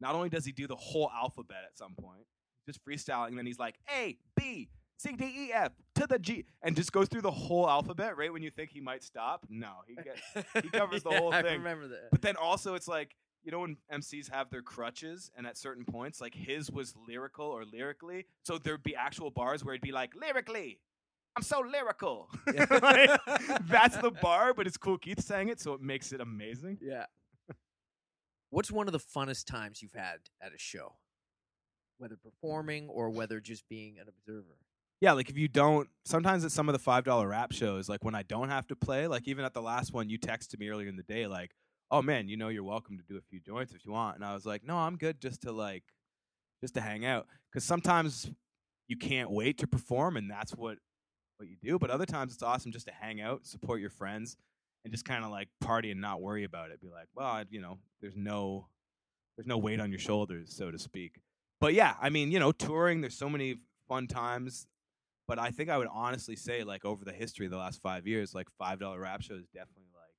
Not 0.00 0.14
only 0.14 0.28
does 0.28 0.44
he 0.44 0.52
do 0.52 0.66
the 0.66 0.76
whole 0.76 1.10
alphabet 1.14 1.58
at 1.66 1.78
some 1.78 1.94
point, 1.94 2.26
just 2.66 2.84
freestyling, 2.84 3.28
and 3.28 3.38
then 3.38 3.46
he's 3.46 3.58
like 3.58 3.76
A 3.94 4.16
B 4.36 4.68
C 4.98 5.12
D 5.16 5.24
E 5.24 5.52
F 5.52 5.72
to 5.96 6.06
the 6.06 6.18
G, 6.18 6.44
and 6.62 6.74
just 6.76 6.92
goes 6.92 7.08
through 7.08 7.22
the 7.22 7.30
whole 7.30 7.68
alphabet. 7.68 8.16
Right 8.16 8.32
when 8.32 8.42
you 8.42 8.50
think 8.50 8.70
he 8.70 8.80
might 8.80 9.02
stop, 9.02 9.44
no, 9.48 9.70
he 9.86 9.94
gets. 10.02 10.20
He 10.62 10.68
covers 10.70 11.02
the 11.02 11.10
Yeah, 11.10 11.18
whole 11.18 11.32
I 11.34 11.42
thing. 11.42 11.58
remember 11.58 11.88
that. 11.88 12.10
But 12.10 12.22
then 12.22 12.36
also, 12.36 12.74
it's 12.74 12.88
like 12.88 13.14
you 13.42 13.50
know 13.52 13.60
when 13.60 13.76
MCs 13.92 14.30
have 14.30 14.50
their 14.50 14.62
crutches, 14.62 15.30
and 15.36 15.46
at 15.46 15.56
certain 15.58 15.84
points, 15.84 16.20
like 16.20 16.34
his 16.34 16.70
was 16.70 16.94
lyrical 17.08 17.46
or 17.46 17.64
lyrically, 17.64 18.26
so 18.44 18.56
there'd 18.58 18.82
be 18.82 18.94
actual 18.96 19.30
bars 19.30 19.64
where 19.64 19.74
it'd 19.74 19.82
be 19.82 19.92
like 19.92 20.14
lyrically. 20.14 20.80
I'm 21.36 21.42
so 21.42 21.60
lyrical. 21.60 22.30
Yeah. 22.54 22.64
Like, 22.80 23.20
that's 23.66 23.96
the 23.96 24.12
bar, 24.12 24.54
but 24.54 24.68
it's 24.68 24.76
Kool 24.76 24.98
Keith 24.98 25.20
saying 25.20 25.48
it, 25.48 25.60
so 25.60 25.72
it 25.74 25.80
makes 25.80 26.12
it 26.12 26.20
amazing. 26.20 26.78
Yeah. 26.80 27.06
What's 28.50 28.70
one 28.70 28.86
of 28.86 28.92
the 28.92 29.00
funnest 29.00 29.46
times 29.46 29.82
you've 29.82 29.94
had 29.94 30.18
at 30.40 30.52
a 30.54 30.58
show? 30.58 30.94
Whether 31.98 32.16
performing 32.16 32.88
or 32.88 33.10
whether 33.10 33.40
just 33.40 33.68
being 33.68 33.98
an 33.98 34.06
observer. 34.08 34.58
Yeah, 35.00 35.12
like 35.12 35.28
if 35.28 35.36
you 35.36 35.48
don't, 35.48 35.88
sometimes 36.04 36.44
at 36.44 36.52
some 36.52 36.68
of 36.68 36.72
the 36.72 36.78
five 36.78 37.04
dollar 37.04 37.28
rap 37.28 37.52
shows, 37.52 37.88
like 37.88 38.04
when 38.04 38.14
I 38.14 38.22
don't 38.22 38.48
have 38.48 38.66
to 38.68 38.76
play, 38.76 39.06
like 39.06 39.28
even 39.28 39.44
at 39.44 39.54
the 39.54 39.62
last 39.62 39.92
one, 39.92 40.08
you 40.08 40.18
texted 40.18 40.58
me 40.58 40.68
earlier 40.68 40.88
in 40.88 40.96
the 40.96 41.02
day, 41.02 41.26
like, 41.26 41.52
"Oh 41.90 42.02
man, 42.02 42.28
you 42.28 42.36
know 42.36 42.48
you're 42.48 42.64
welcome 42.64 42.96
to 42.98 43.04
do 43.04 43.18
a 43.18 43.20
few 43.20 43.40
joints 43.40 43.74
if 43.74 43.84
you 43.84 43.92
want," 43.92 44.16
and 44.16 44.24
I 44.24 44.34
was 44.34 44.46
like, 44.46 44.64
"No, 44.64 44.76
I'm 44.76 44.96
good, 44.96 45.20
just 45.20 45.42
to 45.42 45.52
like, 45.52 45.84
just 46.62 46.74
to 46.74 46.80
hang 46.80 47.04
out," 47.04 47.26
because 47.50 47.64
sometimes 47.64 48.30
you 48.88 48.96
can't 48.96 49.30
wait 49.30 49.58
to 49.58 49.66
perform, 49.66 50.16
and 50.16 50.30
that's 50.30 50.52
what 50.52 50.78
what 51.36 51.48
you 51.48 51.56
do. 51.62 51.78
But 51.78 51.90
other 51.90 52.06
times 52.06 52.32
it's 52.32 52.42
awesome 52.42 52.72
just 52.72 52.86
to 52.86 52.92
hang 52.92 53.20
out, 53.20 53.46
support 53.46 53.80
your 53.80 53.90
friends, 53.90 54.36
and 54.84 54.92
just 54.92 55.04
kind 55.04 55.24
of 55.24 55.30
like 55.30 55.48
party 55.60 55.90
and 55.90 56.00
not 56.00 56.22
worry 56.22 56.44
about 56.44 56.70
it. 56.70 56.80
Be 56.80 56.88
like, 56.88 57.08
well, 57.14 57.26
I, 57.26 57.44
you 57.50 57.60
know, 57.60 57.78
there's 58.00 58.16
no 58.16 58.68
there's 59.36 59.46
no 59.46 59.58
weight 59.58 59.80
on 59.80 59.90
your 59.90 59.98
shoulders, 59.98 60.54
so 60.54 60.70
to 60.70 60.78
speak. 60.78 61.20
But 61.64 61.74
yeah, 61.74 61.94
I 62.00 62.10
mean, 62.10 62.30
you 62.30 62.38
know, 62.38 62.52
touring. 62.52 63.00
There's 63.00 63.16
so 63.16 63.28
many 63.28 63.56
fun 63.88 64.06
times 64.06 64.66
but 65.26 65.38
I 65.38 65.50
think 65.50 65.70
I 65.70 65.78
would 65.78 65.88
honestly 65.90 66.36
say, 66.36 66.64
like 66.64 66.84
over 66.84 67.04
the 67.04 67.12
history 67.12 67.46
of 67.46 67.52
the 67.52 67.58
last 67.58 67.80
five 67.80 68.06
years, 68.06 68.34
like 68.34 68.48
five 68.58 68.78
dollar 68.78 69.00
rap 69.00 69.22
show 69.22 69.34
is 69.34 69.46
definitely 69.48 69.88
like 69.94 70.14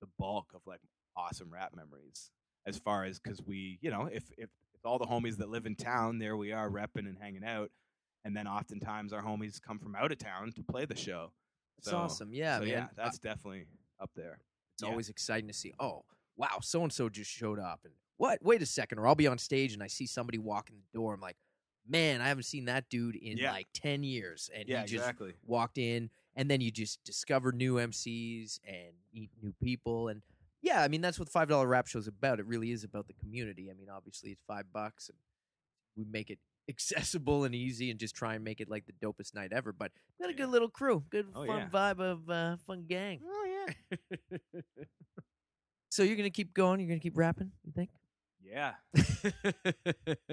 the 0.00 0.08
bulk 0.18 0.52
of 0.54 0.62
like 0.66 0.80
awesome 1.16 1.52
rap 1.52 1.72
memories. 1.74 2.30
As 2.66 2.78
far 2.78 3.04
as 3.04 3.18
because 3.18 3.40
we, 3.42 3.78
you 3.80 3.90
know, 3.90 4.08
if 4.12 4.24
if 4.36 4.50
if 4.74 4.84
all 4.84 4.98
the 4.98 5.06
homies 5.06 5.36
that 5.36 5.48
live 5.48 5.66
in 5.66 5.76
town, 5.76 6.18
there 6.18 6.36
we 6.36 6.52
are 6.52 6.68
repping 6.68 7.06
and 7.06 7.16
hanging 7.20 7.44
out, 7.44 7.70
and 8.24 8.36
then 8.36 8.48
oftentimes 8.48 9.12
our 9.12 9.22
homies 9.22 9.60
come 9.60 9.78
from 9.78 9.94
out 9.94 10.10
of 10.10 10.18
town 10.18 10.52
to 10.52 10.62
play 10.62 10.84
the 10.84 10.96
show. 10.96 11.32
It's 11.78 11.90
So- 11.90 11.98
awesome. 11.98 12.32
Yeah, 12.32 12.58
so 12.58 12.64
man. 12.64 12.70
yeah, 12.70 12.86
that's 12.96 13.18
definitely 13.18 13.66
up 14.00 14.10
there. 14.16 14.38
it's 14.74 14.82
yeah. 14.82 14.88
always 14.88 15.08
exciting 15.08 15.48
to 15.48 15.54
see. 15.54 15.74
Oh, 15.78 16.04
wow, 16.36 16.58
so 16.60 16.82
and 16.82 16.92
so 16.92 17.08
just 17.08 17.30
showed 17.30 17.58
up 17.58 17.80
and 17.84 17.94
what? 18.16 18.38
Wait 18.42 18.62
a 18.62 18.66
second, 18.66 18.98
or 18.98 19.06
I'll 19.06 19.14
be 19.14 19.26
on 19.26 19.38
stage 19.38 19.72
and 19.72 19.82
I 19.82 19.86
see 19.88 20.06
somebody 20.06 20.38
walk 20.38 20.70
in 20.70 20.76
the 20.76 20.98
door. 20.98 21.14
I'm 21.14 21.20
like, 21.20 21.36
man, 21.88 22.20
I 22.20 22.28
haven't 22.28 22.44
seen 22.44 22.66
that 22.66 22.88
dude 22.88 23.16
in 23.16 23.38
Yeah. 23.38 23.52
like 23.52 23.66
ten 23.74 24.02
years. 24.04 24.48
And 24.54 24.68
Yeah, 24.68 24.80
he 24.82 24.86
just 24.86 24.94
exactly. 25.02 25.34
walked 25.44 25.78
in 25.78 26.10
and 26.36 26.50
then 26.50 26.60
you 26.60 26.70
just 26.70 27.02
discover 27.04 27.52
new 27.52 27.74
MCs 27.74 28.60
and 28.66 28.94
meet 29.12 29.30
new 29.42 29.52
people 29.62 30.08
and 30.08 30.22
yeah, 30.60 30.82
I 30.82 30.86
mean 30.88 31.00
that's 31.00 31.18
what 31.18 31.28
five 31.28 31.48
dollar 31.48 31.66
rap 31.66 31.88
show's 31.88 32.02
is 32.04 32.08
about. 32.08 32.38
It 32.38 32.46
really 32.46 32.70
is 32.70 32.84
about 32.84 33.08
the 33.08 33.14
community. 33.14 33.68
I 33.70 33.74
mean, 33.74 33.88
obviously 33.90 34.30
it's 34.30 34.42
five 34.46 34.66
bucks 34.72 35.08
and 35.08 35.18
we 35.96 36.04
make 36.04 36.30
it 36.30 36.38
accessible 36.68 37.42
and 37.42 37.52
easy 37.52 37.90
and 37.90 37.98
just 37.98 38.14
try 38.14 38.36
and 38.36 38.44
make 38.44 38.60
it 38.60 38.70
like 38.70 38.84
the 38.86 38.92
dopest 39.04 39.34
night 39.34 39.52
ever. 39.52 39.72
But 39.72 39.90
got 40.20 40.30
a 40.30 40.34
good 40.34 40.48
little 40.50 40.68
crew, 40.68 41.02
good 41.10 41.26
Oh, 41.34 41.44
fun 41.44 41.58
yeah. 41.58 41.68
vibe 41.68 41.98
of 41.98 42.30
uh, 42.30 42.56
fun 42.64 42.84
gang. 42.88 43.20
Oh 43.26 43.64
yeah. 43.90 43.98
so 45.90 46.02
you're 46.04 46.16
gonna 46.16 46.30
keep 46.30 46.54
going? 46.54 46.78
You're 46.80 46.88
gonna 46.88 47.00
keep 47.00 47.16
rapping? 47.18 47.50
You 47.64 47.72
think? 47.72 47.90
Yeah. 48.44 48.72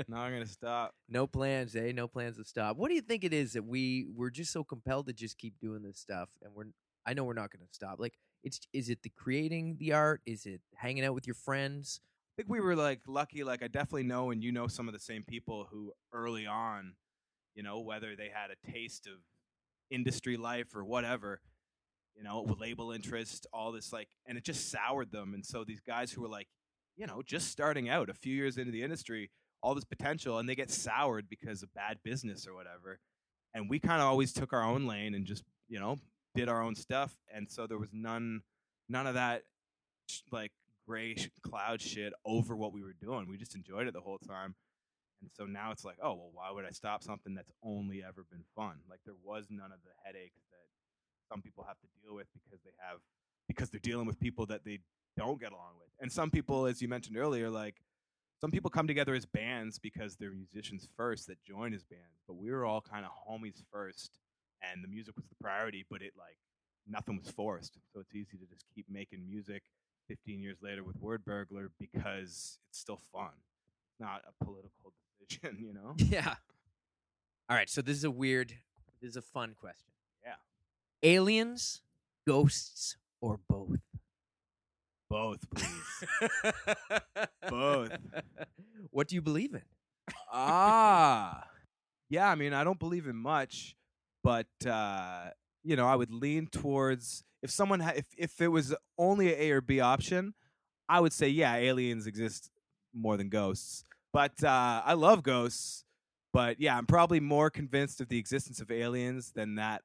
Not 0.07 0.29
gonna 0.29 0.45
stop. 0.45 0.93
no 1.07 1.27
plans, 1.27 1.75
eh? 1.75 1.91
No 1.91 2.07
plans 2.07 2.37
to 2.37 2.43
stop. 2.43 2.77
What 2.77 2.89
do 2.89 2.95
you 2.95 3.01
think 3.01 3.23
it 3.23 3.33
is 3.33 3.53
that 3.53 3.63
we 3.65 4.07
we're 4.15 4.29
just 4.29 4.51
so 4.51 4.63
compelled 4.63 5.07
to 5.07 5.13
just 5.13 5.37
keep 5.37 5.53
doing 5.61 5.83
this 5.83 5.99
stuff, 5.99 6.29
and 6.41 6.53
we're 6.53 6.65
I 7.05 7.13
know 7.13 7.23
we're 7.23 7.33
not 7.33 7.51
going 7.51 7.65
to 7.65 7.73
stop. 7.73 7.99
Like, 7.99 8.13
it's 8.43 8.59
is 8.73 8.89
it 8.89 9.01
the 9.03 9.09
creating 9.09 9.77
the 9.79 9.93
art? 9.93 10.21
Is 10.25 10.45
it 10.45 10.61
hanging 10.75 11.03
out 11.03 11.13
with 11.15 11.27
your 11.27 11.33
friends? 11.33 12.01
I 12.37 12.41
think 12.41 12.49
we 12.49 12.61
were 12.61 12.75
like 12.75 13.01
lucky. 13.07 13.43
Like 13.43 13.63
I 13.63 13.67
definitely 13.67 14.03
know, 14.03 14.31
and 14.31 14.43
you 14.43 14.51
know 14.51 14.67
some 14.67 14.87
of 14.87 14.93
the 14.93 14.99
same 14.99 15.23
people 15.23 15.67
who 15.71 15.91
early 16.13 16.45
on, 16.45 16.93
you 17.55 17.63
know, 17.63 17.79
whether 17.79 18.15
they 18.15 18.29
had 18.33 18.51
a 18.51 18.71
taste 18.71 19.07
of 19.07 19.13
industry 19.91 20.37
life 20.37 20.75
or 20.75 20.85
whatever, 20.85 21.41
you 22.15 22.23
know, 22.23 22.41
with 22.41 22.59
label 22.59 22.91
interest, 22.91 23.47
all 23.51 23.71
this 23.71 23.91
like, 23.91 24.07
and 24.25 24.37
it 24.37 24.43
just 24.45 24.69
soured 24.69 25.11
them. 25.11 25.33
And 25.33 25.45
so 25.45 25.63
these 25.63 25.81
guys 25.81 26.11
who 26.11 26.21
were 26.21 26.29
like, 26.29 26.47
you 26.99 27.07
know, 27.07 27.21
just 27.25 27.49
starting 27.49 27.87
out 27.87 28.09
a 28.09 28.13
few 28.13 28.35
years 28.35 28.57
into 28.57 28.73
the 28.73 28.83
industry, 28.83 29.31
all 29.63 29.73
this 29.73 29.85
potential, 29.85 30.37
and 30.37 30.49
they 30.49 30.53
get 30.53 30.69
soured 30.69 31.29
because 31.29 31.63
of 31.63 31.73
bad 31.73 31.97
business 32.03 32.45
or 32.45 32.53
whatever. 32.53 32.99
And 33.53 33.69
we 33.69 33.79
kind 33.79 34.01
of 34.01 34.07
always 34.07 34.33
took 34.33 34.51
our 34.51 34.61
own 34.61 34.85
lane 34.85 35.15
and 35.15 35.25
just, 35.25 35.45
you 35.69 35.79
know, 35.79 35.95
did 36.35 36.49
our 36.49 36.61
own 36.61 36.75
stuff. 36.75 37.15
And 37.33 37.49
so 37.49 37.67
there 37.67 37.79
was 37.79 37.89
none, 37.93 38.41
none 38.89 39.07
of 39.07 39.13
that 39.13 39.43
like 40.29 40.51
gray 40.85 41.15
cloud 41.41 41.81
shit 41.81 42.11
over 42.25 42.55
what 42.55 42.73
we 42.73 42.83
were 42.83 42.95
doing. 43.01 43.29
We 43.29 43.37
just 43.37 43.55
enjoyed 43.55 43.87
it 43.87 43.93
the 43.93 44.01
whole 44.01 44.19
time. 44.19 44.55
And 45.21 45.31
so 45.33 45.45
now 45.45 45.71
it's 45.71 45.85
like, 45.85 45.97
oh, 46.03 46.13
well, 46.15 46.31
why 46.33 46.51
would 46.51 46.65
I 46.65 46.71
stop 46.71 47.01
something 47.01 47.33
that's 47.33 47.51
only 47.63 48.03
ever 48.03 48.25
been 48.29 48.43
fun? 48.55 48.75
Like 48.89 48.99
there 49.05 49.15
was 49.23 49.47
none 49.49 49.71
of 49.71 49.79
the 49.85 49.91
headaches 50.03 50.41
that 50.51 51.31
some 51.31 51.41
people 51.41 51.63
have 51.65 51.79
to 51.79 51.87
deal 52.03 52.13
with 52.13 52.27
because 52.33 52.61
they 52.63 52.71
have 52.77 52.99
because 53.47 53.69
they're 53.69 53.79
dealing 53.79 54.05
with 54.05 54.19
people 54.19 54.45
that 54.45 54.63
they 54.63 54.79
don't 55.19 55.39
get 55.39 55.51
along 55.51 55.73
with. 55.79 55.89
And 55.99 56.11
some 56.11 56.31
people, 56.31 56.65
as 56.65 56.81
you 56.81 56.87
mentioned 56.87 57.17
earlier, 57.17 57.49
like 57.49 57.75
some 58.39 58.51
people 58.51 58.69
come 58.69 58.87
together 58.87 59.13
as 59.13 59.25
bands 59.25 59.77
because 59.79 60.15
they're 60.15 60.31
musicians 60.31 60.87
first 60.95 61.27
that 61.27 61.43
join 61.43 61.73
as 61.73 61.83
bands. 61.83 62.21
But 62.27 62.37
we 62.37 62.51
were 62.51 62.65
all 62.65 62.81
kind 62.81 63.05
of 63.05 63.11
homies 63.27 63.61
first 63.71 64.17
and 64.61 64.83
the 64.83 64.87
music 64.87 65.15
was 65.15 65.25
the 65.27 65.35
priority, 65.41 65.85
but 65.89 66.01
it 66.01 66.13
like 66.17 66.37
nothing 66.87 67.17
was 67.17 67.29
forced. 67.29 67.77
So 67.93 67.99
it's 67.99 68.13
easy 68.13 68.37
to 68.37 68.45
just 68.45 68.65
keep 68.73 68.85
making 68.89 69.25
music 69.27 69.63
15 70.07 70.41
years 70.41 70.57
later 70.61 70.83
with 70.83 71.01
Wordburglar 71.01 71.69
because 71.79 72.57
it's 72.69 72.79
still 72.79 72.99
fun, 73.11 73.31
not 73.99 74.21
a 74.27 74.43
political 74.43 74.93
decision, 75.19 75.57
you 75.59 75.73
know? 75.73 75.93
Yeah. 75.97 76.35
All 77.49 77.55
right. 77.55 77.69
So 77.69 77.81
this 77.81 77.97
is 77.97 78.03
a 78.03 78.11
weird. 78.11 78.53
This 79.01 79.11
is 79.11 79.17
a 79.17 79.21
fun 79.21 79.55
question. 79.59 79.93
Yeah. 80.23 80.35
Aliens, 81.03 81.81
ghosts, 82.27 82.97
or 83.21 83.39
both? 83.49 83.77
Both, 85.09 85.49
please. 85.49 86.03
Both. 87.49 87.91
What 88.91 89.07
do 89.09 89.15
you 89.15 89.21
believe 89.21 89.53
in? 89.53 89.61
ah. 90.31 91.43
Yeah, 92.09 92.29
I 92.29 92.35
mean, 92.35 92.53
I 92.53 92.63
don't 92.63 92.79
believe 92.79 93.07
in 93.07 93.15
much, 93.15 93.75
but 94.23 94.47
uh, 94.65 95.29
you 95.63 95.75
know, 95.75 95.85
I 95.87 95.95
would 95.95 96.11
lean 96.11 96.47
towards 96.47 97.23
if 97.43 97.51
someone 97.51 97.81
ha- 97.81 97.93
if 97.95 98.05
if 98.17 98.41
it 98.41 98.47
was 98.47 98.73
only 98.97 99.33
a 99.33 99.37
A 99.37 99.51
or 99.51 99.61
B 99.61 99.79
option, 99.79 100.33
I 100.87 100.99
would 101.01 101.13
say 101.13 101.27
yeah, 101.29 101.55
aliens 101.55 102.07
exist 102.07 102.49
more 102.93 103.17
than 103.17 103.29
ghosts. 103.29 103.83
But 104.13 104.43
uh, 104.43 104.81
I 104.85 104.93
love 104.93 105.21
ghosts, 105.23 105.83
But 106.33 106.59
yeah, 106.59 106.77
I'm 106.77 106.85
probably 106.87 107.19
more 107.19 107.49
convinced 107.49 108.01
of 108.01 108.07
the 108.09 108.17
existence 108.17 108.59
of 108.61 108.71
aliens 108.71 109.31
than 109.35 109.55
that 109.55 109.83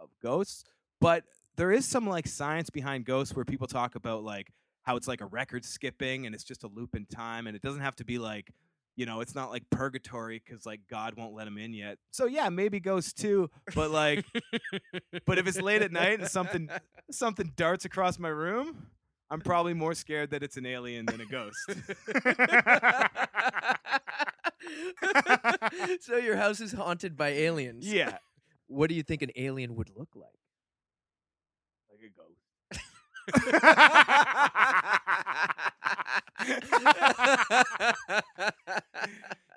of 0.00 0.08
ghosts. 0.22 0.64
But 1.00 1.24
there 1.56 1.70
is 1.72 1.86
some 1.86 2.08
like 2.08 2.26
science 2.26 2.70
behind 2.70 3.04
ghosts 3.04 3.34
where 3.36 3.44
people 3.44 3.66
talk 3.68 3.94
about 3.94 4.24
like 4.24 4.48
how 4.82 4.96
it's 4.96 5.08
like 5.08 5.20
a 5.20 5.26
record 5.26 5.64
skipping 5.64 6.26
and 6.26 6.34
it's 6.34 6.44
just 6.44 6.64
a 6.64 6.68
loop 6.68 6.94
in 6.96 7.06
time 7.06 7.46
and 7.46 7.56
it 7.56 7.62
doesn't 7.62 7.82
have 7.82 7.96
to 7.96 8.04
be 8.04 8.18
like 8.18 8.50
you 8.96 9.06
know 9.06 9.20
it's 9.20 9.34
not 9.34 9.50
like 9.50 9.62
purgatory 9.70 10.42
because 10.44 10.66
like 10.66 10.80
god 10.90 11.14
won't 11.16 11.34
let 11.34 11.46
him 11.46 11.58
in 11.58 11.72
yet 11.72 11.98
so 12.10 12.26
yeah 12.26 12.48
maybe 12.48 12.80
ghosts 12.80 13.12
too 13.12 13.48
but 13.74 13.90
like 13.90 14.24
but 15.26 15.38
if 15.38 15.46
it's 15.46 15.60
late 15.60 15.82
at 15.82 15.92
night 15.92 16.20
and 16.20 16.28
something 16.28 16.68
something 17.10 17.52
darts 17.56 17.84
across 17.84 18.18
my 18.18 18.28
room 18.28 18.86
i'm 19.30 19.40
probably 19.40 19.74
more 19.74 19.94
scared 19.94 20.30
that 20.30 20.42
it's 20.42 20.56
an 20.56 20.66
alien 20.66 21.06
than 21.06 21.20
a 21.20 21.26
ghost 21.26 21.56
so 26.00 26.16
your 26.16 26.36
house 26.36 26.60
is 26.60 26.72
haunted 26.72 27.16
by 27.16 27.28
aliens. 27.28 27.90
yeah 27.90 28.18
What 28.66 28.88
do 28.88 28.94
you 28.94 29.02
think 29.02 29.22
an 29.22 29.30
alien 29.36 29.74
would 29.76 29.90
look 29.96 30.08
like? 30.14 30.24
ghost 30.26 30.36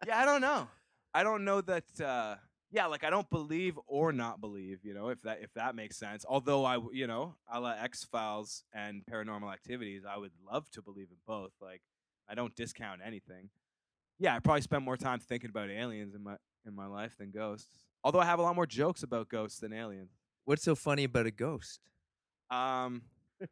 yeah, 0.06 0.20
I 0.20 0.26
don't 0.26 0.42
know. 0.42 0.68
I 1.14 1.24
don't 1.24 1.46
know 1.46 1.62
that. 1.62 1.84
Uh, 2.00 2.36
yeah, 2.72 2.88
like 2.88 3.04
I 3.04 3.10
don't 3.10 3.30
believe 3.30 3.78
or 3.88 4.12
not 4.12 4.42
believe. 4.42 4.80
You 4.84 4.94
know, 4.94 5.10
if 5.10 5.22
that 5.22 5.40
if 5.42 5.54
that 5.54 5.76
makes 5.76 5.98
sense. 5.98 6.26
Although 6.28 6.66
I, 6.66 6.80
you 6.92 7.08
know, 7.08 7.36
a 7.52 7.60
la 7.60 7.72
X 7.72 8.04
Files 8.04 8.64
and 8.74 9.04
Paranormal 9.06 9.52
Activities, 9.52 10.04
I 10.10 10.18
would 10.18 10.32
love 10.50 10.70
to 10.72 10.82
believe 10.82 11.08
in 11.12 11.18
both. 11.28 11.52
Like 11.62 11.82
I 12.30 12.36
don't 12.36 12.56
discount 12.56 13.02
anything. 13.06 13.50
Yeah, 14.20 14.36
I 14.36 14.40
probably 14.40 14.62
spent 14.62 14.84
more 14.84 14.98
time 14.98 15.20
thinking 15.20 15.50
about 15.50 15.70
aliens 15.70 16.16
in 16.16 16.24
my 16.24 16.36
in 16.66 16.76
my 16.76 16.88
life 16.88 17.18
than 17.18 17.32
ghosts. 17.32 17.86
Although 18.04 18.20
I 18.20 18.26
have 18.26 18.40
a 18.40 18.42
lot 18.42 18.56
more 18.56 18.66
jokes 18.66 19.04
about 19.04 19.30
ghosts 19.30 19.60
than 19.60 19.72
aliens. 19.72 20.12
What's 20.46 20.64
so 20.64 20.76
funny 20.76 21.06
about 21.06 21.26
a 21.26 21.32
ghost? 21.32 21.80
Um, 22.52 23.04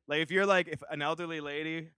like 0.08 0.20
if 0.20 0.32
you're 0.32 0.46
like 0.46 0.68
if 0.68 0.82
an 0.90 1.02
elderly 1.02 1.42
lady 1.42 1.90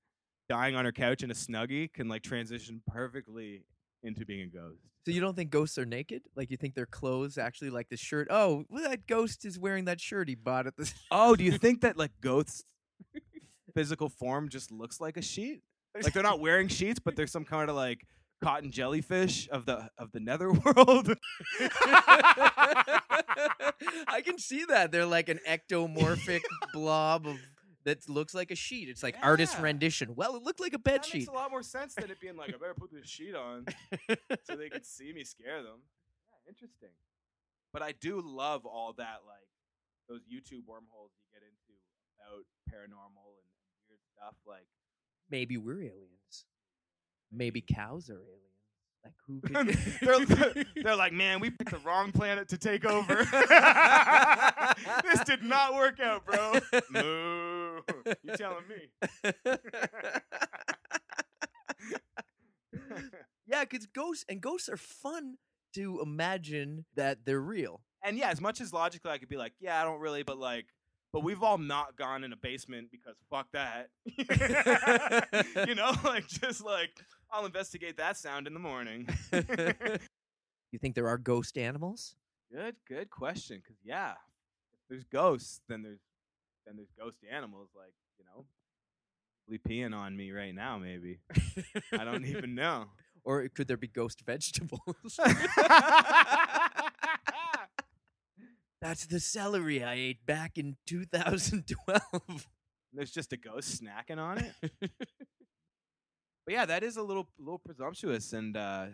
dying 0.49 0.75
on 0.75 0.85
her 0.85 0.91
couch 0.91 1.23
in 1.23 1.31
a 1.31 1.33
snuggie 1.33 1.91
can 1.91 2.07
like 2.07 2.21
transition 2.21 2.81
perfectly 2.87 3.63
into 4.03 4.25
being 4.25 4.41
a 4.41 4.47
ghost. 4.47 4.81
So 5.05 5.11
you 5.11 5.19
don't 5.19 5.35
think 5.35 5.49
ghosts 5.49 5.77
are 5.77 5.85
naked? 5.85 6.23
Like 6.35 6.49
you 6.49 6.57
think 6.57 6.75
their 6.75 6.85
clothes 6.85 7.37
actually 7.37 7.69
like 7.69 7.89
the 7.89 7.97
shirt? 7.97 8.27
Oh, 8.29 8.63
well, 8.69 8.89
that 8.89 9.07
ghost 9.07 9.45
is 9.45 9.59
wearing 9.59 9.85
that 9.85 9.99
shirt 9.99 10.29
he 10.29 10.35
bought 10.35 10.67
at 10.67 10.77
the. 10.77 10.91
Oh, 11.11 11.35
do 11.35 11.43
you 11.43 11.51
think 11.57 11.81
that 11.81 11.97
like 11.97 12.11
ghosts 12.21 12.63
physical 13.73 14.09
form 14.09 14.49
just 14.49 14.71
looks 14.71 15.01
like 15.01 15.17
a 15.17 15.21
sheet? 15.21 15.61
Like 16.01 16.13
they're 16.13 16.23
not 16.23 16.39
wearing 16.39 16.67
sheets, 16.69 16.99
but 16.99 17.15
they're 17.15 17.27
some 17.27 17.45
kind 17.45 17.69
of 17.69 17.75
like 17.75 18.07
cotton 18.41 18.71
jellyfish 18.71 19.47
of 19.49 19.65
the 19.65 19.89
of 19.97 20.11
the 20.11 20.19
netherworld. 20.19 21.13
I 24.07 24.21
can 24.23 24.37
see 24.39 24.65
that 24.65 24.91
they're 24.91 25.05
like 25.05 25.29
an 25.29 25.39
ectomorphic 25.47 26.41
blob 26.73 27.27
of 27.27 27.37
that 27.85 28.07
looks 28.09 28.33
like 28.33 28.49
a 28.51 28.55
sheet. 28.55 28.89
It's 28.89 29.03
like 29.03 29.15
artist 29.21 29.55
Yeah. 29.57 29.63
rendition. 29.63 30.15
Well, 30.15 30.35
it 30.35 30.43
looked 30.43 30.59
like 30.59 30.73
a 30.73 30.79
bed 30.79 30.99
that 31.01 31.05
sheet. 31.05 31.19
makes 31.19 31.27
a 31.29 31.33
lot 31.33 31.51
more 31.51 31.63
sense 31.63 31.95
than 31.95 32.09
it 32.11 32.19
being 32.19 32.35
like 32.37 32.49
I 32.49 32.57
better 32.57 32.73
put 32.73 32.91
this 32.91 33.07
sheet 33.09 33.35
on 33.35 33.65
so 34.43 34.55
they 34.55 34.69
could 34.69 34.85
see 34.97 35.11
me 35.13 35.23
scare 35.23 35.61
them. 35.63 35.79
Yeah, 36.29 36.49
interesting. 36.49 36.89
But 37.73 37.81
I 37.81 37.91
do 37.93 38.21
love 38.23 38.65
all 38.65 38.93
that 38.97 39.19
like 39.27 39.47
those 40.09 40.21
YouTube 40.21 40.65
wormholes 40.67 41.11
you 41.17 41.25
get 41.33 41.41
into 41.43 41.73
about 42.19 42.45
paranormal 42.69 43.33
and, 43.39 43.47
and 43.71 43.79
weird 43.89 43.99
stuff. 44.15 44.35
Like 44.47 44.67
Maybe 45.29 45.57
we're 45.57 45.81
aliens. 45.81 46.45
Maybe 47.31 47.61
cows 47.61 48.09
are 48.09 48.21
aliens. 48.21 48.39
Like 49.03 49.15
who 49.27 49.41
could 49.45 49.67
they're, 50.55 50.65
they're 50.83 50.95
like, 50.95 51.11
man, 51.13 51.39
we 51.39 51.49
picked 51.49 51.71
the 51.71 51.79
wrong 51.79 52.11
planet 52.11 52.47
to 52.49 52.57
take 52.57 52.85
over. 52.85 53.15
this 55.03 55.23
did 55.25 55.43
not 55.43 55.73
work 55.73 55.99
out, 55.99 56.25
bro. 56.25 56.53
Moo. 56.91 57.62
You 58.23 58.35
telling 58.37 58.63
me? 58.67 58.89
yeah, 63.47 63.61
because 63.61 63.85
ghosts 63.87 64.25
and 64.29 64.41
ghosts 64.41 64.69
are 64.69 64.77
fun 64.77 65.37
to 65.75 65.99
imagine 66.01 66.85
that 66.95 67.25
they're 67.25 67.41
real. 67.41 67.81
and 68.03 68.17
yeah, 68.17 68.29
as 68.29 68.39
much 68.41 68.61
as 68.61 68.73
logically 68.73 69.11
I 69.11 69.17
could 69.17 69.29
be 69.29 69.37
like, 69.37 69.53
yeah, 69.59 69.81
I 69.81 69.83
don't 69.83 69.99
really, 69.99 70.23
but 70.23 70.37
like, 70.37 70.65
but 71.11 71.23
we've 71.23 71.41
all 71.43 71.57
not 71.57 71.95
gone 71.95 72.23
in 72.23 72.33
a 72.33 72.35
basement 72.37 72.89
because 72.91 73.15
fuck 73.29 73.47
that. 73.53 73.89
you 75.67 75.75
know, 75.75 75.91
like 76.03 76.27
just 76.27 76.63
like 76.63 76.91
I'll 77.31 77.45
investigate 77.45 77.97
that 77.97 78.17
sound 78.17 78.47
in 78.47 78.53
the 78.53 78.59
morning. 78.59 79.07
you 79.31 80.79
think 80.79 80.95
there 80.95 81.07
are 81.07 81.17
ghost 81.17 81.57
animals? 81.57 82.15
good, 82.53 82.75
good 82.87 83.09
question. 83.09 83.61
Cause 83.65 83.77
yeah, 83.83 84.11
if 84.11 84.79
there's 84.89 85.03
ghosts, 85.05 85.61
then 85.67 85.81
there's 85.81 86.01
then 86.65 86.75
there's 86.75 86.91
ghosty 86.99 87.31
animals 87.31 87.69
like 87.75 87.93
you 88.19 88.25
know, 88.25 88.45
peeing 89.67 89.95
on 89.95 90.15
me 90.15 90.31
right 90.31 90.55
now. 90.55 90.77
Maybe 90.77 91.19
I 91.91 92.03
don't 92.03 92.25
even 92.25 92.55
know. 92.63 92.85
Or 93.23 93.47
could 93.47 93.67
there 93.67 93.77
be 93.77 93.87
ghost 93.87 94.21
vegetables? 94.25 94.81
That's 98.81 99.05
the 99.05 99.21
celery 99.21 99.81
I 99.81 99.93
ate 99.93 100.25
back 100.25 100.57
in 100.57 100.75
2012. 100.87 102.47
There's 102.91 103.11
just 103.11 103.31
a 103.31 103.37
ghost 103.37 103.81
snacking 103.81 104.17
on 104.17 104.39
it. 104.39 104.53
but 104.91 106.49
yeah, 106.49 106.65
that 106.65 106.83
is 106.83 106.97
a 106.97 107.01
little 107.01 107.29
little 107.39 107.59
presumptuous 107.59 108.33
and 108.33 108.57
uh 108.57 108.87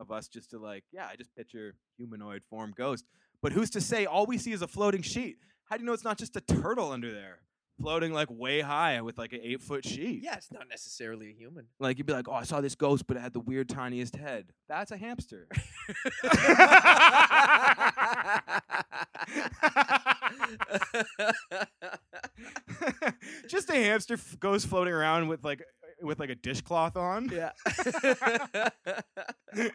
of 0.00 0.10
us 0.10 0.28
just 0.28 0.50
to 0.50 0.58
like, 0.58 0.84
yeah, 0.92 1.06
I 1.10 1.16
just 1.16 1.34
picture 1.34 1.74
humanoid 1.96 2.42
form 2.48 2.72
ghost. 2.76 3.04
But 3.42 3.52
who's 3.52 3.70
to 3.70 3.80
say 3.80 4.06
all 4.06 4.26
we 4.26 4.38
see 4.38 4.52
is 4.52 4.62
a 4.62 4.68
floating 4.68 5.02
sheet? 5.02 5.36
How 5.68 5.76
do 5.76 5.82
you 5.82 5.86
know 5.86 5.92
it's 5.92 6.04
not 6.04 6.18
just 6.18 6.36
a 6.36 6.40
turtle 6.40 6.92
under 6.92 7.12
there? 7.12 7.40
Floating 7.80 8.12
like 8.12 8.28
way 8.30 8.60
high 8.60 9.00
with 9.02 9.18
like 9.18 9.32
an 9.32 9.40
eight 9.42 9.60
foot 9.60 9.84
sheet. 9.84 10.22
yeah, 10.24 10.34
it's 10.36 10.50
not 10.50 10.68
necessarily 10.68 11.30
a 11.30 11.32
human. 11.32 11.66
Like 11.78 11.98
you'd 11.98 12.06
be 12.06 12.12
like, 12.12 12.28
Oh, 12.28 12.32
I 12.32 12.42
saw 12.42 12.60
this 12.60 12.74
ghost, 12.74 13.06
but 13.06 13.16
it 13.16 13.20
had 13.20 13.32
the 13.32 13.40
weird 13.40 13.68
tiniest 13.68 14.16
head. 14.16 14.52
That's 14.68 14.90
a 14.90 14.96
hamster. 14.96 15.46
just 23.48 23.68
a 23.70 23.74
hamster 23.74 24.14
f- 24.14 24.36
goes 24.40 24.64
floating 24.64 24.94
around 24.94 25.28
with 25.28 25.44
like 25.44 25.60
uh, 25.60 26.06
with 26.06 26.18
like 26.20 26.30
a 26.30 26.34
dishcloth 26.34 26.96
on. 26.96 27.28
yeah. 27.30 27.50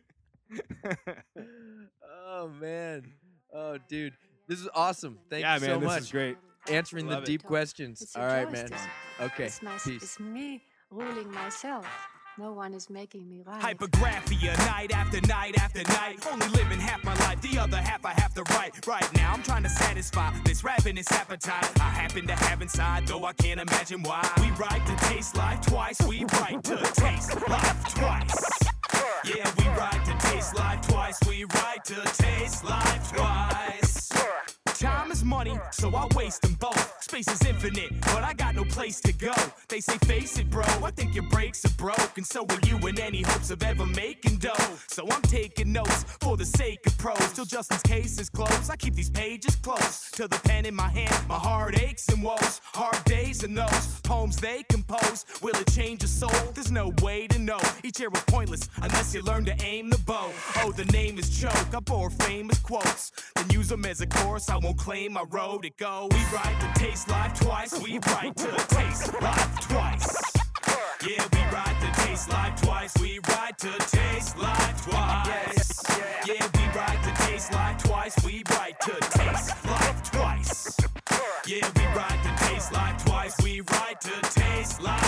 oh 2.27 2.49
man. 2.59 3.13
Oh 3.53 3.77
dude. 3.87 4.13
This 4.53 4.61
is 4.61 4.69
awesome. 4.75 5.17
Thank 5.31 5.41
yeah, 5.41 5.55
you 5.55 5.61
man, 5.61 5.69
so 5.71 5.79
this 5.79 5.87
much. 5.87 6.01
is 6.01 6.11
great. 6.11 6.37
Answering 6.69 7.07
the 7.07 7.15
Love 7.15 7.23
it. 7.23 7.25
deep 7.25 7.41
questions. 7.41 8.03
It's 8.03 8.15
All 8.15 8.21
a 8.21 8.27
right, 8.27 8.53
choice. 8.53 8.69
man. 8.69 8.79
Okay. 9.21 9.45
It's, 9.45 9.63
my, 9.63 9.71
Peace. 9.79 10.03
it's 10.03 10.19
me 10.19 10.61
ruling 10.91 11.31
myself. 11.31 11.87
No 12.37 12.51
one 12.53 12.75
is 12.75 12.87
making 12.87 13.27
me 13.27 13.41
right. 13.43 13.59
Hypergraphia, 13.59 14.55
night 14.67 14.95
after 14.95 15.19
night 15.21 15.57
after 15.59 15.81
night. 15.85 16.23
Only 16.31 16.45
living 16.49 16.79
half 16.79 17.03
my 17.03 17.15
life, 17.15 17.41
the 17.41 17.57
other 17.57 17.77
half 17.77 18.05
I 18.05 18.11
have 18.11 18.35
to 18.35 18.43
write. 18.53 18.85
Right 18.85 19.13
now, 19.15 19.33
I'm 19.33 19.41
trying 19.41 19.63
to 19.63 19.69
satisfy 19.69 20.31
this 20.45 20.63
ravenous 20.63 21.11
appetite 21.11 21.71
I 21.81 21.89
happen 21.89 22.27
to 22.27 22.35
have 22.35 22.61
inside, 22.61 23.07
though 23.07 23.25
I 23.25 23.33
can't 23.33 23.59
imagine 23.59 24.03
why. 24.03 24.21
We 24.39 24.51
write 24.51 24.85
to 24.85 24.95
taste 25.07 25.35
life 25.35 25.61
twice, 25.61 25.99
we 26.07 26.25
write 26.25 26.63
to 26.65 26.77
taste 26.77 27.33
life 27.49 27.95
twice. 27.95 28.59
Yeah, 29.25 29.51
we 29.57 29.67
write 29.69 30.05
to 30.05 30.27
taste 30.27 30.55
life 30.55 30.81
twice, 30.87 31.17
we 31.27 31.43
write 31.45 31.83
to 31.85 31.95
taste 32.21 32.63
life 32.63 33.11
twice. 33.13 34.11
Time 34.83 35.11
is 35.13 35.23
money, 35.23 35.57
so 35.71 35.95
I 35.95 36.05
waste 36.13 36.41
them 36.41 36.55
both. 36.59 37.01
Space 37.01 37.29
is 37.29 37.41
infinite, 37.47 38.01
but 38.01 38.21
I 38.21 38.33
got 38.33 38.53
no 38.53 38.65
place 38.65 38.99
to 39.01 39.13
go. 39.13 39.31
They 39.69 39.79
say, 39.79 39.97
face 39.99 40.37
it, 40.37 40.49
bro. 40.49 40.65
I 40.83 40.91
think 40.91 41.15
your 41.15 41.23
brakes 41.29 41.63
are 41.63 41.73
broke, 41.77 42.17
and 42.17 42.27
so 42.27 42.45
are 42.49 42.59
you 42.67 42.75
in 42.87 42.99
any 42.99 43.21
hopes 43.21 43.49
of 43.49 43.63
ever 43.63 43.85
making 43.85 44.39
dough. 44.39 44.75
So 44.87 45.07
I'm 45.09 45.21
taking 45.21 45.71
notes 45.71 46.03
for 46.19 46.35
the 46.35 46.45
sake 46.45 46.85
of 46.85 46.97
pros. 46.97 47.31
Till 47.31 47.45
Justin's 47.45 47.81
case 47.83 48.19
is 48.19 48.29
closed, 48.29 48.69
I 48.69 48.75
keep 48.75 48.93
these 48.93 49.09
pages 49.09 49.55
close 49.55 50.11
Till 50.11 50.27
the 50.27 50.39
pen 50.39 50.65
in 50.65 50.75
my 50.75 50.89
hand. 50.89 51.15
My 51.29 51.39
heart 51.39 51.79
aches 51.81 52.09
and 52.09 52.21
woes, 52.21 52.59
hard 52.65 53.01
days 53.05 53.43
and 53.43 53.57
those 53.57 54.01
poems 54.01 54.35
they 54.35 54.63
compose. 54.69 55.25
Will 55.41 55.55
it 55.55 55.71
change 55.71 56.01
your 56.01 56.09
soul? 56.09 56.51
There's 56.53 56.71
no 56.71 56.91
way 57.01 57.27
to 57.27 57.39
know. 57.39 57.59
Each 57.83 58.01
was 58.01 58.23
pointless 58.27 58.69
unless 58.81 59.13
you 59.15 59.21
learn 59.21 59.45
to 59.45 59.55
aim 59.63 59.89
the 59.89 59.97
bow. 59.99 60.29
Oh, 60.57 60.73
the 60.73 60.85
name 60.85 61.17
is 61.17 61.39
choke. 61.39 61.73
I 61.73 61.79
bore 61.79 62.09
famous 62.09 62.59
quotes, 62.59 63.11
then 63.35 63.49
use 63.49 63.69
them 63.69 63.85
as 63.85 64.01
a 64.01 64.07
course. 64.07 64.49
I 64.49 64.57
won't 64.57 64.72
claim 64.73 65.17
I 65.17 65.23
wrote 65.29 65.65
it. 65.65 65.77
Go. 65.77 66.07
We 66.11 66.23
write 66.33 66.59
to 66.59 66.79
taste 66.79 67.09
life 67.09 67.33
twice. 67.39 67.79
We 67.81 67.99
write 67.99 68.35
to 68.37 68.51
taste 68.67 69.13
life 69.21 69.59
twice. 69.61 70.21
Yeah, 71.07 71.27
we 71.33 71.39
write 71.53 71.79
to 71.81 72.01
taste 72.03 72.29
life 72.29 72.61
twice. 72.61 72.93
We 73.01 73.19
write 73.29 73.57
to 73.59 73.71
taste 73.79 74.37
life 74.37 74.85
twice. 74.85 75.83
Yeah, 76.27 76.47
we 76.55 76.65
write 76.77 77.03
to 77.03 77.23
taste 77.25 77.51
life 77.53 77.83
twice. 77.83 78.15
We 78.25 78.43
write 78.51 78.79
to 78.81 78.95
taste 79.17 79.65
life 79.65 80.11
twice. 80.11 80.77
Yeah, 81.45 81.69
we 81.75 81.85
write 81.97 82.23
to 82.23 82.45
taste 82.47 82.71
life 82.71 83.05
twice. 83.05 83.35
We 83.43 83.61
write 83.61 84.01
to 84.01 84.21
taste 84.31 84.81
life 84.81 85.02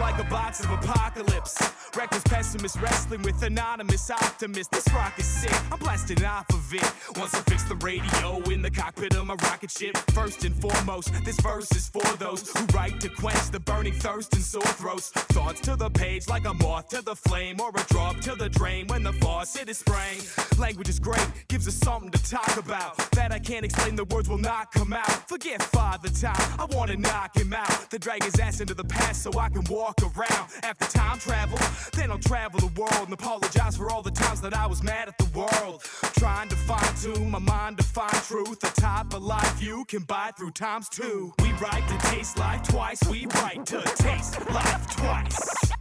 like 0.00 0.18
a 0.18 0.24
box 0.24 0.64
of 0.64 0.70
apocalypse. 0.70 1.60
Reckless 1.94 2.22
pessimist. 2.24 2.80
wrestling 2.80 3.22
with 3.22 3.42
anonymous 3.42 4.10
optimist. 4.10 4.70
This 4.70 4.86
rock 4.94 5.18
is 5.18 5.26
sick, 5.26 5.54
I'm 5.70 5.78
blasting 5.78 6.24
off 6.24 6.48
of 6.50 6.74
it. 6.74 6.92
Once 7.16 7.34
I 7.34 7.40
fix 7.40 7.64
the 7.64 7.74
radio 7.76 8.40
in 8.50 8.62
the 8.62 8.70
cockpit 8.70 9.14
of 9.14 9.26
my 9.26 9.34
rocket 9.34 9.70
ship, 9.70 9.96
first 10.12 10.44
and 10.44 10.54
foremost, 10.60 11.12
this 11.24 11.38
verse 11.40 11.70
is 11.72 11.88
for 11.88 12.16
those 12.16 12.50
who 12.50 12.64
write 12.74 12.98
to 13.00 13.08
quench 13.08 13.50
the 13.50 13.60
burning 13.60 13.92
thirst 13.92 14.32
and 14.34 14.42
sore 14.42 14.62
throats. 14.62 15.10
Thoughts 15.10 15.60
to 15.62 15.76
the 15.76 15.90
page 15.90 16.28
like 16.28 16.46
a 16.46 16.54
moth 16.54 16.88
to 16.90 17.02
the 17.02 17.14
flame, 17.14 17.60
or 17.60 17.70
a 17.70 17.84
drop 17.92 18.20
to 18.20 18.34
the 18.34 18.48
drain 18.48 18.86
when 18.86 19.02
the 19.02 19.12
faucet 19.14 19.68
is 19.68 19.78
spraying. 19.78 20.20
Language 20.58 20.88
is 20.88 20.98
great, 20.98 21.26
gives 21.48 21.68
us 21.68 21.74
something 21.74 22.10
to 22.10 22.30
talk 22.30 22.56
about. 22.56 22.96
That 23.12 23.32
I 23.32 23.38
can't 23.38 23.64
explain, 23.64 23.96
the 23.96 24.04
words 24.04 24.28
will 24.28 24.38
not 24.38 24.72
come 24.72 24.92
out. 24.92 25.28
Forget 25.28 25.62
Father 25.62 26.08
Time, 26.08 26.36
I 26.58 26.66
wanna 26.70 26.96
knock 26.96 27.36
him 27.36 27.52
out. 27.52 27.90
Then 27.90 28.00
drag 28.00 28.22
his 28.24 28.38
ass 28.38 28.60
into 28.60 28.74
the 28.74 28.84
past 28.84 29.22
so 29.22 29.38
I 29.38 29.48
can 29.48 29.64
walk 29.90 30.16
around. 30.16 30.48
After 30.62 30.86
time 30.86 31.18
travel, 31.18 31.58
then 31.92 32.10
I'll 32.10 32.18
travel 32.18 32.60
the 32.60 32.80
world 32.80 33.04
and 33.04 33.12
apologize 33.12 33.76
for 33.76 33.90
all 33.90 34.02
the 34.02 34.10
times 34.10 34.40
that 34.42 34.54
I 34.54 34.66
was 34.66 34.82
mad 34.82 35.08
at 35.08 35.18
the 35.18 35.28
world. 35.36 35.82
Trying 36.18 36.48
to 36.48 36.56
fine 36.56 36.94
tune 37.00 37.30
my 37.30 37.38
mind 37.38 37.78
to 37.78 37.84
find 37.84 38.12
truth. 38.12 38.60
The 38.60 38.80
type 38.80 39.14
of 39.14 39.22
life 39.22 39.62
you 39.62 39.84
can 39.86 40.02
buy 40.02 40.30
through 40.36 40.52
times 40.52 40.88
two. 40.88 41.32
We 41.40 41.52
write 41.54 41.86
to 41.88 41.98
taste 42.08 42.38
life 42.38 42.62
twice, 42.62 43.02
we 43.08 43.26
write 43.36 43.66
to 43.66 43.80
taste 43.96 44.38
life 44.50 44.96
twice. 44.96 45.72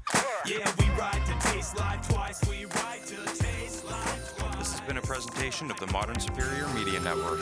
Yeah, 0.45 0.71
we 0.79 0.89
write 0.99 1.25
to 1.25 1.49
taste 1.49 1.77
life 1.77 2.07
twice, 2.09 2.41
we 2.49 2.65
write 2.65 3.05
to 3.07 3.43
taste 3.43 3.85
life 3.85 4.37
twice. 4.37 4.57
This 4.57 4.71
has 4.71 4.81
been 4.81 4.97
a 4.97 5.01
presentation 5.01 5.69
of 5.69 5.79
the 5.79 5.87
Modern 5.87 6.19
Superior 6.19 6.67
Media 6.69 6.99
Network. 7.01 7.39